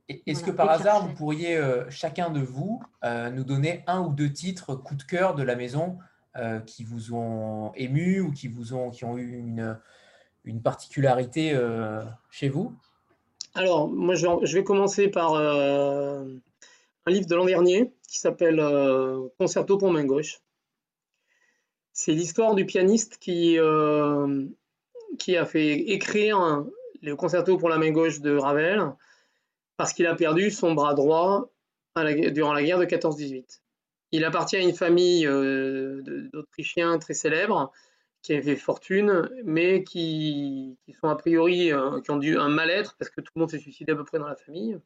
Est-ce 0.08 0.42
que 0.42 0.52
par 0.52 0.70
hasard, 0.70 1.06
vous 1.06 1.14
pourriez, 1.14 1.58
euh, 1.58 1.90
chacun 1.90 2.30
de 2.30 2.40
vous, 2.40 2.82
euh, 3.04 3.30
nous 3.30 3.44
donner 3.44 3.84
un 3.88 4.02
ou 4.02 4.14
deux 4.14 4.32
titres 4.32 4.76
coup 4.76 4.96
de 4.96 5.04
cœur 5.04 5.36
de 5.36 5.44
la 5.44 5.58
maison 5.58 5.98
euh, 6.38 6.60
qui 6.60 6.84
vous 6.84 7.14
ont 7.14 7.74
ému 7.76 8.22
ou 8.22 8.32
qui, 8.32 8.48
vous 8.48 8.74
ont, 8.74 8.92
qui 8.92 9.06
ont 9.06 9.18
eu 9.18 9.38
une, 9.38 9.80
une 10.46 10.62
particularité 10.62 11.52
euh, 11.54 12.04
chez 12.30 12.50
vous? 12.50 12.76
Alors, 13.56 13.88
moi, 13.88 14.16
je 14.16 14.28
vais, 14.28 14.46
je 14.46 14.58
vais 14.58 14.64
commencer 14.64 15.08
par 15.08 15.34
euh, 15.34 16.26
un 17.06 17.12
livre 17.12 17.28
de 17.28 17.36
l'an 17.36 17.46
dernier 17.46 17.92
qui 18.08 18.20
s'appelle 18.20 18.64
Concerto 19.40 19.78
pour 19.78 19.92
main 19.92 20.06
gauche. 20.06 20.42
C'est 21.92 22.12
l'histoire 22.12 22.54
du 22.54 22.66
pianiste 22.66 23.18
qui, 23.18 23.58
qui 25.18 25.36
a 25.36 25.46
fait 25.46 25.74
écrire 25.90 26.64
le 27.02 27.16
concerto 27.16 27.58
pour 27.58 27.70
la 27.70 27.78
main 27.78 27.92
gauche 27.92 28.22
de 28.22 28.38
Ravel 28.38 28.94
parce 29.78 29.94
qu'il 29.94 30.06
a 30.06 30.16
perdu 30.16 30.52
son 30.52 30.74
bras 30.74 30.94
droit 30.94 31.50
durant 31.96 32.54
la 32.54 32.64
guerre 32.64 32.80
de 32.80 32.86
14-18. 32.86 33.62
Il 34.12 34.24
appartient 34.24 34.56
à 34.56 34.62
une 34.62 34.74
famille 34.74 35.28
euh, 35.28 36.02
d'Autrichiens 36.32 36.98
très 36.98 37.14
célèbres 37.14 37.72
qui 38.22 38.34
avaient 38.34 38.56
fortune, 38.56 39.30
mais 39.44 39.84
qui, 39.84 40.78
sont 41.00 41.10
a 41.10 41.16
priori, 41.16 41.72
euh, 41.72 42.02
qui 42.02 42.12
ont 42.12 42.18
dû 42.18 42.38
un 42.38 42.50
mal-être 42.50 42.96
parce 42.98 43.12
que 43.12 43.22
tout 43.22 43.32
le 43.36 43.42
monde 43.42 43.52
s'est 43.52 43.60
suicidé 43.60 43.92
à 43.92 43.96
peu 43.96 44.06
près 44.06 44.20
dans 44.20 44.28
la 44.28 44.36
famille. 44.36 44.78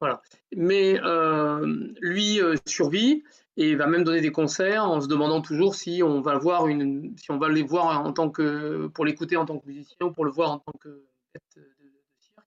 Voilà. 0.00 0.22
Mais 0.54 1.00
euh, 1.02 1.92
lui 2.00 2.40
survit 2.66 3.24
et 3.56 3.74
va 3.74 3.88
même 3.88 4.04
donner 4.04 4.20
des 4.20 4.30
concerts 4.30 4.84
en 4.84 5.00
se 5.00 5.08
demandant 5.08 5.40
toujours 5.40 5.74
si 5.74 6.02
on 6.04 6.20
va 6.20 6.38
voir 6.38 6.68
une, 6.68 7.16
si 7.18 7.32
on 7.32 7.38
va 7.38 7.48
les 7.48 7.64
voir 7.64 8.06
en 8.06 8.12
tant 8.12 8.30
que, 8.30 8.86
pour 8.86 9.04
l'écouter 9.04 9.36
en 9.36 9.44
tant 9.44 9.58
que 9.58 9.66
musicien 9.66 10.06
ou 10.06 10.12
pour 10.12 10.24
le 10.24 10.30
voir 10.30 10.52
en 10.52 10.58
tant 10.60 10.72
que 10.78 11.04
tête 11.32 11.42
de, 11.56 11.68
cirque. 12.20 12.46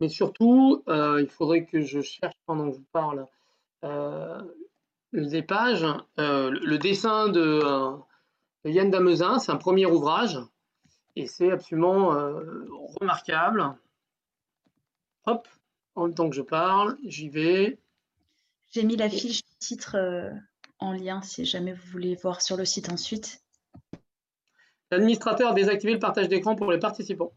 Mais 0.00 0.10
surtout, 0.10 0.82
il 0.86 1.28
faudrait 1.30 1.64
que 1.64 1.80
je 1.80 2.02
cherche 2.02 2.34
pendant 2.44 2.68
que 2.68 2.74
je 2.74 2.80
vous 2.80 2.86
parle 2.92 3.26
les 5.14 5.42
pages, 5.42 5.86
le 6.18 6.76
dessin 6.76 7.28
de 7.28 7.62
Yann 8.64 8.90
Damezin, 8.90 9.38
c'est 9.38 9.52
un 9.52 9.56
premier 9.56 9.86
ouvrage 9.86 10.38
et 11.16 11.26
c'est 11.26 11.50
absolument 11.52 12.08
remarquable. 13.00 13.74
Hop, 15.26 15.48
en 15.94 16.06
même 16.06 16.14
temps 16.14 16.28
que 16.28 16.36
je 16.36 16.42
parle, 16.42 16.98
j'y 17.04 17.28
vais. 17.28 17.78
J'ai 18.72 18.82
mis 18.82 18.96
la 18.96 19.08
fiche 19.08 19.40
titre 19.58 19.96
en 20.80 20.92
lien 20.92 21.22
si 21.22 21.44
jamais 21.44 21.72
vous 21.72 21.86
voulez 21.92 22.16
voir 22.16 22.42
sur 22.42 22.56
le 22.56 22.64
site 22.64 22.92
ensuite. 22.92 23.40
L'administrateur 24.90 25.52
a 25.52 25.54
désactivé 25.54 25.92
le 25.94 25.98
partage 25.98 26.28
d'écran 26.28 26.56
pour 26.56 26.70
les 26.70 26.78
participants. 26.78 27.32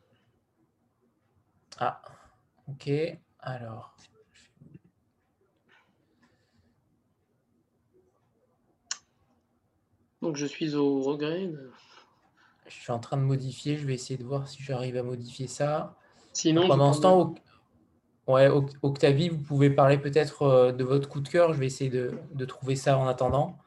Ah, 1.79 2.01
ok. 2.67 2.89
Alors. 3.39 3.95
Donc 10.21 10.35
je 10.35 10.45
suis 10.45 10.75
au 10.75 11.01
regret. 11.01 11.51
Je 12.67 12.73
suis 12.73 12.91
en 12.91 12.99
train 12.99 13.17
de 13.17 13.23
modifier. 13.23 13.77
Je 13.77 13.85
vais 13.85 13.93
essayer 13.93 14.17
de 14.17 14.23
voir 14.23 14.47
si 14.47 14.61
j'arrive 14.61 14.97
à 14.97 15.03
modifier 15.03 15.47
ça. 15.47 15.95
Sinon, 16.33 16.67
pendant 16.67 16.93
ce 16.93 17.01
temps, 17.01 17.35
ouais, 18.27 18.49
Octavie, 18.81 19.29
vous 19.29 19.41
pouvez 19.41 19.69
parler 19.69 19.97
peut-être 19.97 20.43
euh, 20.43 20.71
de 20.71 20.83
votre 20.83 21.09
coup 21.09 21.21
de 21.21 21.29
cœur. 21.29 21.53
Je 21.53 21.59
vais 21.59 21.65
essayer 21.65 21.89
de 21.89 22.45
trouver 22.45 22.75
ça 22.75 22.97
en 22.97 23.07
attendant. 23.07 23.57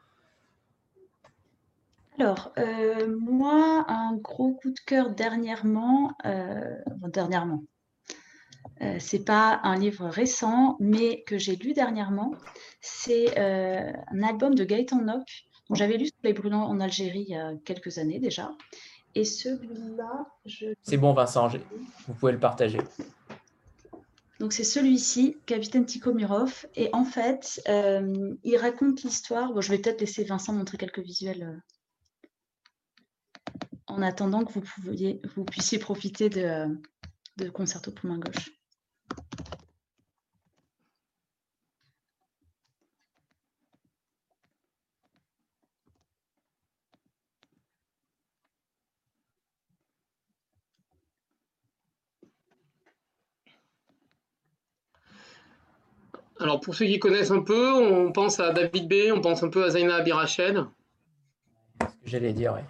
Alors, 2.21 2.51
euh, 2.59 3.17
moi, 3.19 3.83
un 3.87 4.15
gros 4.15 4.53
coup 4.53 4.69
de 4.69 4.79
cœur 4.85 5.09
dernièrement, 5.09 6.11
euh, 6.25 6.75
dernièrement, 7.07 7.63
euh, 8.81 8.97
c'est 8.99 9.25
pas 9.25 9.59
un 9.63 9.75
livre 9.75 10.07
récent, 10.07 10.77
mais 10.79 11.23
que 11.23 11.39
j'ai 11.39 11.55
lu 11.55 11.73
dernièrement. 11.73 12.35
C'est 12.79 13.39
un 13.39 14.21
album 14.21 14.53
de 14.53 14.63
Gaëtan 14.63 15.01
Nock, 15.01 15.45
j'avais 15.75 15.97
lu 15.97 16.09
les 16.23 16.33
brûlants 16.33 16.65
en 16.65 16.79
Algérie 16.79 17.25
il 17.27 17.31
y 17.31 17.35
a 17.35 17.53
quelques 17.65 17.97
années 17.97 18.19
déjà. 18.19 18.51
Et 19.15 19.25
celui-là, 19.25 20.25
je. 20.45 20.67
C'est 20.83 20.97
bon, 20.97 21.13
Vincent, 21.13 21.49
vous 22.07 22.13
pouvez 22.13 22.31
le 22.31 22.39
partager. 22.39 22.79
Donc 24.39 24.53
c'est 24.53 24.63
celui-ci, 24.63 25.37
Capitaine 25.45 25.85
Tikhomirov. 25.85 26.65
Et 26.75 26.89
en 26.93 27.03
fait, 27.03 27.61
il 27.67 28.57
raconte 28.57 29.03
l'histoire. 29.03 29.53
Bon, 29.53 29.61
je 29.61 29.69
vais 29.69 29.77
peut-être 29.77 30.01
laisser 30.01 30.23
Vincent 30.23 30.53
montrer 30.53 30.77
quelques 30.77 30.99
visuels 30.99 31.61
en 33.87 34.01
attendant 34.01 34.43
que 34.45 34.53
vous, 34.53 34.63
vous 35.35 35.43
puissiez 35.43 35.77
profiter 35.77 36.29
de, 36.29 36.79
de 37.37 37.49
Concerto 37.49 37.91
pour 37.91 38.09
main 38.09 38.19
gauche. 38.19 38.51
Alors 56.41 56.59
pour 56.59 56.75
ceux 56.75 56.85
qui 56.85 56.99
connaissent 56.99 57.31
un 57.31 57.41
peu, 57.41 57.71
on 57.71 58.11
pense 58.11 58.39
à 58.39 58.51
David 58.51 58.89
B, 58.89 59.13
on 59.15 59.21
pense 59.21 59.43
un 59.43 59.49
peu 59.49 59.63
à 59.63 59.69
Zaina 59.69 59.95
Abirached. 59.95 60.65
J'allais 62.03 62.33
dire, 62.33 62.53
oui 62.55 62.61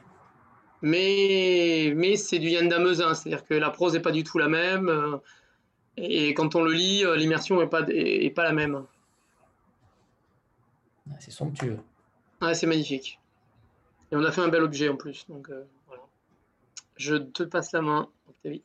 mais, 0.81 1.93
mais 1.95 2.15
c'est 2.15 2.39
du 2.39 2.49
Yann 2.49 2.67
Damezin, 2.67 3.13
c'est-à-dire 3.13 3.45
que 3.45 3.53
la 3.53 3.69
prose 3.69 3.93
n'est 3.93 3.99
pas 3.99 4.11
du 4.11 4.23
tout 4.23 4.39
la 4.39 4.47
même, 4.47 4.89
euh, 4.89 5.17
et 5.97 6.33
quand 6.33 6.55
on 6.55 6.63
le 6.63 6.73
lit, 6.73 7.05
euh, 7.05 7.15
l'immersion 7.15 7.59
n'est 7.59 7.67
pas, 7.67 7.83
est, 7.87 8.31
pas 8.31 8.43
la 8.43 8.53
même. 8.53 8.83
Ah, 11.09 11.15
c'est 11.19 11.31
somptueux. 11.31 11.77
Ah, 12.39 12.53
c'est 12.53 12.67
magnifique. 12.67 13.19
Et 14.11 14.15
on 14.15 14.23
a 14.23 14.31
fait 14.31 14.41
un 14.41 14.47
bel 14.47 14.63
objet 14.63 14.89
en 14.89 14.95
plus. 14.95 15.25
Donc, 15.29 15.49
euh, 15.49 15.63
voilà. 15.87 16.03
Je 16.97 17.15
te 17.15 17.43
passe 17.43 17.71
la 17.73 17.81
main, 17.81 18.09
Octavie. 18.27 18.63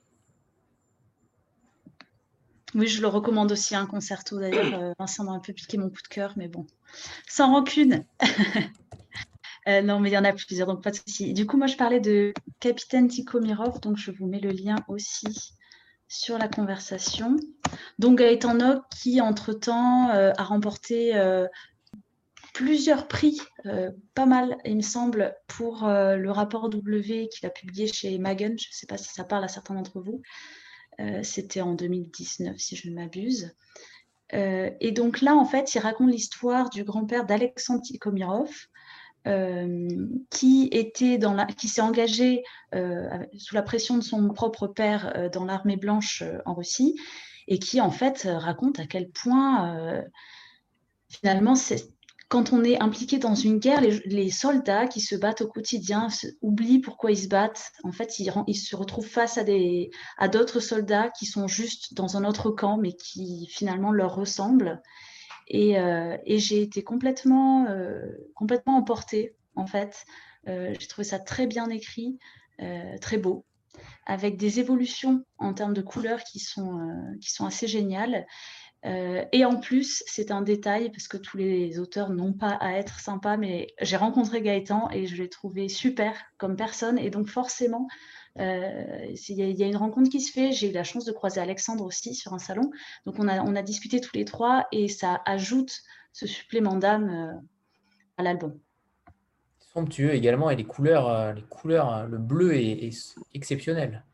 Oui, 2.75 2.89
je 2.89 3.01
le 3.01 3.07
recommande 3.07 3.53
aussi, 3.53 3.75
un 3.75 3.87
concerto 3.87 4.39
d'ailleurs. 4.39 4.95
Vincent 4.99 5.25
m'a 5.25 5.33
un 5.33 5.41
peu 5.41 5.53
piqué 5.53 5.79
mon 5.79 5.89
coup 5.89 6.03
de 6.03 6.09
cœur, 6.09 6.35
mais 6.37 6.49
bon, 6.49 6.67
sans 7.29 7.53
rancune. 7.53 8.05
Euh, 9.69 9.83
non, 9.83 9.99
mais 9.99 10.11
il 10.11 10.13
y 10.13 10.19
en 10.19 10.25
a 10.25 10.33
plusieurs, 10.33 10.69
donc 10.69 10.83
pas 10.83 10.91
de 10.91 10.97
souci. 10.97 11.33
Du 11.33 11.47
coup, 11.47 11.57
moi, 11.57 11.67
je 11.67 11.77
parlais 11.77 12.01
de 12.01 12.33
Capitaine 12.61 13.09
Tikhomirov, 13.09 13.81
donc 13.81 13.97
je 13.97 14.11
vous 14.13 14.27
mets 14.27 14.39
le 14.39 14.51
lien 14.51 14.77
aussi 14.89 15.55
sur 16.09 16.39
la 16.39 16.47
conversation. 16.47 17.37
Donc 17.99 18.19
Gaëtan 18.19 18.83
qui 18.93 19.21
entre-temps 19.21 20.11
euh, 20.11 20.31
a 20.37 20.45
remporté 20.45 21.17
euh, 21.17 21.49
plusieurs 22.55 23.09
prix, 23.09 23.41
pas 24.15 24.25
mal, 24.25 24.57
il 24.65 24.77
me 24.77 24.83
semble, 24.83 25.35
pour 25.49 25.87
le 25.89 26.31
rapport 26.31 26.71
W 26.71 27.29
qu'il 27.29 27.45
a 27.47 27.51
publié 27.51 27.87
chez 27.89 28.17
Magen. 28.19 28.57
Je 28.57 28.69
ne 28.69 28.73
sais 28.73 28.87
pas 28.87 28.97
si 28.97 29.13
ça 29.13 29.25
parle 29.25 29.45
à 29.45 29.49
certains 29.49 29.75
d'entre 29.75 30.01
vous. 30.01 30.23
C'était 31.23 31.61
en 31.61 31.75
2019, 31.75 32.57
si 32.59 32.77
je 32.77 32.89
ne 32.89 32.95
m'abuse. 32.95 33.55
et 34.33 34.93
donc 34.93 35.21
là, 35.21 35.37
en 35.37 35.45
fait, 35.45 35.75
il 35.75 35.79
raconte 35.79 36.11
l'histoire 36.11 36.71
du 36.71 36.85
grand-père 36.85 37.27
d'Alexandre 37.27 37.83
Tikhomirov, 37.83 38.51
euh, 39.27 39.89
qui, 40.31 40.71
qui 40.95 41.69
s'est 41.69 41.81
engagé 41.81 42.45
euh, 42.77 43.09
sous 43.37 43.57
la 43.57 43.63
pression 43.63 43.99
de 43.99 44.03
son 44.03 44.29
propre 44.29 44.69
père 44.69 45.13
euh, 45.17 45.29
dans 45.29 45.45
l'armée 45.45 45.77
blanche 45.77 46.23
en 46.45 46.55
Russie 46.55 46.97
et 47.49 47.59
qui 47.59 47.81
en 47.81 47.91
fait 47.91 48.29
raconte 48.31 48.79
à 48.79 48.87
quel 48.87 49.09
point 49.09 50.05
finalement 51.09 51.57
c'est 51.57 51.89
quand 52.29 52.53
on 52.53 52.65
est 52.65 52.81
impliqué 52.83 53.19
dans 53.19 53.37
une 53.37 53.59
guerre, 53.59 53.81
les, 53.81 54.31
soldats 54.31 54.89
qui 54.89 55.01
se 55.01 55.15
battent 55.15 55.43
au 55.43 55.49
quotidien 55.49 56.09
oublient 56.43 56.81
pourquoi 56.81 57.13
ils 57.13 57.19
se 57.19 57.29
battent. 57.29 57.71
En 57.85 57.93
fait, 57.93 58.19
ils, 58.19 58.57
se 58.57 58.75
retrouvent 58.75 59.07
face 59.07 59.39
à, 59.39 60.29
d'autres 60.29 60.61
soldats 60.61 61.11
qui 61.11 61.27
sont 61.27 61.47
juste 61.47 61.95
dans 61.95 62.17
un 62.17 62.25
autre 62.25 62.51
camp, 62.51 62.79
mais 62.79 62.95
qui 62.95 63.47
finalement 63.51 63.93
leur 63.93 64.17
ressemblent. 64.17 64.83
Euh, 65.55 66.19
et, 66.25 66.39
j'ai 66.39 66.63
été 66.63 66.83
complètement, 66.83 67.67
euh, 67.67 68.11
emportée, 68.67 69.37
en 69.55 69.67
fait. 69.67 70.05
Euh, 70.49 70.75
j'ai 70.81 70.87
trouvé 70.89 71.05
ça 71.05 71.21
très 71.21 71.47
bien 71.47 71.69
écrit, 71.71 72.19
très 73.01 73.19
beau, 73.19 73.45
avec 74.07 74.37
des 74.37 74.59
évolutions 74.59 75.25
en 75.39 75.55
termes 75.55 75.75
de 75.75 75.83
couleurs 75.83 76.25
qui 76.25 76.41
sont 76.41 77.47
assez 77.47 77.69
géniales. 77.69 78.27
Et 78.85 79.45
en 79.45 79.59
plus, 79.59 80.05
c'est 80.07 80.31
un 80.31 80.43
détail 80.43 80.91
parce 80.91 81.09
que 81.09 81.17
tous 81.17 81.37
les 81.37 81.81
auteurs 81.81 82.11
n'ont 82.11 82.33
pas 82.33 82.53
à 82.61 82.75
être 82.75 83.01
sympas, 83.01 83.37
mais 83.37 83.75
j'ai 83.81 83.97
rencontré 83.97 84.43
Gaëtan 84.43 84.89
et 84.93 85.07
je 85.07 85.21
l'ai 85.21 85.29
trouvé 85.29 85.69
super 85.69 86.15
comme 86.39 86.55
personne. 86.55 86.97
Et 86.99 87.11
donc, 87.11 87.27
forcément, 87.27 87.89
euh, 88.39 89.15
il 89.29 89.37
y, 89.37 89.63
a 89.63 89.67
une 89.67 89.77
rencontre 89.77 90.11
qui 90.11 90.21
se 90.21 90.33
fait. 90.33 90.53
J'ai 90.53 90.71
eu 90.71 90.73
la 90.73 90.85
chance 90.85 91.05
de 91.05 91.13
croiser 91.13 91.41
Alexandre 91.41 91.85
aussi 91.85 92.15
sur 92.15 92.35
un 92.35 92.39
salon. 92.39 92.71
Donc, 93.07 93.17
on 93.19 93.29
a, 93.29 93.63
discuté 93.63 94.01
tous 94.01 94.15
les 94.15 94.25
trois 94.25 94.67
et 94.73 94.89
ça 94.89 95.23
ajoute 95.25 95.81
ce 96.13 96.27
supplément 96.27 96.77
d'âme 96.77 97.09
euh, 97.09 97.41
à 98.19 98.23
l'album. 98.23 98.59
Somptueux 99.59 100.15
également 100.15 100.51
et 100.51 100.57
les 100.57 100.65
couleurs, 100.65 101.09
euh, 101.09 101.33
les 101.33 101.43
couleurs 101.43 102.07
le 102.07 102.19
bleu 102.19 102.55
est, 102.55 102.91
exceptionnel. 103.35 104.05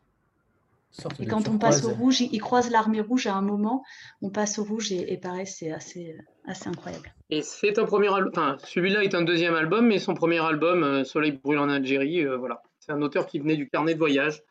Et 1.18 1.26
quand 1.26 1.48
on 1.48 1.58
passe 1.58 1.84
au 1.84 1.90
rouge, 1.90 2.20
il 2.20 2.40
croise 2.40 2.70
l'armée 2.70 3.00
rouge 3.00 3.26
à 3.26 3.34
un 3.34 3.40
moment, 3.40 3.82
on 4.20 4.30
passe 4.30 4.58
au 4.58 4.64
rouge 4.64 4.92
et, 4.92 5.16
pareil, 5.16 5.46
c'est 5.46 5.72
assez, 5.72 6.18
assez 6.46 6.68
incroyable. 6.68 7.14
Et 7.30 7.42
c'est 7.42 7.78
un 7.78 7.86
premier 7.86 8.12
album, 8.12 8.30
enfin 8.34 8.56
celui-là 8.64 9.02
est 9.02 9.14
un 9.14 9.22
deuxième 9.22 9.54
album, 9.54 9.86
mais 9.86 9.98
son 9.98 10.14
premier 10.14 10.38
album, 10.38 11.04
Soleil 11.04 11.32
brûle 11.32 11.58
en 11.58 11.68
Algérie, 11.70 12.24
voilà. 12.24 12.62
C'est 12.78 12.92
un 12.92 13.00
auteur 13.00 13.26
qui 13.26 13.38
venait 13.38 13.56
du 13.56 13.68
carnet 13.68 13.94
de 13.94 13.98
voyage 13.98 14.42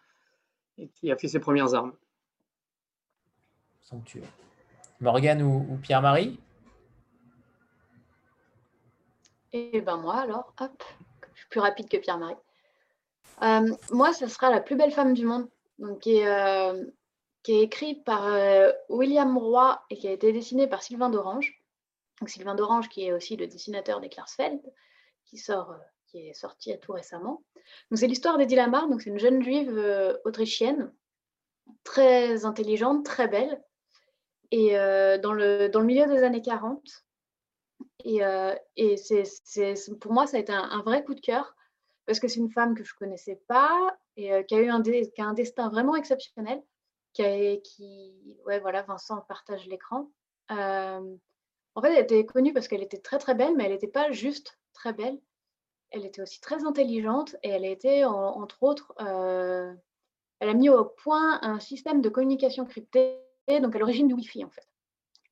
et 0.77 0.87
qui 0.87 1.11
a 1.11 1.17
fait 1.17 1.27
ses 1.27 1.39
premières 1.39 1.73
armes. 1.75 1.93
Somptueux. 3.81 4.23
Morgane 5.01 5.41
ou, 5.41 5.77
Pierre-Marie? 5.81 6.39
Eh 9.53 9.81
ben 9.81 9.97
moi 9.97 10.21
alors, 10.21 10.53
hop, 10.61 10.83
je 11.33 11.39
suis 11.39 11.49
plus 11.49 11.59
rapide 11.59 11.89
que 11.89 11.97
Pierre-Marie. 11.97 12.35
Euh, 13.41 13.75
moi, 13.91 14.13
ce 14.13 14.27
sera 14.27 14.49
La 14.49 14.61
plus 14.61 14.75
belle 14.75 14.91
femme 14.91 15.13
du 15.13 15.25
monde, 15.25 15.49
donc, 15.82 15.99
qui, 15.99 16.17
est, 16.17 16.27
euh, 16.27 16.84
écrit 17.47 17.95
par 17.95 18.27
euh, 18.27 18.71
William 18.88 19.38
Roy 19.38 19.84
et 19.89 19.97
qui 19.97 20.07
a 20.07 20.11
été 20.11 20.32
dessiné 20.32 20.67
par 20.67 20.82
Sylvain 20.82 21.09
d'Orange. 21.09 21.61
Donc, 22.21 22.29
Sylvain 22.29 22.55
d'Orange, 22.55 22.88
qui 22.88 23.05
est 23.05 23.11
aussi 23.11 23.36
le 23.36 23.47
dessinateur 23.47 23.99
des 23.99 24.07
Klarsfeld, 24.07 24.61
qui 25.25 25.38
sort 25.38 25.75
qui 26.11 26.27
est 26.27 26.34
sorti 26.34 26.77
tout 26.79 26.91
récemment. 26.91 27.43
c'est 27.93 28.07
l'histoire 28.07 28.38
d'Eddie 28.38 28.55
Lamar, 28.55 28.86
c'est 28.99 29.09
une 29.09 29.19
jeune 29.19 29.41
juive 29.41 29.77
euh, 29.77 30.17
autrichienne, 30.25 30.93
très 31.84 32.45
intelligente, 32.45 33.05
très 33.05 33.27
belle, 33.27 33.63
et 34.51 34.77
euh, 34.77 35.17
dans, 35.17 35.32
le, 35.32 35.69
dans 35.69 35.79
le 35.79 35.86
milieu 35.86 36.05
des 36.07 36.23
années 36.23 36.41
40. 36.41 36.84
Et, 38.03 38.23
euh, 38.23 38.53
et 38.75 38.97
c'est, 38.97 39.23
pour 39.99 40.11
moi, 40.11 40.27
ça 40.27 40.38
a 40.38 40.39
été 40.41 40.51
un, 40.51 40.82
vrai 40.82 41.03
coup 41.03 41.15
de 41.15 41.21
cœur, 41.21 41.55
parce 42.05 42.19
que 42.19 42.27
c'est 42.27 42.39
une 42.39 42.51
femme 42.51 42.75
que 42.75 42.84
je 42.84 42.93
ne 42.93 42.99
connaissais 42.99 43.41
pas, 43.47 43.97
et 44.18 44.45
qui, 44.45 44.55
a 44.55 44.59
eu 44.59 44.70
un 44.70 45.34
destin 45.34 45.70
vraiment 45.70 45.95
exceptionnel, 45.95 46.62
qui, 47.14 47.24
a, 47.24 48.45
ouais, 48.45 48.59
voilà, 48.59 48.84
Vincent 48.84 49.22
partage 49.22 49.68
l'écran. 49.68 50.12
En 51.76 51.82
fait, 51.82 51.93
elle 51.93 52.03
était 52.03 52.26
connue 52.26 52.53
parce 52.53 52.68
qu'elle 52.68 52.84
était 52.84 52.99
très 52.99 53.18
très 53.18 53.36
belle, 53.36 53.55
mais 53.55 53.66
elle 53.66 53.72
n'était 53.72 53.88
pas 53.88 54.12
juste 54.12 54.59
très 54.74 54.93
belle. 54.93 55.20
Elle 55.91 56.05
était 56.05 56.22
aussi 56.22 56.39
très 56.39 56.66
intelligente 56.66 57.36
et 57.43 57.49
elle 57.49 57.66
a 57.66 57.70
été, 57.70 58.05
entre 58.05 58.64
autres, 58.64 58.93
euh, 59.01 59.74
elle 60.39 60.49
a 60.49 60.53
mis 60.53 60.70
au 60.70 60.86
point 60.86 61.39
un 61.41 61.59
système 61.59 62.01
de 62.01 62.09
communication 62.09 62.66
cryptée, 62.66 63.20
donc 63.47 63.76
à 63.76 63.80
l'origine 63.80 64.07
du 64.07 64.14
Wi-Fi 64.14 64.45
en 64.45 64.49
fait. 64.49 64.68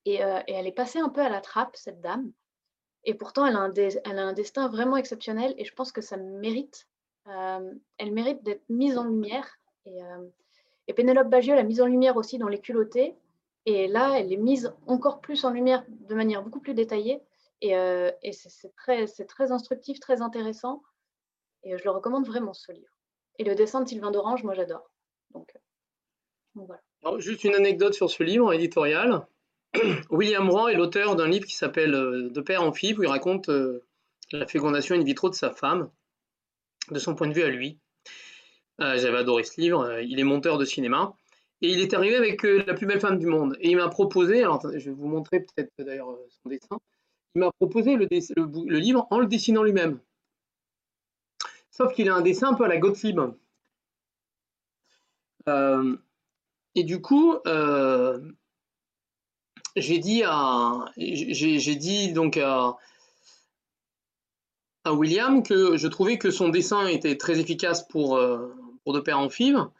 Et, 0.06 0.24
euh, 0.24 0.40
elle 0.48 0.68
est 0.68 0.74
passée 0.74 1.00
un 1.00 1.10
peu 1.10 1.22
à 1.22 1.30
la 1.30 1.42
trappe, 1.42 1.76
cette 1.76 2.02
dame. 2.02 2.32
Et 3.06 3.14
pourtant, 3.14 3.46
elle 3.46 3.56
a 3.56 3.60
un, 3.60 3.74
elle 3.74 4.20
a 4.20 4.24
un 4.24 4.34
destin 4.34 4.68
vraiment 4.68 4.98
exceptionnel 4.98 5.54
et 5.58 5.66
je 5.66 5.74
pense 5.74 5.92
que 5.92 6.02
ça 6.02 6.18
mérite, 6.18 6.88
euh, 6.88 6.99
elle 7.98 8.12
mérite 8.12 8.44
d'être 8.44 8.64
mise 8.70 8.98
en 8.98 9.04
lumière. 9.04 9.60
Et, 9.86 10.00
et 10.88 10.94
Pénélope 10.94 11.30
Bagieux 11.30 11.56
l'a 11.56 11.64
mise 11.64 11.82
en 11.82 11.86
lumière 11.86 12.18
aussi 12.18 12.38
dans 12.38 12.48
Les 12.48 12.60
culottés. 12.60 13.16
Et 13.66 13.88
là, 13.88 14.20
elle 14.20 14.34
est 14.34 14.38
mise 14.38 14.74
encore 14.88 15.22
plus 15.22 15.46
en 15.46 15.52
lumière 15.52 15.84
de 15.88 16.16
manière 16.16 16.42
beaucoup 16.42 16.60
plus 16.60 16.74
détaillée. 16.74 17.22
Et, 17.62 17.78
euh, 17.78 18.12
c'est 18.32 18.76
très, 18.76 19.52
instructif, 19.52 20.00
très 20.00 20.22
intéressant. 20.22 20.82
Et 21.64 21.78
je 21.78 21.84
le 21.84 21.92
recommande 21.92 22.26
vraiment, 22.26 22.54
ce 22.54 22.72
livre. 22.72 22.94
Et 23.38 23.44
le 23.44 23.56
dessin 23.56 23.82
de 23.82 23.88
Sylvain 23.88 24.12
d'Orange, 24.12 24.44
moi, 24.44 24.54
j'adore. 24.54 24.90
Donc, 25.32 25.52
euh, 25.56 26.62
voilà. 26.66 27.20
juste 27.20 27.44
une 27.44 27.54
anecdote 27.54 27.94
sur 27.94 28.10
ce 28.10 28.24
livre 28.24 28.54
éditorial. 28.54 29.28
William 30.10 30.50
Roy 30.50 30.74
est 30.74 30.76
l'auteur 30.76 31.16
d'un 31.16 31.28
livre 31.28 31.46
qui 31.46 31.56
s'appelle 31.56 31.94
euh, 31.94 32.30
De 32.30 32.42
père 32.42 32.64
en 32.64 32.72
fille, 32.72 32.96
où 32.98 33.04
il 33.04 33.10
raconte 33.10 33.50
la 34.32 34.48
fécondation 34.48 34.96
in 34.96 35.04
vitro 35.04 35.30
de 35.30 35.36
sa 35.36 35.52
femme, 35.52 35.92
de 36.92 37.00
son 37.00 37.16
point 37.16 37.28
de 37.28 37.34
vue 37.34 37.44
à 37.44 37.50
lui. 37.50 37.80
J'avais 38.80 39.18
adoré 39.18 39.44
ce 39.44 39.60
livre. 39.60 40.00
Il 40.02 40.20
est 40.20 40.24
monteur 40.24 40.58
de 40.58 40.66
cinéma. 40.66 41.14
Et 41.62 41.72
il 41.72 41.80
est 41.80 41.94
arrivé 41.94 42.16
avec 42.16 42.46
euh, 42.46 42.64
La 42.66 42.74
plus 42.74 42.86
belle 42.86 43.00
femme 43.00 43.20
du 43.20 43.26
monde. 43.26 43.58
Et 43.60 43.72
il 43.72 43.78
m'a 43.78 43.90
proposé, 43.90 44.44
alors 44.44 44.62
je 44.62 44.90
vais 44.90 44.96
vous 44.96 45.08
montrer 45.08 45.42
peut-être 45.42 45.72
d'ailleurs 45.80 46.10
euh, 46.10 46.28
son 46.30 46.50
dessin, 46.50 46.80
il 47.36 47.40
m'a 47.40 47.52
proposé 47.52 47.96
le, 47.96 48.08
livre 48.80 49.08
en 49.12 49.20
le 49.20 49.28
dessinant 49.28 49.64
lui-même. 49.64 50.00
Sauf 51.72 51.94
qu'il 51.94 52.10
a 52.10 52.16
un 52.16 52.22
dessin 52.22 52.50
un 52.50 52.54
peu 52.54 52.64
à 52.64 52.68
la 52.68 52.78
Gottlieb. 52.78 53.20
Euh, 55.48 55.98
et 56.76 56.84
du 56.84 57.02
coup, 57.02 57.38
j'ai 59.76 60.00
dit 60.00 60.24
à, 60.26 60.86
j'ai 60.98 61.76
dit 61.76 62.14
donc 62.14 62.38
à, 62.38 62.78
William 64.94 65.44
que 65.44 65.78
je 65.78 65.88
trouvais 65.88 66.18
que 66.18 66.32
son 66.32 66.50
dessin 66.50 66.88
était 66.88 67.18
très 67.18 67.40
efficace 67.40 67.88
pour, 67.88 68.20
pour 68.84 68.94
de 68.94 69.00
père 69.00 69.20
en 69.20 69.30
fibre 69.30 69.72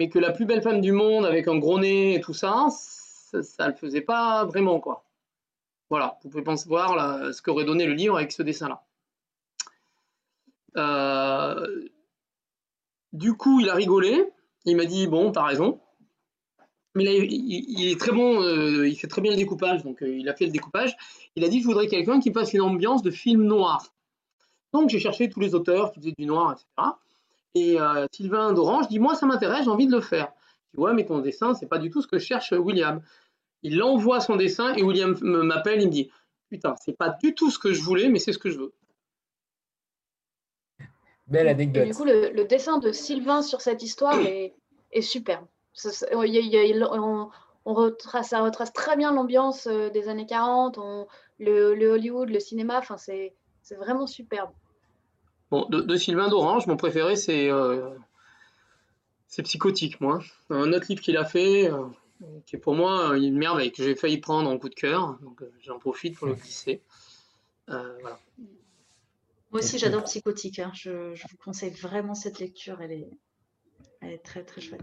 mais 0.00 0.08
que 0.08 0.18
la 0.18 0.32
plus 0.32 0.46
belle 0.46 0.62
femme 0.62 0.80
du 0.80 0.92
monde 0.92 1.26
avec 1.26 1.46
un 1.46 1.58
gros 1.58 1.78
nez 1.78 2.14
et 2.14 2.20
tout 2.22 2.32
ça, 2.32 2.68
ça 2.70 3.66
ne 3.66 3.70
le 3.70 3.76
faisait 3.76 4.00
pas 4.00 4.46
vraiment, 4.46 4.80
quoi. 4.80 5.04
Voilà, 5.90 6.18
vous 6.24 6.30
pouvez 6.30 6.42
penser 6.42 6.66
voir 6.70 7.34
ce 7.34 7.42
qu'aurait 7.42 7.66
donné 7.66 7.84
le 7.84 7.92
livre 7.92 8.16
avec 8.16 8.32
ce 8.32 8.42
dessin-là. 8.42 8.82
Euh, 10.78 11.88
du 13.12 13.34
coup, 13.34 13.60
il 13.60 13.68
a 13.68 13.74
rigolé. 13.74 14.24
Il 14.64 14.76
m'a 14.76 14.86
dit 14.86 15.06
bon, 15.06 15.32
t'as 15.32 15.44
raison. 15.44 15.80
Mais 16.94 17.18
il, 17.18 17.92
est 17.92 18.00
très 18.00 18.12
bon, 18.12 18.42
euh, 18.42 18.88
il 18.88 18.96
fait 18.96 19.06
très 19.06 19.20
bien 19.20 19.32
le 19.32 19.36
découpage, 19.36 19.84
donc 19.84 20.02
euh, 20.02 20.16
il 20.16 20.28
a 20.30 20.34
fait 20.34 20.46
le 20.46 20.52
découpage. 20.52 20.96
Il 21.36 21.44
a 21.44 21.48
dit 21.48 21.60
je 21.60 21.66
voudrais 21.66 21.88
quelqu'un 21.88 22.20
qui 22.20 22.32
fasse 22.32 22.54
une 22.54 22.62
ambiance 22.62 23.02
de 23.02 23.10
film 23.10 23.42
noir. 23.42 23.92
Donc 24.72 24.88
j'ai 24.88 25.00
cherché 25.00 25.28
tous 25.28 25.40
les 25.40 25.54
auteurs 25.54 25.92
qui 25.92 26.00
faisaient 26.00 26.14
du 26.16 26.26
noir, 26.26 26.52
etc. 26.52 26.66
Et 27.54 27.80
euh, 27.80 28.06
Sylvain 28.12 28.52
d'Orange 28.52 28.88
dit 28.88 28.98
Moi, 28.98 29.14
ça 29.14 29.26
m'intéresse, 29.26 29.64
j'ai 29.64 29.70
envie 29.70 29.86
de 29.86 29.92
le 29.92 30.00
faire. 30.00 30.32
Je 30.72 30.78
dis 30.78 30.82
Ouais, 30.84 30.94
mais 30.94 31.04
ton 31.04 31.18
dessin, 31.18 31.54
c'est 31.54 31.66
pas 31.66 31.78
du 31.78 31.90
tout 31.90 32.02
ce 32.02 32.06
que 32.06 32.18
cherche 32.18 32.52
William. 32.52 33.00
Il 33.62 33.82
envoie 33.82 34.20
son 34.20 34.36
dessin 34.36 34.74
et 34.74 34.82
William 34.82 35.16
m'appelle, 35.20 35.82
il 35.82 35.86
me 35.86 35.92
dit 35.92 36.10
Putain, 36.48 36.74
c'est 36.80 36.96
pas 36.96 37.10
du 37.22 37.34
tout 37.34 37.50
ce 37.50 37.58
que 37.58 37.72
je 37.72 37.82
voulais, 37.82 38.08
mais 38.08 38.18
c'est 38.18 38.32
ce 38.32 38.38
que 38.38 38.50
je 38.50 38.58
veux. 38.58 38.72
Belle 41.26 41.46
anecdote. 41.46 41.86
du 41.86 41.94
coup, 41.94 42.04
le, 42.04 42.42
dessin 42.44 42.78
de 42.78 42.90
Sylvain 42.90 43.42
sur 43.42 43.60
cette 43.60 43.84
histoire 43.84 44.18
est, 44.18 44.52
superbe. 45.00 45.46
on, 45.84 47.30
retrace, 47.64 48.30
ça 48.30 48.40
retrace 48.40 48.72
très 48.72 48.96
bien 48.96 49.12
l'ambiance 49.12 49.68
euh, 49.68 49.90
des 49.90 50.08
années 50.08 50.26
40, 50.26 50.78
le, 51.38 51.74
le, 51.76 51.90
Hollywood, 51.92 52.30
le 52.30 52.40
cinéma, 52.40 52.78
enfin, 52.78 52.96
c'est 52.96 53.32
vraiment 53.76 54.08
superbe. 54.08 54.50
Bon, 55.50 55.66
de, 55.68 55.96
Sylvain 55.96 56.28
d'Orange, 56.28 56.66
mon 56.66 56.76
préféré, 56.76 57.16
c'est 57.16 57.50
euh, 57.50 57.90
Psychotique, 59.28 60.00
moi. 60.00 60.20
Un 60.48 60.72
autre 60.72 60.86
livre 60.88 61.00
qu'il 61.00 61.16
a 61.16 61.24
fait, 61.24 61.70
euh, 61.70 61.86
qui 62.46 62.56
est 62.56 62.58
pour 62.58 62.74
moi 62.74 63.16
une 63.16 63.36
merveille, 63.36 63.72
que 63.72 63.82
j'ai 63.82 63.96
failli 63.96 64.18
prendre 64.18 64.48
en 64.48 64.58
coup 64.58 64.68
de 64.68 64.74
cœur. 64.74 65.18
Donc 65.22 65.42
euh, 65.42 65.52
j'en 65.62 65.78
profite 65.78 66.16
pour 66.16 66.28
le 66.28 66.34
glisser. 66.34 66.82
voilà. 67.66 68.20
Moi 69.50 69.60
aussi, 69.60 69.78
j'adore 69.78 70.04
Psychotique. 70.04 70.60
Hein. 70.60 70.70
Je, 70.74 71.12
vous 71.14 71.36
conseille 71.44 71.70
vraiment 71.70 72.14
cette 72.14 72.38
lecture. 72.38 72.80
Elle 72.80 72.92
est, 72.92 73.10
elle 74.00 74.12
est 74.12 74.22
très, 74.22 74.44
très 74.44 74.60
chouette. 74.60 74.82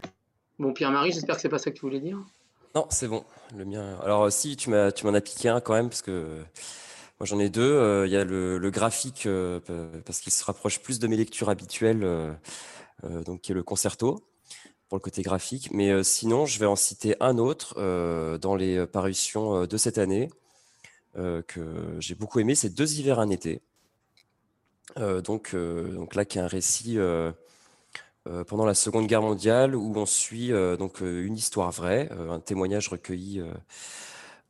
Bon, 0.60 0.74
Pierre-Marie, 0.74 1.14
j'espère 1.14 1.36
que 1.36 1.42
c'est 1.42 1.50
pas 1.50 1.60
ça 1.60 1.72
que 1.72 1.76
tu 1.76 1.82
voulais 1.82 2.02
dire. 2.02 2.20
Non, 2.76 2.86
c'est 2.90 3.08
bon. 3.08 3.24
Le 3.56 3.64
mien. 3.64 3.98
Alors, 4.04 4.30
si, 4.34 4.58
tu 4.58 4.70
m'en 4.70 5.14
as 5.14 5.22
piqué 5.22 5.48
un 5.48 5.62
quand 5.62 5.74
même, 5.74 5.88
parce 5.88 6.02
que 6.02 6.44
moi, 7.20 7.26
j'en 7.26 7.40
ai 7.40 7.50
deux. 7.50 7.74
Euh, 7.74 8.06
il 8.06 8.12
y 8.12 8.16
a 8.16 8.24
le, 8.24 8.70
graphique, 8.70 9.26
euh, 9.26 9.60
parce 10.06 10.20
qu'il 10.20 10.32
se 10.32 10.44
rapproche 10.44 10.80
plus 10.80 11.00
de 11.00 11.08
mes 11.08 11.18
lectures 11.18 11.50
habituelles, 11.50 12.04
euh, 12.04 12.34
donc 13.24 13.42
qui 13.42 13.52
est 13.52 13.56
le 13.56 13.64
concerto 13.64 14.24
pour 14.88 14.98
le 14.98 15.02
côté 15.02 15.24
graphique. 15.24 15.70
Mais 15.72 16.04
sinon, 16.04 16.46
je 16.46 16.60
vais 16.60 16.66
en 16.68 16.76
citer 16.76 17.16
un 17.20 17.38
autre 17.40 17.76
dans 18.38 18.56
les 18.56 18.86
parutions 18.88 19.66
de 19.66 19.78
cette 19.78 19.98
année 19.98 20.30
que 21.16 21.98
j'ai 22.00 22.16
beaucoup 22.16 22.40
aimé. 22.40 22.56
C'est 22.56 22.70
Deux 22.70 22.94
hivers, 22.94 23.20
un 23.20 23.30
été. 23.30 23.62
donc, 24.96 25.54
donc 25.54 26.16
là, 26.16 26.24
qui 26.24 26.38
est 26.38 26.42
un 26.42 26.48
récit 26.48 26.98
pendant 28.48 28.66
la 28.66 28.74
Seconde 28.74 29.08
Guerre 29.08 29.24
mondiale 29.24 29.76
où 29.76 29.92
on 29.98 30.06
suit 30.06 30.52
donc 30.80 31.02
une 31.02 31.36
histoire 31.36 31.72
vraie, 31.72 32.10
un 32.30 32.40
témoignage 32.40 32.88
recueilli 32.88 33.44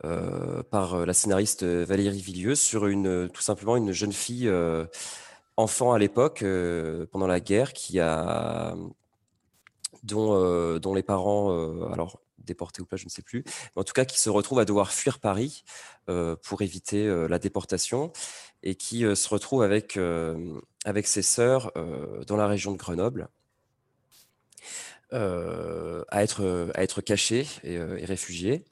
par 0.01 0.93
euh, 0.93 1.05
la 1.05 1.13
scénariste 1.13 1.63
euh, 1.63 1.85
Valérie 1.85 2.21
Villieux 2.21 2.55
sur 2.55 2.87
une, 2.87 3.29
tout 3.29 3.41
simplement 3.41 3.77
une 3.77 3.91
jeune 3.91 4.13
fille 4.13 4.51
enfant 5.55 5.91
à 5.91 5.97
l'époque, 5.97 6.45
pendant 7.11 7.25
la 7.25 7.39
guerre, 7.39 7.73
qui 7.73 7.99
a, 7.99 8.75
dont, 10.03 10.77
dont 10.77 10.93
les 10.93 11.01
parents, 11.01 11.49
alors 11.91 12.21
déportés 12.37 12.83
ou 12.83 12.85
pas, 12.85 12.95
je 12.95 13.05
ne 13.05 13.09
sais 13.09 13.23
plus, 13.23 13.43
mais 13.75 13.81
en 13.81 13.83
tout 13.83 13.93
cas 13.93 14.05
qui 14.05 14.19
se 14.19 14.29
retrouve 14.29 14.59
à 14.59 14.65
devoir 14.65 14.91
fuir 14.91 15.19
Paris 15.19 15.63
pour 16.43 16.61
éviter 16.61 17.07
la 17.27 17.39
déportation 17.39 18.11
et 18.61 18.75
qui 18.75 18.99
se 18.99 19.29
retrouve 19.29 19.63
avec, 19.63 19.97
avec 20.85 21.07
ses 21.07 21.23
sœurs 21.23 21.71
dans 22.27 22.37
la 22.37 22.45
région 22.45 22.71
de 22.71 22.77
Grenoble. 22.77 23.27
à, 25.11 26.23
être, 26.23 26.69
à 26.75 26.83
être 26.83 27.01
cachée 27.01 27.47
et, 27.63 27.73
et 27.73 28.05
réfugiée. 28.05 28.63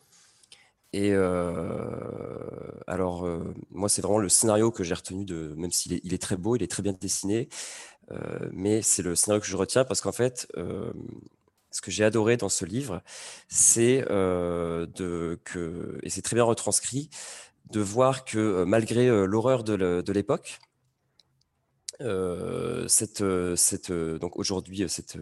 Et 0.98 1.14
alors, 2.88 3.28
moi, 3.70 3.89
c'est 3.89 4.02
vraiment 4.02 4.18
le 4.18 4.30
scénario 4.30 4.72
que 4.72 4.86
j'ai 4.86 4.93
retenu, 4.93 5.26
de, 5.26 5.54
même 5.58 5.72
s'il 5.72 5.91
est, 5.91 6.00
il 6.06 6.14
est, 6.14 6.22
très 6.22 6.38
beau, 6.38 6.56
il 6.56 6.64
est 6.64 6.72
très 6.72 6.84
bien 6.84 6.93
dessiné, 6.93 7.50
mais 8.54 8.82
c'est 8.82 9.02
le 9.02 9.14
scénario 9.14 9.41
que 9.41 9.48
je 9.48 9.58
retiens 9.58 9.84
parce 9.84 10.00
qu'en 10.00 10.14
fait, 10.14 10.48
ce 10.56 11.82
que 11.82 11.91
j'ai 11.91 12.06
adoré 12.06 12.38
dans 12.38 12.48
ce 12.48 12.64
livre, 12.64 13.02
c'est 13.50 14.06
de 14.08 15.38
que, 15.43 16.00
et 16.02 16.10
c'est 16.10 16.22
très 16.22 16.36
bien 16.36 16.46
retranscrit, 16.46 17.10
de 17.72 17.82
voir 17.82 18.24
que 18.24 18.64
malgré 18.64 19.10
l'horreur 19.26 19.66
de 19.66 20.12
l'époque, 20.14 20.60
cette, 22.88 23.24
cette, 23.58 23.91
donc 23.91 24.38
aujourd'hui, 24.38 24.88
cette, 24.88 25.18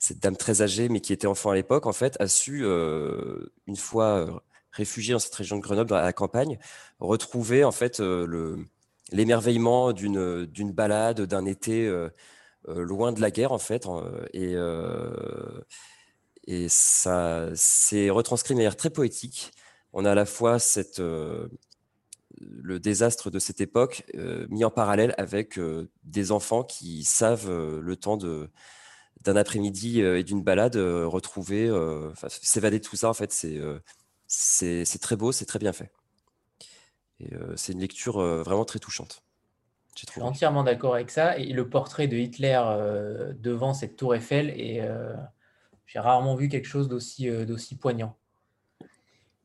cette 0.00 0.18
dame 0.18 0.36
très 0.36 0.62
âgée, 0.62 0.88
mais 0.88 1.00
qui 1.00 1.12
était 1.12 1.28
enfant 1.28 1.50
à 1.50 1.54
l'époque, 1.54 1.86
en 1.86 1.92
fait, 1.92 2.16
a 2.18 2.26
su, 2.26 2.64
une 2.64 3.76
fois 3.76 4.42
réfugiés 4.76 5.12
dans 5.14 5.18
cette 5.18 5.34
région 5.34 5.56
de 5.56 5.62
Grenoble, 5.62 5.94
à 5.94 6.02
la 6.02 6.12
campagne, 6.12 6.58
retrouver 7.00 7.64
en 7.64 7.72
fait 7.72 8.00
euh, 8.00 8.26
le, 8.26 8.58
l'émerveillement 9.12 9.92
d'une, 9.92 10.46
d'une 10.46 10.72
balade, 10.72 11.22
d'un 11.22 11.46
été 11.46 11.86
euh, 11.86 12.08
euh, 12.68 12.82
loin 12.82 13.12
de 13.12 13.20
la 13.20 13.30
guerre 13.30 13.52
en 13.52 13.58
fait. 13.58 13.86
Et, 14.32 14.54
et 16.46 16.68
ça 16.68 17.48
c'est 17.54 18.10
retranscrit 18.10 18.54
de 18.54 18.58
manière 18.58 18.76
très 18.76 18.90
poétique. 18.90 19.52
On 19.92 20.04
a 20.04 20.12
à 20.12 20.14
la 20.14 20.26
fois 20.26 20.58
cette, 20.58 21.00
le 21.00 22.78
désastre 22.78 23.30
de 23.30 23.38
cette 23.38 23.60
époque 23.60 24.04
mis 24.50 24.64
en 24.64 24.70
parallèle 24.70 25.14
avec 25.16 25.58
des 26.04 26.32
enfants 26.32 26.64
qui 26.64 27.04
savent 27.04 27.50
le 27.50 27.96
temps 27.96 28.16
de, 28.16 28.50
d'un 29.22 29.36
après-midi 29.36 30.00
et 30.00 30.22
d'une 30.22 30.42
balade 30.42 30.76
retrouver, 30.76 31.70
s'évader 32.28 32.78
de 32.80 32.84
tout 32.84 32.96
ça. 32.96 33.08
En 33.08 33.14
fait, 33.14 33.32
c'est 33.32 33.58
c'est 34.26 35.00
très 35.00 35.16
beau, 35.16 35.32
c'est 35.32 35.46
très 35.46 35.58
bien 35.58 35.72
fait. 35.72 35.90
Et 37.20 37.34
euh, 37.34 37.54
c'est 37.56 37.72
une 37.72 37.80
lecture 37.80 38.18
euh, 38.18 38.42
vraiment 38.42 38.64
très 38.64 38.78
touchante. 38.78 39.22
Je 39.96 40.04
suis 40.10 40.20
entièrement 40.20 40.62
d'accord 40.62 40.94
avec 40.94 41.10
ça. 41.10 41.38
Et 41.38 41.52
le 41.52 41.68
portrait 41.68 42.06
de 42.06 42.16
Hitler 42.16 42.60
euh, 42.66 43.32
devant 43.38 43.72
cette 43.72 43.96
tour 43.96 44.14
Eiffel, 44.14 44.50
et 44.50 44.82
j'ai 45.86 45.98
rarement 45.98 46.34
vu 46.34 46.48
quelque 46.48 46.66
chose 46.66 46.88
d'aussi 46.88 47.76
poignant. 47.76 48.16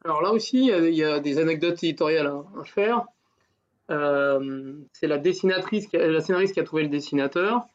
Alors 0.03 0.21
là 0.21 0.31
aussi, 0.31 0.67
il 0.67 0.95
y 0.95 1.03
a 1.03 1.19
des 1.19 1.37
anecdotes 1.37 1.83
éditoriales 1.83 2.27
à, 2.27 2.63
faire. 2.65 3.05
Euh, 3.91 4.73
c'est 4.93 5.07
la 5.07 5.17
dessinatrice, 5.17 5.91
la 5.93 6.21
scénariste 6.21 6.53
qui 6.53 6.59
a 6.59 6.63
trouvé 6.63 6.83
le 6.83 6.89
dessinateur. 6.89 7.67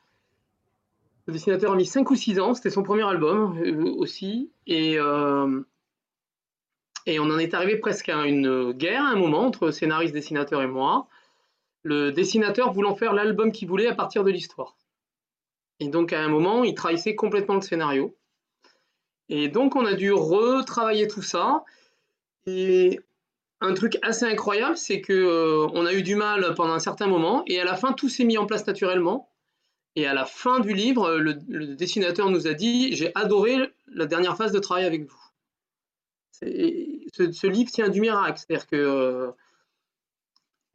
Le 1.26 1.32
dessinateur 1.32 1.72
a 1.72 1.76
mis 1.76 1.86
5 1.86 2.08
ou 2.10 2.14
6 2.14 2.40
ans, 2.40 2.54
c'était 2.54 2.70
son 2.70 2.82
premier 2.82 3.02
album 3.02 3.58
euh, 3.58 3.84
aussi. 3.96 4.50
Et, 4.66 4.98
euh, 4.98 5.62
et 7.06 7.20
on 7.20 7.24
en 7.24 7.38
est 7.38 7.54
arrivé 7.54 7.76
presque 7.76 8.08
à 8.08 8.26
une 8.26 8.72
guerre 8.72 9.02
à 9.02 9.08
un 9.08 9.16
moment 9.16 9.46
entre 9.46 9.70
scénariste, 9.70 10.12
dessinateur 10.12 10.62
et 10.62 10.66
moi. 10.66 11.06
Le 11.82 12.10
dessinateur 12.10 12.72
voulant 12.72 12.96
faire 12.96 13.12
l'album 13.12 13.52
qu'il 13.52 13.68
voulait 13.68 13.86
à 13.86 13.94
partir 13.94 14.24
de 14.24 14.30
l'histoire. 14.30 14.76
Et 15.78 15.88
donc 15.88 16.12
à 16.12 16.20
un 16.20 16.28
moment, 16.28 16.64
il 16.64 16.74
trahissait 16.74 17.14
complètement 17.14 17.54
le 17.54 17.60
scénario. 17.60 18.16
Et 19.28 19.48
donc 19.48 19.76
on 19.76 19.86
a 19.86 19.94
dû 19.94 20.12
retravailler 20.12 21.06
tout 21.06 21.22
ça. 21.22 21.64
Et 22.46 23.00
un 23.60 23.74
truc 23.74 23.98
assez 24.02 24.24
incroyable, 24.24 24.76
c'est 24.76 25.00
que 25.00 25.12
euh, 25.12 25.68
on 25.72 25.86
a 25.86 25.92
eu 25.92 26.02
du 26.02 26.14
mal 26.14 26.54
pendant 26.54 26.74
un 26.74 26.78
certain 26.78 27.06
moment, 27.06 27.42
et 27.46 27.60
à 27.60 27.64
la 27.64 27.74
fin, 27.74 27.92
tout 27.92 28.08
s'est 28.08 28.24
mis 28.24 28.38
en 28.38 28.46
place 28.46 28.66
naturellement. 28.66 29.30
Et 29.96 30.06
à 30.06 30.12
la 30.12 30.26
fin 30.26 30.60
du 30.60 30.74
livre, 30.74 31.16
le, 31.16 31.34
dessinateur 31.74 32.28
nous 32.30 32.46
a 32.46 32.52
dit 32.52 32.94
J'ai 32.94 33.12
adoré 33.14 33.56
la 33.88 34.06
dernière 34.06 34.36
phase 34.36 34.52
de 34.52 34.58
travail 34.58 34.84
avec 34.84 35.04
vous. 35.04 35.25
Ce, 36.40 37.46
livre 37.46 37.70
tient 37.70 37.88
du 37.88 38.00
miracle. 38.00 38.38
C'est-à-dire 38.38 38.66
que, 38.66 38.76
euh, 38.76 39.30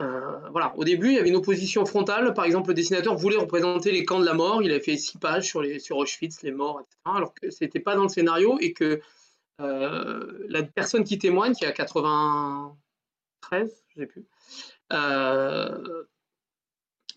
euh, 0.01 0.49
voilà, 0.49 0.73
au 0.75 0.83
début, 0.83 1.09
il 1.09 1.15
y 1.15 1.19
avait 1.19 1.29
une 1.29 1.35
opposition 1.35 1.85
frontale. 1.85 2.33
Par 2.33 2.45
exemple, 2.45 2.69
le 2.69 2.73
dessinateur 2.73 3.15
voulait 3.15 3.37
représenter 3.37 3.91
les 3.91 4.03
camps 4.03 4.19
de 4.19 4.25
la 4.25 4.33
mort. 4.33 4.63
Il 4.63 4.71
avait 4.71 4.79
fait 4.79 4.97
six 4.97 5.17
pages 5.17 5.49
sur, 5.49 5.97
Auschwitz, 5.97 6.41
les 6.41 6.51
morts, 6.51 6.81
etc. 6.81 6.97
Alors 7.05 7.33
que 7.33 7.51
ce 7.51 7.63
n'était 7.63 7.79
pas 7.79 7.95
dans 7.95 8.03
le 8.03 8.09
scénario 8.09 8.57
et 8.59 8.73
que 8.73 9.01
euh, 9.59 10.45
la 10.49 10.63
personne 10.63 11.03
qui 11.03 11.19
témoigne, 11.19 11.53
qui 11.53 11.65
a 11.65 11.71
93, 11.71 13.83
je 13.89 14.01
sais 14.01 14.07
plus, 14.07 14.25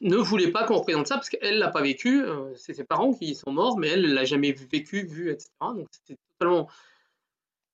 ne 0.01 0.17
voulait 0.17 0.51
pas 0.51 0.65
qu'on 0.65 0.79
représente 0.79 1.07
ça 1.07 1.15
parce 1.15 1.31
qu'elle 1.31 1.59
l'a 1.59 1.71
pas 1.71 1.81
vécu. 1.81 2.23
C'est 2.57 2.75
ses 2.75 2.85
parents 2.85 3.15
qui 3.15 3.35
sont 3.35 3.53
morts, 3.53 3.79
mais 3.79 3.89
elle 3.89 4.13
l'a 4.13 4.27
jamais 4.27 4.53
vécu, 4.53 5.07
vu, 5.07 5.31
etc. 5.31 5.49
Donc 5.61 5.89
c'était 5.91 6.19
totalement 6.39 6.69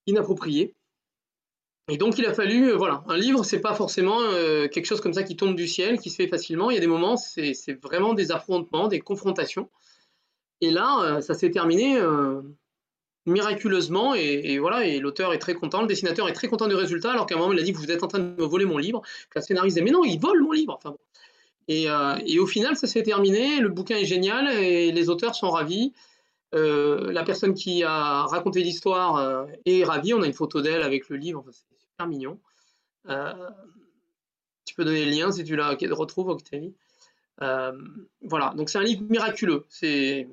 inapproprié. 0.07 0.75
Et 1.89 1.97
donc 1.97 2.19
il 2.19 2.27
a 2.27 2.35
fallu, 2.35 2.73
voilà, 2.73 3.03
un 3.09 3.17
livre, 3.17 3.45
c'est 3.45 3.61
pas 3.61 3.75
forcément 3.75 4.21
quelque 4.71 4.85
chose 4.85 5.01
comme 5.01 5.13
ça 5.13 5.25
qui 5.25 5.35
tombe 5.35 5.57
du 5.57 5.67
ciel, 5.67 5.99
qui 5.99 6.09
se 6.11 6.17
fait 6.17 6.29
facilement. 6.29 6.71
Il 6.71 6.75
y 6.75 6.77
a 6.77 6.81
des 6.81 6.87
moments, 6.87 7.17
c'est 7.17 7.55
vraiment 7.83 8.15
des 8.15 8.31
affrontements, 8.31 8.87
des 8.87 9.01
confrontations. 9.01 9.69
Et 10.61 10.71
là, 10.71 11.21
ça 11.21 11.35
s'est 11.35 11.51
terminé 11.51 12.01
miraculeusement 13.27 14.15
et, 14.15 14.59
voilà 14.59 14.87
et 14.87 14.99
l'auteur 14.99 15.33
est 15.33 15.39
très 15.39 15.55
content, 15.55 15.83
le 15.83 15.87
dessinateur 15.87 16.29
est 16.29 16.33
très 16.33 16.49
content 16.49 16.69
du 16.69 16.75
résultat 16.75 17.13
alors 17.13 17.27
qu'à 17.27 17.35
un 17.35 17.39
moment 17.39 17.53
il 17.53 17.59
a 17.59 17.63
dit 17.63 17.73
vous 17.73 17.91
êtes 17.91 18.03
en 18.03 18.09
train 18.09 18.19
de 18.19 18.25
me 18.25 18.45
voler 18.45 18.65
mon 18.65 18.79
livre, 18.79 19.03
la 19.35 19.43
scénariste 19.43 19.77
disait 19.77 19.85
mais 19.85 19.91
non 19.91 20.05
il 20.05 20.19
vole 20.19 20.43
mon 20.43 20.53
livre 20.53 20.79
et, 21.69 21.91
euh, 21.91 22.17
et, 22.27 22.39
au 22.39 22.47
final 22.47 22.77
ça 22.77 22.87
s'est 22.87 23.03
terminé, 23.03 23.61
le 23.61 23.69
bouquin 23.69 23.97
est 23.97 24.07
génial 24.07 24.49
et 24.49 24.91
les 24.91 25.09
auteurs 25.09 25.35
sont 25.35 25.51
ravis. 25.51 25.93
Euh, 26.55 27.13
la 27.13 27.23
personne 27.23 27.55
qui 27.55 27.85
a 27.85 28.25
raconté 28.25 28.63
l'histoire 28.63 29.17
euh, 29.17 29.47
est 29.67 29.85
ravie, 29.85 30.15
on 30.15 30.23
a 30.23 30.27
une 30.27 30.33
photo 30.33 30.61
d'elle 30.61 30.83
avec 30.83 31.09
le 31.09 31.17
livre, 31.17 31.45
c'est 31.51 31.79
super 31.79 32.07
mignon. 32.07 32.41
tu 34.65 34.75
peux 34.75 34.85
donner 34.85 35.05
le 35.05 35.11
lien 35.11 35.31
si 35.31 35.45
tu 35.45 35.57
la 35.57 35.77
retrouves 35.93 36.29
Octavie. 36.29 36.75
voilà, 37.39 38.53
donc 38.57 38.69
c'est 38.69 38.79
un 38.79 38.83
livre 38.83 39.03
miraculeux, 39.09 39.65
c'est 39.69 40.29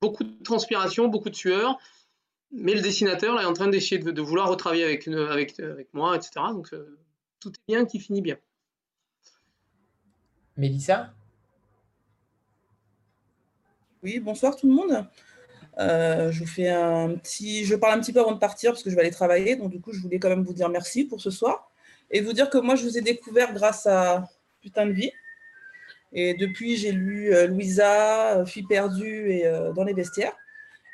beaucoup 0.00 0.24
de 0.24 0.42
transpiration, 0.42 1.08
beaucoup 1.08 1.30
de 1.30 1.36
sueur, 1.36 1.78
mais 2.52 2.74
le 2.74 2.80
dessinateur 2.80 3.34
là, 3.34 3.42
est 3.42 3.46
en 3.46 3.52
train 3.52 3.68
d'essayer 3.68 3.98
de, 4.00 4.22
vouloir 4.22 4.48
retravailler 4.48 4.84
avec, 4.84 5.08
avec, 5.08 5.58
avec 5.60 5.92
moi, 5.92 6.16
etc. 6.16 6.30
Donc 6.52 6.72
euh, 6.72 6.98
tout 7.40 7.50
est 7.50 7.66
bien 7.66 7.84
qui 7.84 7.98
finit 7.98 8.22
bien. 8.22 8.36
Mélissa? 10.56 11.12
Oui, 14.02 14.20
bonsoir 14.20 14.56
tout 14.56 14.68
le 14.68 14.74
monde. 14.74 15.06
Euh, 15.78 16.32
je 16.32 16.40
vous 16.40 16.46
fais 16.46 16.68
un 16.68 17.14
petit, 17.16 17.64
je 17.64 17.74
parle 17.74 17.98
un 17.98 18.00
petit 18.00 18.12
peu 18.12 18.20
avant 18.20 18.32
de 18.32 18.38
partir 18.38 18.72
parce 18.72 18.82
que 18.82 18.90
je 18.90 18.94
vais 18.94 19.02
aller 19.02 19.10
travailler. 19.10 19.56
Donc 19.56 19.70
du 19.70 19.80
coup, 19.80 19.92
je 19.92 20.00
voulais 20.00 20.18
quand 20.18 20.28
même 20.28 20.44
vous 20.44 20.54
dire 20.54 20.68
merci 20.68 21.04
pour 21.04 21.20
ce 21.20 21.30
soir 21.30 21.70
et 22.10 22.20
vous 22.20 22.32
dire 22.32 22.50
que 22.50 22.58
moi, 22.58 22.74
je 22.76 22.84
vous 22.84 22.98
ai 22.98 23.02
découvert 23.02 23.52
grâce 23.52 23.86
à 23.86 24.24
Putain 24.60 24.86
de 24.86 24.92
vie. 24.92 25.12
Et 26.12 26.34
depuis, 26.34 26.76
j'ai 26.76 26.92
lu 26.92 27.34
euh, 27.34 27.46
Louisa, 27.46 28.44
Fille 28.46 28.66
perdue 28.66 29.30
et 29.30 29.44
Dans 29.74 29.84
les 29.84 29.92
vestiaires. 29.92 30.36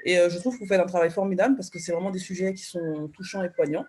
Et 0.04 0.18
euh, 0.18 0.28
je 0.28 0.38
trouve 0.38 0.54
que 0.54 0.60
vous 0.60 0.68
faites 0.68 0.80
un 0.80 0.86
travail 0.86 1.10
formidable 1.10 1.56
parce 1.56 1.70
que 1.70 1.78
c'est 1.78 1.92
vraiment 1.92 2.10
des 2.10 2.18
sujets 2.18 2.52
qui 2.54 2.64
sont 2.64 3.08
touchants 3.14 3.42
et 3.42 3.50
poignants. 3.50 3.86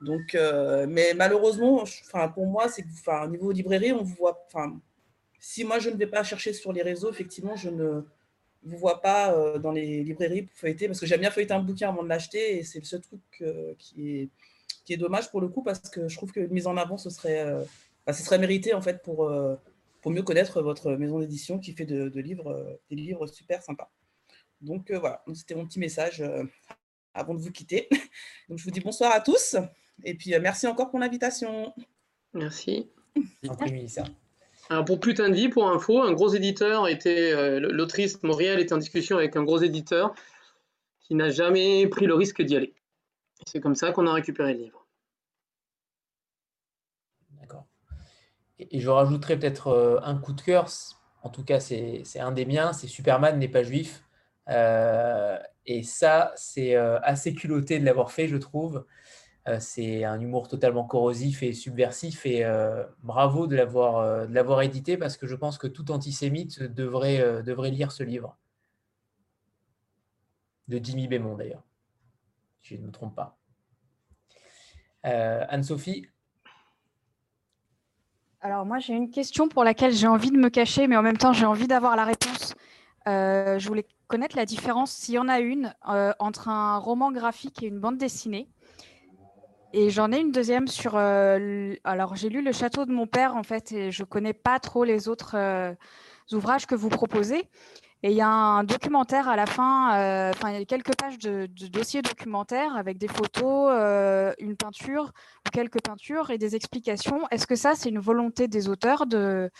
Donc, 0.00 0.34
euh, 0.34 0.86
mais 0.88 1.12
malheureusement, 1.14 1.82
enfin, 1.82 2.28
pour 2.28 2.46
moi, 2.46 2.68
c'est 2.68 2.82
que, 2.82 3.24
au 3.24 3.28
niveau 3.28 3.52
librairie, 3.52 3.92
on 3.92 4.02
vous 4.02 4.14
voit. 4.14 4.42
Enfin, 4.46 4.80
si 5.38 5.64
moi 5.64 5.78
je 5.78 5.90
ne 5.90 5.96
vais 5.96 6.06
pas 6.06 6.22
chercher 6.22 6.52
sur 6.52 6.72
les 6.72 6.82
réseaux, 6.82 7.10
effectivement, 7.10 7.56
je 7.56 7.68
ne 7.68 8.02
vous 8.62 8.78
vois 8.78 9.00
pas 9.00 9.32
euh, 9.32 9.58
dans 9.58 9.72
les 9.72 10.04
librairies 10.04 10.42
pour 10.42 10.56
feuilleter 10.56 10.86
parce 10.86 11.00
que 11.00 11.06
j'aime 11.06 11.20
bien 11.20 11.30
feuilleter 11.30 11.54
un 11.54 11.62
bouquin 11.62 11.88
avant 11.88 12.02
de 12.02 12.08
l'acheter 12.08 12.58
et 12.58 12.64
c'est 12.64 12.84
ce 12.84 12.96
truc 12.96 13.20
qui 13.78 14.10
est 14.10 14.28
qui 14.84 14.94
est 14.94 14.96
dommage 14.96 15.30
pour 15.30 15.40
le 15.40 15.48
coup 15.48 15.62
parce 15.62 15.80
que 15.80 16.08
je 16.08 16.16
trouve 16.16 16.32
que 16.32 16.40
mise 16.40 16.66
en 16.66 16.76
avant, 16.76 16.96
ce 16.98 17.10
serait, 17.10 17.46
ce 18.06 18.22
serait 18.22 18.38
mérité 18.38 18.74
en 18.74 18.80
fait 18.80 19.02
pour 19.02 19.30
pour 20.00 20.10
mieux 20.10 20.22
connaître 20.22 20.62
votre 20.62 20.92
maison 20.92 21.18
d'édition 21.18 21.58
qui 21.58 21.72
fait 21.72 21.84
de, 21.84 22.08
de 22.08 22.20
livres 22.20 22.78
des 22.90 22.96
livres 22.96 23.26
super 23.26 23.62
sympas. 23.62 23.90
Donc 24.60 24.90
euh, 24.90 24.98
voilà, 24.98 25.22
c'était 25.34 25.54
mon 25.54 25.66
petit 25.66 25.78
message 25.78 26.20
euh, 26.20 26.44
avant 27.14 27.34
de 27.34 27.40
vous 27.40 27.50
quitter. 27.50 27.88
Donc 28.48 28.58
je 28.58 28.64
vous 28.64 28.70
dis 28.70 28.80
bonsoir 28.80 29.12
à 29.14 29.20
tous 29.20 29.56
et 30.04 30.14
puis 30.14 30.34
euh, 30.34 30.40
merci 30.40 30.66
encore 30.66 30.90
pour 30.90 30.98
l'invitation. 30.98 31.72
Merci. 32.34 32.90
Pour 34.86 35.00
Putain 35.00 35.30
de 35.30 35.34
vie, 35.34 35.48
pour 35.48 35.68
info, 35.68 36.00
un 36.00 36.12
gros 36.12 36.32
éditeur 36.32 36.86
était, 36.86 37.58
l'autrice 37.58 38.22
Montréal 38.22 38.60
était 38.60 38.72
en 38.72 38.78
discussion 38.78 39.16
avec 39.16 39.34
un 39.34 39.42
gros 39.42 39.58
éditeur 39.58 40.14
qui 41.00 41.16
n'a 41.16 41.28
jamais 41.28 41.88
pris 41.88 42.06
le 42.06 42.14
risque 42.14 42.40
d'y 42.40 42.56
aller. 42.56 42.72
C'est 43.46 43.60
comme 43.60 43.74
ça 43.74 43.90
qu'on 43.90 44.06
a 44.06 44.12
récupéré 44.12 44.54
le 44.54 44.60
livre. 44.60 44.86
D'accord. 47.40 47.66
Et, 48.60 48.78
je 48.78 48.88
rajouterais 48.88 49.38
peut-être 49.38 50.00
un 50.04 50.16
coup 50.16 50.32
de 50.32 50.40
cœur, 50.40 50.68
en 51.22 51.30
tout 51.30 51.42
cas 51.42 51.58
c'est 51.58 52.04
un 52.20 52.30
des 52.30 52.46
miens, 52.46 52.72
c'est 52.72 52.86
Superman 52.86 53.40
n'est 53.40 53.48
pas 53.48 53.64
juif. 53.64 54.04
Euh, 54.50 55.38
et 55.66 55.82
ça, 55.82 56.32
c'est 56.36 56.74
euh, 56.74 56.98
assez 57.02 57.34
culotté 57.34 57.78
de 57.78 57.84
l'avoir 57.84 58.10
fait, 58.10 58.28
je 58.28 58.36
trouve. 58.36 58.84
Euh, 59.50 59.56
c'est 59.60 60.04
un 60.04 60.20
humour 60.20 60.48
totalement 60.48 60.84
corrosif 60.84 61.42
et 61.42 61.52
subversif. 61.52 62.24
Et 62.24 62.44
bravo 63.02 63.46
de 63.46 63.56
l'avoir 63.56 64.62
édité 64.62 64.96
parce 64.96 65.16
que 65.16 65.26
je 65.26 65.34
pense 65.34 65.58
que 65.58 65.66
tout 65.66 65.90
antisémite 65.90 66.62
devrait, 66.62 67.42
lire 67.70 67.92
ce 67.92 68.02
livre. 68.02 68.36
De 70.68 70.78
Jimmy 70.82 71.08
Bémon, 71.08 71.36
d'ailleurs. 71.36 71.64
Si 72.60 72.76
je 72.76 72.80
ne 72.80 72.86
me 72.86 72.92
trompe 72.92 73.16
pas. 73.16 73.38
Anne-Sophie? 75.02 76.06
Alors 78.42 78.64
moi 78.64 78.78
j'ai 78.78 78.94
une 78.94 79.10
question 79.10 79.48
pour 79.48 79.64
laquelle 79.64 79.92
j'ai 79.92 80.06
envie 80.06 80.30
de 80.30 80.38
me 80.38 80.48
cacher, 80.48 80.86
mais 80.86 80.96
en 80.96 81.02
même 81.02 81.18
temps 81.18 81.34
j'ai 81.34 81.44
envie 81.44 81.66
d'avoir 81.66 81.94
la 81.94 82.04
réponse. 82.06 82.54
je 83.06 83.66
voulais 83.66 83.86
connaître 84.10 84.36
la 84.36 84.44
différence, 84.44 84.90
s'il 84.90 85.14
y 85.14 85.18
en 85.18 85.28
a 85.28 85.38
une, 85.38 85.72
euh, 85.88 86.12
entre 86.18 86.48
un 86.48 86.76
roman 86.78 87.12
graphique 87.12 87.62
et 87.62 87.66
une 87.66 87.78
bande 87.78 87.96
dessinée. 87.96 88.48
Et 89.72 89.90
j'en 89.90 90.12
ai 90.12 90.18
une 90.18 90.32
deuxième 90.32 90.66
sur. 90.66 90.96
Euh, 90.96 91.74
alors, 91.84 92.16
j'ai 92.16 92.28
lu 92.28 92.42
Le 92.42 92.52
Château 92.52 92.86
de 92.86 92.92
mon 92.92 93.06
père, 93.06 93.36
en 93.36 93.42
fait, 93.42 93.72
et 93.72 93.90
je 93.90 94.04
connais 94.04 94.32
pas 94.32 94.58
trop 94.58 94.84
les 94.84 95.08
autres 95.08 95.36
euh, 95.36 95.72
ouvrages 96.32 96.66
que 96.66 96.74
vous 96.74 96.88
proposez. 96.88 97.48
Et 98.02 98.10
il 98.10 98.16
y 98.16 98.22
a 98.22 98.28
un 98.28 98.64
documentaire 98.64 99.28
à 99.28 99.36
la 99.36 99.44
fin, 99.44 100.30
enfin, 100.30 100.50
il 100.50 100.58
y 100.58 100.62
a 100.62 100.64
quelques 100.64 100.96
pages 100.96 101.18
de, 101.18 101.46
de 101.46 101.66
dossier 101.66 102.00
documentaire 102.00 102.74
avec 102.74 102.96
des 102.96 103.08
photos, 103.08 103.70
une 104.38 104.56
peinture, 104.56 105.12
quelques 105.52 105.82
peintures 105.82 106.30
et 106.30 106.38
des 106.38 106.56
explications. 106.56 107.28
Est-ce 107.30 107.46
que 107.46 107.56
ça, 107.56 107.74
c'est 107.74 107.90
une 107.90 107.98
volonté 107.98 108.48
des 108.48 108.70
auteurs 108.70 109.06
de, 109.06 109.50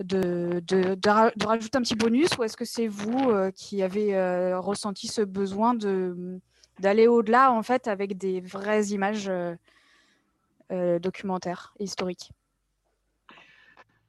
de, 0.00 0.60
de, 0.66 1.46
rajouter 1.46 1.78
un 1.78 1.82
petit 1.82 1.94
bonus 1.94 2.36
ou 2.38 2.44
est-ce 2.44 2.56
que 2.56 2.64
c'est 2.64 2.86
vous 2.86 3.30
euh, 3.30 3.50
qui 3.50 3.82
avez 3.82 4.14
euh, 4.14 4.60
ressenti 4.60 5.06
ce 5.08 5.22
besoin 5.22 5.74
de, 5.74 6.40
d'aller 6.80 7.06
au-delà 7.06 7.52
en 7.52 7.62
fait 7.62 7.88
avec 7.88 8.16
des 8.16 8.40
vraies 8.40 8.86
images 8.86 9.28
euh, 9.28 10.98
documentaires 10.98 11.74
et 11.78 11.84
historiques 11.84 12.30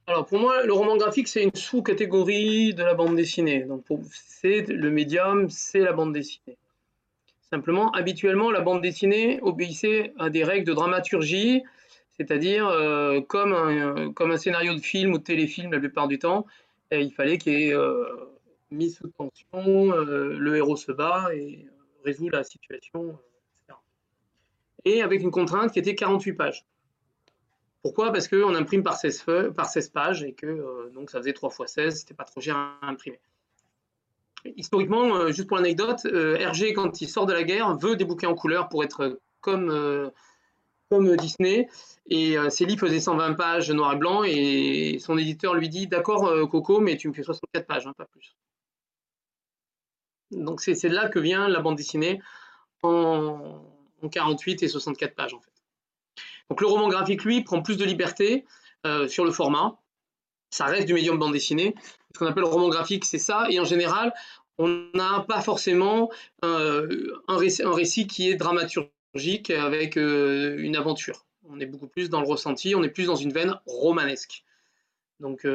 alors 0.06 0.24
pour 0.24 0.38
moi, 0.38 0.64
le 0.64 0.72
roman 0.72 0.96
graphique, 0.96 1.28
c'est 1.28 1.42
une 1.42 1.54
sous-catégorie 1.54 2.72
de 2.72 2.82
la 2.82 2.94
bande 2.94 3.14
dessinée. 3.14 3.64
Donc 3.64 3.84
c'est 4.10 4.66
le 4.66 4.90
médium, 4.90 5.50
c'est 5.50 5.80
la 5.80 5.92
bande 5.92 6.14
dessinée. 6.14 6.56
Simplement, 7.50 7.90
habituellement, 7.90 8.50
la 8.50 8.62
bande 8.62 8.80
dessinée 8.80 9.38
obéissait 9.42 10.14
à 10.18 10.30
des 10.30 10.44
règles 10.44 10.66
de 10.66 10.72
dramaturgie 10.72 11.62
c'est-à-dire, 12.18 12.66
euh, 12.66 13.20
comme, 13.20 13.52
un, 13.52 14.12
comme 14.12 14.32
un 14.32 14.36
scénario 14.36 14.74
de 14.74 14.80
film 14.80 15.12
ou 15.12 15.18
de 15.18 15.22
téléfilm 15.22 15.72
la 15.72 15.78
plupart 15.78 16.08
du 16.08 16.18
temps, 16.18 16.46
il 16.90 17.12
fallait 17.12 17.38
qu'il 17.38 17.52
y 17.52 17.68
ait 17.68 17.74
euh, 17.74 18.04
mise 18.70 18.96
sous 18.98 19.08
tension, 19.08 19.92
euh, 19.92 20.36
le 20.36 20.56
héros 20.56 20.76
se 20.76 20.90
bat 20.90 21.28
et 21.32 21.64
résout 22.04 22.28
la 22.28 22.44
situation, 22.44 23.18
etc. 23.54 23.78
et 24.84 25.02
avec 25.02 25.22
une 25.22 25.30
contrainte 25.30 25.72
qui 25.72 25.78
était 25.78 25.94
48 25.94 26.32
pages. 26.34 26.66
Pourquoi? 27.82 28.12
Parce 28.12 28.28
qu'on 28.28 28.54
imprime 28.54 28.82
par 28.82 28.96
16, 28.96 29.24
par 29.56 29.66
16 29.66 29.88
pages 29.90 30.22
et 30.24 30.32
que 30.32 30.46
euh, 30.46 30.90
donc 30.94 31.10
ça 31.10 31.18
faisait 31.18 31.32
3 31.32 31.50
x 31.60 31.72
16, 31.72 32.00
c'était 32.00 32.14
pas 32.14 32.24
trop 32.24 32.40
cher 32.40 32.56
à 32.56 32.78
imprimer. 32.82 33.20
Historiquement, 34.56 35.16
euh, 35.16 35.32
juste 35.32 35.48
pour 35.48 35.56
l'anecdote, 35.56 36.00
euh, 36.06 36.36
Hergé, 36.36 36.72
quand 36.72 37.00
il 37.00 37.08
sort 37.08 37.26
de 37.26 37.32
la 37.32 37.44
guerre, 37.44 37.76
veut 37.76 37.96
des 37.96 38.04
bouquins 38.04 38.28
en 38.28 38.34
couleur 38.34 38.68
pour 38.68 38.82
être 38.84 39.20
comme, 39.40 40.10
comme 40.90 41.16
Disney. 41.16 41.68
Et 42.10 42.36
ses 42.50 42.64
livres 42.64 42.80
faisaient 42.80 43.00
120 43.00 43.34
pages 43.34 43.70
noir 43.70 43.94
et 43.94 43.96
blanc 43.96 44.22
et 44.24 44.98
son 45.00 45.16
éditeur 45.16 45.54
lui 45.54 45.68
dit 45.68 45.86
D'accord, 45.86 46.48
Coco, 46.50 46.80
mais 46.80 46.96
tu 46.96 47.08
me 47.08 47.14
fais 47.14 47.22
64 47.22 47.66
pages, 47.66 47.86
hein, 47.86 47.94
pas 47.96 48.06
plus. 48.06 48.36
Donc 50.30 50.60
c'est 50.60 50.82
là 50.84 51.08
que 51.08 51.18
vient 51.18 51.48
la 51.48 51.60
bande 51.60 51.76
dessinée 51.76 52.20
en, 52.82 53.62
en 54.02 54.08
48 54.08 54.62
et 54.62 54.68
64 54.68 55.14
pages 55.14 55.34
en 55.34 55.40
fait. 55.40 55.52
Donc 56.50 56.60
le 56.60 56.66
roman 56.66 56.88
graphique, 56.88 57.24
lui, 57.24 57.42
prend 57.42 57.62
plus 57.62 57.76
de 57.76 57.84
liberté 57.84 58.44
euh, 58.86 59.08
sur 59.08 59.24
le 59.24 59.32
format. 59.32 59.78
Ça 60.50 60.64
reste 60.64 60.86
du 60.86 60.94
médium 60.94 61.18
bande 61.18 61.32
dessinée. 61.32 61.74
Ce 62.14 62.18
qu'on 62.18 62.26
appelle 62.26 62.42
le 62.42 62.48
roman 62.48 62.68
graphique, 62.68 63.04
c'est 63.04 63.18
ça. 63.18 63.46
Et 63.50 63.60
en 63.60 63.64
général, 63.64 64.14
on 64.56 64.68
n'a 64.94 65.24
pas 65.28 65.42
forcément 65.42 66.10
euh, 66.44 67.12
un, 67.28 67.36
récit, 67.36 68.06
qui 68.06 68.30
est 68.30 68.36
dramaturgique 68.36 69.50
avec 69.50 69.96
euh, 69.96 70.56
une 70.58 70.76
aventure. 70.76 71.26
On 71.50 71.60
est 71.60 71.66
beaucoup 71.66 71.86
plus 71.86 72.08
dans 72.10 72.20
le 72.20 72.26
ressenti, 72.26 72.74
on 72.74 72.82
est 72.82 72.90
plus 72.90 73.06
dans 73.06 73.16
une 73.16 73.32
veine 73.32 73.58
romanesque. 73.66 74.44
Donc, 75.20 75.46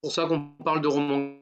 pour 0.00 0.12
ça 0.12 0.26
qu'on 0.26 0.48
parle 0.64 0.80
de 0.80 0.88
roman 0.88 1.36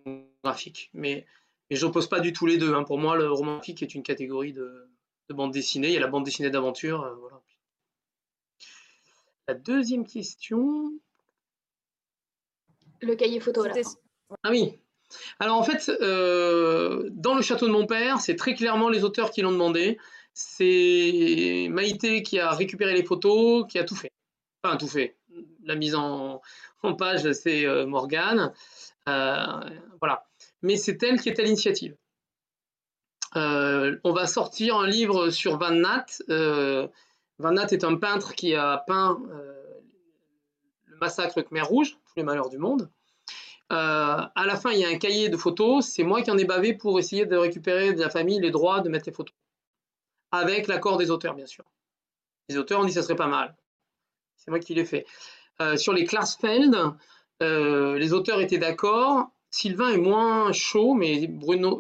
graphique. 0.45 0.91
Mais, 0.93 1.27
mais 1.71 1.77
je 1.77 1.85
n'oppose 1.85 2.09
pas 2.09 2.21
du 2.21 2.33
tout 2.33 2.47
les 2.47 2.59
deux. 2.59 2.75
Hein. 2.75 2.85
Pour 2.85 2.99
moi, 2.99 3.17
le 3.17 3.31
roman 3.31 3.55
graphique 3.55 3.83
est 3.83 3.95
une 3.95 4.03
catégorie 4.03 4.53
de, 4.53 4.89
bande 5.31 5.53
dessinée. 5.53 5.89
Il 5.89 5.95
y 5.95 5.97
a 5.97 6.01
la 6.01 6.07
bande 6.07 6.25
dessinée 6.25 6.51
d'aventure. 6.51 7.17
voilà. 7.21 7.41
La 9.49 9.55
deuxième 9.55 10.07
question. 10.07 10.93
Le 13.01 13.15
cahier 13.15 13.41
photo. 13.41 13.65
Ah 14.43 14.51
oui. 14.51 14.81
Alors 15.39 15.57
en 15.57 15.63
fait, 15.63 15.89
euh, 15.89 17.09
dans 17.13 17.35
le 17.35 17.43
château 17.43 17.67
de 17.69 17.73
mon 17.73 17.87
père, 17.87 18.21
c'est 18.21 18.35
très 18.35 18.55
clairement 18.55 18.89
les 18.89 19.05
auteurs 19.05 19.31
qui 19.31 19.43
l'ont 19.43 19.53
demandé. 19.53 19.99
C'est 20.35 21.69
Maïté 21.71 22.23
qui 22.23 22.39
a 22.39 22.51
récupéré 22.51 22.93
les 22.95 23.05
photos, 23.05 23.67
qui 23.69 23.79
a 23.79 23.85
tout 23.85 23.95
fait. 23.95 24.13
Enfin, 24.63 24.77
tout 24.77 24.89
fait. 24.89 25.17
La 25.65 25.77
mise 25.77 25.95
en, 25.95 26.43
page, 26.99 27.31
c'est 27.33 27.67
euh, 27.67 27.87
Morgane. 27.87 28.53
Euh, 29.09 29.61
voilà. 30.01 30.26
Mais 30.63 30.77
c'est 30.77 31.03
elle 31.03 31.21
qui 31.21 31.29
est 31.29 31.39
à 31.39 31.43
l'initiative. 31.43 31.97
on 33.35 34.13
va 34.13 34.27
sortir 34.27 34.77
un 34.77 34.87
livre 34.87 35.31
sur 35.31 35.59
Van 35.59 35.71
Nat. 35.71 36.07
Van 37.39 37.53
Nat 37.53 37.67
est 37.71 37.85
un 37.85 37.97
peintre 37.97 38.35
qui 38.35 38.55
a 38.55 38.79
peint 38.87 39.21
euh, 39.31 39.81
le 40.87 40.97
massacre 40.97 41.43
Khmer 41.43 41.63
Rouge, 41.63 41.99
tous 42.07 42.15
les 42.17 42.23
malheurs 42.23 42.49
du 42.49 42.59
monde. 42.59 42.91
Euh, 43.73 43.77
à 44.35 44.47
la 44.47 44.57
fin, 44.57 44.71
il 44.71 44.81
y 44.81 44.85
a 44.85 44.89
un 44.89 44.99
cahier 44.99 45.29
de 45.29 45.37
photos. 45.37 45.87
C'est 45.87 46.05
moi 46.05 46.23
qui 46.23 46.31
en 46.31 46.39
ai 46.39 46.45
bavé 46.45 46.73
pour 46.73 46.99
essayer 46.99 47.27
de 47.27 47.37
récupérer 47.37 47.93
de 47.93 48.01
la 48.01 48.09
famille 48.09 48.41
les 48.41 48.51
droits 48.51 48.81
de 48.81 48.89
mettre 48.89 49.07
les 49.07 49.13
photos. 49.13 49.35
Avec 50.33 50.67
l'accord 50.67 50.97
des 50.97 51.11
auteurs, 51.11 51.35
bien 51.35 51.47
sûr. 51.47 51.65
Les 52.49 52.57
auteurs 52.57 52.81
ont 52.81 52.85
dit 52.85 52.91
que 52.91 52.95
ça 52.95 53.03
serait 53.03 53.17
pas 53.17 53.27
mal. 53.27 53.55
C'est 54.37 54.51
moi 54.51 54.61
qui 54.61 54.75
l'ai 54.75 54.85
fait. 54.85 55.05
Euh, 55.61 55.77
sur 55.77 55.93
les 55.93 56.05
Klarsfeld, 56.05 56.75
les 57.41 58.13
auteurs 58.13 58.41
étaient 58.41 58.59
d'accord. 58.59 59.31
Sylvain 59.57 59.91
est 59.91 59.99
moins 59.99 60.53
chaud, 60.53 60.93
mais 60.93 61.27
Bruno, 61.27 61.79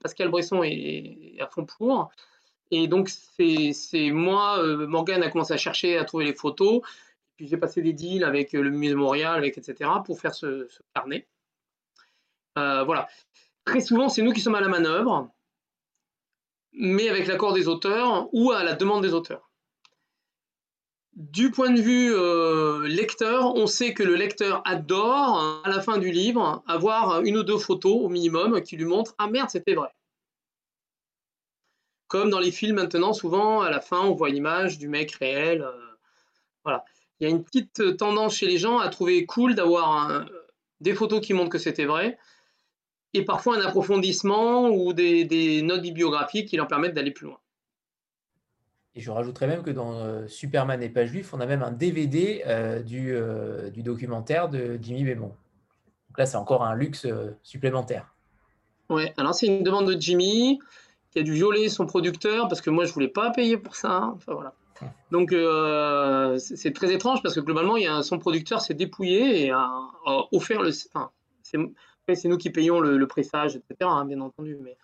Pascal 0.00 0.28
Bresson 0.28 0.62
est, 0.62 1.36
à 1.40 1.48
fond 1.48 1.64
pour. 1.64 2.10
Et 2.70 2.86
donc, 2.88 3.08
c'est 3.08 4.10
moi, 4.10 4.58
euh, 4.58 4.86
Morgan 4.86 5.22
a 5.22 5.30
commencé 5.30 5.54
à 5.54 5.56
chercher, 5.56 5.98
à 5.98 6.04
trouver 6.04 6.26
les 6.26 6.34
photos. 6.34 6.82
Puis 7.36 7.48
j'ai 7.48 7.56
passé 7.56 7.82
des 7.82 7.92
deals 7.92 8.24
avec 8.24 8.54
euh, 8.54 8.62
le 8.62 8.70
musée 8.70 8.94
de 8.94 8.98
Montréal, 8.98 9.44
etc., 9.44 9.90
pour 10.04 10.20
faire 10.20 10.34
ce, 10.34 10.68
carnet. 10.94 11.26
Euh, 12.58 12.84
voilà. 12.84 13.08
Très 13.64 13.80
souvent, 13.80 14.08
c'est 14.08 14.22
nous 14.22 14.32
qui 14.32 14.40
sommes 14.40 14.54
à 14.54 14.60
la 14.60 14.68
manœuvre, 14.68 15.28
mais 16.72 17.08
avec 17.08 17.26
l'accord 17.26 17.52
des 17.52 17.66
auteurs 17.68 18.28
ou 18.32 18.52
à 18.52 18.62
la 18.62 18.74
demande 18.74 19.02
des 19.02 19.12
auteurs. 19.12 19.50
Du 21.16 21.50
point 21.50 21.70
de 21.70 21.80
vue 21.80 22.14
lecteur, 22.88 23.54
on 23.56 23.66
sait 23.66 23.94
que 23.94 24.02
le 24.02 24.16
lecteur 24.16 24.60
adore, 24.66 25.62
à 25.64 25.68
la 25.68 25.80
fin 25.80 25.96
du 25.96 26.10
livre, 26.10 26.62
avoir 26.68 27.22
une 27.22 27.38
ou 27.38 27.42
deux 27.42 27.56
photos 27.56 27.96
au 28.02 28.08
minimum 28.10 28.60
qui 28.60 28.76
lui 28.76 28.84
montrent 28.84 29.14
Ah 29.16 29.26
merde, 29.26 29.48
c'était 29.48 29.74
vrai. 29.74 29.88
Comme 32.08 32.28
dans 32.28 32.38
les 32.38 32.52
films 32.52 32.76
maintenant, 32.76 33.14
souvent, 33.14 33.62
à 33.62 33.70
la 33.70 33.80
fin, 33.80 34.00
on 34.00 34.12
voit 34.12 34.28
l'image 34.28 34.78
du 34.78 34.88
mec 34.88 35.12
réel. 35.12 35.62
Euh, 35.62 35.72
voilà. 36.64 36.84
Il 37.18 37.24
y 37.24 37.26
a 37.26 37.30
une 37.30 37.42
petite 37.42 37.96
tendance 37.96 38.36
chez 38.36 38.46
les 38.46 38.58
gens 38.58 38.78
à 38.78 38.90
trouver 38.90 39.24
cool 39.24 39.54
d'avoir 39.54 40.26
des 40.80 40.94
photos 40.94 41.20
qui 41.20 41.32
montrent 41.32 41.50
que 41.50 41.58
c'était 41.58 41.86
vrai, 41.86 42.18
et 43.14 43.24
parfois 43.24 43.56
un 43.56 43.66
approfondissement 43.66 44.68
ou 44.68 44.92
des, 44.92 45.62
notes 45.62 45.80
bibliographiques 45.80 46.48
qui 46.48 46.56
leur 46.56 46.68
permettent 46.68 46.94
d'aller 46.94 47.10
plus 47.10 47.26
loin. 47.26 47.38
Et 48.96 49.00
je 49.00 49.10
rajouterais 49.10 49.46
même 49.46 49.62
que 49.62 49.70
dans 49.70 49.92
euh, 49.92 50.26
Superman 50.26 50.82
et 50.82 50.88
pas 50.88 51.04
juif, 51.04 51.32
on 51.32 51.40
a 51.40 51.46
même 51.46 51.62
un 51.62 51.70
DVD 51.70 52.42
euh, 52.46 52.82
du, 52.82 53.14
du, 53.72 53.82
documentaire 53.82 54.48
de 54.48 54.78
Jimmy 54.80 55.04
Bémon. 55.04 55.28
Donc 56.08 56.18
là, 56.18 56.26
c'est 56.26 56.38
encore 56.38 56.64
un 56.64 56.74
luxe 56.74 57.06
supplémentaire. 57.42 58.12
Ouais, 58.88 59.12
alors 59.16 59.34
c'est 59.34 59.46
une 59.46 59.62
demande 59.62 59.92
de 59.92 60.00
Jimmy 60.00 60.60
qui 61.10 61.18
a 61.18 61.22
dû 61.22 61.32
violer 61.32 61.68
son 61.68 61.86
producteur 61.86 62.48
parce 62.48 62.60
que 62.60 62.70
moi 62.70 62.84
je 62.84 62.92
voulais 62.92 63.08
pas 63.08 63.30
payer 63.30 63.56
pour 63.56 63.74
ça. 63.74 64.12
Enfin 64.14 64.34
voilà. 64.34 64.54
Donc 65.10 65.32
euh, 65.32 66.38
c'est 66.38 66.72
très 66.72 66.92
étrange 66.92 67.22
parce 67.22 67.34
que 67.34 67.40
globalement 67.40 67.76
il 67.76 67.84
y 67.84 67.88
a 67.88 68.02
son 68.02 68.18
producteur 68.18 68.60
s'est 68.60 68.74
dépouillé 68.74 69.46
et 69.46 69.50
a, 69.50 69.70
offert 70.32 70.62
le. 70.62 70.70
Enfin, 70.92 71.10
c'est 71.42 72.28
nous 72.28 72.36
qui 72.36 72.50
payons 72.50 72.80
le, 72.80 72.96
le 72.96 73.06
pressage, 73.06 73.56
etc. 73.56 73.74
Hein, 73.82 74.04
bien 74.04 74.20
entendu. 74.20 74.58
Mais, 74.60 74.76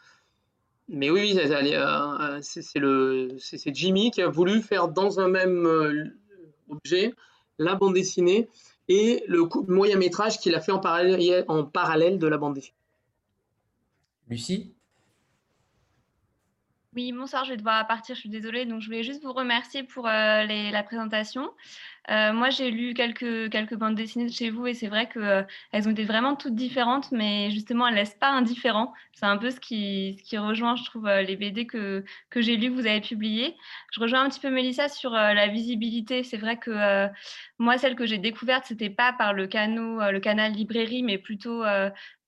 mais 0.89 1.11
oui, 1.11 1.39
euh, 1.39 2.39
c'est 2.43 2.79
le 2.79 3.37
c'est 3.39 3.75
Jimmy 3.75 4.11
qui 4.11 4.23
a 4.23 4.29
voulu 4.29 4.63
faire 4.63 4.89
dans 4.89 5.21
un 5.21 5.29
même 5.29 5.67
euh, 5.67 6.05
objet 6.69 7.15
la 7.59 7.75
bande 7.75 7.95
dessinée 7.95 8.49
et 8.89 9.25
le 9.29 9.49
moyen 9.69 9.97
métrage 9.97 10.39
qu'il 10.39 10.55
a 10.55 10.61
fait 10.61 10.73
en 10.73 10.81
parallèle, 10.81 11.45
en 11.49 11.65
parallèle 11.65 12.19
de 12.19 12.27
la 12.27 12.39
bande 12.39 12.55
dessinée. 12.55 12.77
Lucie? 14.29 14.75
Oui, 16.95 17.11
bonsoir, 17.13 17.45
je 17.45 17.51
vais 17.51 17.57
devoir 17.57 17.87
partir, 17.87 18.15
je 18.15 18.21
suis 18.21 18.29
désolée. 18.29 18.67
Donc, 18.67 18.83
je 18.83 18.87
voulais 18.87 19.03
juste 19.03 19.23
vous 19.23 19.33
remercier 19.33 19.83
pour 19.83 20.07
euh, 20.07 20.45
la 20.45 20.83
présentation. 20.83 21.51
Euh, 22.11 22.33
moi, 22.33 22.51
j'ai 22.51 22.71
lu 22.71 22.95
quelques, 22.95 23.75
bandes 23.75 23.95
dessinées 23.95 24.27
de 24.27 24.33
chez 24.33 24.51
vous 24.51 24.67
et 24.67 24.75
c'est 24.75 24.89
vrai 24.89 25.09
qu'elles 25.09 25.23
euh, 25.23 25.87
ont 25.87 25.91
été 25.91 26.05
vraiment 26.05 26.35
toutes 26.35 26.57
différentes, 26.57 27.13
mais 27.13 27.51
justement, 27.53 27.87
elles 27.87 27.95
ne 27.95 28.01
laissent 28.01 28.15
pas 28.15 28.31
indifférent. 28.31 28.93
C'est 29.15 29.27
un 29.27 29.37
peu 29.39 29.51
ce 29.51 29.61
qui, 29.61 30.21
ce 30.25 30.37
rejoint, 30.37 30.75
je 30.75 30.85
trouve, 30.85 31.09
les 31.09 31.37
BD 31.37 31.67
que, 31.67 32.05
j'ai 32.35 32.57
lues, 32.57 32.71
que 32.71 32.75
vous 32.75 32.87
avez 32.87 33.01
publiées. 33.01 33.57
Je 33.93 34.01
rejoins 34.01 34.25
un 34.25 34.29
petit 34.29 34.41
peu 34.41 34.51
Mélissa 34.51 34.89
sur 34.89 35.13
la 35.13 35.47
visibilité. 35.47 36.25
C'est 36.25 36.39
vrai 36.39 36.57
que 36.57 37.09
moi, 37.59 37.79
celle 37.79 37.95
que 37.95 38.07
j'ai 38.07 38.19
découverte, 38.19 38.65
c'était 38.67 38.91
pas 38.91 39.13
par 39.13 39.33
le 39.33 39.47
canal 39.47 40.53
librairie, 40.53 41.05
mais 41.05 41.19
plutôt 41.19 41.63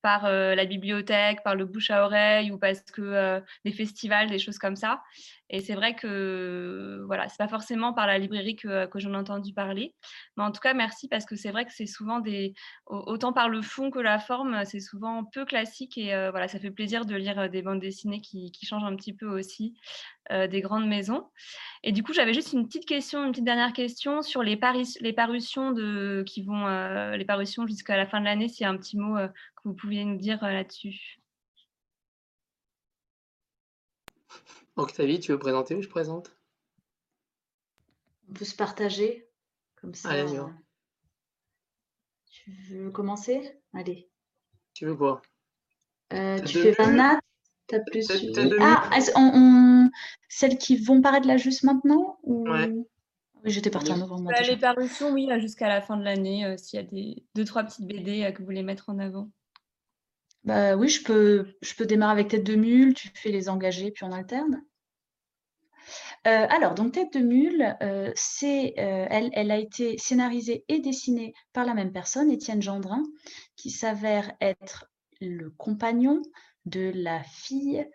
par 0.01 0.29
la 0.29 0.65
bibliothèque, 0.65 1.43
par 1.43 1.55
le 1.55 1.65
bouche 1.65 1.91
à 1.91 2.05
oreille 2.05 2.51
ou 2.51 2.57
parce 2.57 2.81
que 2.81 3.41
des 3.65 3.73
festivals, 3.73 4.29
des 4.29 4.39
choses 4.39 4.59
comme 4.59 4.77
ça. 4.77 5.01
Et 5.49 5.61
c'est 5.61 5.75
vrai 5.75 5.95
que 5.95 7.03
voilà, 7.05 7.29
c'est 7.29 7.37
pas 7.37 7.47
forcément 7.47 7.93
par 7.93 8.07
la 8.07 8.17
librairie 8.17 8.55
que, 8.55 8.89
j'en 8.95 9.13
ai 9.13 9.17
entendu 9.17 9.53
parler. 9.53 9.93
Mais 10.37 10.43
en 10.43 10.51
tout 10.51 10.59
cas, 10.59 10.73
merci 10.73 11.07
parce 11.07 11.25
que 11.25 11.35
c'est 11.35 11.51
vrai 11.51 11.65
que 11.65 11.71
c'est 11.73 11.85
souvent 11.85 12.19
des. 12.19 12.53
Autant 12.87 13.33
par 13.33 13.49
le 13.49 13.61
fond 13.61 13.91
que 13.91 13.99
la 13.99 14.19
forme, 14.19 14.65
c'est 14.65 14.79
souvent 14.79 15.23
peu 15.23 15.45
classique. 15.45 15.97
Et 15.97 16.09
voilà, 16.31 16.47
ça 16.47 16.59
fait 16.59 16.71
plaisir 16.71 17.05
de 17.05 17.15
lire 17.15 17.49
des 17.49 17.61
bandes 17.61 17.79
dessinées 17.79 18.21
qui, 18.21 18.51
changent 18.63 18.83
un 18.83 18.95
petit 18.95 19.13
peu 19.13 19.27
aussi 19.27 19.75
des 20.31 20.61
grandes 20.61 20.87
maisons. 20.87 21.29
Et 21.83 21.91
du 21.91 22.01
coup, 22.01 22.13
j'avais 22.13 22.33
juste 22.33 22.53
une 22.53 22.65
petite 22.65 22.85
question, 22.85 23.23
une 23.23 23.31
petite 23.31 23.45
dernière 23.45 23.73
question 23.73 24.23
sur 24.23 24.41
les, 24.41 24.59
les 25.01 25.13
parutions 25.13 25.71
de, 25.71 26.23
qui 26.25 26.41
vont. 26.43 26.67
les 27.11 27.25
parutions 27.25 27.67
jusqu'à 27.67 27.97
la 27.97 28.07
fin 28.07 28.19
de 28.19 28.25
l'année, 28.25 28.47
s'il 28.47 28.63
y 28.63 28.67
a 28.67 28.69
un 28.69 28.77
petit 28.77 28.97
mot 28.97 29.15
que 29.17 29.69
vous 29.69 29.75
pouviez 29.75 30.05
nous 30.05 30.17
dire 30.17 30.41
là-dessus. 30.41 31.19
Octavie, 34.75 35.19
tu 35.19 35.31
veux 35.31 35.39
présenter 35.39 35.75
ou 35.75 35.81
je 35.81 35.89
présente? 35.89 36.35
On 38.29 38.33
peut 38.33 38.45
se 38.45 38.55
partager 38.55 39.29
comme 39.75 39.93
ça. 39.93 40.09
Allez, 40.09 40.25
tu 42.27 42.51
veux 42.69 42.91
commencer? 42.91 43.59
Allez. 43.73 44.09
Tu 44.73 44.85
veux 44.85 44.95
quoi? 44.95 45.21
Euh, 46.13 46.39
Tu 46.41 46.59
fais 46.59 46.71
Vanna 46.71 47.19
T'as 47.67 47.79
plus. 47.79 48.05
ah, 48.59 48.89
on, 49.15 49.89
celles 50.29 50.57
qui 50.57 50.77
vont 50.77 51.01
paraître 51.01 51.27
là 51.27 51.37
juste 51.37 51.63
maintenant 51.63 52.19
ou... 52.23 52.47
Oui, 52.47 53.51
j'étais 53.51 53.69
partie 53.71 53.91
en 53.91 53.97
novembre. 53.97 54.31
Bah, 54.31 54.41
les 54.41 54.57
parutions, 54.57 55.11
oui, 55.11 55.27
jusqu'à 55.39 55.67
la 55.67 55.81
fin 55.81 55.97
de 55.97 56.03
l'année, 56.03 56.45
euh, 56.45 56.57
s'il 56.57 56.79
y 56.79 56.83
a 56.83 56.85
des 56.85 57.23
deux, 57.35 57.45
trois 57.45 57.63
petites 57.63 57.85
BD 57.85 58.23
euh, 58.23 58.31
que 58.31 58.39
vous 58.39 58.45
voulez 58.45 58.63
mettre 58.63 58.89
en 58.89 58.97
avant. 58.97 59.29
Bah 60.45 60.75
oui, 60.75 60.89
je 60.89 61.03
peux, 61.03 61.55
je 61.61 61.73
peux 61.73 61.85
démarrer 61.85 62.13
avec 62.13 62.27
tête 62.29 62.43
de 62.43 62.55
mule, 62.55 62.93
tu 62.93 63.09
fais 63.15 63.31
les 63.31 63.49
engagés, 63.49 63.91
puis 63.91 64.05
on 64.05 64.11
alterne. 64.11 64.63
alors, 66.23 66.75
donc 66.75 66.93
Tête 66.93 67.13
de 67.13 67.19
Mule, 67.19 67.75
c'est, 68.15 68.73
elle, 68.77 69.29
elle, 69.33 69.51
a 69.51 69.57
été 69.57 69.97
scénarisée 69.97 70.63
et 70.67 70.79
dessinée 70.79 71.33
par 71.53 71.65
la 71.65 71.73
même 71.73 71.91
personne, 71.91 72.31
Étienne 72.31 72.61
Gendrin, 72.61 73.03
qui 73.55 73.69
s'avère 73.69 74.31
être 74.39 74.85
le 75.21 75.49
compagnon 75.51 76.21
de 76.65 76.91
la 76.93 77.23
fille 77.23 77.85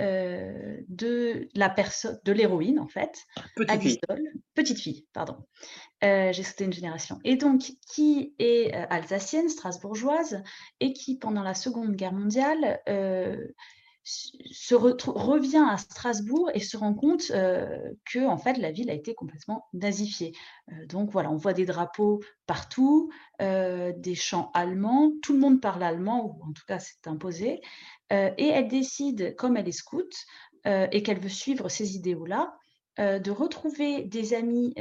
de 0.00 1.48
la 1.54 1.68
personne, 1.68 2.18
de 2.24 2.32
l'héroïne 2.32 2.78
en 2.78 2.88
fait, 2.88 3.24
petite 3.56 3.80
fille. 3.82 4.00
petite 4.54 4.78
fille, 4.78 5.06
pardon. 5.12 5.36
J'ai 6.02 6.42
sauté 6.42 6.64
une 6.64 6.72
génération. 6.72 7.18
Et 7.24 7.36
donc 7.36 7.72
qui 7.92 8.34
est 8.38 8.72
alsacienne, 8.72 9.48
strasbourgeoise, 9.48 10.42
et 10.80 10.92
qui 10.92 11.18
pendant 11.18 11.42
la 11.42 11.54
Seconde 11.54 11.94
Guerre 11.94 12.14
mondiale 12.14 12.80
se 14.02 14.74
revient 14.74 15.64
à 15.68 15.76
Strasbourg 15.76 16.50
et 16.54 16.60
se 16.60 16.76
rend 16.76 16.94
compte 16.94 17.28
que 17.28 18.26
en 18.26 18.38
fait 18.38 18.56
la 18.56 18.72
ville 18.72 18.90
a 18.90 18.94
été 18.94 19.14
complètement 19.14 19.66
nazifiée. 19.72 20.32
donc 20.88 21.10
voilà, 21.10 21.30
on 21.30 21.36
voit 21.36 21.52
des 21.52 21.66
drapeaux 21.66 22.20
partout, 22.46 23.10
des 23.38 24.14
chants 24.14 24.50
allemands, 24.54 25.12
tout 25.22 25.34
le 25.34 25.38
monde 25.38 25.60
parle 25.60 25.82
allemand 25.82 26.24
ou 26.24 26.42
en 26.48 26.52
tout 26.52 26.64
cas 26.66 26.78
c'est 26.78 27.06
imposé. 27.06 27.60
Et 28.10 28.48
elle 28.48 28.68
décide, 28.68 29.36
comme 29.36 29.56
elle 29.56 29.68
est 29.68 29.72
scout 29.72 30.12
et 30.64 31.02
qu'elle 31.02 31.20
veut 31.20 31.28
suivre 31.28 31.68
ces 31.68 31.96
idéaux-là, 31.96 32.54
de 32.98 33.30
retrouver 33.30 34.04
des 34.04 34.34
amis 34.34 34.74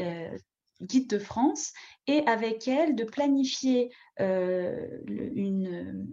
guides 0.82 1.10
de 1.10 1.20
France 1.20 1.74
et 2.08 2.26
avec 2.26 2.68
elle 2.68 2.96
de 2.96 3.04
planifier 3.04 3.92
une 4.20 5.68
euh, 5.68 6.06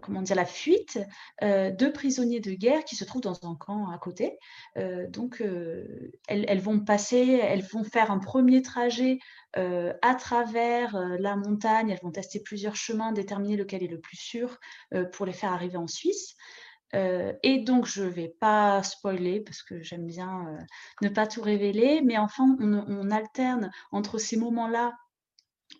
comment 0.00 0.22
dire, 0.22 0.36
la 0.36 0.46
fuite 0.46 0.98
euh, 1.42 1.70
de 1.70 1.88
prisonniers 1.88 2.40
de 2.40 2.52
guerre 2.52 2.84
qui 2.84 2.96
se 2.96 3.04
trouvent 3.04 3.22
dans 3.22 3.38
un 3.48 3.54
camp 3.54 3.90
à 3.90 3.98
côté. 3.98 4.38
Euh, 4.76 5.06
donc, 5.08 5.42
elles, 6.28 6.60
vont 6.60 6.80
passer, 6.80 7.40
elles 7.42 7.62
vont 7.62 7.84
faire 7.84 8.10
un 8.10 8.18
premier 8.18 8.62
trajet 8.62 9.18
à 9.56 10.14
travers 10.16 10.98
la 11.20 11.36
montagne, 11.36 11.90
elles 11.90 12.00
vont 12.02 12.10
tester 12.10 12.40
plusieurs 12.40 12.74
chemins, 12.74 13.12
déterminer 13.12 13.56
lequel 13.56 13.84
est 13.84 13.88
le 13.88 14.00
plus 14.00 14.16
sûr 14.16 14.58
pour 15.12 15.26
les 15.26 15.32
faire 15.32 15.52
arriver 15.52 15.76
en 15.76 15.86
Suisse. 15.86 16.34
et 16.92 17.58
donc, 17.64 17.86
je 17.86 18.02
ne 18.02 18.08
vais 18.08 18.34
pas 18.40 18.82
spoiler 18.82 19.40
parce 19.40 19.62
que 19.62 19.80
j'aime 19.80 20.06
bien 20.06 20.58
ne 21.02 21.08
pas 21.08 21.28
tout 21.28 21.42
révéler, 21.42 22.00
mais 22.02 22.18
enfin, 22.18 22.56
on, 22.58 23.10
alterne 23.10 23.70
entre 23.92 24.18
ces 24.18 24.36
moments-là 24.36 24.92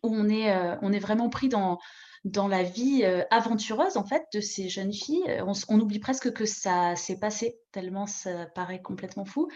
où 0.05 0.15
on 0.15 0.29
est 0.29 0.99
vraiment 1.01 1.29
pris 1.29 1.49
dans, 1.49 1.81
dans 2.25 2.49
la 2.49 2.63
vie 2.63 3.03
euh, 3.05 3.23
aventureuse 3.31 3.99
en 3.99 4.05
fait 4.05 4.25
de 4.33 4.41
ces 4.41 4.69
jeunes 4.69 4.93
filles. 4.93 5.25
Euh, 5.29 5.45
on, 5.69 5.79
oublie 5.79 5.99
presque 5.99 6.33
que 6.33 6.47
ça 6.47 6.97
s'est 6.97 7.19
passé 7.19 7.61
tellement 7.71 8.07
ça 8.07 8.47
paraît 8.47 8.81
complètement 8.81 9.27
fou. 9.27 9.49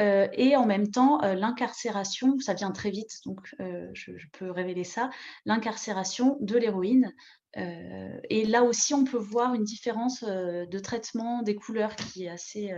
Euh, 0.00 0.26
et 0.32 0.56
en 0.56 0.66
même 0.66 0.90
temps, 0.90 1.20
l'incarcération, 1.22 2.38
ça 2.40 2.54
vient 2.54 2.72
très 2.72 2.90
vite, 2.90 3.18
donc 3.26 3.54
je, 3.92 4.12
peux 4.32 4.50
révéler 4.50 4.84
ça, 4.84 5.10
l'incarcération 5.44 6.38
de 6.40 6.56
l'héroïne. 6.56 7.12
et 7.56 8.46
là 8.46 8.62
aussi, 8.62 8.94
on 8.94 9.04
peut 9.04 9.18
voir 9.18 9.54
une 9.54 9.64
différence 9.64 10.22
de 10.22 10.78
traitement 10.78 11.42
des 11.42 11.56
couleurs 11.56 11.96
qui 11.96 12.24
est 12.24 12.28
assez 12.28 12.72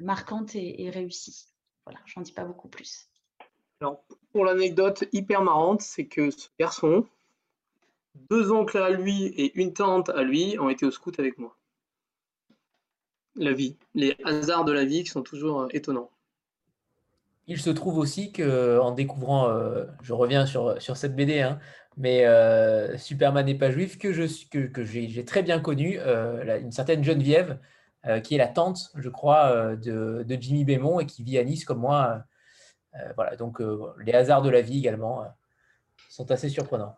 marquante 0.00 0.54
et, 0.54 0.82
et 0.82 0.90
réussie. 0.90 1.46
Voilà, 1.84 2.00
j'en 2.06 2.22
dis 2.22 2.32
pas 2.32 2.44
beaucoup 2.44 2.68
plus. 2.68 3.08
Alors, 3.80 4.02
pour 4.32 4.44
l'anecdote 4.44 5.04
hyper 5.12 5.42
marrante, 5.42 5.82
c'est 5.82 6.06
que 6.06 6.30
ce 6.30 6.48
garçon, 6.58 7.06
deux 8.14 8.50
oncles 8.50 8.78
à 8.78 8.90
lui 8.90 9.26
et 9.26 9.58
une 9.60 9.72
tante 9.72 10.10
à 10.10 10.22
lui 10.22 10.56
ont 10.58 10.68
été 10.68 10.86
au 10.86 10.90
scout 10.90 11.18
avec 11.18 11.38
moi. 11.38 11.56
La 13.36 13.52
vie, 13.52 13.78
les 13.94 14.16
hasards 14.24 14.64
de 14.64 14.72
la 14.72 14.84
vie 14.84 15.04
qui 15.04 15.10
sont 15.10 15.22
toujours 15.22 15.62
euh, 15.62 15.68
étonnants. 15.70 16.10
Il 17.46 17.58
se 17.58 17.70
trouve 17.70 17.98
aussi 17.98 18.30
que 18.30 18.78
en 18.78 18.92
découvrant, 18.92 19.48
euh, 19.48 19.86
je 20.02 20.12
reviens 20.12 20.46
sur, 20.46 20.80
sur 20.80 20.96
cette 20.96 21.16
BD, 21.16 21.40
hein, 21.40 21.58
mais 21.96 22.26
euh, 22.26 22.96
Superman 22.98 23.46
n'est 23.46 23.56
pas 23.56 23.70
juif, 23.70 23.98
que, 23.98 24.12
j'ai 24.12 25.24
très 25.24 25.42
bien 25.42 25.58
connu 25.58 25.98
une 25.98 26.70
certaine 26.70 27.02
Geneviève, 27.02 27.58
qui 28.22 28.34
est 28.34 28.38
la 28.38 28.48
tante, 28.48 28.90
je 28.96 29.08
crois, 29.08 29.76
de, 29.76 30.24
de, 30.26 30.38
Jimmy 30.40 30.64
Bémon 30.64 31.00
et 31.00 31.06
qui 31.06 31.22
vit 31.24 31.38
à 31.38 31.44
Nice 31.44 31.64
comme 31.64 31.80
moi. 31.80 32.24
voilà, 33.16 33.36
donc 33.36 33.60
les 34.04 34.12
hasards 34.12 34.42
de 34.42 34.50
la 34.50 34.60
vie 34.60 34.78
également 34.78 35.24
sont 36.08 36.30
assez 36.30 36.48
surprenants. 36.48 36.96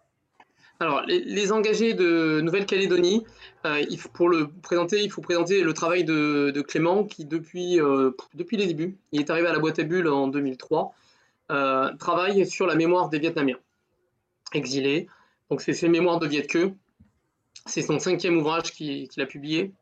Alors, 0.85 1.01
les, 1.07 1.51
engagés 1.51 1.95
de 1.95 2.43
Nouvelle-Calédonie, 2.43 3.25
euh, 3.65 3.83
pour 4.13 4.29
le 4.29 4.51
présenter, 4.51 5.03
il 5.03 5.11
faut 5.11 5.23
présenter 5.23 5.63
le 5.63 5.73
travail 5.73 6.05
de, 6.05 6.61
Clément 6.61 7.05
qui, 7.05 7.25
depuis, 7.25 7.81
euh, 7.81 8.11
depuis 8.35 8.59
les 8.59 8.67
débuts, 8.67 8.99
il 9.11 9.21
est 9.21 9.31
arrivé 9.31 9.49
à 9.49 9.55
la 9.55 9.61
boîte 9.61 9.79
à 9.79 9.85
bulles 9.85 10.09
en 10.09 10.29
2003, 10.29 10.95
euh, 11.53 11.91
travaille 11.97 12.47
sur 12.47 12.67
la 12.67 12.75
mémoire 12.75 13.09
des 13.09 13.19
Vietnamiens 13.19 13.59
exilés. 14.53 15.07
Donc, 15.49 15.63
c'est 15.63 15.73
ses 15.73 15.89
mémoires 15.89 16.19
de 16.19 16.27
Viet 16.27 16.47
C'est 17.65 17.81
son 17.81 17.99
cinquième 17.99 18.37
ouvrage 18.37 18.73
qu'il 18.73 19.09
a 19.17 19.27
publié. 19.27 19.73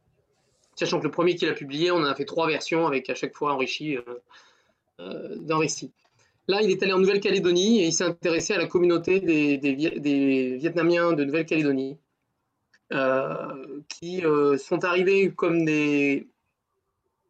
Sachant 0.77 1.01
que 1.01 1.05
le 1.05 1.11
premier 1.11 1.35
qu'il 1.35 1.49
a 1.49 1.55
publié, 1.55 1.91
on 1.91 1.97
en 1.97 2.05
a 2.05 2.15
fait 2.15 2.27
trois 2.27 2.47
versions 2.47 2.87
avec 2.87 3.11
à 3.11 3.17
chaque 3.17 3.35
fois 3.35 3.55
enrichi 3.55 3.99
d'un 5.01 5.59
récit. 5.59 5.91
Là, 6.53 6.61
il 6.61 6.71
est 6.71 6.83
allé 6.83 6.93
en 6.93 6.99
Nouvelle-Calédonie 6.99 7.81
et 7.81 7.87
il 7.87 7.95
s'est 7.95 8.05
intéressé 8.05 8.53
à 8.53 8.59
la 8.59 8.67
communauté 8.67 9.21
des, 9.21 10.57
Vietnamiens 10.59 11.15
de 11.15 11.25
Nouvelle-Calédonie 11.25 11.97
euh, 12.93 13.81
qui 13.89 14.23
euh, 14.23 14.59
sont 14.59 14.85
arrivés 14.85 15.33
comme 15.35 15.65
des 15.65 16.29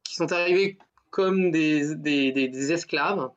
qui 0.03 0.17
sont 0.17 0.33
arrivés 0.33 0.77
comme 1.11 1.53
des, 1.53 2.73
esclaves. 2.73 3.31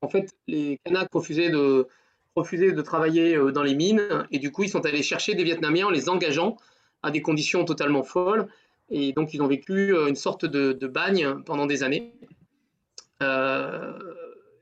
En 0.00 0.08
fait, 0.08 0.28
les 0.48 0.80
Kanaks 0.84 1.12
refusaient 1.12 1.50
de, 1.50 1.86
refusaient 2.34 2.72
de 2.72 2.82
travailler 2.82 3.36
euh, 3.36 3.52
dans 3.52 3.62
les 3.62 3.76
mines 3.76 4.26
et 4.32 4.40
du 4.40 4.50
coup, 4.50 4.64
ils 4.64 4.70
sont 4.70 4.84
allés 4.86 5.04
chercher 5.04 5.36
des 5.36 5.44
Vietnamiens 5.44 5.86
en 5.86 5.90
les 5.90 6.08
engageant 6.08 6.56
à 7.04 7.12
des 7.12 7.22
conditions 7.22 7.64
totalement 7.64 8.02
folles. 8.02 8.48
Et 8.90 9.12
donc, 9.12 9.34
ils 9.34 9.40
ont 9.40 9.46
vécu 9.46 9.94
une 9.94 10.16
sorte 10.16 10.46
de, 10.46 10.86
bagne 10.88 11.44
pendant 11.44 11.66
des 11.66 11.84
années. 11.84 12.12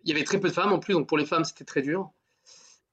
Il 0.06 0.10
y 0.10 0.12
avait 0.12 0.24
très 0.24 0.38
peu 0.38 0.48
de 0.48 0.54
femmes 0.54 0.72
en 0.72 0.78
plus, 0.78 0.94
donc 0.94 1.08
pour 1.08 1.18
les 1.18 1.26
femmes, 1.26 1.44
c'était 1.44 1.64
très 1.64 1.82
dur. 1.82 2.10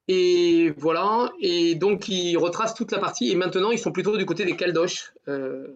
Et 0.07 0.73
voilà, 0.77 1.31
et 1.39 1.75
donc 1.75 2.09
ils 2.09 2.35
retracent 2.37 2.73
toute 2.73 2.91
la 2.91 2.97
partie, 2.97 3.31
et 3.31 3.35
maintenant 3.35 3.71
ils 3.71 3.79
sont 3.79 3.91
plutôt 3.91 4.17
du 4.17 4.25
côté 4.25 4.45
des 4.45 4.55
Caldoches. 4.55 5.13
Euh, 5.27 5.67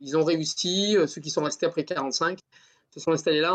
ils 0.00 0.16
ont 0.16 0.24
réussi, 0.24 0.96
euh, 0.96 1.06
ceux 1.06 1.20
qui 1.20 1.30
sont 1.30 1.44
restés 1.44 1.66
après 1.66 1.84
45 1.84 2.38
se 2.90 3.00
sont 3.00 3.12
installés 3.12 3.40
là, 3.40 3.54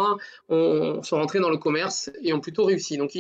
ont, 0.50 1.02
sont 1.02 1.18
rentrés 1.18 1.40
dans 1.40 1.50
le 1.50 1.58
commerce 1.58 2.12
et 2.22 2.32
ont 2.32 2.40
plutôt 2.40 2.64
réussi. 2.64 2.98
Donc 2.98 3.12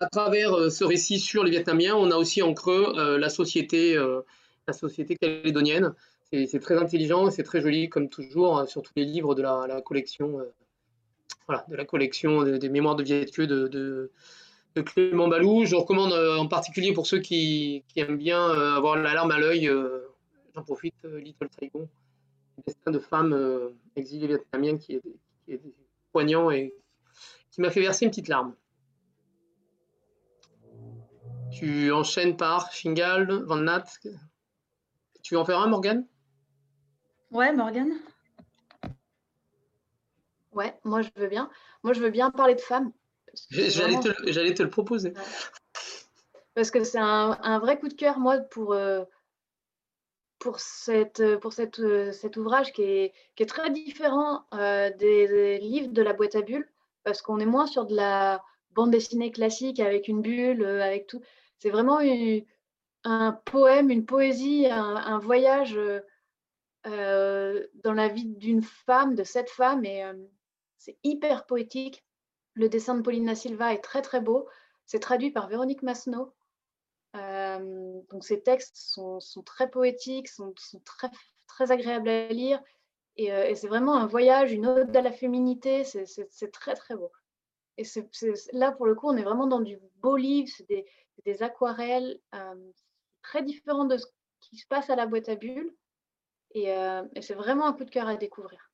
à 0.00 0.08
travers 0.08 0.54
euh, 0.54 0.70
ce 0.70 0.84
récit 0.84 1.20
sur 1.20 1.44
les 1.44 1.50
Vietnamiens, 1.50 1.94
on 1.94 2.10
a 2.10 2.16
aussi 2.16 2.42
en 2.42 2.54
creux 2.54 3.18
la, 3.18 3.28
société, 3.28 3.94
la 4.66 4.72
société 4.72 5.16
calédonienne. 5.16 5.94
C'est 6.32 6.60
très 6.60 6.78
intelligent 6.78 7.30
c'est 7.30 7.42
très 7.42 7.60
joli, 7.60 7.90
comme 7.90 8.08
toujours, 8.08 8.66
sur 8.66 8.82
tous 8.82 8.92
les 8.96 9.04
livres 9.04 9.34
de 9.34 9.42
la 9.42 9.82
collection 9.84 10.40
de 11.68 11.76
la 11.76 11.84
collection 11.84 12.42
des, 12.42 12.68
mémoires 12.68 12.96
de 12.96 13.02
Viet 13.02 13.24
de, 13.24 13.68
de, 13.68 14.10
Clément 14.82 15.28
Balou. 15.28 15.64
Je 15.64 15.74
recommande 15.76 16.12
euh, 16.12 16.38
en 16.38 16.48
particulier 16.48 16.92
pour 16.92 17.06
ceux 17.06 17.18
qui, 17.18 17.84
aiment 17.96 18.16
bien 18.16 18.40
euh, 18.40 18.76
avoir 18.76 18.96
l'alarme 18.96 19.30
à 19.30 19.38
l'œil, 19.38 19.68
euh, 19.68 20.06
j'en 20.54 20.62
profite, 20.62 20.94
Little 21.04 21.48
Saigon, 21.58 21.88
destin 22.66 22.90
de 22.90 22.98
femme 22.98 23.72
exilée 23.96 24.26
vietnamienne 24.26 24.78
qui 24.78 24.94
est, 24.94 25.02
qui 25.44 25.52
est 25.52 25.60
poignant 26.12 26.50
et 26.50 26.74
qui 27.50 27.60
m'a 27.60 27.70
fait 27.70 27.80
verser 27.80 28.04
une 28.04 28.10
petite 28.10 28.28
larme. 28.28 28.54
Tu 31.52 31.90
enchaînes 31.90 32.36
par 32.36 32.72
Shingal, 32.72 33.42
Van 33.44 33.56
Nat. 33.56 33.84
Tu 35.22 35.34
veux 35.34 35.40
en 35.40 35.44
faire 35.44 35.58
un, 35.58 35.66
Morgane? 35.66 36.06
Ouais, 37.30 37.52
Morgane. 37.52 37.92
Ouais, 40.52 40.78
moi 40.84 41.02
je 41.02 41.10
veux 41.16 41.28
bien. 41.28 41.50
Moi 41.82 41.92
je 41.92 42.00
veux 42.00 42.10
bien 42.10 42.30
parler 42.30 42.54
de 42.54 42.60
femmes. 42.60 42.92
J'allais 43.50 44.54
te, 44.54 44.62
le 44.62 44.70
proposer. 44.70 45.12
Parce 46.54 46.70
que 46.70 46.82
c'est 46.84 46.98
un, 46.98 47.58
vrai 47.58 47.78
coup 47.78 47.88
de 47.88 47.94
cœur, 47.94 48.18
moi, 48.18 48.38
pour, 48.38 48.72
euh, 48.72 49.04
pour, 50.38 50.60
cette, 50.60 51.36
pour 51.38 51.52
cette, 51.52 51.78
euh, 51.80 52.12
cet 52.12 52.36
ouvrage 52.36 52.72
qui 52.72 52.82
est, 52.82 53.14
qui 53.36 53.42
est 53.44 53.46
très 53.46 53.70
différent 53.70 54.44
euh, 54.54 54.90
des, 54.98 55.58
livres 55.58 55.92
de 55.92 56.02
la 56.02 56.12
boîte 56.12 56.34
à 56.34 56.42
bulles, 56.42 56.68
parce 57.04 57.22
qu'on 57.22 57.40
est 57.40 57.46
moins 57.46 57.66
sur 57.66 57.86
de 57.86 57.94
la 57.94 58.42
bande 58.70 58.90
dessinée 58.90 59.30
classique 59.30 59.80
avec 59.80 60.08
une 60.08 60.22
bulle, 60.22 60.64
avec 60.64 61.06
tout. 61.06 61.22
C'est 61.58 61.70
vraiment 61.70 62.00
un 63.04 63.32
poème, 63.44 63.90
une 63.90 64.06
poésie, 64.06 64.66
un, 64.66 65.18
voyage 65.18 65.78
dans 66.84 67.92
la 67.94 68.08
vie 68.08 68.26
d'une 68.26 68.62
femme, 68.62 69.14
de 69.14 69.24
cette 69.24 69.50
femme. 69.50 69.84
Et 69.84 70.02
c'est 70.80 70.96
hyper 71.04 71.46
poétique. 71.46 72.04
Le 72.54 72.68
dessin 72.68 72.96
de 72.96 73.02
Paulina 73.02 73.36
Silva 73.36 73.72
est 73.72 73.84
très 73.84 74.02
très 74.02 74.20
beau. 74.20 74.48
C'est 74.86 74.98
traduit 74.98 75.30
par 75.30 75.46
Véronique 75.46 75.82
Masneau. 75.82 76.34
Euh, 77.16 78.00
donc 78.10 78.24
ces 78.24 78.42
textes 78.42 78.76
sont, 78.76 79.20
très 79.44 79.70
poétiques, 79.70 80.28
sont, 80.28 80.54
très, 80.84 81.10
très 81.46 81.70
agréables 81.70 82.08
à 82.08 82.28
lire. 82.28 82.60
Euh, 83.20 83.44
et, 83.44 83.54
c'est 83.54 83.68
vraiment 83.68 83.94
un 83.94 84.06
voyage, 84.06 84.52
une 84.52 84.66
ode 84.66 84.96
à 84.96 85.02
la 85.02 85.12
féminité. 85.12 85.84
C'est 85.84 86.50
très 86.50 86.74
très 86.74 86.96
beau. 86.96 87.12
Et 87.76 87.84
là, 88.52 88.72
pour 88.72 88.86
le 88.86 88.94
coup, 88.94 89.08
on 89.08 89.16
est 89.16 89.22
vraiment 89.22 89.46
dans 89.46 89.60
du 89.60 89.78
beau 89.96 90.16
livre, 90.16 90.48
c'est 90.54 90.66
des, 91.24 91.42
aquarelles 91.42 92.18
très 93.22 93.42
différentes 93.42 93.90
de 93.90 93.98
ce 93.98 94.06
qui 94.40 94.56
se 94.56 94.66
passe 94.66 94.88
à 94.88 94.96
la 94.96 95.06
boîte 95.06 95.28
à 95.28 95.36
bulles. 95.36 95.74
Et, 96.52 96.68
et 96.68 97.22
c'est 97.22 97.34
vraiment 97.34 97.66
un 97.66 97.74
coup 97.74 97.84
de 97.84 97.90
cœur 97.90 98.08
à 98.08 98.16
découvrir. 98.16 98.69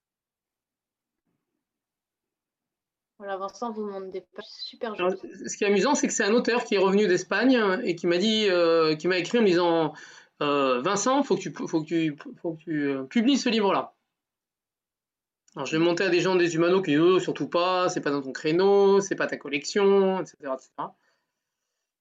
Voilà, 3.18 3.38
Vincent 3.38 3.72
vous 3.72 3.86
montre 3.86 4.10
des 4.10 4.20
pages 4.20 4.44
super 4.44 4.94
jolies. 4.94 5.16
ce 5.48 5.56
qui 5.56 5.64
est 5.64 5.68
amusant, 5.68 5.94
c'est 5.94 6.06
que 6.06 6.12
c'est 6.12 6.24
un 6.24 6.34
auteur 6.34 6.64
qui 6.64 6.74
est 6.74 6.78
revenu 6.78 7.06
d'Espagne 7.06 7.58
et 7.82 7.96
qui 7.96 8.06
m'a 8.06 8.18
dit, 8.18 8.46
euh, 8.50 8.94
qui 8.94 9.08
m'a 9.08 9.16
écrit 9.16 9.38
en 9.38 9.42
me 9.42 9.46
disant 9.46 9.94
euh, 10.42 10.82
Vincent, 10.82 11.22
faut 11.22 11.36
que 11.36 11.40
tu, 11.40 11.52
faut 11.52 11.80
que 11.80 11.86
tu, 11.86 12.16
faut 12.42 12.52
que 12.52 12.62
tu 12.62 12.88
euh, 12.88 13.04
publies 13.04 13.38
ce 13.38 13.48
livre-là. 13.48 13.94
Alors, 15.54 15.64
je 15.64 15.78
vais 15.78 15.82
monter 15.82 16.04
à 16.04 16.10
des 16.10 16.20
gens 16.20 16.36
des 16.36 16.54
humanos 16.54 16.82
qui 16.82 16.90
disent 16.90 17.00
oh, 17.00 17.18
surtout 17.18 17.48
pas, 17.48 17.88
c'est 17.88 18.02
pas 18.02 18.10
dans 18.10 18.20
ton 18.20 18.32
créneau, 18.32 19.00
c'est 19.00 19.16
pas 19.16 19.26
ta 19.26 19.38
collection, 19.38 20.20
etc. 20.20 20.52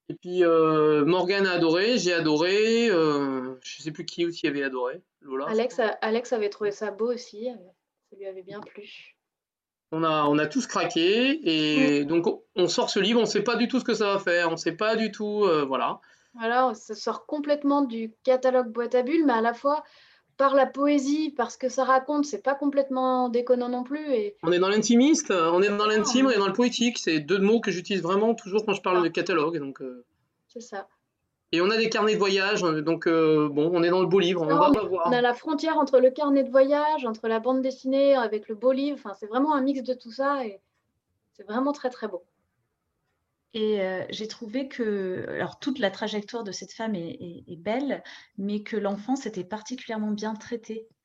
Et 0.10 0.16
puis 0.16 0.44
Morgane 0.44 1.48
a 1.48 1.54
adoré, 1.54 1.98
j'ai 1.98 2.14
adoré, 2.14 2.88
je 2.90 3.82
sais 3.82 3.92
plus 3.92 4.06
qui 4.06 4.26
aussi 4.26 4.48
avait 4.48 4.64
adoré. 4.64 5.02
Lola. 5.22 5.46
Alex, 5.48 5.80
Alex 6.02 6.34
avait 6.34 6.50
trouvé 6.50 6.72
ça 6.72 6.92
beau 6.92 7.14
aussi, 7.14 7.48
ça 8.10 8.18
lui 8.18 8.26
avait 8.28 8.44
bien 8.44 8.60
plu. 8.60 9.15
On 9.92 10.04
a, 10.04 10.26
on 10.26 10.38
a 10.38 10.48
tous 10.48 10.68
craqué 10.68 11.40
et 11.44 12.04
mm. 12.04 12.08
donc 12.08 12.26
on 12.56 12.68
sort 12.68 12.90
ce 12.90 13.00
livre, 13.00 13.20
on 13.20 13.24
ne 13.24 13.28
sait 13.28 13.44
pas 13.44 13.56
du 13.56 13.68
tout 13.68 13.80
ce 13.80 13.86
que 13.86 13.94
ça 13.94 14.14
va 14.14 14.20
faire, 14.20 14.50
on 14.50 14.54
ne 14.54 14.58
sait 14.58 14.76
pas 14.76 14.96
du 14.96 15.12
tout, 15.12 15.44
euh, 15.44 15.64
voilà. 15.64 16.00
Voilà, 16.34 16.74
ça 16.74 16.96
sort 16.96 17.26
complètement 17.26 17.82
du 17.82 18.14
catalogue 18.24 18.72
boîte 18.72 18.96
à 18.96 19.04
bulles, 19.04 19.26
mais 19.26 19.34
à 19.34 19.42
la 19.42 19.54
fois 19.54 19.84
par 20.38 20.54
la 20.54 20.66
poésie, 20.66 21.34
parce 21.36 21.56
que 21.58 21.70
ça 21.70 21.84
raconte, 21.84 22.26
c'est 22.26 22.42
pas 22.42 22.56
complètement 22.56 23.30
déconnant 23.30 23.70
non 23.70 23.84
plus. 23.84 24.14
Et... 24.14 24.36
On 24.44 24.52
est 24.52 24.60
dans 24.60 24.70
l'intimiste, 24.70 25.32
on 25.32 25.62
est 25.62 25.70
dans 25.70 25.86
l'intime, 25.86 26.28
on 26.28 26.30
est 26.30 26.38
dans 26.38 26.48
le 26.48 26.54
poétique. 26.54 26.98
C'est 26.98 27.20
deux 27.20 27.40
mots 27.40 27.62
que 27.62 27.72
j'utilise 27.72 28.02
vraiment 28.02 28.36
toujours 28.36 28.66
quand 28.66 28.74
je 28.74 28.82
parle 28.82 28.98
ah. 29.00 29.04
de 29.04 29.08
catalogue. 29.08 29.60
Donc, 29.60 29.82
euh. 29.82 30.06
C'est 30.50 30.62
ça. 30.62 30.88
Et 31.52 31.62
on 31.62 31.70
a 31.70 31.78
des 31.78 31.90
carnets 31.90 32.14
de 32.14 32.20
voyage, 32.20 32.62
donc 32.62 33.08
euh, 33.08 33.48
bon, 33.50 33.70
on 33.74 33.84
est 33.84 33.90
dans 33.90 34.02
le 34.02 34.08
beau 34.08 34.20
livre, 34.20 34.42
on 34.42 34.46
va 34.46 34.70
voir. 34.70 35.08
On 35.08 35.12
a 35.12 35.22
la 35.22 35.34
frontière 35.34 35.78
entre 35.78 36.00
le 36.00 36.10
carnet 36.10 36.44
de 36.44 36.50
voyage, 36.50 37.06
entre 37.06 37.28
la 37.28 37.40
bande 37.40 37.62
dessinée, 37.62 38.16
avec 38.16 38.50
le 38.50 38.56
beau 38.56 38.72
livre. 38.72 38.98
Enfin, 39.00 39.16
c'est 39.20 39.28
vraiment 39.28 39.54
un 39.54 39.62
mix 39.62 39.84
de 39.84 39.94
tout 39.94 40.12
ça 40.12 40.46
et 40.46 40.60
c'est 41.34 41.44
vraiment 41.44 41.72
très 41.72 41.90
très 41.90 42.08
beau. 42.08 42.26
Et 43.54 43.80
euh, 43.80 44.04
j'ai 44.10 44.28
trouvé 44.28 44.68
que, 44.68 45.26
alors 45.30 45.60
toute 45.60 45.80
la 45.80 45.92
trajectoire 45.92 46.44
de 46.44 46.52
cette 46.52 46.74
femme 46.74 46.96
est, 46.96 47.46
belle, 47.58 48.04
mais 48.38 48.64
que 48.64 48.76
l'enfance 48.76 49.26
était 49.26 49.46
particulièrement 49.46 50.12
bien 50.12 50.34
traitée. 50.34 50.88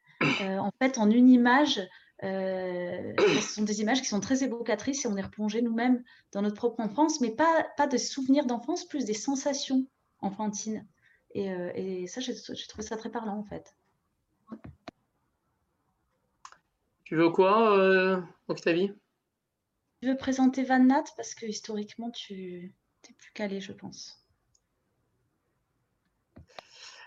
Euh, 0.42 0.58
en 0.58 0.70
fait, 0.78 0.98
en 0.98 1.10
une 1.10 1.30
image, 1.30 1.80
ce 2.22 3.40
sont 3.40 3.62
des 3.62 3.80
images 3.80 4.02
qui 4.02 4.08
sont 4.08 4.20
très 4.20 4.42
évocatrices 4.44 5.06
et 5.06 5.08
on 5.08 5.16
est 5.16 5.22
replongé 5.22 5.62
nous-mêmes 5.62 6.02
dans 6.32 6.42
notre 6.42 6.56
propre 6.56 6.80
enfance, 6.80 7.22
mais 7.22 7.30
pas, 7.30 7.66
pas 7.78 7.86
des 7.86 7.98
souvenirs 7.98 8.44
d'enfance, 8.44 8.86
plus 8.86 9.06
des 9.06 9.14
sensations 9.14 9.86
enfantine. 10.22 10.86
Et, 11.32 11.52
euh, 11.52 11.70
et 11.74 12.06
ça, 12.06 12.20
j'ai 12.20 12.34
trouvé 12.68 12.82
ça 12.82 12.96
très 12.96 13.10
parlant 13.10 13.36
en 13.36 13.44
fait. 13.44 13.74
Tu 17.04 17.16
veux 17.16 17.30
quoi, 17.30 17.76
euh, 17.76 18.20
Octavie? 18.48 18.92
Tu 20.00 20.08
veux 20.08 20.16
présenter 20.16 20.64
Van 20.64 20.78
Nat 20.78 21.04
parce 21.16 21.34
que 21.34 21.46
historiquement, 21.46 22.10
tu 22.10 22.72
es 23.08 23.12
plus 23.12 23.32
calé, 23.32 23.60
je 23.60 23.72
pense. 23.72 24.24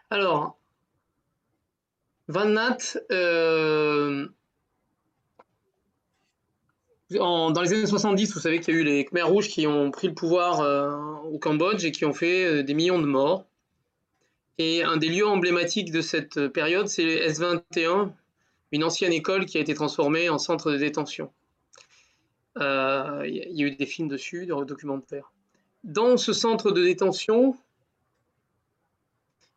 Alors, 0.10 0.60
Van 2.28 2.46
Nat, 2.46 2.98
euh, 3.12 4.30
dans 7.18 7.62
les 7.62 7.74
années 7.74 7.86
70, 7.86 8.34
vous 8.34 8.40
savez 8.40 8.60
qu'il 8.60 8.74
y 8.74 8.78
a 8.78 8.80
eu 8.80 8.84
les 8.84 9.06
Khmers 9.06 9.28
rouges 9.28 9.50
qui 9.50 9.68
ont 9.68 9.92
pris 9.92 10.08
le 10.08 10.14
pouvoir 10.14 10.62
euh, 10.62 10.92
au 11.32 11.38
Cambodge 11.38 11.84
et 11.86 11.92
qui 11.92 12.06
ont 12.06 12.14
fait 12.14 12.46
euh, 12.46 12.64
des 12.64 12.74
millions 12.74 13.00
de 13.00 13.06
morts. 13.06 13.46
Et 14.58 14.84
un 14.84 14.98
des 14.98 15.10
lieux 15.10 15.28
emblématiques 15.28 15.92
de 15.92 16.02
cette 16.02 16.48
période, 16.50 16.88
c'est 16.88 17.04
les 17.04 17.32
S21, 17.32 18.12
une 18.72 18.84
ancienne 18.84 19.14
école 19.14 19.46
qui 19.46 19.58
a 19.58 19.62
été 19.62 19.74
transformée 19.74 20.30
en 20.30 20.38
centre 20.38 20.72
de 20.72 20.78
détention. 20.78 21.32
Euh, 22.60 23.24
il 23.26 23.36
y 23.36 23.64
a 23.64 23.68
eu 23.68 23.76
des 23.76 23.86
films 23.86 24.08
dessus, 24.08 24.46
des 24.46 24.54
documentaires. 24.66 25.32
Dans 25.84 26.18
ce 26.18 26.34
centre 26.34 26.72
de 26.72 26.84
détention, 26.84 27.58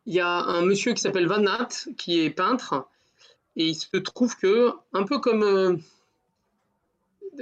il 0.07 0.15
y 0.15 0.19
a 0.19 0.29
un 0.29 0.63
monsieur 0.63 0.93
qui 0.93 1.01
s'appelle 1.01 1.27
Van 1.27 1.39
Nat, 1.39 1.69
qui 1.95 2.21
est 2.21 2.31
peintre, 2.31 2.87
et 3.55 3.67
il 3.67 3.75
se 3.75 3.97
trouve 3.97 4.35
que, 4.37 4.71
un 4.93 5.03
peu 5.03 5.19
comme 5.19 5.79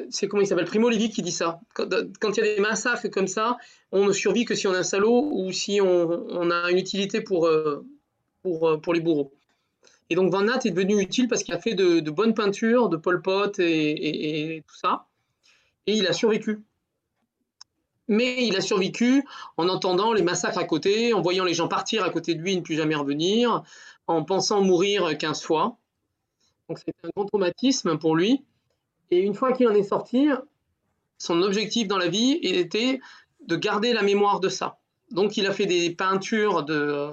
c'est 0.09 0.27
comment 0.27 0.41
il 0.41 0.47
s'appelle 0.47 0.65
Primo 0.65 0.89
Levi 0.89 1.09
qui 1.09 1.21
dit 1.21 1.31
ça. 1.31 1.59
Quand, 1.73 1.87
il 1.89 2.37
y 2.37 2.39
a 2.39 2.55
des 2.55 2.61
massacres 2.61 3.09
comme 3.09 3.27
ça, 3.27 3.57
on 3.91 4.05
ne 4.05 4.11
survit 4.11 4.45
que 4.45 4.55
si 4.55 4.67
on 4.67 4.73
est 4.73 4.77
un 4.77 4.83
salaud 4.83 5.29
ou 5.31 5.51
si 5.51 5.79
on, 5.81 6.51
a 6.51 6.71
une 6.71 6.77
utilité 6.77 7.21
pour, 7.21 7.47
euh, 7.47 7.85
pour, 8.41 8.67
euh, 8.67 8.77
pour, 8.77 8.93
les 8.93 8.99
bourreaux. 8.99 9.31
Et 10.09 10.15
donc 10.15 10.31
Van 10.31 10.41
Nat 10.41 10.59
est 10.65 10.71
devenu 10.71 11.01
utile 11.01 11.27
parce 11.27 11.43
qu'il 11.43 11.53
a 11.53 11.59
fait 11.59 11.73
de, 11.73 11.99
bonnes 12.09 12.33
peintures 12.33 12.89
de 12.89 12.97
Pol 12.97 13.21
Pot 13.21 13.59
et, 13.59 14.63
tout 14.67 14.75
ça. 14.75 15.07
Et 15.87 15.93
il 15.93 16.07
a 16.07 16.13
survécu. 16.13 16.63
Mais 18.07 18.45
il 18.45 18.55
a 18.55 18.61
survécu 18.61 19.23
en 19.57 19.67
entendant 19.67 20.13
les 20.13 20.21
massacres 20.21 20.59
à 20.59 20.63
côté, 20.63 21.13
en 21.13 21.21
voyant 21.21 21.43
les 21.43 21.55
gens 21.55 21.67
partir 21.67 22.03
à 22.03 22.09
côté 22.11 22.35
de 22.35 22.41
lui 22.41 22.53
et 22.53 22.55
ne 22.55 22.61
plus 22.61 22.75
jamais 22.75 22.95
revenir, 22.95 23.63
en 24.05 24.23
pensant 24.23 24.61
mourir 24.61 25.17
15 25.17 25.41
fois. 25.41 25.77
Donc 26.69 26.79
c'était 26.79 26.93
un 27.03 27.09
grand 27.15 27.25
traumatisme 27.25 27.97
pour 27.97 28.15
lui. 28.15 28.43
Et 29.11 29.19
une 29.19 29.33
fois 29.33 29.53
qu'il 29.53 29.67
en 29.67 29.73
est 29.73 29.83
sorti, 29.83 30.29
son 31.17 31.41
objectif 31.41 31.87
dans 31.87 31.97
la 31.97 32.07
vie 32.07 32.39
était 32.41 32.99
de 33.47 33.55
garder 33.55 33.93
la 33.93 34.01
mémoire 34.01 34.39
de 34.39 34.49
ça. 34.49 34.77
Donc 35.11 35.37
il 35.37 35.45
a 35.45 35.51
fait 35.51 35.65
des 35.65 35.91
peintures 35.91 36.63
de, 36.63 37.11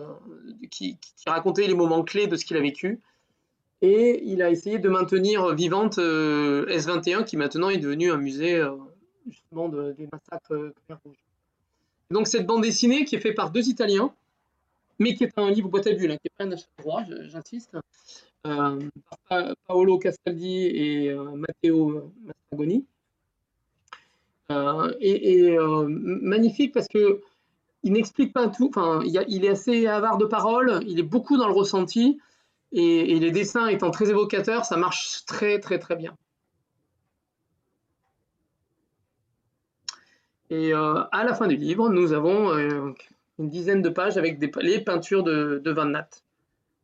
qui, 0.70 0.98
racontaient 1.26 1.66
les 1.66 1.74
moments 1.74 2.02
clés 2.02 2.26
de 2.26 2.36
ce 2.36 2.44
qu'il 2.44 2.56
a 2.56 2.60
vécu. 2.60 3.00
Et 3.82 4.22
il 4.24 4.42
a 4.42 4.50
essayé 4.50 4.78
de 4.78 4.88
maintenir 4.88 5.54
vivante 5.54 5.98
euh, 5.98 6.66
S21, 6.66 7.24
qui 7.24 7.36
maintenant 7.36 7.68
est 7.68 7.78
devenu 7.78 8.12
un 8.12 8.16
musée 8.16 8.54
euh, 8.54 8.76
justement 9.28 9.68
des 9.68 10.08
massacres 10.12 10.52
euh, 10.52 10.74
rouges. 11.04 11.16
Donc 12.10 12.28
cette 12.28 12.46
bande 12.46 12.62
dessinée 12.62 13.04
qui 13.04 13.16
est 13.16 13.20
faite 13.20 13.34
par 13.34 13.50
deux 13.50 13.68
Italiens, 13.68 14.14
mais 14.98 15.14
qui 15.14 15.24
est 15.24 15.32
un 15.36 15.50
livre 15.50 15.68
boîte 15.68 15.88
à 15.88 15.92
bulles, 15.92 16.12
hein, 16.12 16.16
qui 16.18 16.28
est 16.28 16.36
pas 16.36 16.44
un 16.44 16.56
droit, 16.78 17.02
j'insiste, 17.22 17.76
euh, 18.46 18.80
Paolo 19.68 19.98
Castaldi 19.98 20.66
et 20.66 21.10
euh, 21.10 21.30
Matteo 21.36 22.12
Mastragoni. 22.24 22.86
Euh, 24.50 24.92
et, 25.00 25.56
magnifique 25.86 26.74
parce 26.74 26.88
que 26.88 27.20
il 27.84 27.92
n'explique 27.92 28.32
pas 28.32 28.48
tout. 28.48 28.68
Enfin, 28.68 29.00
il, 29.04 29.44
est 29.44 29.48
assez 29.48 29.86
avare 29.86 30.18
de 30.18 30.26
paroles, 30.26 30.80
il 30.86 30.98
est 30.98 31.04
beaucoup 31.04 31.36
dans 31.36 31.46
le 31.46 31.54
ressenti, 31.54 32.20
et, 32.72 33.18
les 33.18 33.30
dessins 33.30 33.68
étant 33.68 33.90
très 33.90 34.10
évocateurs, 34.10 34.64
ça 34.64 34.76
marche 34.76 35.24
très 35.26 35.58
très 35.60 35.78
très 35.78 35.96
bien. 35.96 36.16
Et 40.50 40.72
à 40.72 41.24
la 41.24 41.34
fin 41.34 41.46
du 41.46 41.56
livre, 41.56 41.88
nous 41.88 42.12
avons 42.12 42.52
une 43.38 43.48
dizaine 43.48 43.82
de 43.82 43.88
pages 43.88 44.18
avec 44.18 44.38
les 44.60 44.80
peintures 44.80 45.22
de, 45.22 45.60
de 45.64 45.70
Van 45.70 45.86
Nat 45.86 46.08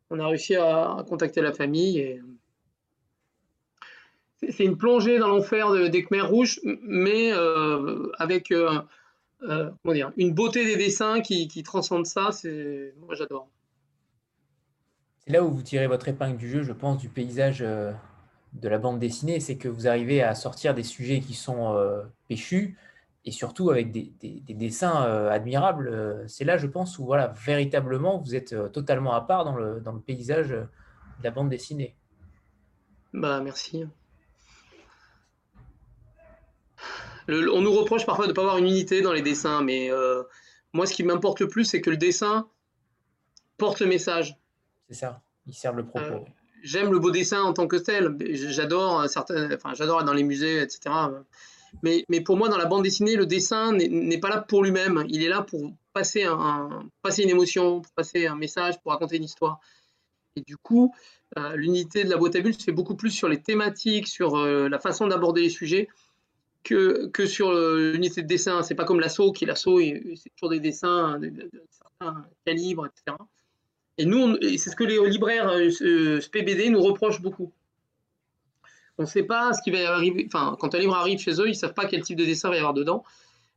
on 0.09 0.19
a 0.19 0.27
réussi 0.27 0.55
à, 0.55 1.03
contacter 1.07 1.41
la 1.41 1.53
famille 1.53 1.99
et 1.99 2.21
c'est 4.47 4.63
une 4.63 4.77
plongée 4.77 5.19
dans 5.19 5.27
l'enfer 5.27 5.89
des 5.89 6.03
Khmers 6.03 6.29
rouges, 6.29 6.59
mais 6.63 7.31
euh, 7.33 8.09
avec 8.17 8.51
euh, 8.51 8.79
euh, 9.43 9.69
une 10.17 10.33
beauté 10.33 10.65
des 10.65 10.77
dessins 10.77 11.21
qui, 11.21 11.63
transcende 11.63 12.05
ça. 12.05 12.29
Moi 12.43 13.15
j'adore. 13.15 13.49
C'est 15.19 15.33
là 15.33 15.43
où 15.43 15.51
vous 15.51 15.61
tirez 15.61 15.87
votre 15.87 16.07
épingle 16.07 16.37
du 16.37 16.49
jeu, 16.49 16.63
je 16.63 16.71
pense, 16.71 16.99
du 16.99 17.09
paysage 17.09 17.59
de 17.59 18.67
la 18.67 18.77
bande 18.77 18.99
dessinée, 18.99 19.39
c'est 19.39 19.57
que 19.57 19.67
vous 19.67 19.87
arrivez 19.87 20.23
à 20.23 20.33
sortir 20.35 20.73
des 20.73 20.83
sujets 20.83 21.19
qui 21.19 21.33
sont 21.33 21.77
péchus, 22.27 22.77
et 23.29 23.31
surtout 23.31 23.69
avec 23.69 23.91
des, 23.91 24.11
dessins 24.49 25.05
euh, 25.05 25.29
admirables. 25.29 25.87
Euh, 25.87 26.27
c'est 26.27 26.45
là, 26.45 26.57
je 26.57 26.65
pense, 26.65 26.97
où 26.97 27.05
voilà, 27.05 27.27
véritablement, 27.45 28.17
vous 28.17 28.33
êtes 28.33 28.53
euh, 28.53 28.69
totalement 28.69 29.13
à 29.13 29.21
part 29.21 29.45
dans 29.45 29.55
le, 29.55 29.79
dans 29.81 29.91
le 29.91 29.99
paysage 29.99 30.49
de 30.49 30.65
la 31.23 31.29
bande 31.29 31.47
dessinée. 31.47 31.95
Bah, 33.13 33.39
merci. 33.39 33.85
on 37.27 37.61
nous 37.61 37.71
reproche 37.71 38.07
parfois 38.07 38.25
de 38.25 38.31
ne 38.31 38.35
pas 38.35 38.41
avoir 38.41 38.57
une 38.57 38.65
unité 38.65 39.03
dans 39.03 39.13
les 39.13 39.21
dessins, 39.21 39.61
mais 39.61 39.91
moi, 40.73 40.87
ce 40.87 40.93
qui 40.95 41.03
m'importe 41.03 41.39
le 41.39 41.47
plus, 41.47 41.65
c'est 41.65 41.81
que 41.81 41.91
le 41.91 41.97
dessin 41.97 42.47
porte 43.57 43.79
le 43.79 43.85
message. 43.85 44.39
C'est 44.87 44.95
ça, 44.95 45.21
il 45.45 45.53
sert 45.53 45.73
le 45.73 45.85
propos. 45.85 46.25
J'aime 46.63 46.91
le 46.91 46.97
beau 46.97 47.11
dessin 47.11 47.43
en 47.43 47.53
tant 47.53 47.67
que 47.67 47.75
tel. 47.75 48.17
J'adore 48.31 49.07
certains, 49.07 49.53
enfin, 49.53 49.75
j'adore 49.75 49.99
être 49.99 50.07
dans 50.07 50.13
les 50.13 50.23
musées, 50.23 50.61
etc. 50.61 50.89
Mais, 51.83 52.05
pour 52.25 52.37
moi, 52.37 52.49
dans 52.49 52.57
la 52.57 52.65
bande 52.65 52.83
dessinée, 52.83 53.15
le 53.15 53.25
dessin 53.25 53.73
n'est 53.73 54.19
pas 54.19 54.29
là 54.29 54.41
pour 54.41 54.63
lui-même. 54.63 55.05
Il 55.09 55.23
est 55.23 55.29
là 55.29 55.41
pour 55.41 55.73
passer, 55.93 56.23
un, 56.23 56.87
passer 57.01 57.23
une 57.23 57.29
émotion, 57.29 57.81
pour 57.81 57.91
passer 57.93 58.27
un 58.27 58.35
message, 58.35 58.79
pour 58.81 58.91
raconter 58.91 59.17
une 59.17 59.23
histoire. 59.23 59.59
Et 60.35 60.41
du 60.41 60.57
coup, 60.57 60.93
euh, 61.37 61.55
l'unité 61.55 62.03
de 62.03 62.09
la 62.09 62.17
boîte 62.17 62.35
à 62.35 62.41
bulles 62.41 62.53
se 62.53 62.63
fait 62.63 62.71
beaucoup 62.71 62.95
plus 62.95 63.11
sur 63.11 63.29
les 63.29 63.41
thématiques, 63.41 64.07
sur 64.07 64.37
euh, 64.37 64.69
la 64.69 64.79
façon 64.79 65.07
d'aborder 65.07 65.41
les 65.41 65.49
sujets. 65.49 65.87
que, 66.63 67.09
sur 67.25 67.53
l'unité 67.53 68.21
de 68.21 68.27
dessin. 68.27 68.61
C'est 68.63 68.75
pas 68.75 68.85
comme 68.85 68.99
l'assaut, 68.99 69.31
qui 69.31 69.45
l'assaut, 69.45 69.79
c'est 69.79 70.29
toujours 70.35 70.49
des 70.49 70.59
dessins 70.59 71.19
de, 71.19 71.49
certains 71.69 72.25
calibres, 72.45 72.87
etc. 72.87 73.17
Et 73.97 74.05
nous, 74.05 74.37
c'est 74.41 74.69
ce 74.69 74.75
que 74.75 74.85
les 74.85 74.97
libraires 75.09 75.49
euh, 75.49 76.21
SPBD 76.21 76.69
nous 76.69 76.81
reprochent 76.81 77.21
beaucoup. 77.21 77.51
On 78.99 79.03
ne 79.03 79.07
sait 79.07 79.23
pas 79.23 79.53
ce 79.53 79.61
qui 79.61 79.71
va 79.71 79.93
arriver. 79.95 80.25
Enfin, 80.27 80.57
quand 80.59 80.75
un 80.75 80.77
livre 80.77 80.93
arrive 80.93 81.19
chez 81.19 81.31
eux, 81.39 81.47
ils 81.47 81.51
ne 81.51 81.53
savent 81.53 81.73
pas 81.73 81.85
quel 81.85 82.01
type 82.03 82.17
de 82.17 82.25
dessin 82.25 82.49
va 82.49 82.55
y 82.55 82.59
avoir 82.59 82.73
dedans. 82.73 83.03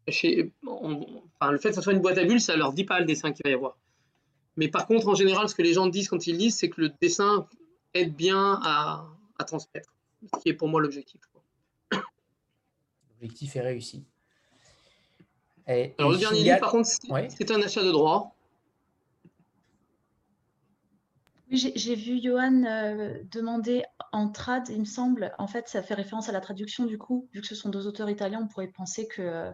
Chez, 0.08 0.52
enfin, 0.66 1.50
le 1.50 1.58
fait 1.58 1.70
que 1.70 1.74
ce 1.74 1.82
soit 1.82 1.92
une 1.92 2.00
boîte 2.00 2.16
à 2.18 2.24
bulles, 2.24 2.40
ça 2.40 2.54
ne 2.54 2.58
leur 2.58 2.72
dit 2.72 2.84
pas 2.84 3.00
le 3.00 3.06
dessin 3.06 3.32
qu'il 3.32 3.42
va 3.44 3.50
y 3.50 3.54
avoir. 3.54 3.76
Mais 4.56 4.68
par 4.68 4.86
contre, 4.86 5.08
en 5.08 5.14
général, 5.14 5.48
ce 5.48 5.54
que 5.54 5.62
les 5.62 5.72
gens 5.72 5.88
disent 5.88 6.08
quand 6.08 6.26
ils 6.28 6.36
lisent, 6.36 6.56
c'est 6.56 6.70
que 6.70 6.80
le 6.80 6.92
dessin 7.00 7.46
aide 7.92 8.14
bien 8.14 8.60
à, 8.62 9.04
à 9.38 9.44
transmettre, 9.44 9.92
ce 10.32 10.40
qui 10.40 10.48
est 10.48 10.54
pour 10.54 10.68
moi 10.68 10.80
l'objectif. 10.80 11.20
L'objectif 13.10 13.56
est 13.56 13.60
réussi. 13.60 14.04
Alors, 15.66 16.12
le 16.12 16.18
dernier 16.18 16.42
livre, 16.42 16.60
par 16.60 16.70
contre, 16.70 16.88
c'est 16.88 17.50
un 17.50 17.62
achat 17.62 17.82
de 17.82 17.90
droit. 17.90 18.34
J'ai 21.54 21.94
vu 21.94 22.18
Johan 22.22 22.64
euh, 22.64 23.22
demander 23.30 23.82
en 24.10 24.30
trad, 24.30 24.70
il 24.70 24.80
me 24.80 24.84
semble. 24.86 25.34
En 25.38 25.46
fait, 25.46 25.68
ça 25.68 25.82
fait 25.82 25.92
référence 25.92 26.30
à 26.30 26.32
la 26.32 26.40
traduction 26.40 26.86
du 26.86 26.96
coup. 26.96 27.28
Vu 27.34 27.42
que 27.42 27.46
ce 27.46 27.54
sont 27.54 27.68
deux 27.68 27.86
auteurs 27.86 28.08
italiens, 28.08 28.40
on 28.42 28.48
pourrait 28.48 28.68
penser 28.68 29.06
que, 29.06 29.52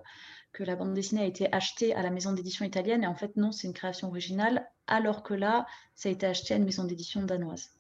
que 0.53 0.63
la 0.63 0.77
bande 0.77 0.95
dessinée 0.95 1.23
a 1.23 1.27
été 1.27 1.53
achetée 1.53 1.95
à 1.95 2.03
la 2.03 2.11
maison 2.11 2.33
d'édition 2.33 2.65
italienne. 2.65 3.03
Et 3.03 3.09
en 3.09 3.17
fait, 3.17 3.37
non, 3.37 3.51
c'est 3.51 3.67
une 3.67 3.75
création 3.75 4.07
originale. 4.07 4.71
Alors 4.87 5.25
que 5.25 5.35
là, 5.35 5.67
ça 5.97 6.09
a 6.09 6.13
été 6.13 6.25
acheté 6.25 6.55
à 6.55 6.59
une 6.59 6.65
maison 6.65 6.85
d'édition 6.85 7.25
danoise. 7.25 7.71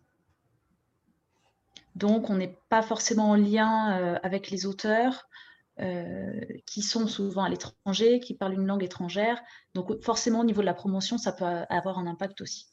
Donc, 1.94 2.28
on 2.28 2.34
n'est 2.34 2.58
pas 2.68 2.82
forcément 2.82 3.30
en 3.30 3.36
lien 3.36 4.00
euh, 4.00 4.18
avec 4.24 4.50
les 4.50 4.66
auteurs. 4.66 5.28
Euh, 5.80 6.40
qui 6.66 6.82
sont 6.82 7.06
souvent 7.06 7.44
à 7.44 7.48
l'étranger, 7.48 8.18
qui 8.18 8.34
parlent 8.34 8.54
une 8.54 8.66
langue 8.66 8.82
étrangère. 8.82 9.40
Donc 9.74 10.02
forcément, 10.02 10.40
au 10.40 10.44
niveau 10.44 10.60
de 10.60 10.66
la 10.66 10.74
promotion, 10.74 11.18
ça 11.18 11.30
peut 11.30 11.44
avoir 11.44 12.00
un 12.00 12.08
impact 12.08 12.40
aussi. 12.40 12.66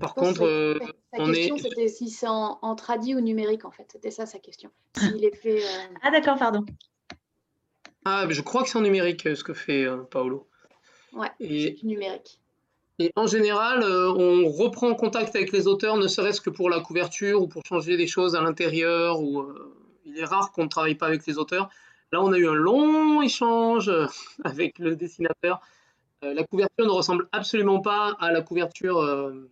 Par 0.00 0.14
contre, 0.14 0.42
euh, 0.42 0.78
sa 1.12 1.24
question, 1.24 1.58
c'était 1.58 1.88
si 1.88 2.08
c'est 2.08 2.26
en, 2.26 2.58
en, 2.62 2.74
traduit 2.74 3.14
ou 3.14 3.20
numérique, 3.20 3.64
en 3.64 3.70
fait. 3.70 3.86
C'était 3.92 4.10
ça 4.10 4.26
sa 4.26 4.38
question. 4.38 4.70
S'il 4.96 5.24
est 5.24 5.36
fait. 5.36 5.62
Euh, 5.62 5.94
ah 6.02 6.10
d'accord, 6.10 6.38
pardon. 6.38 6.64
Ah, 8.04 8.24
mais 8.26 8.34
je 8.34 8.42
crois 8.42 8.62
que 8.62 8.70
c'est 8.70 8.78
en 8.78 8.82
numérique 8.82 9.22
ce 9.22 9.44
que 9.44 9.52
fait 9.52 9.86
Paolo. 10.10 10.48
Ouais, 11.12 11.28
c'est 11.40 11.76
numérique. 11.82 12.40
Et 12.98 13.12
en 13.16 13.26
général, 13.26 13.82
on 13.84 14.48
reprend 14.48 14.94
contact 14.94 15.36
avec 15.36 15.52
les 15.52 15.66
auteurs, 15.66 15.96
ne 15.96 16.08
serait-ce 16.08 16.40
que 16.40 16.50
pour 16.50 16.70
la 16.70 16.80
couverture 16.80 17.42
ou 17.42 17.48
pour 17.48 17.62
changer 17.64 17.96
des 17.96 18.06
choses 18.06 18.34
à 18.34 18.40
l'intérieur. 18.40 19.20
Ou 19.20 19.46
il 20.04 20.18
est 20.18 20.24
rare 20.24 20.52
qu'on 20.52 20.64
ne 20.64 20.68
travaille 20.68 20.94
pas 20.94 21.06
avec 21.06 21.26
les 21.26 21.38
auteurs. 21.38 21.68
Là, 22.12 22.22
on 22.22 22.32
a 22.32 22.38
eu 22.38 22.48
un 22.48 22.54
long 22.54 23.22
échange 23.22 23.90
avec 24.44 24.78
le 24.78 24.96
dessinateur. 24.96 25.60
Euh, 26.24 26.34
la 26.34 26.44
couverture 26.44 26.84
ne 26.84 26.90
ressemble 26.90 27.28
absolument 27.32 27.80
pas 27.80 28.16
à 28.20 28.30
la 28.30 28.42
couverture, 28.42 28.98
euh, 28.98 29.50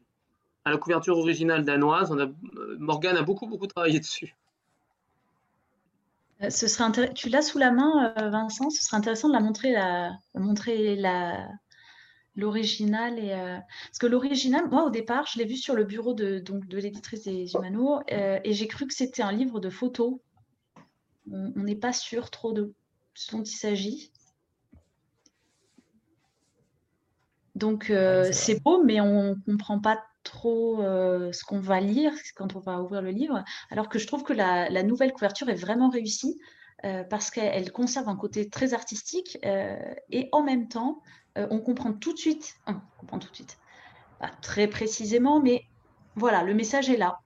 à 0.69 0.73
la 0.73 0.79
couverture 0.79 1.19
originale 1.19 1.65
danoise. 1.65 2.11
On 2.11 2.19
a, 2.19 2.27
euh, 2.27 2.77
Morgane 2.79 3.17
a 3.17 3.23
beaucoup, 3.23 3.47
beaucoup 3.47 3.67
travaillé 3.67 3.99
dessus. 3.99 4.35
Ce 6.49 6.69
serait 6.69 7.13
Tu 7.15 7.29
l'as 7.29 7.43
sous 7.43 7.59
la 7.59 7.73
main, 7.73 8.13
Vincent? 8.31 8.71
Ce 8.71 8.83
serait 8.83 8.97
intéressant 8.97 9.29
de 9.29 9.33
la 9.33 9.41
montrer, 9.41 9.73
la... 9.73 10.13
montrer 10.35 10.95
la... 10.95 11.49
l'original. 12.37 13.19
Et, 13.19 13.31
Parce 13.31 13.99
que 13.99 14.07
l'original, 14.07 14.69
moi 14.71 14.85
au 14.85 14.91
départ, 14.91 15.27
je 15.27 15.39
l'ai 15.39 15.45
vu 15.45 15.57
sur 15.57 15.75
le 15.75 15.83
bureau 15.83 16.15
de, 16.15 16.39
donc, 16.39 16.69
de 16.69 16.79
l'éditrice 16.79 17.25
des 17.25 17.55
Humano 17.55 18.01
et 18.09 18.53
j'ai 18.53 18.69
cru 18.69 18.87
que 18.87 18.95
c'était 18.95 19.23
un 19.23 19.33
livre 19.33 19.59
de 19.59 19.69
photos 19.69 20.21
on 21.33 21.63
n'est 21.63 21.77
pas 21.77 21.93
sûr 21.93 22.31
trop 22.31 22.53
de 22.53 22.73
ce 23.15 23.33
dont 23.33 23.43
il 23.43 23.57
s'agit. 23.57 24.11
Donc 27.55 27.91
euh, 27.91 28.29
c'est 28.33 28.63
beau, 28.63 28.85
mais 28.85 29.01
on 29.01 29.35
ne 29.35 29.35
comprend 29.45 29.81
pas 29.81 30.05
trop 30.29 30.83
euh, 30.83 31.33
ce 31.33 31.45
qu'on 31.45 31.61
va 31.61 31.81
lire 31.81 32.13
quand 32.37 32.57
on 32.57 32.61
va 32.61 32.81
ouvrir 32.81 33.03
le 33.03 33.11
livre. 33.11 33.45
Alors 33.71 33.89
que 33.89 33.99
je 33.99 34.07
trouve 34.07 34.23
que 34.23 34.33
la, 34.33 34.83
nouvelle 34.83 35.13
couverture 35.13 35.49
est 35.49 35.55
vraiment 35.55 35.91
réussie 35.91 36.39
euh, 36.85 37.05
parce 37.05 37.31
qu'elle 37.31 37.73
conserve 37.73 38.09
un 38.09 38.17
côté 38.17 38.49
très 38.49 38.75
artistique 38.75 39.39
et 40.11 40.29
en 40.33 40.43
même 40.43 40.69
temps, 40.69 41.03
on 41.37 41.61
comprend 41.61 41.93
tout 41.93 42.13
de 42.13 42.19
suite, 42.19 42.55
on 42.67 42.75
comprend 42.99 43.19
tout 43.19 43.31
de 43.31 43.35
suite, 43.35 43.59
pas 44.19 44.31
très 44.43 44.67
précisément, 44.67 45.41
mais 45.41 45.63
voilà, 46.17 46.43
le 46.43 46.55
message 46.55 46.91
est 46.91 46.97
là. 46.97 47.21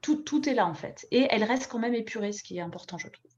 Tout, 0.00 0.16
tout, 0.16 0.48
est 0.48 0.54
là 0.54 0.66
en 0.66 0.74
fait. 0.74 1.06
Et 1.10 1.26
elle 1.30 1.44
reste 1.44 1.70
quand 1.70 1.78
même 1.78 1.94
épurée, 1.94 2.32
ce 2.32 2.42
qui 2.42 2.58
est 2.58 2.62
important, 2.62 2.98
je 2.98 3.08
trouve 3.08 3.30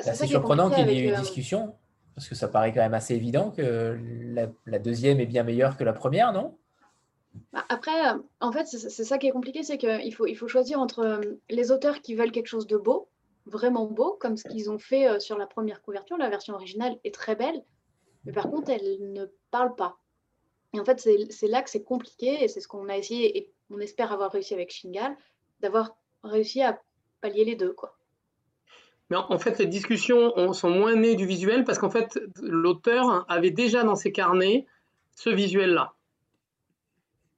c'est 0.00 0.10
assez 0.10 0.26
surprenant 0.26 0.70
qu'il 0.70 0.86
y 0.86 0.90
ait 0.90 1.00
eu 1.00 1.08
une 1.08 1.14
euh, 1.14 1.20
discussion, 1.20 1.74
parce 2.14 2.28
que 2.28 2.34
ça 2.34 2.48
paraît 2.48 2.72
quand 2.72 2.80
même 2.80 2.94
assez 2.94 3.14
évident 3.14 3.50
que 3.50 3.98
la, 4.66 4.78
deuxième 4.78 5.20
est 5.20 5.26
bien 5.26 5.42
meilleure 5.42 5.76
que 5.76 5.84
la 5.84 5.92
première, 5.92 6.32
non? 6.32 6.42
bah, 6.42 6.65
Après, 7.68 8.08
euh, 8.08 8.18
en 8.40 8.52
fait, 8.52 8.66
c'est 8.66 9.04
ça 9.04 9.18
qui 9.18 9.26
est 9.26 9.32
compliqué, 9.32 9.62
c'est 9.62 9.78
qu'il 9.78 10.14
faut, 10.14 10.48
choisir 10.48 10.80
entre 10.80 11.00
euh, 11.00 11.20
les 11.50 11.70
auteurs 11.70 12.00
qui 12.00 12.14
veulent 12.14 12.32
quelque 12.32 12.46
chose 12.48 12.66
de 12.66 12.76
beau, 12.76 13.08
vraiment 13.46 13.86
beau, 13.86 14.16
comme 14.20 14.36
ce 14.36 14.48
qu'ils 14.48 14.70
ont 14.70 14.78
fait 14.78 15.20
sur 15.20 15.38
la 15.38 15.46
première 15.46 15.82
couverture. 15.82 16.16
La 16.16 16.28
version 16.28 16.54
originale 16.54 16.98
est 17.04 17.14
très 17.14 17.36
belle, 17.36 17.62
mais 18.24 18.32
par 18.32 18.50
contre, 18.50 18.70
elle 18.70 19.12
ne 19.12 19.26
parle 19.50 19.74
pas. 19.76 19.98
Et 20.74 20.80
en 20.80 20.84
fait, 20.84 21.00
c'est 21.00 21.48
là 21.48 21.62
que 21.62 21.70
c'est 21.70 21.84
compliqué, 21.84 22.42
et 22.42 22.48
c'est 22.48 22.60
ce 22.60 22.68
qu'on 22.68 22.88
a 22.88 22.96
essayé, 22.96 23.38
et 23.38 23.52
on 23.70 23.78
espère 23.78 24.12
avoir 24.12 24.32
réussi 24.32 24.54
avec 24.54 24.70
Shingal, 24.70 25.16
d'avoir 25.60 25.96
réussi 26.24 26.62
à 26.62 26.80
pallier 27.20 27.44
les 27.44 27.56
deux. 27.56 27.72
quoi. 27.72 27.96
Mais 29.10 29.16
en 29.16 29.38
fait, 29.38 29.58
les 29.58 29.66
discussions 29.66 30.52
sont 30.52 30.70
moins 30.70 30.96
nées 30.96 31.14
du 31.14 31.26
visuel 31.26 31.64
parce 31.64 31.78
qu'en 31.78 31.90
fait, 31.90 32.18
l'auteur 32.42 33.24
avait 33.28 33.52
déjà 33.52 33.84
dans 33.84 33.94
ses 33.94 34.10
carnets 34.10 34.66
ce 35.14 35.30
visuel-là. 35.30 35.95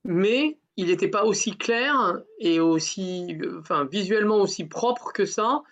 Mais 0.08 0.56
il 0.78 0.86
n'était 0.86 1.08
pas 1.08 1.24
aussi 1.24 1.54
clair 1.58 2.22
et 2.38 2.60
aussi, 2.60 3.38
enfin, 3.58 3.84
visuellement 3.84 4.36
aussi 4.36 4.64
propre 4.64 5.12
que 5.12 5.26
ça. 5.26 5.62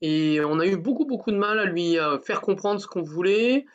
Et 0.00 0.40
on 0.42 0.58
a 0.60 0.66
eu 0.66 0.78
beaucoup, 0.78 1.04
beaucoup 1.04 1.30
de 1.30 1.36
mal 1.36 1.58
à 1.58 1.66
lui 1.66 1.98
euh, 1.98 2.18
faire 2.18 2.40
comprendre 2.40 2.80
ce 2.80 2.86
qu'on 2.86 3.02
voulait. 3.02 3.66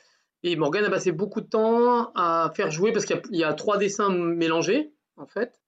Et 0.42 0.56
Morgan 0.56 0.84
a 0.86 0.90
passé 0.90 1.12
beaucoup 1.12 1.40
de 1.42 1.46
temps 1.46 2.12
à 2.16 2.52
faire 2.56 2.72
jouer 2.72 2.92
parce 2.92 3.06
qu'il 3.06 3.22
y, 3.30 3.44
a 3.44 3.54
trois 3.54 3.78
dessins 3.78 4.10
mélangés, 4.10 4.92
en 5.18 5.28
fait. 5.28 5.62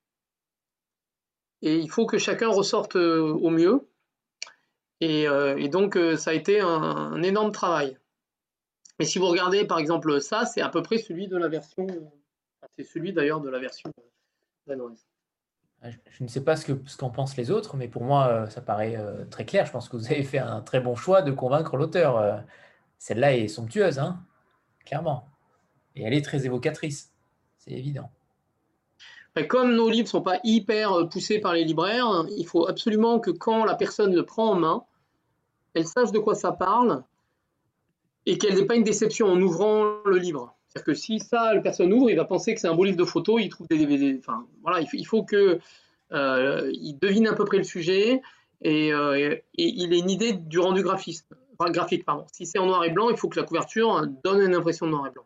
Et 1.61 1.76
il 1.76 1.91
faut 1.91 2.07
que 2.07 2.17
chacun 2.17 2.49
ressorte 2.49 2.95
euh, 2.95 3.21
au 3.21 3.51
mieux. 3.51 3.88
Et, 4.99 5.27
donc, 5.69 5.95
euh, 5.95 6.17
ça 6.17 6.31
a 6.31 6.34
été 6.34 6.59
un, 6.59 7.21
énorme 7.21 7.51
travail. 7.51 7.99
Mais 8.97 9.05
si 9.05 9.19
vous 9.19 9.27
regardez, 9.27 9.63
par 9.63 9.77
exemple, 9.77 10.19
ça, 10.21 10.45
c'est 10.45 10.61
à 10.61 10.69
peu 10.69 10.81
près 10.81 10.97
celui 10.97 11.27
de 11.27 11.38
la 11.38 11.49
version, 11.49 11.85
c'est 12.76 12.84
celui 12.84 13.13
d'ailleurs 13.13 13.41
de 13.41 13.49
la 13.49 13.59
version 13.59 13.93
je 15.84 16.24
ne 16.24 16.28
sais 16.28 16.44
pas 16.44 16.56
ce 16.56 16.72
qu'en 16.72 16.80
ce 16.86 16.98
qu'en 16.98 17.10
pensent 17.10 17.38
les 17.38 17.52
autres, 17.52 17.78
mais 17.78 17.88
pour 17.88 18.04
moi, 18.04 18.28
euh, 18.28 18.50
ça 18.50 18.62
paraît 18.62 18.98
très 19.30 19.46
clair. 19.46 19.66
Je 19.66 19.72
pense 19.72 19.90
que 19.90 19.98
vous 19.98 20.08
avez 20.08 20.24
fait 20.24 20.40
un 20.40 20.62
très 20.62 20.80
bon 20.80 20.96
choix 20.96 21.22
de 21.22 21.32
convaincre 21.32 21.78
l'auteur. 21.78 22.44
Celle-là 22.98 23.36
est 23.38 23.48
somptueuse, 23.48 24.00
hein 24.00 24.20
clairement. 24.86 25.28
Et 25.96 26.04
elle 26.04 26.14
est 26.14 26.24
très 26.24 26.46
évocatrice, 26.46 27.14
c'est 27.58 27.72
évident. 27.72 28.10
Comme 29.48 29.74
nos 29.74 29.90
livres 29.90 30.08
ne 30.08 30.10
sont 30.10 30.22
pas 30.22 30.40
hyper 30.44 31.08
poussés 31.10 31.40
par 31.40 31.54
les 31.54 31.64
libraires, 31.64 32.26
il 32.36 32.46
faut 32.46 32.68
absolument 32.68 33.20
que 33.20 33.32
quand 33.32 33.64
la 33.64 33.76
personne 33.76 34.14
le 34.14 34.26
prend 34.26 34.52
en 34.52 34.56
main, 34.56 34.84
elle 35.74 35.86
sache 35.86 36.12
de 36.12 36.20
quoi 36.20 36.36
ça 36.36 36.52
parle 36.52 37.04
et 38.26 38.38
qu'elle 38.38 38.56
n'ait 38.56 38.66
pas 38.66 38.76
une 38.76 38.84
déception 38.84 39.28
en 39.28 39.40
ouvrant 39.41 39.84
le 40.06 40.18
livre. 40.18 40.56
C'est-à-dire 40.70 40.86
que 40.86 40.94
si 40.94 41.20
ça, 41.20 41.54
la 41.54 41.62
personne 41.62 41.91
ouvre, 41.91 42.10
il 42.10 42.16
va 42.16 42.26
penser 42.26 42.54
que 42.54 42.62
c'est 42.62 42.68
un 42.68 42.76
beau 42.76 42.84
livre 42.84 42.98
de 42.98 43.06
photos, 43.06 43.41
il 43.41 43.50
trouve 43.50 43.68
des 43.68 43.78
DVD. 43.78 44.18
Enfin, 44.20 44.46
voilà, 44.62 44.82
il 44.82 45.06
faut, 45.06 45.24
qu'il 45.24 45.60
euh, 46.14 46.72
devine 47.02 47.28
à 47.28 47.34
peu 47.34 47.46
près 47.46 47.58
le 47.58 47.64
sujet 47.64 48.22
et, 48.62 48.94
euh, 48.94 49.36
il 49.56 49.94
ait 49.94 50.00
une 50.00 50.10
idée 50.10 50.34
du 50.34 50.60
rendu 50.60 50.84
graphiste, 50.84 51.28
graphique. 51.60 52.06
Pardon. 52.06 52.26
Si 52.32 52.46
c'est 52.46 52.60
en 52.60 52.68
noir 52.68 52.84
et 52.84 52.91
blanc, 52.91 53.10
il 53.10 53.18
faut 53.18 53.30
que 53.30 53.40
la 53.40 53.46
couverture 53.46 54.06
donne 54.24 54.41
une 54.41 54.56
impression 54.56 54.86
de 54.86 54.91
noir 54.91 55.08
et 55.08 55.12
blanc. 55.12 55.26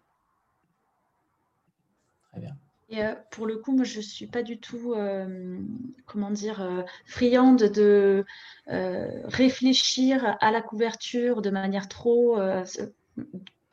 Très 2.31 2.41
bien. 2.41 2.55
Euh, 2.97 3.15
pour 3.31 3.45
le 3.47 3.57
coup, 3.57 3.75
moi, 3.75 3.85
je 3.85 3.97
ne 3.97 4.03
suis 4.03 4.27
pas 4.27 4.43
du 4.43 4.59
tout, 4.59 4.93
euh, 4.93 5.57
comment 6.05 6.29
dire, 6.29 6.61
euh, 6.61 6.83
friande 7.05 7.63
de 7.63 8.25
réfléchir 8.67 10.37
à 10.39 10.51
la 10.51 10.61
couverture 10.61 11.41
de 11.41 11.49
manière 11.49 11.87
trop 11.87 12.37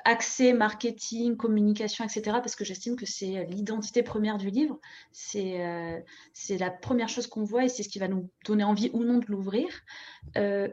axée 0.04 0.52
marketing, 0.52 1.36
communication, 1.36 2.04
etc. 2.04 2.22
Parce 2.42 2.56
que 2.56 2.64
j'estime 2.64 2.96
que 2.96 3.06
c'est 3.06 3.44
l'identité 3.46 4.02
première 4.02 4.38
du 4.38 4.50
livre. 4.50 4.78
C'est 5.12 5.58
la 6.58 6.70
première 6.70 7.08
chose 7.08 7.26
qu'on 7.26 7.44
voit 7.44 7.64
et 7.64 7.68
c'est 7.68 7.82
ce 7.82 7.88
qui 7.88 7.98
va 7.98 8.08
nous 8.08 8.30
donner 8.44 8.64
envie 8.64 8.90
ou 8.92 9.04
non 9.04 9.18
de 9.18 9.26
l'ouvrir. 9.26 9.68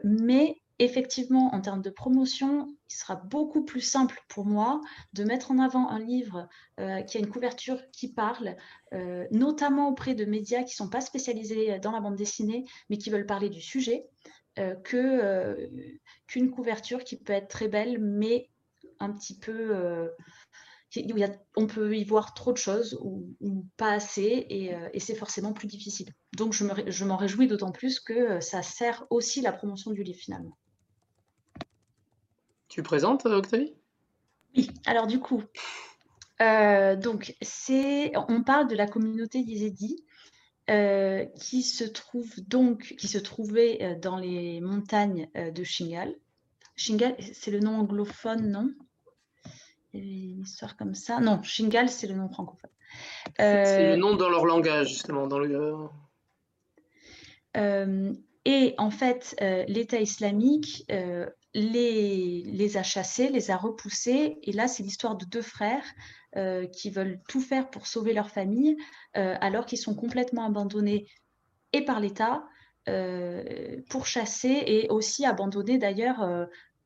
mais 0.04 0.56
effectivement, 0.78 1.54
en 1.54 1.60
termes 1.60 1.82
de 1.82 1.90
promotion, 1.90 2.68
il 2.88 2.94
sera 2.94 3.16
beaucoup 3.16 3.64
plus 3.64 3.80
simple 3.80 4.20
pour 4.28 4.46
moi 4.46 4.80
de 5.12 5.24
mettre 5.24 5.50
en 5.50 5.58
avant 5.58 5.88
un 5.88 5.98
livre 5.98 6.48
euh, 6.78 7.02
qui 7.02 7.16
a 7.16 7.20
une 7.20 7.28
couverture 7.28 7.80
qui 7.90 8.12
parle, 8.12 8.56
euh, 8.94 9.26
notamment 9.32 9.88
auprès 9.88 10.14
de 10.14 10.24
médias 10.24 10.62
qui 10.62 10.74
ne 10.74 10.86
sont 10.86 10.88
pas 10.88 11.00
spécialisés 11.00 11.78
dans 11.80 11.92
la 11.92 12.00
bande 12.00 12.16
dessinée, 12.16 12.64
mais 12.90 12.98
qui 12.98 13.10
veulent 13.10 13.26
parler 13.26 13.48
du 13.48 13.60
sujet. 13.60 14.06
que 14.82 15.70
qu'une 16.26 16.50
couverture 16.50 17.04
qui 17.04 17.16
peut 17.16 17.32
être 17.32 17.46
très 17.46 17.68
belle, 17.68 17.98
mais 18.00 18.48
un 19.00 19.12
petit 19.12 19.38
peu 19.38 20.10
on 21.56 21.66
peut 21.66 21.96
y 21.96 22.04
voir 22.04 22.32
trop 22.32 22.52
de 22.52 22.56
choses 22.56 22.98
ou, 23.02 23.34
pas 23.76 23.92
assez 23.92 24.46
et, 24.48 25.00
c'est 25.00 25.14
forcément 25.14 25.52
plus 25.52 25.68
difficile. 25.68 26.12
Donc 26.36 26.52
je 26.52 27.04
m'en 27.04 27.16
réjouis 27.16 27.46
d'autant 27.46 27.72
plus 27.72 28.00
que 28.00 28.40
ça 28.40 28.62
sert 28.62 29.04
aussi 29.10 29.40
la 29.40 29.52
promotion 29.52 29.90
du 29.90 30.02
livre 30.02 30.18
finalement. 30.18 30.56
Tu 32.68 32.82
présentes 32.82 33.26
Octavie? 33.26 33.74
Oui, 34.56 34.70
alors 34.86 35.06
du 35.06 35.20
coup, 35.20 35.42
euh, 36.40 36.96
donc, 36.96 37.34
c'est, 37.42 38.12
on 38.28 38.42
parle 38.42 38.68
de 38.68 38.76
la 38.76 38.86
communauté 38.86 39.40
yézidi 39.40 40.04
euh, 40.70 41.24
qui 41.40 41.62
se 41.62 41.84
trouve 41.84 42.30
donc, 42.46 42.94
qui 42.98 43.08
se 43.08 43.18
trouvait 43.18 43.78
euh, 43.82 43.98
dans 43.98 44.16
les 44.16 44.60
montagnes 44.60 45.28
de 45.34 45.64
Shingal. 45.64 46.14
Shingal, 46.76 47.16
c'est 47.32 47.50
le 47.50 47.60
nom 47.60 47.76
anglophone, 47.76 48.50
non? 48.50 48.72
Une 49.94 50.40
histoire 50.42 50.76
comme 50.76 50.94
ça. 50.94 51.20
Non, 51.20 51.42
Shingal, 51.42 51.88
c'est 51.88 52.06
le 52.06 52.14
nom 52.14 52.28
francophone. 52.28 52.70
c'est 53.36 53.90
le 53.90 53.96
nom 53.96 54.16
dans 54.16 54.28
leur 54.28 54.46
langage, 54.46 54.88
justement, 54.88 55.26
dans 55.26 55.38
le. 55.38 55.88
et 58.44 58.74
en 58.78 58.90
fait, 58.90 59.36
l'État 59.68 60.00
islamique 60.00 60.86
les, 61.54 62.42
les, 62.44 62.76
a 62.76 62.82
chassés, 62.82 63.28
les 63.28 63.50
a 63.50 63.56
repoussés. 63.56 64.38
Et 64.42 64.52
là, 64.52 64.68
c'est 64.68 64.82
l'histoire 64.82 65.16
de 65.16 65.24
deux 65.24 65.42
frères 65.42 65.84
euh, 66.36 66.66
qui 66.66 66.90
veulent 66.90 67.20
tout 67.28 67.40
faire 67.40 67.70
pour 67.70 67.86
sauver 67.86 68.12
leur 68.12 68.30
famille, 68.30 68.76
euh, 69.16 69.34
alors 69.40 69.66
qu'ils 69.66 69.78
sont 69.78 69.94
complètement 69.94 70.46
abandonnés 70.46 71.06
et 71.72 71.84
par 71.84 72.00
l'État, 72.00 72.44
euh, 72.88 73.80
pour 73.90 74.06
chasser 74.06 74.62
et 74.66 74.88
aussi 74.88 75.26
abandonnés 75.26 75.78
d'ailleurs 75.78 76.26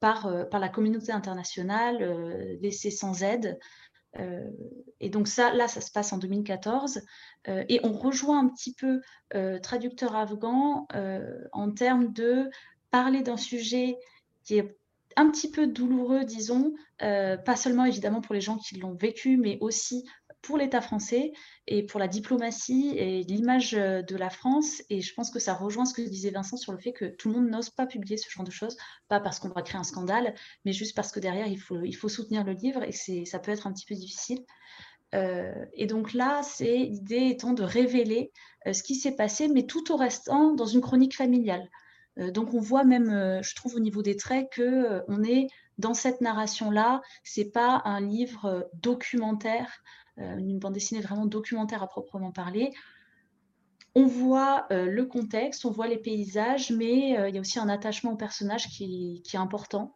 par, 0.03 0.49
par 0.51 0.61
la 0.61 0.69
communauté 0.69 1.12
internationale, 1.12 2.59
laissés 2.61 2.91
sans 2.91 3.23
aide. 3.23 3.59
et 5.01 5.09
donc 5.09 5.29
ça, 5.29 5.55
là, 5.55 5.69
ça 5.69 5.81
se 5.81 5.93
passe 5.93 6.12
en 6.12 6.19
2014. 6.19 7.01
et 7.47 7.81
on 7.85 7.93
rejoint 7.93 8.41
un 8.41 8.49
petit 8.49 8.74
peu 8.74 9.01
traducteur 9.62 10.16
afghan 10.16 10.89
en 11.53 11.70
termes 11.70 12.12
de 12.12 12.51
parler 12.91 13.23
d'un 13.23 13.37
sujet 13.37 13.97
qui 14.45 14.59
est 14.59 14.77
un 15.16 15.31
petit 15.31 15.51
peu 15.51 15.66
douloureux, 15.66 16.24
disons, 16.24 16.74
euh, 17.03 17.37
pas 17.37 17.57
seulement 17.57 17.85
évidemment 17.85 18.20
pour 18.20 18.35
les 18.35 18.41
gens 18.41 18.57
qui 18.57 18.79
l'ont 18.79 18.95
vécu, 18.95 19.37
mais 19.37 19.59
aussi 19.61 20.05
pour 20.43 20.59
l'État 20.59 20.81
français 20.81 21.32
et 21.66 21.85
pour 21.85 22.01
la 22.01 22.09
diplomatie 22.09 22.94
et 22.97 23.23
l'image 23.23 23.74
euh, 23.74 24.02
de 24.02 24.16
la 24.16 24.31
France. 24.31 24.82
Et 24.90 25.01
je 25.01 25.14
pense 25.14 25.31
que 25.31 25.39
ça 25.39 25.55
rejoint 25.55 25.85
ce 25.85 25.94
que 25.94 26.02
disait 26.02 26.31
Vincent 26.31 26.56
sur 26.56 26.73
le 26.73 26.78
fait 26.78 26.93
que 26.93 27.05
tout 27.05 27.28
le 27.28 27.36
monde 27.36 27.51
n'ose 27.51 27.70
pas 27.70 27.86
publier 27.86 28.16
ce 28.16 28.28
genre 28.28 28.44
de 28.44 28.51
choses, 28.51 28.77
pas 29.09 29.20
parce 29.20 29.39
qu'on 29.39 29.48
va 29.48 29.62
créer 29.62 29.78
un 29.78 29.85
scandale, 29.85 30.35
mais 30.64 30.73
juste 30.73 30.94
parce 30.94 31.12
que 31.12 31.20
derrière, 31.20 31.47
il 31.47 31.60
faut, 31.60 31.81
il 31.82 31.94
faut 31.94 32.09
soutenir 32.09 32.44
le 32.44 32.52
livre 32.52 32.82
et 32.82 32.90
que 32.90 33.24
ça 33.24 33.39
peut 33.39 33.51
être 33.51 33.66
un 33.66 33.73
petit 33.73 33.86
peu 33.86 33.94
difficile. 33.94 34.40
Euh, 35.14 35.52
et 35.74 35.86
donc 35.86 36.12
là, 36.14 36.40
l'idée 36.60 37.28
étant 37.28 37.52
de 37.52 37.62
révéler 37.62 38.32
ce 38.70 38.82
qui 38.82 38.94
s'est 38.94 39.14
passé, 39.14 39.48
mais 39.48 39.66
tout 39.66 39.93
au 39.93 39.97
restant 39.97 40.52
dans 40.55 40.66
une 40.66 40.81
chronique 40.81 41.16
familiale. 41.16 41.69
Euh, 42.19 42.31
donc 42.31 42.55
on 42.55 42.60
voit 42.60 42.85
même, 42.85 43.10
euh, 43.10 43.43
je 43.43 43.55
trouve 43.55 43.77
au 43.77 43.81
niveau 43.81 44.02
des 44.02 44.16
traits, 44.16 44.48
que 44.52 44.62
euh, 44.62 45.01
on 45.09 45.23
est 45.24 45.47
dans 45.78 45.94
cette 45.94 46.20
narration-là. 46.20 47.01
C'est 47.24 47.51
pas 47.51 47.82
un 47.85 48.01
livre 48.01 48.69
documentaire, 48.74 49.82
une 50.17 50.59
bande 50.59 50.75
dessinée 50.75 51.01
vraiment 51.01 51.27
documentaire 51.27 51.83
à 51.83 51.89
proprement 51.89 52.33
parler. 52.33 52.73
On 53.95 54.07
voit 54.07 54.67
le 54.71 55.03
contexte, 55.05 55.65
on 55.65 55.71
voit 55.71 55.87
les 55.87 55.99
paysages, 55.99 56.71
mais 56.71 57.11
il 57.29 57.35
y 57.35 57.39
a 57.39 57.41
aussi 57.41 57.59
un 57.59 57.69
attachement 57.69 58.13
au 58.13 58.17
personnage 58.17 58.69
qui, 58.69 59.23
est 59.33 59.37
important 59.37 59.95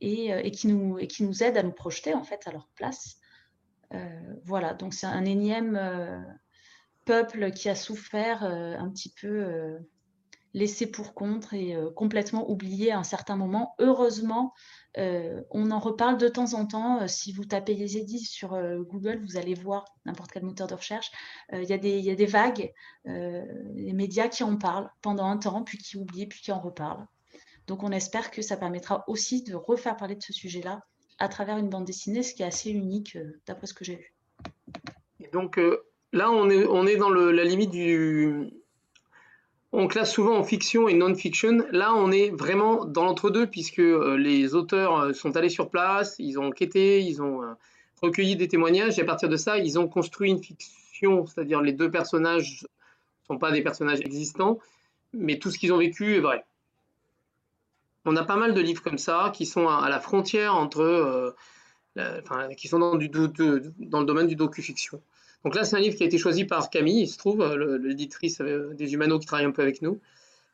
et, 0.00 0.50
qui 0.52 0.68
nous, 0.68 1.42
aide 1.42 1.56
à 1.56 1.62
nous 1.62 1.72
projeter 1.72 2.14
en 2.14 2.24
fait 2.24 2.46
à 2.46 2.52
leur 2.52 2.68
place. 2.74 3.16
voilà, 4.44 4.74
donc 4.74 4.94
c'est 4.94 5.06
un 5.06 5.24
énième 5.24 5.78
peuple 7.04 7.52
qui 7.52 7.68
a 7.68 7.74
souffert 7.74 8.42
un 8.42 8.88
petit 8.90 9.12
peu 9.20 9.78
laissé 10.54 10.86
pour 10.86 11.14
contre 11.14 11.52
et 11.52 11.74
euh, 11.74 11.90
complètement 11.90 12.48
oublié 12.50 12.92
à 12.92 12.98
un 12.98 13.04
certain 13.04 13.36
moment. 13.36 13.74
Heureusement, 13.78 14.54
euh, 14.96 15.42
on 15.50 15.70
en 15.70 15.78
reparle 15.78 16.18
de 16.18 16.28
temps 16.28 16.54
en 16.54 16.66
temps. 16.66 17.02
Euh, 17.02 17.06
si 17.08 17.32
vous 17.32 17.44
tapez 17.44 17.74
les 17.74 17.96
édits 17.96 18.24
sur 18.24 18.50
Google, 18.80 19.20
vous 19.24 19.36
allez 19.36 19.54
voir 19.54 19.84
n'importe 20.04 20.32
quel 20.32 20.44
moteur 20.44 20.66
de 20.66 20.74
recherche. 20.74 21.10
Il 21.52 21.64
y, 21.64 21.72
a 21.72 21.78
des 22.14 22.26
vagues, 22.26 22.72
les 23.04 23.92
médias 23.92 24.28
qui 24.28 24.42
en 24.44 24.56
parlent 24.56 24.90
pendant 25.02 25.26
un 25.26 25.36
temps, 25.36 25.62
puis 25.62 25.78
qui 25.78 25.96
oublient, 25.96 26.26
puis 26.26 26.40
qui 26.40 26.52
en 26.52 26.60
reparlent. 26.60 27.06
Donc 27.66 27.82
on 27.82 27.90
espère 27.90 28.30
que 28.30 28.42
ça 28.42 28.56
permettra 28.56 29.04
aussi 29.08 29.42
de 29.42 29.54
refaire 29.54 29.96
parler 29.96 30.16
de 30.16 30.22
ce 30.22 30.32
sujet-là 30.32 30.82
à 31.18 31.28
travers 31.28 31.56
une 31.56 31.68
bande 31.68 31.86
dessinée, 31.86 32.22
ce 32.22 32.34
qui 32.34 32.42
est 32.42 32.46
assez 32.46 32.70
unique 32.70 33.16
d'après 33.46 33.66
ce 33.66 33.74
que 33.74 33.84
j'ai 33.84 33.96
vu. 33.96 34.14
Et 35.20 35.28
donc 35.28 35.58
là, 36.12 36.30
on 36.30 36.48
est, 36.50 36.96
dans 36.96 37.10
la 37.10 37.44
limite 37.44 37.70
du, 37.70 38.52
on 39.76 39.88
classe 39.88 40.12
souvent 40.12 40.36
en 40.36 40.44
fiction 40.44 40.88
et 40.88 40.94
non-fiction. 40.94 41.66
Là, 41.72 41.94
on 41.94 42.12
est 42.12 42.30
vraiment 42.30 42.84
dans 42.84 43.04
l'entre-deux, 43.04 43.48
puisque 43.48 43.80
euh, 43.80 44.16
les 44.16 44.54
auteurs 44.54 44.98
euh, 44.98 45.12
sont 45.12 45.36
allés 45.36 45.48
sur 45.48 45.68
place, 45.68 46.14
ils 46.20 46.38
ont 46.38 46.46
enquêté, 46.46 47.02
ils 47.02 47.20
ont 47.20 47.42
euh, 47.42 47.52
recueilli 48.00 48.36
des 48.36 48.46
témoignages, 48.46 48.98
et 48.98 49.02
à 49.02 49.04
partir 49.04 49.28
de 49.28 49.36
ça, 49.36 49.58
ils 49.58 49.78
ont 49.78 49.88
construit 49.88 50.30
une 50.30 50.42
fiction, 50.42 51.26
c'est-à-dire 51.26 51.60
les 51.60 51.72
deux 51.72 51.90
personnages 51.90 52.62
ne 52.62 53.34
sont 53.34 53.38
pas 53.38 53.50
des 53.50 53.62
personnages 53.62 54.00
existants, 54.00 54.60
mais 55.12 55.40
tout 55.40 55.50
ce 55.50 55.58
qu'ils 55.58 55.72
ont 55.72 55.78
vécu 55.78 56.16
est 56.16 56.20
vrai. 56.20 56.44
On 58.04 58.14
a 58.16 58.22
pas 58.22 58.36
mal 58.36 58.54
de 58.54 58.60
livres 58.60 58.82
comme 58.82 58.98
ça 58.98 59.32
qui 59.34 59.44
sont 59.44 59.66
à, 59.66 59.88
la 59.88 59.98
frontière 59.98 60.54
entre, 60.54 61.34
qui 62.56 62.68
sont 62.68 62.78
dans, 62.78 62.96
dans 62.96 64.00
le 64.00 64.04
domaine 64.04 64.26
du 64.26 64.36
docu-fiction. 64.36 65.00
Donc 65.44 65.54
là, 65.54 65.64
c'est 65.64 65.76
un 65.76 65.80
livre 65.80 65.94
qui 65.94 66.02
a 66.02 66.06
été 66.06 66.16
choisi 66.16 66.44
par 66.44 66.70
Camille, 66.70 67.02
il 67.02 67.08
se 67.08 67.18
trouve, 67.18 67.42
euh, 67.42 67.78
l'éditrice 67.78 68.40
euh, 68.40 68.72
des 68.74 68.94
Humanos 68.94 69.20
qui 69.20 69.26
travaille 69.26 69.44
un 69.44 69.50
peu 69.50 69.60
avec 69.60 69.82
nous, 69.82 70.00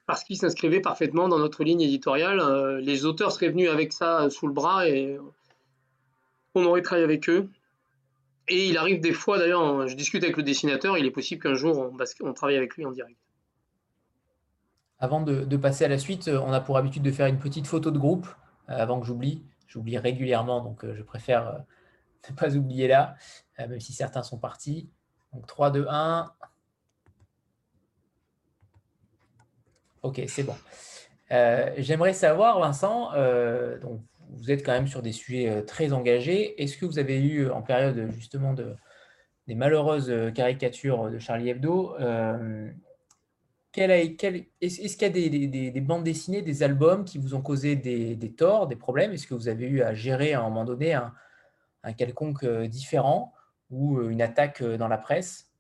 parce 0.07 0.25
qu'il 0.25 0.37
s'inscrivait 0.37 0.81
parfaitement 0.81 1.29
dans 1.29 1.39
notre 1.39 1.63
ligne 1.63 1.81
éditoriale. 1.81 2.41
Euh, 2.41 2.81
les 2.81 3.05
auteurs 3.05 3.31
seraient 3.31 3.51
venus 3.51 3.71
avec 3.71 3.93
ça 3.93 4.29
sous 4.31 4.49
le 4.49 4.53
bras 4.53 4.89
et 4.89 5.17
on 6.57 6.65
aurait 6.65 6.83
travaillé 6.83 7.05
avec 7.05 7.29
eux. 7.29 7.49
Et 8.49 8.67
il 8.69 8.79
arrive 8.79 9.01
des 9.01 9.13
fois, 9.13 9.39
d'ailleurs, 9.39 9.87
je 9.87 9.95
discute 9.95 10.25
avec 10.25 10.37
le 10.37 10.43
dessinateur, 10.43 10.99
il 10.99 11.07
est 11.07 11.13
possible 11.13 11.41
qu'un 11.41 11.55
jour 11.55 11.93
on, 12.21 12.33
travaille 12.33 12.57
avec 12.57 12.75
lui 12.75 12.85
en 12.85 12.91
direct. 12.91 13.17
Avant 14.99 15.23
de, 15.23 15.57
passer 15.57 15.85
à 15.85 15.89
la 15.89 15.99
suite, 15.99 16.29
on 16.29 16.53
a 16.53 16.61
pour 16.61 16.77
habitude 16.77 17.05
de 17.05 17.13
faire 17.13 17.27
une 17.27 17.39
petite 17.39 17.69
photo 17.69 17.93
de 17.93 17.99
groupe, 17.99 18.27
avant 18.67 18.99
que 18.99 19.07
j'oublie. 19.07 19.45
J'oublie 19.69 19.99
régulièrement, 19.99 20.65
donc 20.65 20.85
je 20.85 21.03
préfère 21.03 21.63
ne 22.29 22.35
pas 22.37 22.57
oublier 22.57 22.89
là, 22.89 23.17
euh, 23.59 23.69
même 23.69 23.81
si 23.81 23.93
certains 23.93 24.23
sont 24.23 24.39
partis. 24.39 24.89
Donc 25.33 25.47
3, 25.47 25.71
2, 25.71 25.87
1. 25.89 26.33
Ok, 30.03 30.23
c'est 30.27 30.43
bon. 30.43 30.57
Euh, 31.31 31.73
j'aimerais 31.79 32.15
savoir, 32.15 32.59
Vincent, 32.59 33.13
euh, 33.15 33.79
donc 33.79 34.01
vous 34.31 34.51
êtes 34.51 34.65
quand 34.65 34.73
même 34.73 34.89
sur 34.89 35.03
des 35.03 35.13
sujets 35.13 35.65
très 35.65 35.93
engagés. 35.93 36.61
Est-ce 36.63 36.77
que 36.77 36.87
vous 36.87 36.99
avez 36.99 37.21
eu, 37.21 37.51
en 37.51 37.63
période 37.63 38.11
justement 38.13 38.55
de, 38.55 38.75
des 39.47 39.55
malheureuses 39.55 40.33
caricatures 40.35 41.11
de 41.11 41.19
Charlie 41.19 41.51
Hebdo, 41.51 41.97
est-ce 43.77 44.97
qu'il 44.97 45.03
y 45.03 45.05
a 45.05 45.71
des, 45.71 45.81
bandes 45.81 46.05
dessinées, 46.05 46.43
des 46.43 46.63
albums 46.63 47.05
qui 47.05 47.19
vous 47.19 47.35
ont 47.35 47.43
causé 47.43 47.77
des, 47.77 48.15
des 48.15 48.33
torts, 48.33 48.69
des 48.69 48.77
problèmes? 48.77 49.13
Est-ce 49.13 49.27
que 49.27 49.35
vous 49.35 49.49
avez 49.49 49.67
eu 49.67 49.83
à 49.83 49.95
gérer 49.95 50.33
à 50.33 50.41
un 50.41 50.45
moment 50.45 50.65
donné 50.65 50.95
un, 50.95 51.13
un 51.83 51.93
quelconque 51.93 52.45
euh, 52.45 52.67
différent 52.67 53.33
ou 53.71 53.99
euh, 53.99 54.11
une 54.11 54.23
attaque 54.23 54.63
euh, 54.63 54.77
dans 54.77 54.89
la 54.89 54.99
presse? 54.99 55.51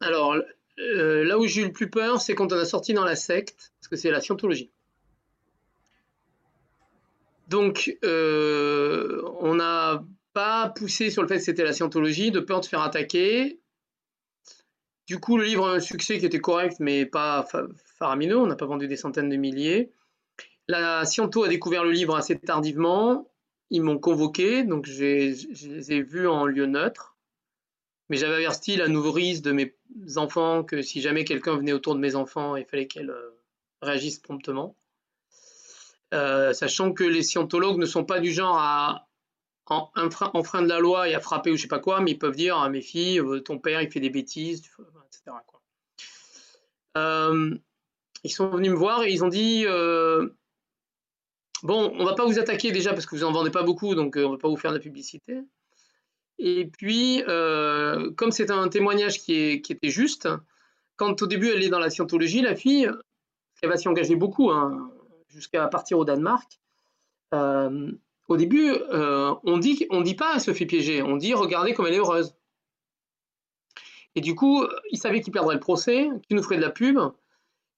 Alors, 0.00 0.34
là 0.78 1.38
où 1.38 1.46
j'ai 1.46 1.62
eu 1.62 1.66
le 1.66 1.72
plus 1.72 1.90
peur, 1.90 2.20
c'est 2.20 2.34
quand 2.34 2.52
on 2.52 2.56
a 2.56 2.64
sorti 2.64 2.94
dans 2.94 3.04
la 3.04 3.16
secte, 3.16 3.72
parce 3.78 3.88
que 3.88 3.96
c'est 3.96 4.10
la 4.10 4.20
scientologie. 4.20 4.70
Donc, 7.48 7.98
on 8.02 9.54
n'a 9.54 10.02
pas 10.32 10.70
poussé 10.70 11.10
sur 11.10 11.20
le 11.20 11.28
fait 11.28 11.36
que 11.36 11.42
c'était 11.42 11.64
la 11.64 11.74
scientologie, 11.74 12.30
de 12.30 12.40
peur 12.40 12.60
de 12.60 12.64
se 12.64 12.70
faire 12.70 12.80
attaquer. 12.80 13.60
Du 15.06 15.18
coup, 15.18 15.36
le 15.36 15.44
livre 15.44 15.68
a 15.68 15.72
un 15.72 15.80
succès 15.80 16.18
qui 16.18 16.24
était 16.24 16.40
correct, 16.40 16.76
mais 16.80 17.04
pas 17.04 17.46
faramineux. 17.98 18.38
On 18.38 18.46
n'a 18.46 18.56
pas 18.56 18.66
vendu 18.66 18.88
des 18.88 18.96
centaines 18.96 19.28
de 19.28 19.36
milliers. 19.36 19.92
La 20.68 21.04
Sciento 21.04 21.42
a 21.42 21.48
découvert 21.48 21.84
le 21.84 21.90
livre 21.90 22.16
assez 22.16 22.38
tardivement 22.38 23.28
ils 23.70 23.82
m'ont 23.82 23.98
convoqué, 23.98 24.64
donc 24.64 24.86
je 24.86 25.04
les 25.04 25.92
ai 25.92 26.02
vus 26.02 26.28
en 26.28 26.44
lieu 26.44 26.66
neutre. 26.66 27.16
Mais 28.08 28.16
j'avais 28.16 28.34
averti 28.34 28.76
la 28.76 28.88
nourrice 28.88 29.40
de 29.40 29.52
mes 29.52 29.76
enfants 30.16 30.64
que 30.64 30.82
si 30.82 31.00
jamais 31.00 31.24
quelqu'un 31.24 31.56
venait 31.56 31.72
autour 31.72 31.94
de 31.94 32.00
mes 32.00 32.16
enfants, 32.16 32.56
il 32.56 32.64
fallait 32.64 32.88
qu'elle 32.88 33.10
euh, 33.10 33.40
réagisse 33.82 34.18
promptement. 34.18 34.74
Euh, 36.12 36.52
sachant 36.52 36.92
que 36.92 37.04
les 37.04 37.22
scientologues 37.22 37.78
ne 37.78 37.86
sont 37.86 38.04
pas 38.04 38.18
du 38.18 38.32
genre 38.32 38.58
à 38.58 39.06
enfreindre 39.66 40.66
la 40.66 40.80
loi 40.80 41.08
et 41.08 41.14
à 41.14 41.20
frapper 41.20 41.52
ou 41.52 41.56
je 41.56 41.62
sais 41.62 41.68
pas 41.68 41.78
quoi, 41.78 42.00
mais 42.00 42.10
ils 42.10 42.18
peuvent 42.18 42.34
dire 42.34 42.58
à 42.58 42.68
mes 42.68 42.80
filles, 42.80 43.20
euh, 43.20 43.38
ton 43.38 43.60
père 43.60 43.80
il 43.80 43.88
fait 43.88 44.00
des 44.00 44.10
bêtises, 44.10 44.68
etc. 45.06 45.36
ils 48.24 48.30
sont 48.32 48.50
venus 48.50 48.72
me 48.72 48.76
voir 48.76 49.04
et 49.04 49.12
ils 49.12 49.22
ont 49.22 49.28
dit 49.28 49.64
Bon, 51.62 51.92
on 51.98 52.04
va 52.04 52.14
pas 52.14 52.24
vous 52.24 52.38
attaquer 52.38 52.72
déjà 52.72 52.92
parce 52.92 53.06
que 53.06 53.14
vous 53.14 53.24
en 53.24 53.32
vendez 53.32 53.50
pas 53.50 53.62
beaucoup, 53.62 53.94
donc 53.94 54.16
on 54.16 54.30
va 54.30 54.38
pas 54.38 54.48
vous 54.48 54.56
faire 54.56 54.70
de 54.70 54.76
la 54.76 54.82
publicité. 54.82 55.40
Et 56.38 56.66
puis, 56.66 57.22
comme 57.26 58.30
c'est 58.30 58.50
un 58.50 58.68
témoignage 58.68 59.20
qui, 59.20 59.34
était 59.34 59.90
juste, 59.90 60.28
quand 60.96 61.20
au 61.22 61.26
début 61.26 61.48
elle 61.48 61.62
est 61.62 61.68
dans 61.68 61.78
la 61.78 61.90
scientologie, 61.90 62.40
la 62.40 62.54
fille, 62.54 62.90
elle 63.62 63.68
va 63.68 63.76
s'y 63.76 63.88
engager 63.88 64.16
beaucoup, 64.16 64.50
hein, 64.50 64.90
jusqu'à 65.28 65.66
partir 65.68 65.98
au 65.98 66.04
Danemark. 66.04 66.58
au 67.32 68.36
début, 68.36 68.72
on 68.90 69.58
dit, 69.58 69.86
on 69.90 70.00
dit 70.00 70.14
pas 70.14 70.32
elle 70.34 70.40
se 70.40 70.54
fait 70.54 70.66
piéger, 70.66 71.02
on 71.02 71.16
dit 71.16 71.34
regardez 71.34 71.74
comme 71.74 71.86
elle 71.86 71.94
est 71.94 71.98
heureuse. 71.98 72.34
Et 74.14 74.20
du 74.20 74.34
coup, 74.34 74.66
il 74.90 74.98
savait 74.98 75.20
qu'il 75.20 75.32
perdrait 75.32 75.54
le 75.54 75.60
procès, 75.60 76.08
qu'il 76.26 76.36
nous 76.36 76.42
ferait 76.42 76.56
de 76.56 76.62
la 76.62 76.70
pub. 76.70 76.98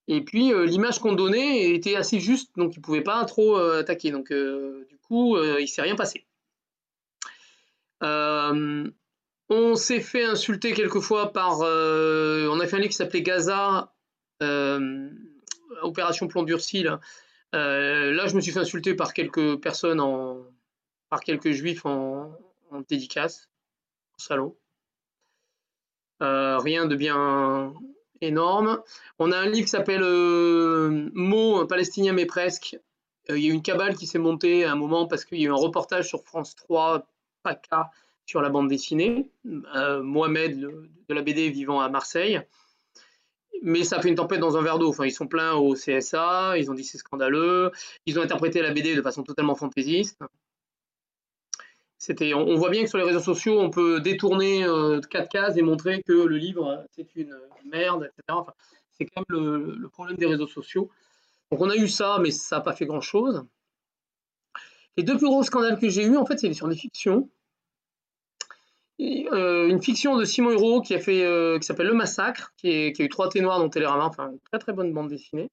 Et 0.07 0.21
puis, 0.21 0.53
euh, 0.53 0.65
l'image 0.65 0.99
qu'on 0.99 1.13
donnait 1.13 1.73
était 1.73 1.95
assez 1.95 2.19
juste, 2.19 2.51
donc 2.57 2.75
il 2.75 2.79
ne 2.79 2.83
pouvait 2.83 3.01
pas 3.01 3.23
trop 3.25 3.57
euh, 3.57 3.79
attaquer. 3.79 4.11
Donc, 4.11 4.31
euh, 4.31 4.85
du 4.89 4.97
coup, 4.97 5.37
il 5.37 5.61
ne 5.61 5.65
s'est 5.65 5.81
rien 5.81 5.95
passé. 5.95 6.25
on 8.01 9.75
s'est 9.75 10.01
fait 10.01 10.25
insulter 10.25 10.73
quelquefois 10.73 11.31
par. 11.31 11.59
on 11.59 12.59
a 12.59 12.67
fait 12.67 12.75
un 12.75 12.79
livre 12.79 12.89
qui 12.91 12.97
s'appelait 12.97 13.21
Gaza, 13.21 13.93
Opération 15.81 16.27
Plomb 16.27 16.43
durci. 16.43 16.83
Là. 16.83 16.99
je 17.53 18.35
me 18.35 18.41
suis 18.41 18.51
fait 18.51 18.59
insulter 18.59 18.95
par 18.95 19.13
quelques 19.13 19.57
personnes, 19.61 20.01
en, 20.01 20.37
par 21.09 21.21
quelques 21.21 21.51
juifs 21.51 21.85
en, 21.85 22.37
en 22.71 22.81
dédicace, 22.81 23.49
en 24.15 24.17
salaud. 24.17 24.59
rien 26.19 26.87
de 26.87 26.95
bien 26.95 27.73
énorme. 28.23 28.81
On 29.19 29.31
a 29.31 29.37
un 29.37 29.45
livre 29.45 29.65
qui 29.65 29.71
s'appelle 29.71 30.03
euh, 30.03 31.09
Mots 31.13 31.65
palestinien 31.65 32.13
mais 32.13 32.25
presque. 32.25 32.77
Euh, 33.29 33.37
il 33.37 33.45
y 33.45 33.49
a 33.49 33.53
une 33.53 33.61
cabale 33.61 33.95
qui 33.95 34.07
s'est 34.07 34.19
montée 34.19 34.65
à 34.65 34.71
un 34.71 34.75
moment 34.75 35.07
parce 35.07 35.25
qu'il 35.25 35.39
y 35.39 35.43
a 35.43 35.47
eu 35.47 35.51
un 35.51 35.55
reportage 35.55 36.07
sur 36.07 36.23
France 36.23 36.55
3, 36.55 37.07
PACA, 37.43 37.89
sur 38.25 38.41
la 38.41 38.49
bande 38.49 38.67
dessinée. 38.67 39.29
Euh, 39.75 40.01
Mohamed 40.01 40.59
de 40.59 41.13
la 41.13 41.21
BD 41.21 41.49
vivant 41.49 41.79
à 41.79 41.89
Marseille. 41.89 42.41
Mais 43.61 43.83
ça 43.83 44.01
fait 44.01 44.09
une 44.09 44.15
tempête 44.15 44.39
dans 44.39 44.57
un 44.57 44.61
verre 44.61 44.79
d'eau. 44.79 44.89
Enfin, 44.89 45.05
ils 45.05 45.11
sont 45.11 45.27
pleins 45.27 45.53
au 45.53 45.73
CSA, 45.73 46.57
ils 46.57 46.69
ont 46.69 46.73
dit 46.73 46.83
c'est 46.83 46.97
scandaleux. 46.97 47.71
Ils 48.05 48.19
ont 48.19 48.21
interprété 48.21 48.61
la 48.61 48.71
BD 48.71 48.95
de 48.95 49.01
façon 49.01 49.23
totalement 49.23 49.55
fantaisiste 49.55 50.19
on, 52.09 52.55
voit 52.55 52.69
bien 52.69 52.83
que 52.83 52.89
sur 52.89 52.97
les 52.97 53.03
réseaux 53.03 53.19
sociaux, 53.19 53.59
on 53.59 53.69
peut 53.69 54.01
détourner 54.01 54.65
euh, 54.65 54.99
quatre 55.01 55.29
cases 55.29 55.57
et 55.57 55.61
montrer 55.61 56.03
que 56.03 56.13
le 56.13 56.37
livre, 56.37 56.85
c'est 56.91 57.15
une 57.15 57.35
merde, 57.65 58.09
etc. 58.17 58.39
c'est 58.91 59.05
quand 59.05 59.23
même 59.29 59.75
le, 59.79 59.89
problème 59.89 60.17
des 60.17 60.25
réseaux 60.25 60.47
sociaux. 60.47 60.89
Donc 61.51 61.61
on 61.61 61.69
a 61.69 61.75
eu 61.75 61.87
ça, 61.87 62.17
mais 62.21 62.31
ça 62.31 62.57
n'a 62.57 62.61
pas 62.61 62.73
fait 62.73 62.85
grand-chose. 62.85 63.45
Les 64.97 65.03
deux 65.03 65.17
plus 65.17 65.27
gros 65.27 65.43
scandales 65.43 65.79
que 65.79 65.89
j'ai 65.89 66.03
eu, 66.03 66.17
en 66.17 66.25
fait, 66.25 66.37
c'est 66.37 66.53
sur 66.53 66.67
des 66.67 66.75
fictions. 66.75 67.29
Euh, 68.99 69.67
une 69.67 69.81
fiction 69.81 70.17
de 70.17 70.23
Simon 70.23 70.51
Hureau 70.51 70.81
qui 70.81 70.93
euh, 70.95 71.57
qui 71.57 71.65
s'appelle 71.65 71.87
Le 71.87 71.93
Massacre, 71.93 72.53
qui, 72.57 72.67
a 72.67 73.03
eu 73.03 73.09
trois 73.09 73.29
ténoirs 73.29 73.59
dans 73.59 73.69
Télérama, 73.69 74.05
enfin 74.05 74.31
une 74.31 74.39
très 74.39 74.59
très 74.59 74.73
bonne 74.73 74.93
bande 74.93 75.09
dessinée, 75.09 75.49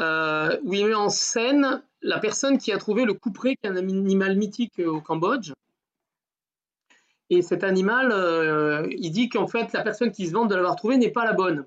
où 0.00 0.74
il 0.74 0.86
met 0.86 0.94
en 0.94 1.10
scène 1.10 1.82
la 2.04 2.18
personne 2.18 2.58
qui 2.58 2.70
a 2.70 2.78
trouvé 2.78 3.04
le 3.04 3.14
couperet, 3.14 3.56
qui 3.56 3.66
est 3.66 3.70
un 3.70 3.76
animal 3.76 4.36
mythique 4.36 4.78
euh, 4.78 4.88
au 4.88 5.00
Cambodge. 5.00 5.52
Et 7.30 7.40
cet 7.40 7.64
animal, 7.64 8.12
euh, 8.12 8.86
il 8.90 9.10
dit 9.10 9.30
qu'en 9.30 9.48
fait, 9.48 9.72
la 9.72 9.82
personne 9.82 10.12
qui 10.12 10.26
se 10.26 10.32
vante 10.32 10.50
de 10.50 10.54
l'avoir 10.54 10.76
trouvé 10.76 10.98
n'est 10.98 11.10
pas 11.10 11.24
la 11.24 11.32
bonne. 11.32 11.66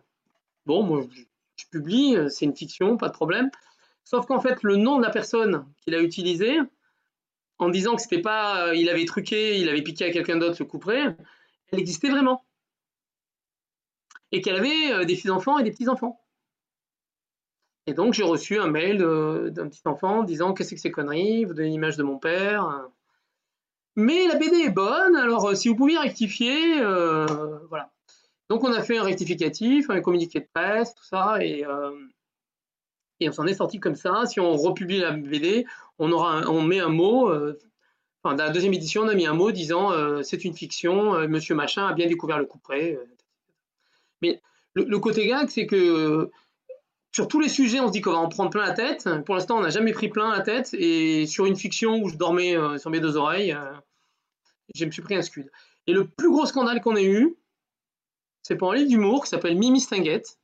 Bon, 0.67 0.83
moi, 0.83 1.05
je, 1.55 1.65
publie, 1.71 2.15
euh, 2.15 2.29
c'est 2.29 2.45
une 2.45 2.55
fiction, 2.55 2.97
pas 2.97 3.07
de 3.07 3.13
problème. 3.13 3.49
Sauf 4.03 4.27
qu'en 4.27 4.39
fait, 4.39 4.61
le 4.61 4.75
nom 4.75 4.99
de 4.99 5.03
la 5.03 5.09
personne 5.09 5.65
qu'il 5.81 5.95
a 5.95 6.01
utilisé, 6.01 6.59
en 7.57 7.69
disant 7.69 7.95
que 7.95 8.03
c'était 8.03 8.21
pas, 8.21 8.75
il 8.75 8.89
avait 8.89 9.05
truqué, 9.05 9.59
il 9.59 9.67
avait 9.67 9.81
piqué 9.81 10.05
à 10.05 10.11
quelqu'un 10.11 10.37
d'autre 10.37 10.57
le 10.59 10.65
couperet, 10.65 11.17
elle 11.71 11.79
existait 11.79 12.09
vraiment. 12.09 12.45
Et 14.31 14.41
qu'elle 14.41 14.55
avait 14.55 15.05
des 15.05 15.31
enfants 15.31 15.57
et 15.57 15.63
des 15.63 15.71
petits-enfants. 15.71 16.21
Et 17.87 17.93
donc, 17.93 18.13
j'ai 18.13 18.23
reçu 18.23 18.59
un 18.59 18.67
mail 18.67 18.97
d'un 18.97 19.69
petit 19.69 19.81
enfant 19.85 20.23
disant 20.23 20.53
Qu'est-ce 20.53 20.75
que 20.75 20.79
c'est 20.79 20.91
conneries? 20.91 21.45
Vous 21.45 21.53
donnez 21.53 21.69
l'image 21.69 21.95
de 21.95 22.03
mon 22.03 22.19
père. 22.19 22.89
Mais 23.95 24.27
la 24.27 24.35
BD 24.35 24.57
est 24.57 24.69
bonne, 24.69 25.15
alors 25.15 25.47
euh, 25.47 25.55
si 25.55 25.69
vous 25.69 25.75
pouviez 25.75 25.97
rectifier, 25.97 26.79
euh, 26.79 27.25
voilà. 27.69 27.91
Donc, 28.47 28.63
on 28.63 28.71
a 28.71 28.83
fait 28.83 28.97
un 28.97 29.03
rectificatif, 29.03 29.89
un 29.89 30.01
communiqué 30.01 30.39
de 30.39 30.47
presse, 30.53 30.93
tout 30.93 31.03
ça, 31.03 31.43
et, 31.43 31.65
euh, 31.65 31.91
et 33.19 33.27
on 33.27 33.31
s'en 33.31 33.47
est 33.47 33.55
sorti 33.55 33.79
comme 33.79 33.95
ça. 33.95 34.27
Si 34.27 34.39
on 34.39 34.55
republie 34.55 34.99
la 34.99 35.11
BD, 35.11 35.65
on, 35.97 36.11
aura 36.11 36.47
on 36.47 36.61
met 36.61 36.79
un 36.79 36.89
mot. 36.89 37.31
enfin, 38.23 38.35
dans 38.35 38.43
la 38.43 38.51
deuxième 38.51 38.73
édition, 38.73 39.01
on 39.01 39.07
a 39.07 39.15
mis 39.15 39.25
un 39.25 39.33
mot 39.33 39.51
disant 39.51 39.91
C'est 40.23 40.45
une 40.45 40.53
fiction, 40.53 41.27
monsieur 41.27 41.55
machin 41.55 41.87
a 41.87 41.93
bien 41.93 42.07
découvert 42.07 42.37
le 42.37 42.45
couperet. 42.45 42.99
Mais 44.21 44.39
le, 44.75 44.83
le 44.83 44.99
côté 44.99 45.27
gag, 45.27 45.49
c'est 45.49 45.65
que 45.65 46.29
sur 47.11 47.27
tous 47.27 47.39
les 47.39 47.49
sujets, 47.49 47.79
on 47.79 47.87
se 47.87 47.91
dit 47.91 48.01
qu'on 48.01 48.11
va 48.11 48.17
en 48.17 48.29
prendre 48.29 48.49
plein 48.49 48.65
la 48.65 48.73
tête. 48.73 49.09
Pour 49.25 49.35
l'instant, 49.35 49.57
on 49.57 49.61
n'a 49.61 49.69
jamais 49.69 49.91
pris 49.91 50.09
plein 50.09 50.31
la 50.31 50.41
tête. 50.41 50.73
Et 50.73 51.25
sur 51.25 51.45
une 51.45 51.55
fiction 51.55 51.99
où 52.01 52.09
je 52.09 52.15
dormais 52.15 52.55
euh, 52.55 52.77
sur 52.77 52.89
mes 52.89 52.99
deux 52.99 53.17
oreilles, 53.17 53.53
euh, 53.53 53.73
je 54.75 54.85
me 54.85 54.91
suis 54.91 55.01
pris 55.01 55.15
un 55.15 55.21
scud. 55.21 55.49
Et 55.87 55.93
le 55.93 56.07
plus 56.07 56.29
gros 56.29 56.45
scandale 56.45 56.81
qu'on 56.81 56.95
ait 56.95 57.05
eu, 57.05 57.35
c'est 58.43 58.55
pour 58.55 58.71
un 58.71 58.75
livre 58.75 58.89
d'humour 58.89 59.23
qui 59.23 59.29
s'appelle 59.29 59.57
Mimi 59.57 59.79
Stinguette. 59.79 60.37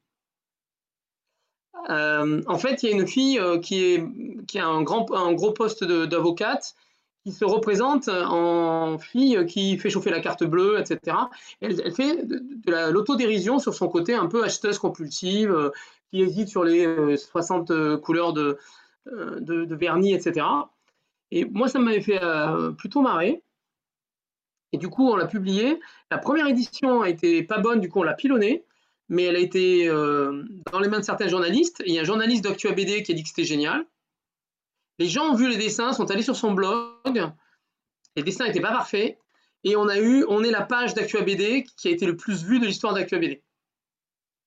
Euh, 1.89 2.41
en 2.47 2.57
fait, 2.57 2.81
il 2.81 2.89
y 2.89 2.93
a 2.93 2.95
une 2.95 3.07
fille 3.07 3.39
qui, 3.61 3.83
est, 3.83 4.05
qui 4.47 4.57
a 4.57 4.67
un, 4.67 4.81
gros 4.83 5.51
poste 5.51 5.83
d'avocate 5.83 6.75
qui 7.25 7.31
se 7.31 7.45
représente 7.45 8.09
en 8.09 8.97
fille 8.97 9.45
qui 9.45 9.77
fait 9.77 9.89
chauffer 9.89 10.09
la 10.09 10.19
carte 10.21 10.43
bleue, 10.43 10.79
etc. 10.79 11.17
Elle, 11.61 11.93
fait 11.93 12.25
de 12.25 12.89
l'autodérision 12.89 13.59
sur 13.59 13.73
son 13.73 13.87
côté 13.87 14.13
un 14.13 14.27
peu 14.27 14.43
acheteuse 14.43 14.77
compulsive, 14.77 15.71
qui 16.13 16.21
hésite 16.21 16.47
sur 16.47 16.63
les 16.63 17.17
60 17.17 17.71
euh, 17.71 17.75
euh, 17.75 17.97
couleurs 17.97 18.37
euh, 18.37 19.39
de, 19.39 19.65
de, 19.65 19.75
vernis, 19.75 20.13
etc. 20.13 20.45
Et 21.31 21.45
moi, 21.45 21.67
ça 21.67 21.79
m'avait 21.79 22.01
fait 22.01 22.21
plutôt 22.77 23.01
marrer. 23.01 23.41
Et 24.71 24.77
du 24.77 24.89
coup, 24.89 25.09
on 25.09 25.15
l'a 25.15 25.25
publié. 25.25 25.79
La 26.11 26.19
première 26.19 26.47
édition 26.47 27.01
a 27.01 27.09
été 27.09 27.41
pas 27.41 27.57
bonne, 27.57 27.79
du 27.79 27.89
coup, 27.89 28.01
on 28.01 28.03
l'a 28.03 28.13
pilonnée. 28.13 28.63
Mais 29.09 29.23
elle 29.23 29.35
a 29.35 29.39
été 29.39 29.87
dans 29.87 30.79
les 30.79 30.87
mains 30.87 30.99
de 30.99 31.03
certains 31.03 31.27
journalistes. 31.27 31.81
il 31.87 31.93
y 31.93 31.97
a 31.97 32.01
un 32.01 32.05
journaliste 32.05 32.43
d'Actua 32.43 32.71
BD 32.73 33.01
qui 33.01 33.11
a 33.11 33.15
dit 33.15 33.23
que 33.23 33.29
c'était 33.29 33.43
génial. 33.43 33.85
Les 34.99 35.07
gens 35.07 35.31
ont 35.31 35.35
vu 35.35 35.49
les 35.49 35.57
dessins, 35.57 35.91
sont 35.91 36.09
allés 36.11 36.21
sur 36.21 36.35
son 36.35 36.53
blog. 36.53 37.31
Les 38.15 38.21
dessins 38.21 38.45
n'étaient 38.45 38.61
pas 38.61 38.71
parfaits. 38.71 39.17
Et 39.63 39.75
on 39.75 39.87
a 39.87 39.97
eu, 39.99 40.23
on 40.29 40.43
est 40.43 40.51
la 40.51 40.61
page 40.61 40.93
d'Actua 40.93 41.21
BD 41.21 41.65
qui 41.77 41.87
a 41.87 41.91
été 41.91 42.05
le 42.05 42.15
plus 42.15 42.43
vue 42.43 42.59
de 42.59 42.67
l'histoire 42.67 42.93
d'Actua 42.93 43.17
BD 43.17 43.42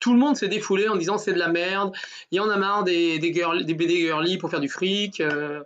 tout 0.01 0.13
le 0.13 0.19
monde 0.19 0.37
s'est 0.37 0.49
défoulé 0.49 0.89
en 0.89 0.97
disant 0.97 1.19
c'est 1.19 1.33
de 1.33 1.39
la 1.39 1.49
merde, 1.49 1.95
il 2.31 2.37
y 2.37 2.41
en 2.41 2.49
a 2.51 2.57
marre 2.57 2.85
des, 2.85 3.19
des, 3.19 3.31
des 3.31 3.75
BD 3.75 4.13
pour 4.39 4.51
faire 4.51 4.61
du 4.61 4.69
fric, 4.69 5.21
euh, 5.21 5.63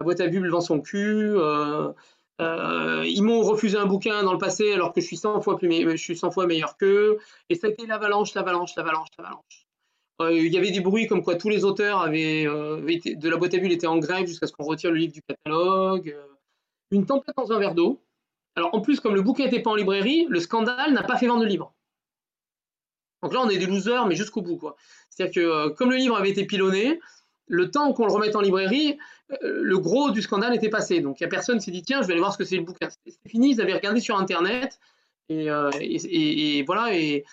la 0.00 0.04
boîte 0.04 0.20
à 0.20 0.26
bulles 0.26 0.48
vend 0.50 0.60
son 0.60 0.80
cul, 0.80 1.34
euh, 1.36 1.92
euh, 2.40 3.04
ils 3.06 3.22
m'ont 3.22 3.42
refusé 3.42 3.76
un 3.76 3.86
bouquin 3.86 4.22
dans 4.22 4.32
le 4.32 4.38
passé 4.38 4.72
alors 4.72 4.92
que 4.92 5.00
je 5.00 5.06
suis 5.06 5.16
100 5.16 5.40
fois, 5.42 5.56
plus 5.56 5.70
je 5.70 5.96
suis 5.96 6.16
100 6.16 6.30
fois 6.30 6.46
meilleur 6.46 6.76
qu'eux, 6.76 7.18
et 7.48 7.54
ça 7.54 7.66
a 7.66 7.70
été 7.70 7.86
l'avalanche, 7.86 8.34
l'avalanche, 8.34 8.74
l'avalanche, 8.76 9.08
l'avalanche. 9.18 9.66
il 10.20 10.52
y 10.52 10.58
avait 10.58 10.70
des 10.70 10.80
bruits 10.80 11.06
comme 11.06 11.22
quoi 11.22 11.36
tous 11.36 11.48
les 11.48 11.64
auteurs 11.64 12.00
avaient, 12.00 12.44
de 12.44 13.28
la 13.28 13.36
boîte 13.36 13.54
à 13.54 13.58
bulles 13.58 13.72
étaient 13.72 13.86
en 13.86 13.98
grève 13.98 14.26
jusqu'à 14.26 14.46
ce 14.46 14.52
qu'on 14.52 14.64
retire 14.64 14.90
le 14.90 14.96
livre 14.96 15.12
du 15.12 15.22
catalogue. 15.22 16.16
une 16.90 17.06
tempête 17.06 17.34
dans 17.36 17.52
un 17.52 17.58
verre 17.58 17.74
d'eau. 17.74 18.00
Alors 18.56 18.72
en 18.72 18.80
plus, 18.80 19.00
comme 19.00 19.16
le 19.16 19.22
bouquin 19.22 19.44
n'était 19.44 19.60
pas 19.60 19.70
en 19.70 19.74
librairie, 19.74 20.26
le 20.28 20.38
scandale 20.38 20.92
n'a 20.92 21.02
pas 21.02 21.16
fait 21.16 21.26
vendre 21.26 21.42
le 21.42 21.48
livre. 21.48 21.73
Donc 23.24 23.32
là, 23.32 23.40
on 23.42 23.48
est 23.48 23.56
des 23.56 23.64
losers, 23.64 24.06
mais 24.06 24.14
jusqu'au 24.14 24.42
bout. 24.42 24.60
C'est-à-dire 25.08 25.34
que 25.34 25.40
euh, 25.40 25.70
comme 25.70 25.90
le 25.90 25.96
livre 25.96 26.14
avait 26.14 26.28
été 26.28 26.44
pilonné, 26.44 27.00
le 27.46 27.70
temps 27.70 27.90
qu'on 27.94 28.04
le 28.04 28.12
remette 28.12 28.36
en 28.36 28.42
librairie, 28.42 28.98
euh, 29.32 29.60
le 29.62 29.78
gros 29.78 30.10
du 30.10 30.20
scandale 30.20 30.54
était 30.54 30.68
passé. 30.68 31.00
Donc 31.00 31.18
il 31.18 31.22
n'y 31.22 31.26
a 31.26 31.30
personne 31.30 31.58
qui 31.58 31.64
s'est 31.64 31.70
dit, 31.70 31.82
tiens, 31.82 32.02
je 32.02 32.06
vais 32.06 32.12
aller 32.12 32.20
voir 32.20 32.34
ce 32.34 32.38
que 32.38 32.44
c'est 32.44 32.58
le 32.58 32.64
bouquin. 32.64 32.88
C'est 33.06 33.30
fini, 33.30 33.52
ils 33.52 33.62
avaient 33.62 33.72
regardé 33.72 34.00
sur 34.00 34.18
Internet. 34.18 34.78
Et, 35.30 35.50
euh, 35.50 35.70
voilà, 36.66 36.94
et 36.94 37.24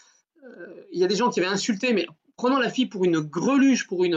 il 0.93 0.99
y 0.99 1.03
a 1.03 1.07
des 1.07 1.15
gens 1.15 1.29
qui 1.29 1.41
avaient 1.41 1.49
insulté, 1.49 1.91
mais 1.91 2.07
prenant 2.37 2.57
la 2.57 2.69
fille 2.69 2.85
pour 2.85 3.03
une 3.03 3.19
greluche, 3.19 3.85
pour 3.85 4.05
une... 4.05 4.15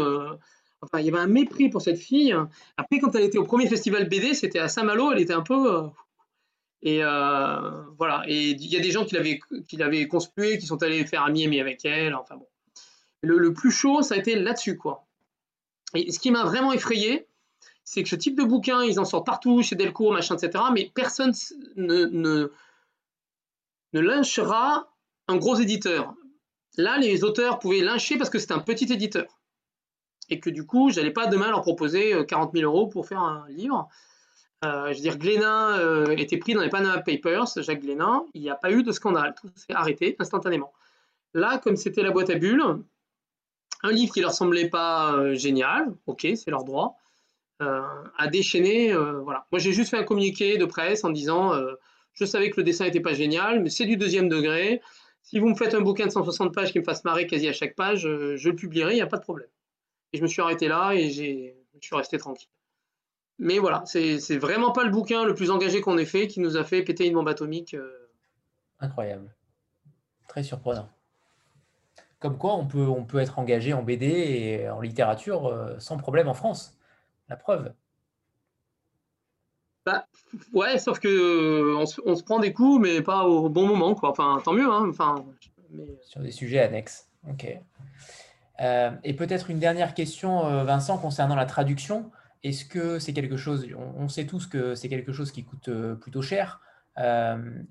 enfin, 0.81 1.01
il 1.01 1.07
y 1.07 1.09
avait 1.09 1.19
un 1.19 1.27
mépris 1.27 1.71
pour 1.71 1.83
cette 1.83 1.99
fille. 1.99 2.33
Après, 2.77 3.01
quand 3.01 3.17
elle 3.17 3.25
était 3.25 3.39
au 3.39 3.45
premier 3.45 3.69
festival 3.69 4.09
BD, 4.09 4.35
c'était 4.35 4.61
à 4.61 4.69
Saint-Malo, 4.69 5.11
elle 5.11 5.21
était 5.21 5.35
un 5.35 5.43
peu... 5.43 5.89
Et 6.85 7.03
euh, 7.03 7.83
voilà. 7.99 8.23
Et 8.29 8.51
il 8.51 8.67
y 8.67 8.77
a 8.77 8.81
des 8.81 8.91
gens 8.91 9.05
qui 9.07 9.15
l'avaient, 9.15 9.41
qui 9.67 9.77
l'avaient 9.77 10.07
conspué, 10.07 10.59
qui 10.59 10.67
sont 10.67 10.83
allés 10.83 11.05
faire 11.07 11.25
un 11.25 11.31
Miami 11.31 11.59
avec 11.59 11.85
elle. 11.85 12.15
Enfin 12.15 12.37
bon. 12.37 12.47
Le, 13.23 13.55
plus 13.55 13.71
chaud, 13.71 14.03
ça 14.03 14.15
a 14.15 14.19
été 14.19 14.37
là-dessus, 14.37 14.77
quoi. 14.77 15.07
Et 15.95 16.13
ce 16.13 16.19
qui 16.19 16.31
m'a 16.31 16.45
vraiment 16.45 16.75
effrayé, 16.75 17.27
c'est 17.85 18.03
que 18.03 18.09
ce 18.11 18.17
type 18.17 18.39
de 18.39 18.45
bouquin, 18.45 18.83
ils 18.85 19.01
en 19.01 19.07
sortent 19.07 19.25
partout, 19.25 19.63
chez 19.63 19.77
Delcourt, 19.77 20.13
machin, 20.13 20.37
etc. 20.37 20.65
Mais 20.75 20.93
personne 20.95 21.33
ne, 21.77 22.05
ne, 22.05 22.53
ne 23.95 24.01
lynchera 24.01 24.93
un 25.29 25.37
gros 25.37 25.57
éditeur. 25.57 26.15
Là, 26.77 26.99
les 26.99 27.25
auteurs 27.25 27.61
pouvaient 27.61 27.81
lyncher 27.81 28.19
parce 28.19 28.29
que 28.29 28.39
c'est 28.39 28.53
un 28.53 28.59
petit 28.59 28.93
éditeur. 28.93 29.41
et 30.29 30.39
que 30.39 30.51
du 30.51 30.67
coup, 30.67 30.91
j'allais 30.91 31.13
pas 31.13 31.29
demain 31.29 31.49
leur 31.49 31.63
proposer 31.63 32.15
40 32.29 32.53
000 32.53 32.71
euros 32.71 32.89
pour 32.89 33.07
faire 33.07 33.21
un 33.21 33.47
livre. 33.49 33.89
Je 34.63 34.95
veux 34.95 35.01
dire, 35.01 35.19
Glénin 35.19 36.07
était 36.11 36.39
pris 36.39 36.55
dans 36.55 36.63
les 36.63 36.71
Panama 36.71 36.99
Papers, 36.99 37.47
Jacques 37.57 37.81
Glénin, 37.81 38.25
il 38.35 38.43
n'y 38.43 38.51
a 38.51 38.55
pas 38.55 38.71
eu 38.71 38.83
de 38.83 38.93
scandale, 38.93 39.35
tout 39.41 39.51
s'est 39.55 39.75
arrêté 39.75 40.17
instantanément. 40.19 40.73
Là, 41.35 41.59
comme 41.59 41.77
c'était 41.77 42.03
la 42.03 42.11
boîte 42.11 42.31
à 42.31 42.37
bulles, 42.37 42.63
un 43.83 43.93
livre 43.93 44.15
qui 44.15 44.21
leur 44.21 44.33
semblait 44.33 44.71
pas 44.71 45.35
génial, 45.35 45.93
ok, 46.07 46.27
c'est 46.35 46.51
leur 46.51 46.65
droit, 46.65 46.97
à 47.61 48.27
déchaîner, 48.29 48.95
voilà. 48.95 49.47
Moi, 49.53 49.59
j'ai 49.59 49.73
juste 49.73 49.91
fait 49.91 49.99
un 49.99 50.05
communiqué 50.05 50.57
de 50.57 50.65
presse 50.65 51.05
en 51.05 51.11
disant, 51.11 51.53
je 52.15 52.25
savais 52.25 52.49
que 52.49 52.57
le 52.57 52.65
dessin 52.65 52.87
n'était 52.87 53.01
pas 53.01 53.13
génial, 53.13 53.61
mais 53.61 53.69
c'est 53.69 53.85
du 53.85 53.99
deuxième 53.99 54.31
degré, 54.31 54.81
si 55.25 55.39
vous 55.39 55.49
me 55.49 55.55
faites 55.55 55.75
un 55.75 55.81
bouquin 55.81 56.07
de 56.07 56.13
160 56.13 56.55
pages 56.55 56.71
qui 56.71 56.79
me 56.79 56.85
fasse 56.85 57.03
marrer 57.03 57.27
quasi 57.27 57.49
à 57.49 57.53
chaque 57.53 57.75
page, 57.75 58.07
euh, 58.07 58.37
je 58.37 58.51
le 58.51 58.55
publierai, 58.55 58.93
il 58.93 58.97
n'y 58.97 59.01
a 59.01 59.07
pas 59.07 59.17
de 59.17 59.23
problème. 59.23 59.49
Et 60.13 60.19
je 60.19 60.23
me 60.23 60.29
suis 60.29 60.43
arrêté 60.43 60.69
là 60.69 60.93
et 60.93 61.11
je 61.11 61.55
suis 61.81 61.97
resté 61.97 62.19
tranquille. 62.19 62.51
Mais 63.39 63.59
voilà, 63.59 63.83
c'est 63.87 64.39
vraiment 64.39 64.71
pas 64.71 64.85
le 64.85 64.91
bouquin 64.91 65.25
le 65.25 65.35
plus 65.35 65.51
engagé 65.51 65.81
qu'on 65.81 65.99
ait 65.99 66.05
fait 66.05 66.29
qui 66.29 66.41
nous 66.41 66.57
a 66.57 66.65
fait 66.65 66.83
péter 66.83 67.07
une 67.07 67.15
bombe 67.15 67.29
atomique. 67.29 67.75
Euh. 67.75 68.09
Incroyable. 68.81 69.35
Très 70.29 70.43
surprenant. 70.43 70.89
Comme 72.21 72.39
quoi, 72.39 72.55
on 72.55 72.67
peut, 72.67 72.87
on 72.87 73.05
peut 73.05 73.19
être 73.19 73.39
engagé 73.39 73.75
en 73.75 73.83
BD 73.83 74.07
et 74.07 74.71
en 74.71 74.81
littérature 74.81 75.47
euh, 75.47 75.79
sans 75.79 75.99
problème 75.99 76.29
en 76.29 76.35
France. 76.35 76.79
La 77.29 77.37
preuve. 77.37 77.73
Bah, 79.85 80.07
ouais, 80.55 80.79
sauf 80.79 81.01
que 81.01 81.09
euh, 81.09 81.85
on 82.07 82.17
se, 82.17 82.23
prend 82.23 82.39
des 82.39 82.53
coups, 82.53 82.81
mais 82.81 83.03
pas 83.03 83.27
au 83.27 83.51
bon 83.51 83.67
moment, 83.67 83.95
quoi. 83.95 84.11
Enfin, 84.11 84.41
tant 84.43 84.55
mieux, 84.55 84.71
hein. 84.71 84.87
Enfin, 84.89 85.17
Sur 86.03 86.23
des 86.23 86.31
sujets 86.31 86.61
annexes. 86.61 87.11
Ok. 87.29 87.47
Euh, 88.61 88.91
et 89.03 89.13
peut-être 89.13 89.51
une 89.51 89.59
dernière 89.59 89.93
question, 89.93 90.65
Vincent, 90.65 90.97
concernant 90.97 91.37
la 91.37 91.47
traduction. 91.47 92.11
Est-ce 92.45 92.65
que 92.65 93.01
c'est 93.01 93.13
quelque 93.13 93.37
chose, 93.37 93.67
on, 93.77 94.09
sait 94.09 94.27
tous 94.27 94.47
que 94.47 94.77
c'est 94.77 94.89
quelque 94.89 95.13
chose 95.13 95.33
qui 95.33 95.45
coûte 95.45 95.71
plutôt 96.01 96.23
cher. 96.23 96.61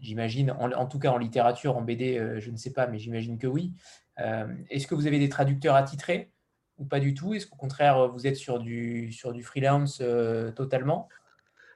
j'imagine, 0.01 0.51
en, 0.51 0.85
tout 0.87 0.99
cas 0.99 1.11
en 1.11 1.17
littérature, 1.17 1.77
en 1.77 1.81
BD, 1.81 2.39
je 2.39 2.49
ne 2.51 2.57
sais 2.57 2.73
pas, 2.73 2.87
mais 2.87 2.97
j'imagine 2.97 3.37
que 3.37 3.47
oui. 3.47 3.73
Est-ce 4.17 4.87
que 4.87 4.95
vous 4.95 5.07
avez 5.07 5.19
des 5.19 5.29
traducteurs 5.29 5.75
attitrés 5.75 6.31
ou 6.79 6.85
pas 6.85 6.99
du 6.99 7.13
tout? 7.13 7.35
Est-ce 7.35 7.45
qu'au 7.45 7.55
contraire, 7.55 8.09
vous 8.09 8.25
êtes 8.25 8.35
sur 8.35 8.59
du, 8.59 9.11
sur 9.11 9.31
freelance 9.43 10.01
totalement? 10.55 11.07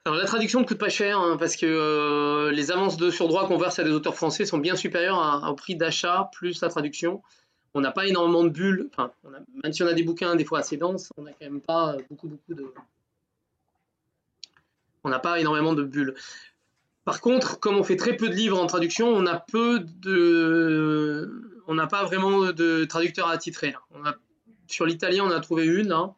Alors 0.07 0.19
la 0.19 0.25
traduction 0.25 0.61
ne 0.61 0.65
coûte 0.65 0.77
pas 0.77 0.87
cher 0.87 1.19
hein, 1.19 1.35
parce 1.37 1.57
que 1.57 1.65
euh, 1.65 2.49
les 2.53 2.71
avances 2.71 2.95
de 2.95 3.11
surdroit 3.11 3.45
qu'on 3.45 3.57
verse 3.57 3.77
à 3.77 3.83
des 3.83 3.89
auteurs 3.89 4.15
français 4.15 4.45
sont 4.45 4.57
bien 4.57 4.77
supérieures 4.77 5.45
au 5.49 5.53
prix 5.53 5.75
d'achat 5.75 6.29
plus 6.31 6.61
la 6.61 6.69
traduction. 6.69 7.21
On 7.73 7.81
n'a 7.81 7.91
pas 7.91 8.07
énormément 8.07 8.43
de 8.43 8.49
bulles, 8.49 8.89
enfin, 8.91 9.11
même 9.63 9.73
si 9.73 9.83
on 9.83 9.87
a 9.87 9.93
des 9.93 10.03
bouquins 10.03 10.35
des 10.35 10.45
fois 10.45 10.59
assez 10.59 10.77
denses, 10.77 11.09
on 11.17 11.23
n'a 11.23 11.31
quand 11.31 11.45
même 11.45 11.61
pas 11.61 11.97
beaucoup, 12.09 12.27
beaucoup 12.27 12.53
de... 12.53 12.65
On 15.03 15.09
n'a 15.09 15.19
pas 15.19 15.39
énormément 15.39 15.73
de 15.73 15.83
bulles. 15.83 16.15
Par 17.05 17.21
contre, 17.21 17.59
comme 17.59 17.77
on 17.77 17.83
fait 17.83 17.95
très 17.95 18.17
peu 18.17 18.29
de 18.29 18.33
livres 18.33 18.59
en 18.59 18.67
traduction, 18.67 19.07
on 19.07 19.25
a 19.25 19.39
peu 19.39 19.79
de... 19.79 21.61
On 21.67 21.75
n'a 21.75 21.87
pas 21.87 22.03
vraiment 22.03 22.51
de 22.51 22.85
traducteurs 22.85 23.29
attitrés. 23.29 23.75
On 23.91 24.05
a... 24.05 24.15
Sur 24.67 24.85
l'italien, 24.85 25.23
on 25.23 25.31
a 25.31 25.39
trouvé 25.39 25.65
une, 25.65 25.91
hein. 25.91 26.13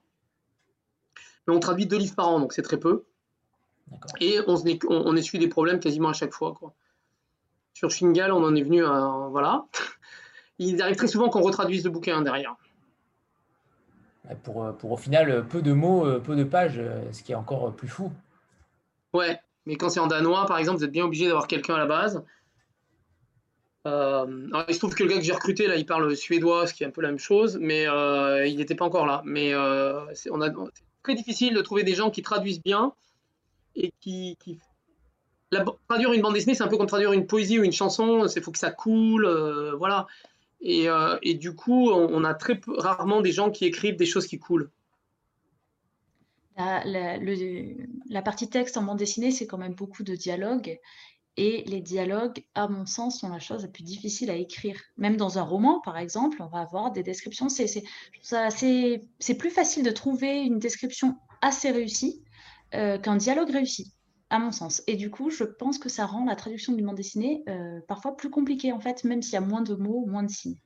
mais 1.48 1.54
on 1.54 1.60
traduit 1.60 1.86
deux 1.86 1.98
livres 1.98 2.16
par 2.16 2.30
an, 2.30 2.40
donc 2.40 2.54
c'est 2.54 2.64
très 2.64 2.80
peu. 2.80 3.04
Et 4.20 4.40
on, 4.48 4.56
on, 4.90 5.16
essuie 5.16 5.40
des 5.40 5.48
problèmes 5.48 5.80
quasiment 5.80 6.10
à 6.10 6.14
chaque 6.14 6.34
fois. 6.34 6.54
Quoi. 6.54 6.74
Sur 7.74 7.92
Shingal, 7.92 8.32
on 8.32 8.44
en 8.44 8.56
est 8.56 8.64
venu 8.64 8.84
à. 8.84 9.28
Voilà. 9.30 9.66
Il 10.60 10.82
arrive 10.82 10.96
très 10.96 11.08
souvent 11.08 11.30
qu'on 11.30 11.42
retraduise 11.42 11.84
le 11.84 11.90
bouquin 11.90 12.22
derrière. 12.22 12.56
Pour, 14.44 14.76
pour 14.78 14.92
au 14.92 14.98
final 14.98 15.48
peu 15.48 15.62
de 15.62 15.74
mots, 15.74 16.06
euh, 16.06 16.20
peu 16.20 16.36
de 16.36 16.44
pages, 16.44 16.78
euh, 16.78 17.02
ce 17.12 17.24
qui 17.24 17.32
est 17.32 17.36
encore 17.36 17.74
plus 17.74 17.88
fou. 17.88 18.12
Ouais, 19.14 19.40
mais 19.66 19.76
quand 19.76 19.90
c'est 19.90 20.00
en 20.00 20.08
danois, 20.08 20.46
par 20.46 20.60
exemple, 20.60 20.78
vous 20.78 20.84
êtes 20.84 20.92
bien 20.92 21.06
obligé 21.06 21.26
d'avoir 21.26 21.48
quelqu'un 21.48 21.76
à 21.76 21.80
la 21.80 21.88
base. 21.88 22.24
Euh, 23.88 24.48
il 24.68 24.74
se 24.74 24.80
trouve 24.80 24.94
que 24.94 25.04
le 25.04 25.10
gars 25.10 25.16
que 25.16 25.24
j'ai 25.24 25.34
recruté, 25.34 25.66
là, 25.66 25.78
il 25.78 25.86
parle 25.86 26.16
suédois, 26.16 26.68
ce 26.68 26.76
qui 26.76 26.84
est 26.84 26.88
un 26.88 26.92
peu 26.92 27.02
la 27.02 27.08
même 27.08 27.18
chose, 27.18 27.58
mais 27.60 27.86
il 28.48 28.58
n'était 28.58 28.76
pas 28.76 28.86
encore 28.86 29.08
là. 29.08 29.24
Mais 29.26 29.54
c'est 30.14 30.30
très 31.02 31.16
difficile 31.16 31.56
de 31.56 31.62
trouver 31.62 31.84
des 31.84 31.96
gens 31.96 32.12
qui 32.12 32.22
traduisent 32.22 32.62
bien 32.62 32.94
et 33.76 33.94
qui, 34.00 34.38
traduire 35.88 36.14
une 36.14 36.22
bande 36.22 36.34
dessinée, 36.34 36.54
c'est 36.54 36.64
un 36.64 36.68
peu 36.68 36.78
comme 36.78 36.88
traduire 36.88 37.14
une 37.14 37.28
poésie 37.28 37.60
ou 37.60 37.64
une 37.64 37.72
chanson. 37.72 38.28
Il 38.28 38.42
faut 38.42 38.52
que 38.52 38.60
ça 38.60 38.72
coule, 38.72 39.26
euh, 39.26 39.74
voilà. 39.76 40.08
Et, 40.62 40.90
euh, 40.90 41.18
et, 41.22 41.36
du 41.36 41.56
coup, 41.56 41.90
on, 41.90 42.24
a 42.24 42.34
très 42.34 42.60
rarement 42.68 43.22
des 43.22 43.32
gens 43.32 43.50
qui 43.50 43.66
écrivent 43.66 43.96
des 43.96 44.06
choses 44.06 44.28
qui 44.28 44.40
coulent. 44.40 44.70
La, 46.58 46.84
la, 46.86 48.22
partie 48.22 48.50
texte 48.50 48.76
en 48.76 48.84
bande 48.84 48.98
dessinée, 48.98 49.32
c'est 49.32 49.48
quand 49.48 49.58
même 49.58 49.76
beaucoup 49.76 50.04
de 50.04 50.16
dialogues. 50.16 50.78
Et 51.38 51.64
les 51.68 51.80
dialogues, 51.80 52.44
à 52.54 52.68
mon 52.68 52.86
sens, 52.86 53.22
sont 53.22 53.30
la 53.30 53.40
chose 53.40 53.62
la 53.62 53.70
plus 53.70 53.84
difficile 53.84 54.30
à 54.30 54.36
écrire. 54.36 54.78
Même 54.98 55.16
dans 55.16 55.40
un 55.40 55.44
roman, 55.44 55.80
par 55.80 55.98
exemple, 55.98 56.42
on 56.42 56.48
va 56.48 56.60
avoir 56.60 56.92
des 56.92 57.02
descriptions. 57.04 57.48
C'est 57.48 57.86
plus 59.38 59.50
facile 59.50 59.84
de 59.84 59.92
trouver 59.92 60.42
une 60.42 60.60
description 60.60 61.16
assez 61.42 61.72
réussie 61.72 62.22
euh, 62.76 62.98
qu'un 62.98 63.16
dialogue 63.16 63.52
réussi, 63.52 63.94
à 64.30 64.40
mon 64.40 64.52
sens. 64.52 64.84
Et 64.88 64.96
du 64.96 65.10
coup, 65.10 65.30
je 65.30 65.44
pense 65.44 65.78
que 65.80 65.90
ça 65.90 66.06
rend 66.06 66.26
la 66.26 66.36
traduction 66.36 66.74
du 66.74 66.84
bande 66.84 66.96
dessinée 66.96 67.44
euh, 67.50 67.80
parfois 67.88 68.16
plus 68.16 68.30
compliquée, 68.30 68.72
en 68.72 68.80
fait, 68.80 69.04
même 69.04 69.22
s'il 69.22 69.34
y 69.34 69.38
a 69.38 69.42
moins 69.42 69.62
de 69.62 69.74
mots, 69.74 70.06
moins 70.06 70.24
de 70.24 70.30
signes. 70.30 70.60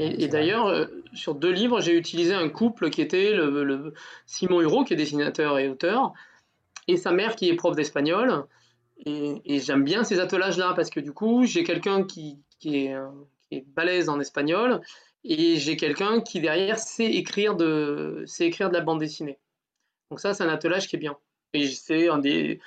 Et, 0.00 0.26
d'ailleurs, 0.26 0.66
euh, 0.66 0.86
sur 1.12 1.36
deux 1.36 1.52
livres, 1.52 1.80
j'ai 1.80 1.96
utilisé 1.96 2.34
un 2.34 2.48
couple 2.48 2.90
qui 2.90 3.00
était 3.00 3.32
le, 3.32 3.94
Simon 4.26 4.60
Huro, 4.60 4.84
qui 4.84 4.94
est 4.94 4.96
dessinateur 4.96 5.58
et 5.58 5.68
auteur, 5.68 6.12
et 6.88 6.96
sa 6.96 7.12
mère 7.12 7.36
qui 7.36 7.48
est 7.48 7.54
prof 7.54 7.76
d'espagnol. 7.76 8.44
Et, 9.06 9.60
j'aime 9.60 9.84
bien 9.84 10.02
ces 10.02 10.18
attelages-là 10.18 10.72
parce 10.74 10.90
que 10.90 11.00
du 11.00 11.12
coup, 11.12 11.44
j'ai 11.44 11.62
quelqu'un 11.62 12.02
qui, 12.04 12.40
est, 12.64 12.94
qui, 13.50 13.52
est, 13.52 13.66
balèze 13.68 14.08
en 14.08 14.18
espagnol 14.18 14.80
et 15.22 15.56
j'ai 15.56 15.76
quelqu'un 15.76 16.20
qui 16.20 16.40
derrière 16.40 16.78
sait 16.78 17.12
écrire 17.12 17.54
de, 17.54 18.24
sait 18.26 18.46
écrire 18.46 18.68
de 18.68 18.74
la 18.74 18.80
bande 18.80 18.98
dessinée. 18.98 19.38
Donc 20.10 20.18
ça, 20.20 20.34
c'est 20.34 20.42
un 20.42 20.48
attelage 20.48 20.88
qui 20.88 20.96
est 20.96 20.98
bien. 20.98 21.16
Et 21.54 21.68
c'est 21.68 22.08
un 22.08 22.18
des... 22.18 22.60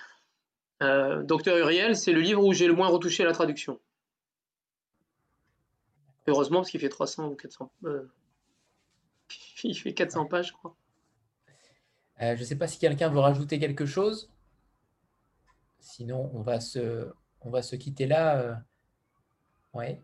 Euh, 0.82 1.24
Docteur 1.24 1.58
Uriel, 1.58 1.98
c'est 1.98 2.14
le 2.14 2.22
livre 2.22 2.44
où 2.44 2.54
j'ai 2.54 2.68
le 2.68 2.74
moins 2.74 2.88
retouché 2.88 3.24
la 3.24 3.34
traduction. 3.34 3.80
Heureusement, 6.28 6.60
parce 6.60 6.72
qu'il 6.72 6.80
fait 6.80 6.90
300 6.90 7.28
ou 7.28 7.36
400... 7.36 7.72
Euh, 7.84 8.10
il 9.64 9.76
fait 9.76 9.94
400 9.94 10.26
pages, 10.26 10.48
je 10.48 10.54
crois. 10.54 10.76
Euh, 12.22 12.36
je 12.36 12.42
ne 12.42 12.46
sais 12.46 12.56
pas 12.56 12.68
si 12.68 12.80
quelqu'un 12.80 13.10
veut 13.10 13.20
rajouter 13.20 13.60
quelque 13.60 13.86
chose. 13.86 14.32
Sinon, 15.80 16.32
on 16.34 16.42
va 16.42 16.60
se, 16.60 17.12
on 17.42 17.50
va 17.50 17.62
se 17.62 17.76
quitter 17.76 18.08
là. 18.08 18.62
Oui. 19.74 19.98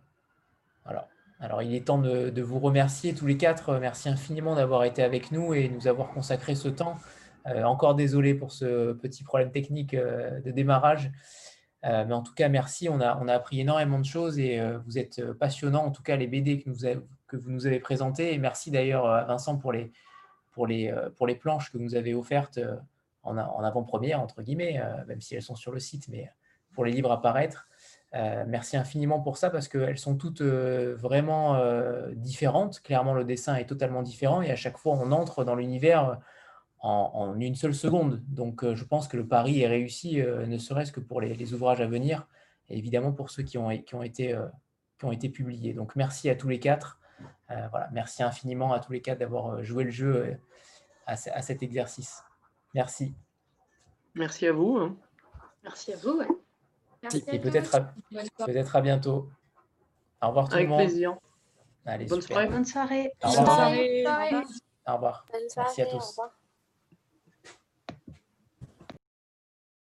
Alors, 0.85 1.07
alors, 1.39 1.61
il 1.61 1.73
est 1.73 1.87
temps 1.87 1.97
de, 1.97 2.29
de, 2.29 2.41
vous 2.41 2.59
remercier 2.59 3.15
tous 3.15 3.25
les 3.25 3.37
quatre. 3.37 3.77
Merci 3.79 4.09
infiniment 4.09 4.55
d'avoir 4.55 4.83
été 4.83 5.03
avec 5.03 5.31
nous 5.31 5.53
et 5.53 5.69
nous 5.69 5.87
avoir 5.87 6.11
consacré 6.11 6.55
ce 6.55 6.67
temps. 6.67 6.97
Euh, 7.47 7.63
encore 7.63 7.95
désolé 7.95 8.33
pour 8.33 8.51
ce 8.51 8.93
petit 8.93 9.23
problème 9.23 9.51
technique 9.51 9.93
euh, 9.93 10.39
de 10.41 10.51
démarrage. 10.51 11.11
Euh, 11.83 12.05
mais 12.05 12.13
en 12.13 12.21
tout 12.21 12.33
cas, 12.33 12.47
merci. 12.47 12.87
On 12.87 13.01
a, 13.01 13.17
on 13.21 13.27
a 13.27 13.33
appris 13.33 13.59
énormément 13.59 13.99
de 13.99 14.05
choses 14.05 14.39
et 14.39 14.61
vous 14.85 14.97
êtes 14.97 15.21
passionnants, 15.33 15.85
en 15.85 15.91
tout 15.91 16.03
cas, 16.03 16.15
les 16.15 16.27
BD 16.27 16.61
que, 16.61 16.69
vous 16.69 17.51
nous 17.51 17.67
avez 17.67 17.79
présentés. 17.79 18.33
Et 18.33 18.37
merci 18.37 18.71
d'ailleurs 18.71 19.05
à 19.05 19.23
Vincent 19.25 19.57
pour 19.57 19.73
les, 19.73 19.91
pour, 20.51 20.65
les, 20.65 20.93
pour 21.17 21.27
les 21.27 21.35
planches 21.35 21.71
que 21.71 21.77
vous 21.77 21.83
nous 21.83 21.95
avez 21.95 22.13
offertes 22.13 22.59
en, 23.23 23.37
en 23.37 23.63
avant-première, 23.63 24.21
entre 24.21 24.41
guillemets, 24.43 24.81
même 25.07 25.19
si 25.19 25.35
elles 25.35 25.41
sont 25.41 25.55
sur 25.55 25.73
le 25.73 25.79
site, 25.79 26.07
mais 26.07 26.31
pour 26.73 26.85
les 26.85 26.91
livres 26.93 27.11
à 27.11 27.21
paraître. 27.21 27.67
merci 28.47 28.77
infiniment 28.77 29.19
pour 29.19 29.35
ça 29.35 29.49
parce 29.49 29.67
qu'elles 29.67 29.97
sont 29.97 30.15
toutes 30.15 30.41
vraiment 30.41 31.61
différentes. 32.13 32.79
Clairement, 32.79 33.13
le 33.13 33.25
dessin 33.25 33.55
est 33.55 33.65
totalement 33.65 34.03
différent 34.03 34.41
et 34.41 34.51
à 34.51 34.55
chaque 34.55 34.77
fois, 34.77 34.93
on 34.93 35.11
entre 35.11 35.43
dans 35.43 35.55
l'univers 35.55 36.17
en, 36.83 37.39
une 37.39 37.55
seule 37.55 37.73
seconde. 37.73 38.21
Donc, 38.27 38.63
euh, 38.63 38.75
je 38.75 38.83
pense 38.83 39.07
que 39.07 39.17
le 39.17 39.25
pari 39.25 39.61
est 39.61 39.67
réussi, 39.67 40.21
euh, 40.21 40.45
ne 40.45 40.57
serait-ce 40.57 40.91
que 40.91 40.99
pour 40.99 41.21
les, 41.21 41.53
ouvrages 41.53 41.81
à 41.81 41.87
venir, 41.87 42.27
et 42.69 42.77
évidemment 42.77 43.13
pour 43.13 43.29
ceux 43.29 43.43
qui 43.43 43.57
ont, 43.57 43.69
qui 43.77 43.95
ont, 43.95 44.03
été, 44.03 44.33
euh, 44.33 44.45
qui 44.99 45.05
ont 45.05 45.11
été 45.11 45.29
publiés. 45.29 45.73
Donc, 45.73 45.95
merci 45.95 46.29
à 46.29 46.35
tous 46.35 46.49
les 46.49 46.59
quatre. 46.59 46.99
voilà, 47.47 47.89
merci 47.91 48.21
infiniment 48.21 48.73
à 48.73 48.79
tous 48.79 48.91
les 48.91 49.01
quatre 49.01 49.19
d'avoir 49.19 49.63
joué 49.63 49.85
le 49.85 49.91
jeu 49.91 50.37
à, 51.05 51.15
cet 51.15 51.63
exercice. 51.63 52.23
Merci. 52.73 53.13
Merci 54.15 54.47
à 54.47 54.53
vous. 54.53 54.77
Hein. 54.77 54.97
Merci 55.63 55.93
à 55.93 55.97
vous. 55.97 56.21
Merci 57.01 57.23
et 57.27 57.39
peut-être 57.39 57.75
à, 57.75 57.93
peut 58.45 58.65
à 58.73 58.81
bientôt. 58.81 59.29
Au 60.21 60.27
revoir 60.27 60.49
tout 60.49 60.57
le 60.57 60.67
monde. 60.67 60.79
Avec 60.79 60.89
plaisir. 60.91 61.17
Allez, 61.85 62.05
Bonne, 62.05 62.21
soirée. 62.21 62.47
Bonne 62.47 62.65
soirée. 62.65 63.11
Au 63.23 63.29
revoir. 63.29 63.71
Au 64.87 64.93
revoir. 64.93 65.25
Merci 65.57 65.81
à 65.81 65.85
tous. 65.85 66.19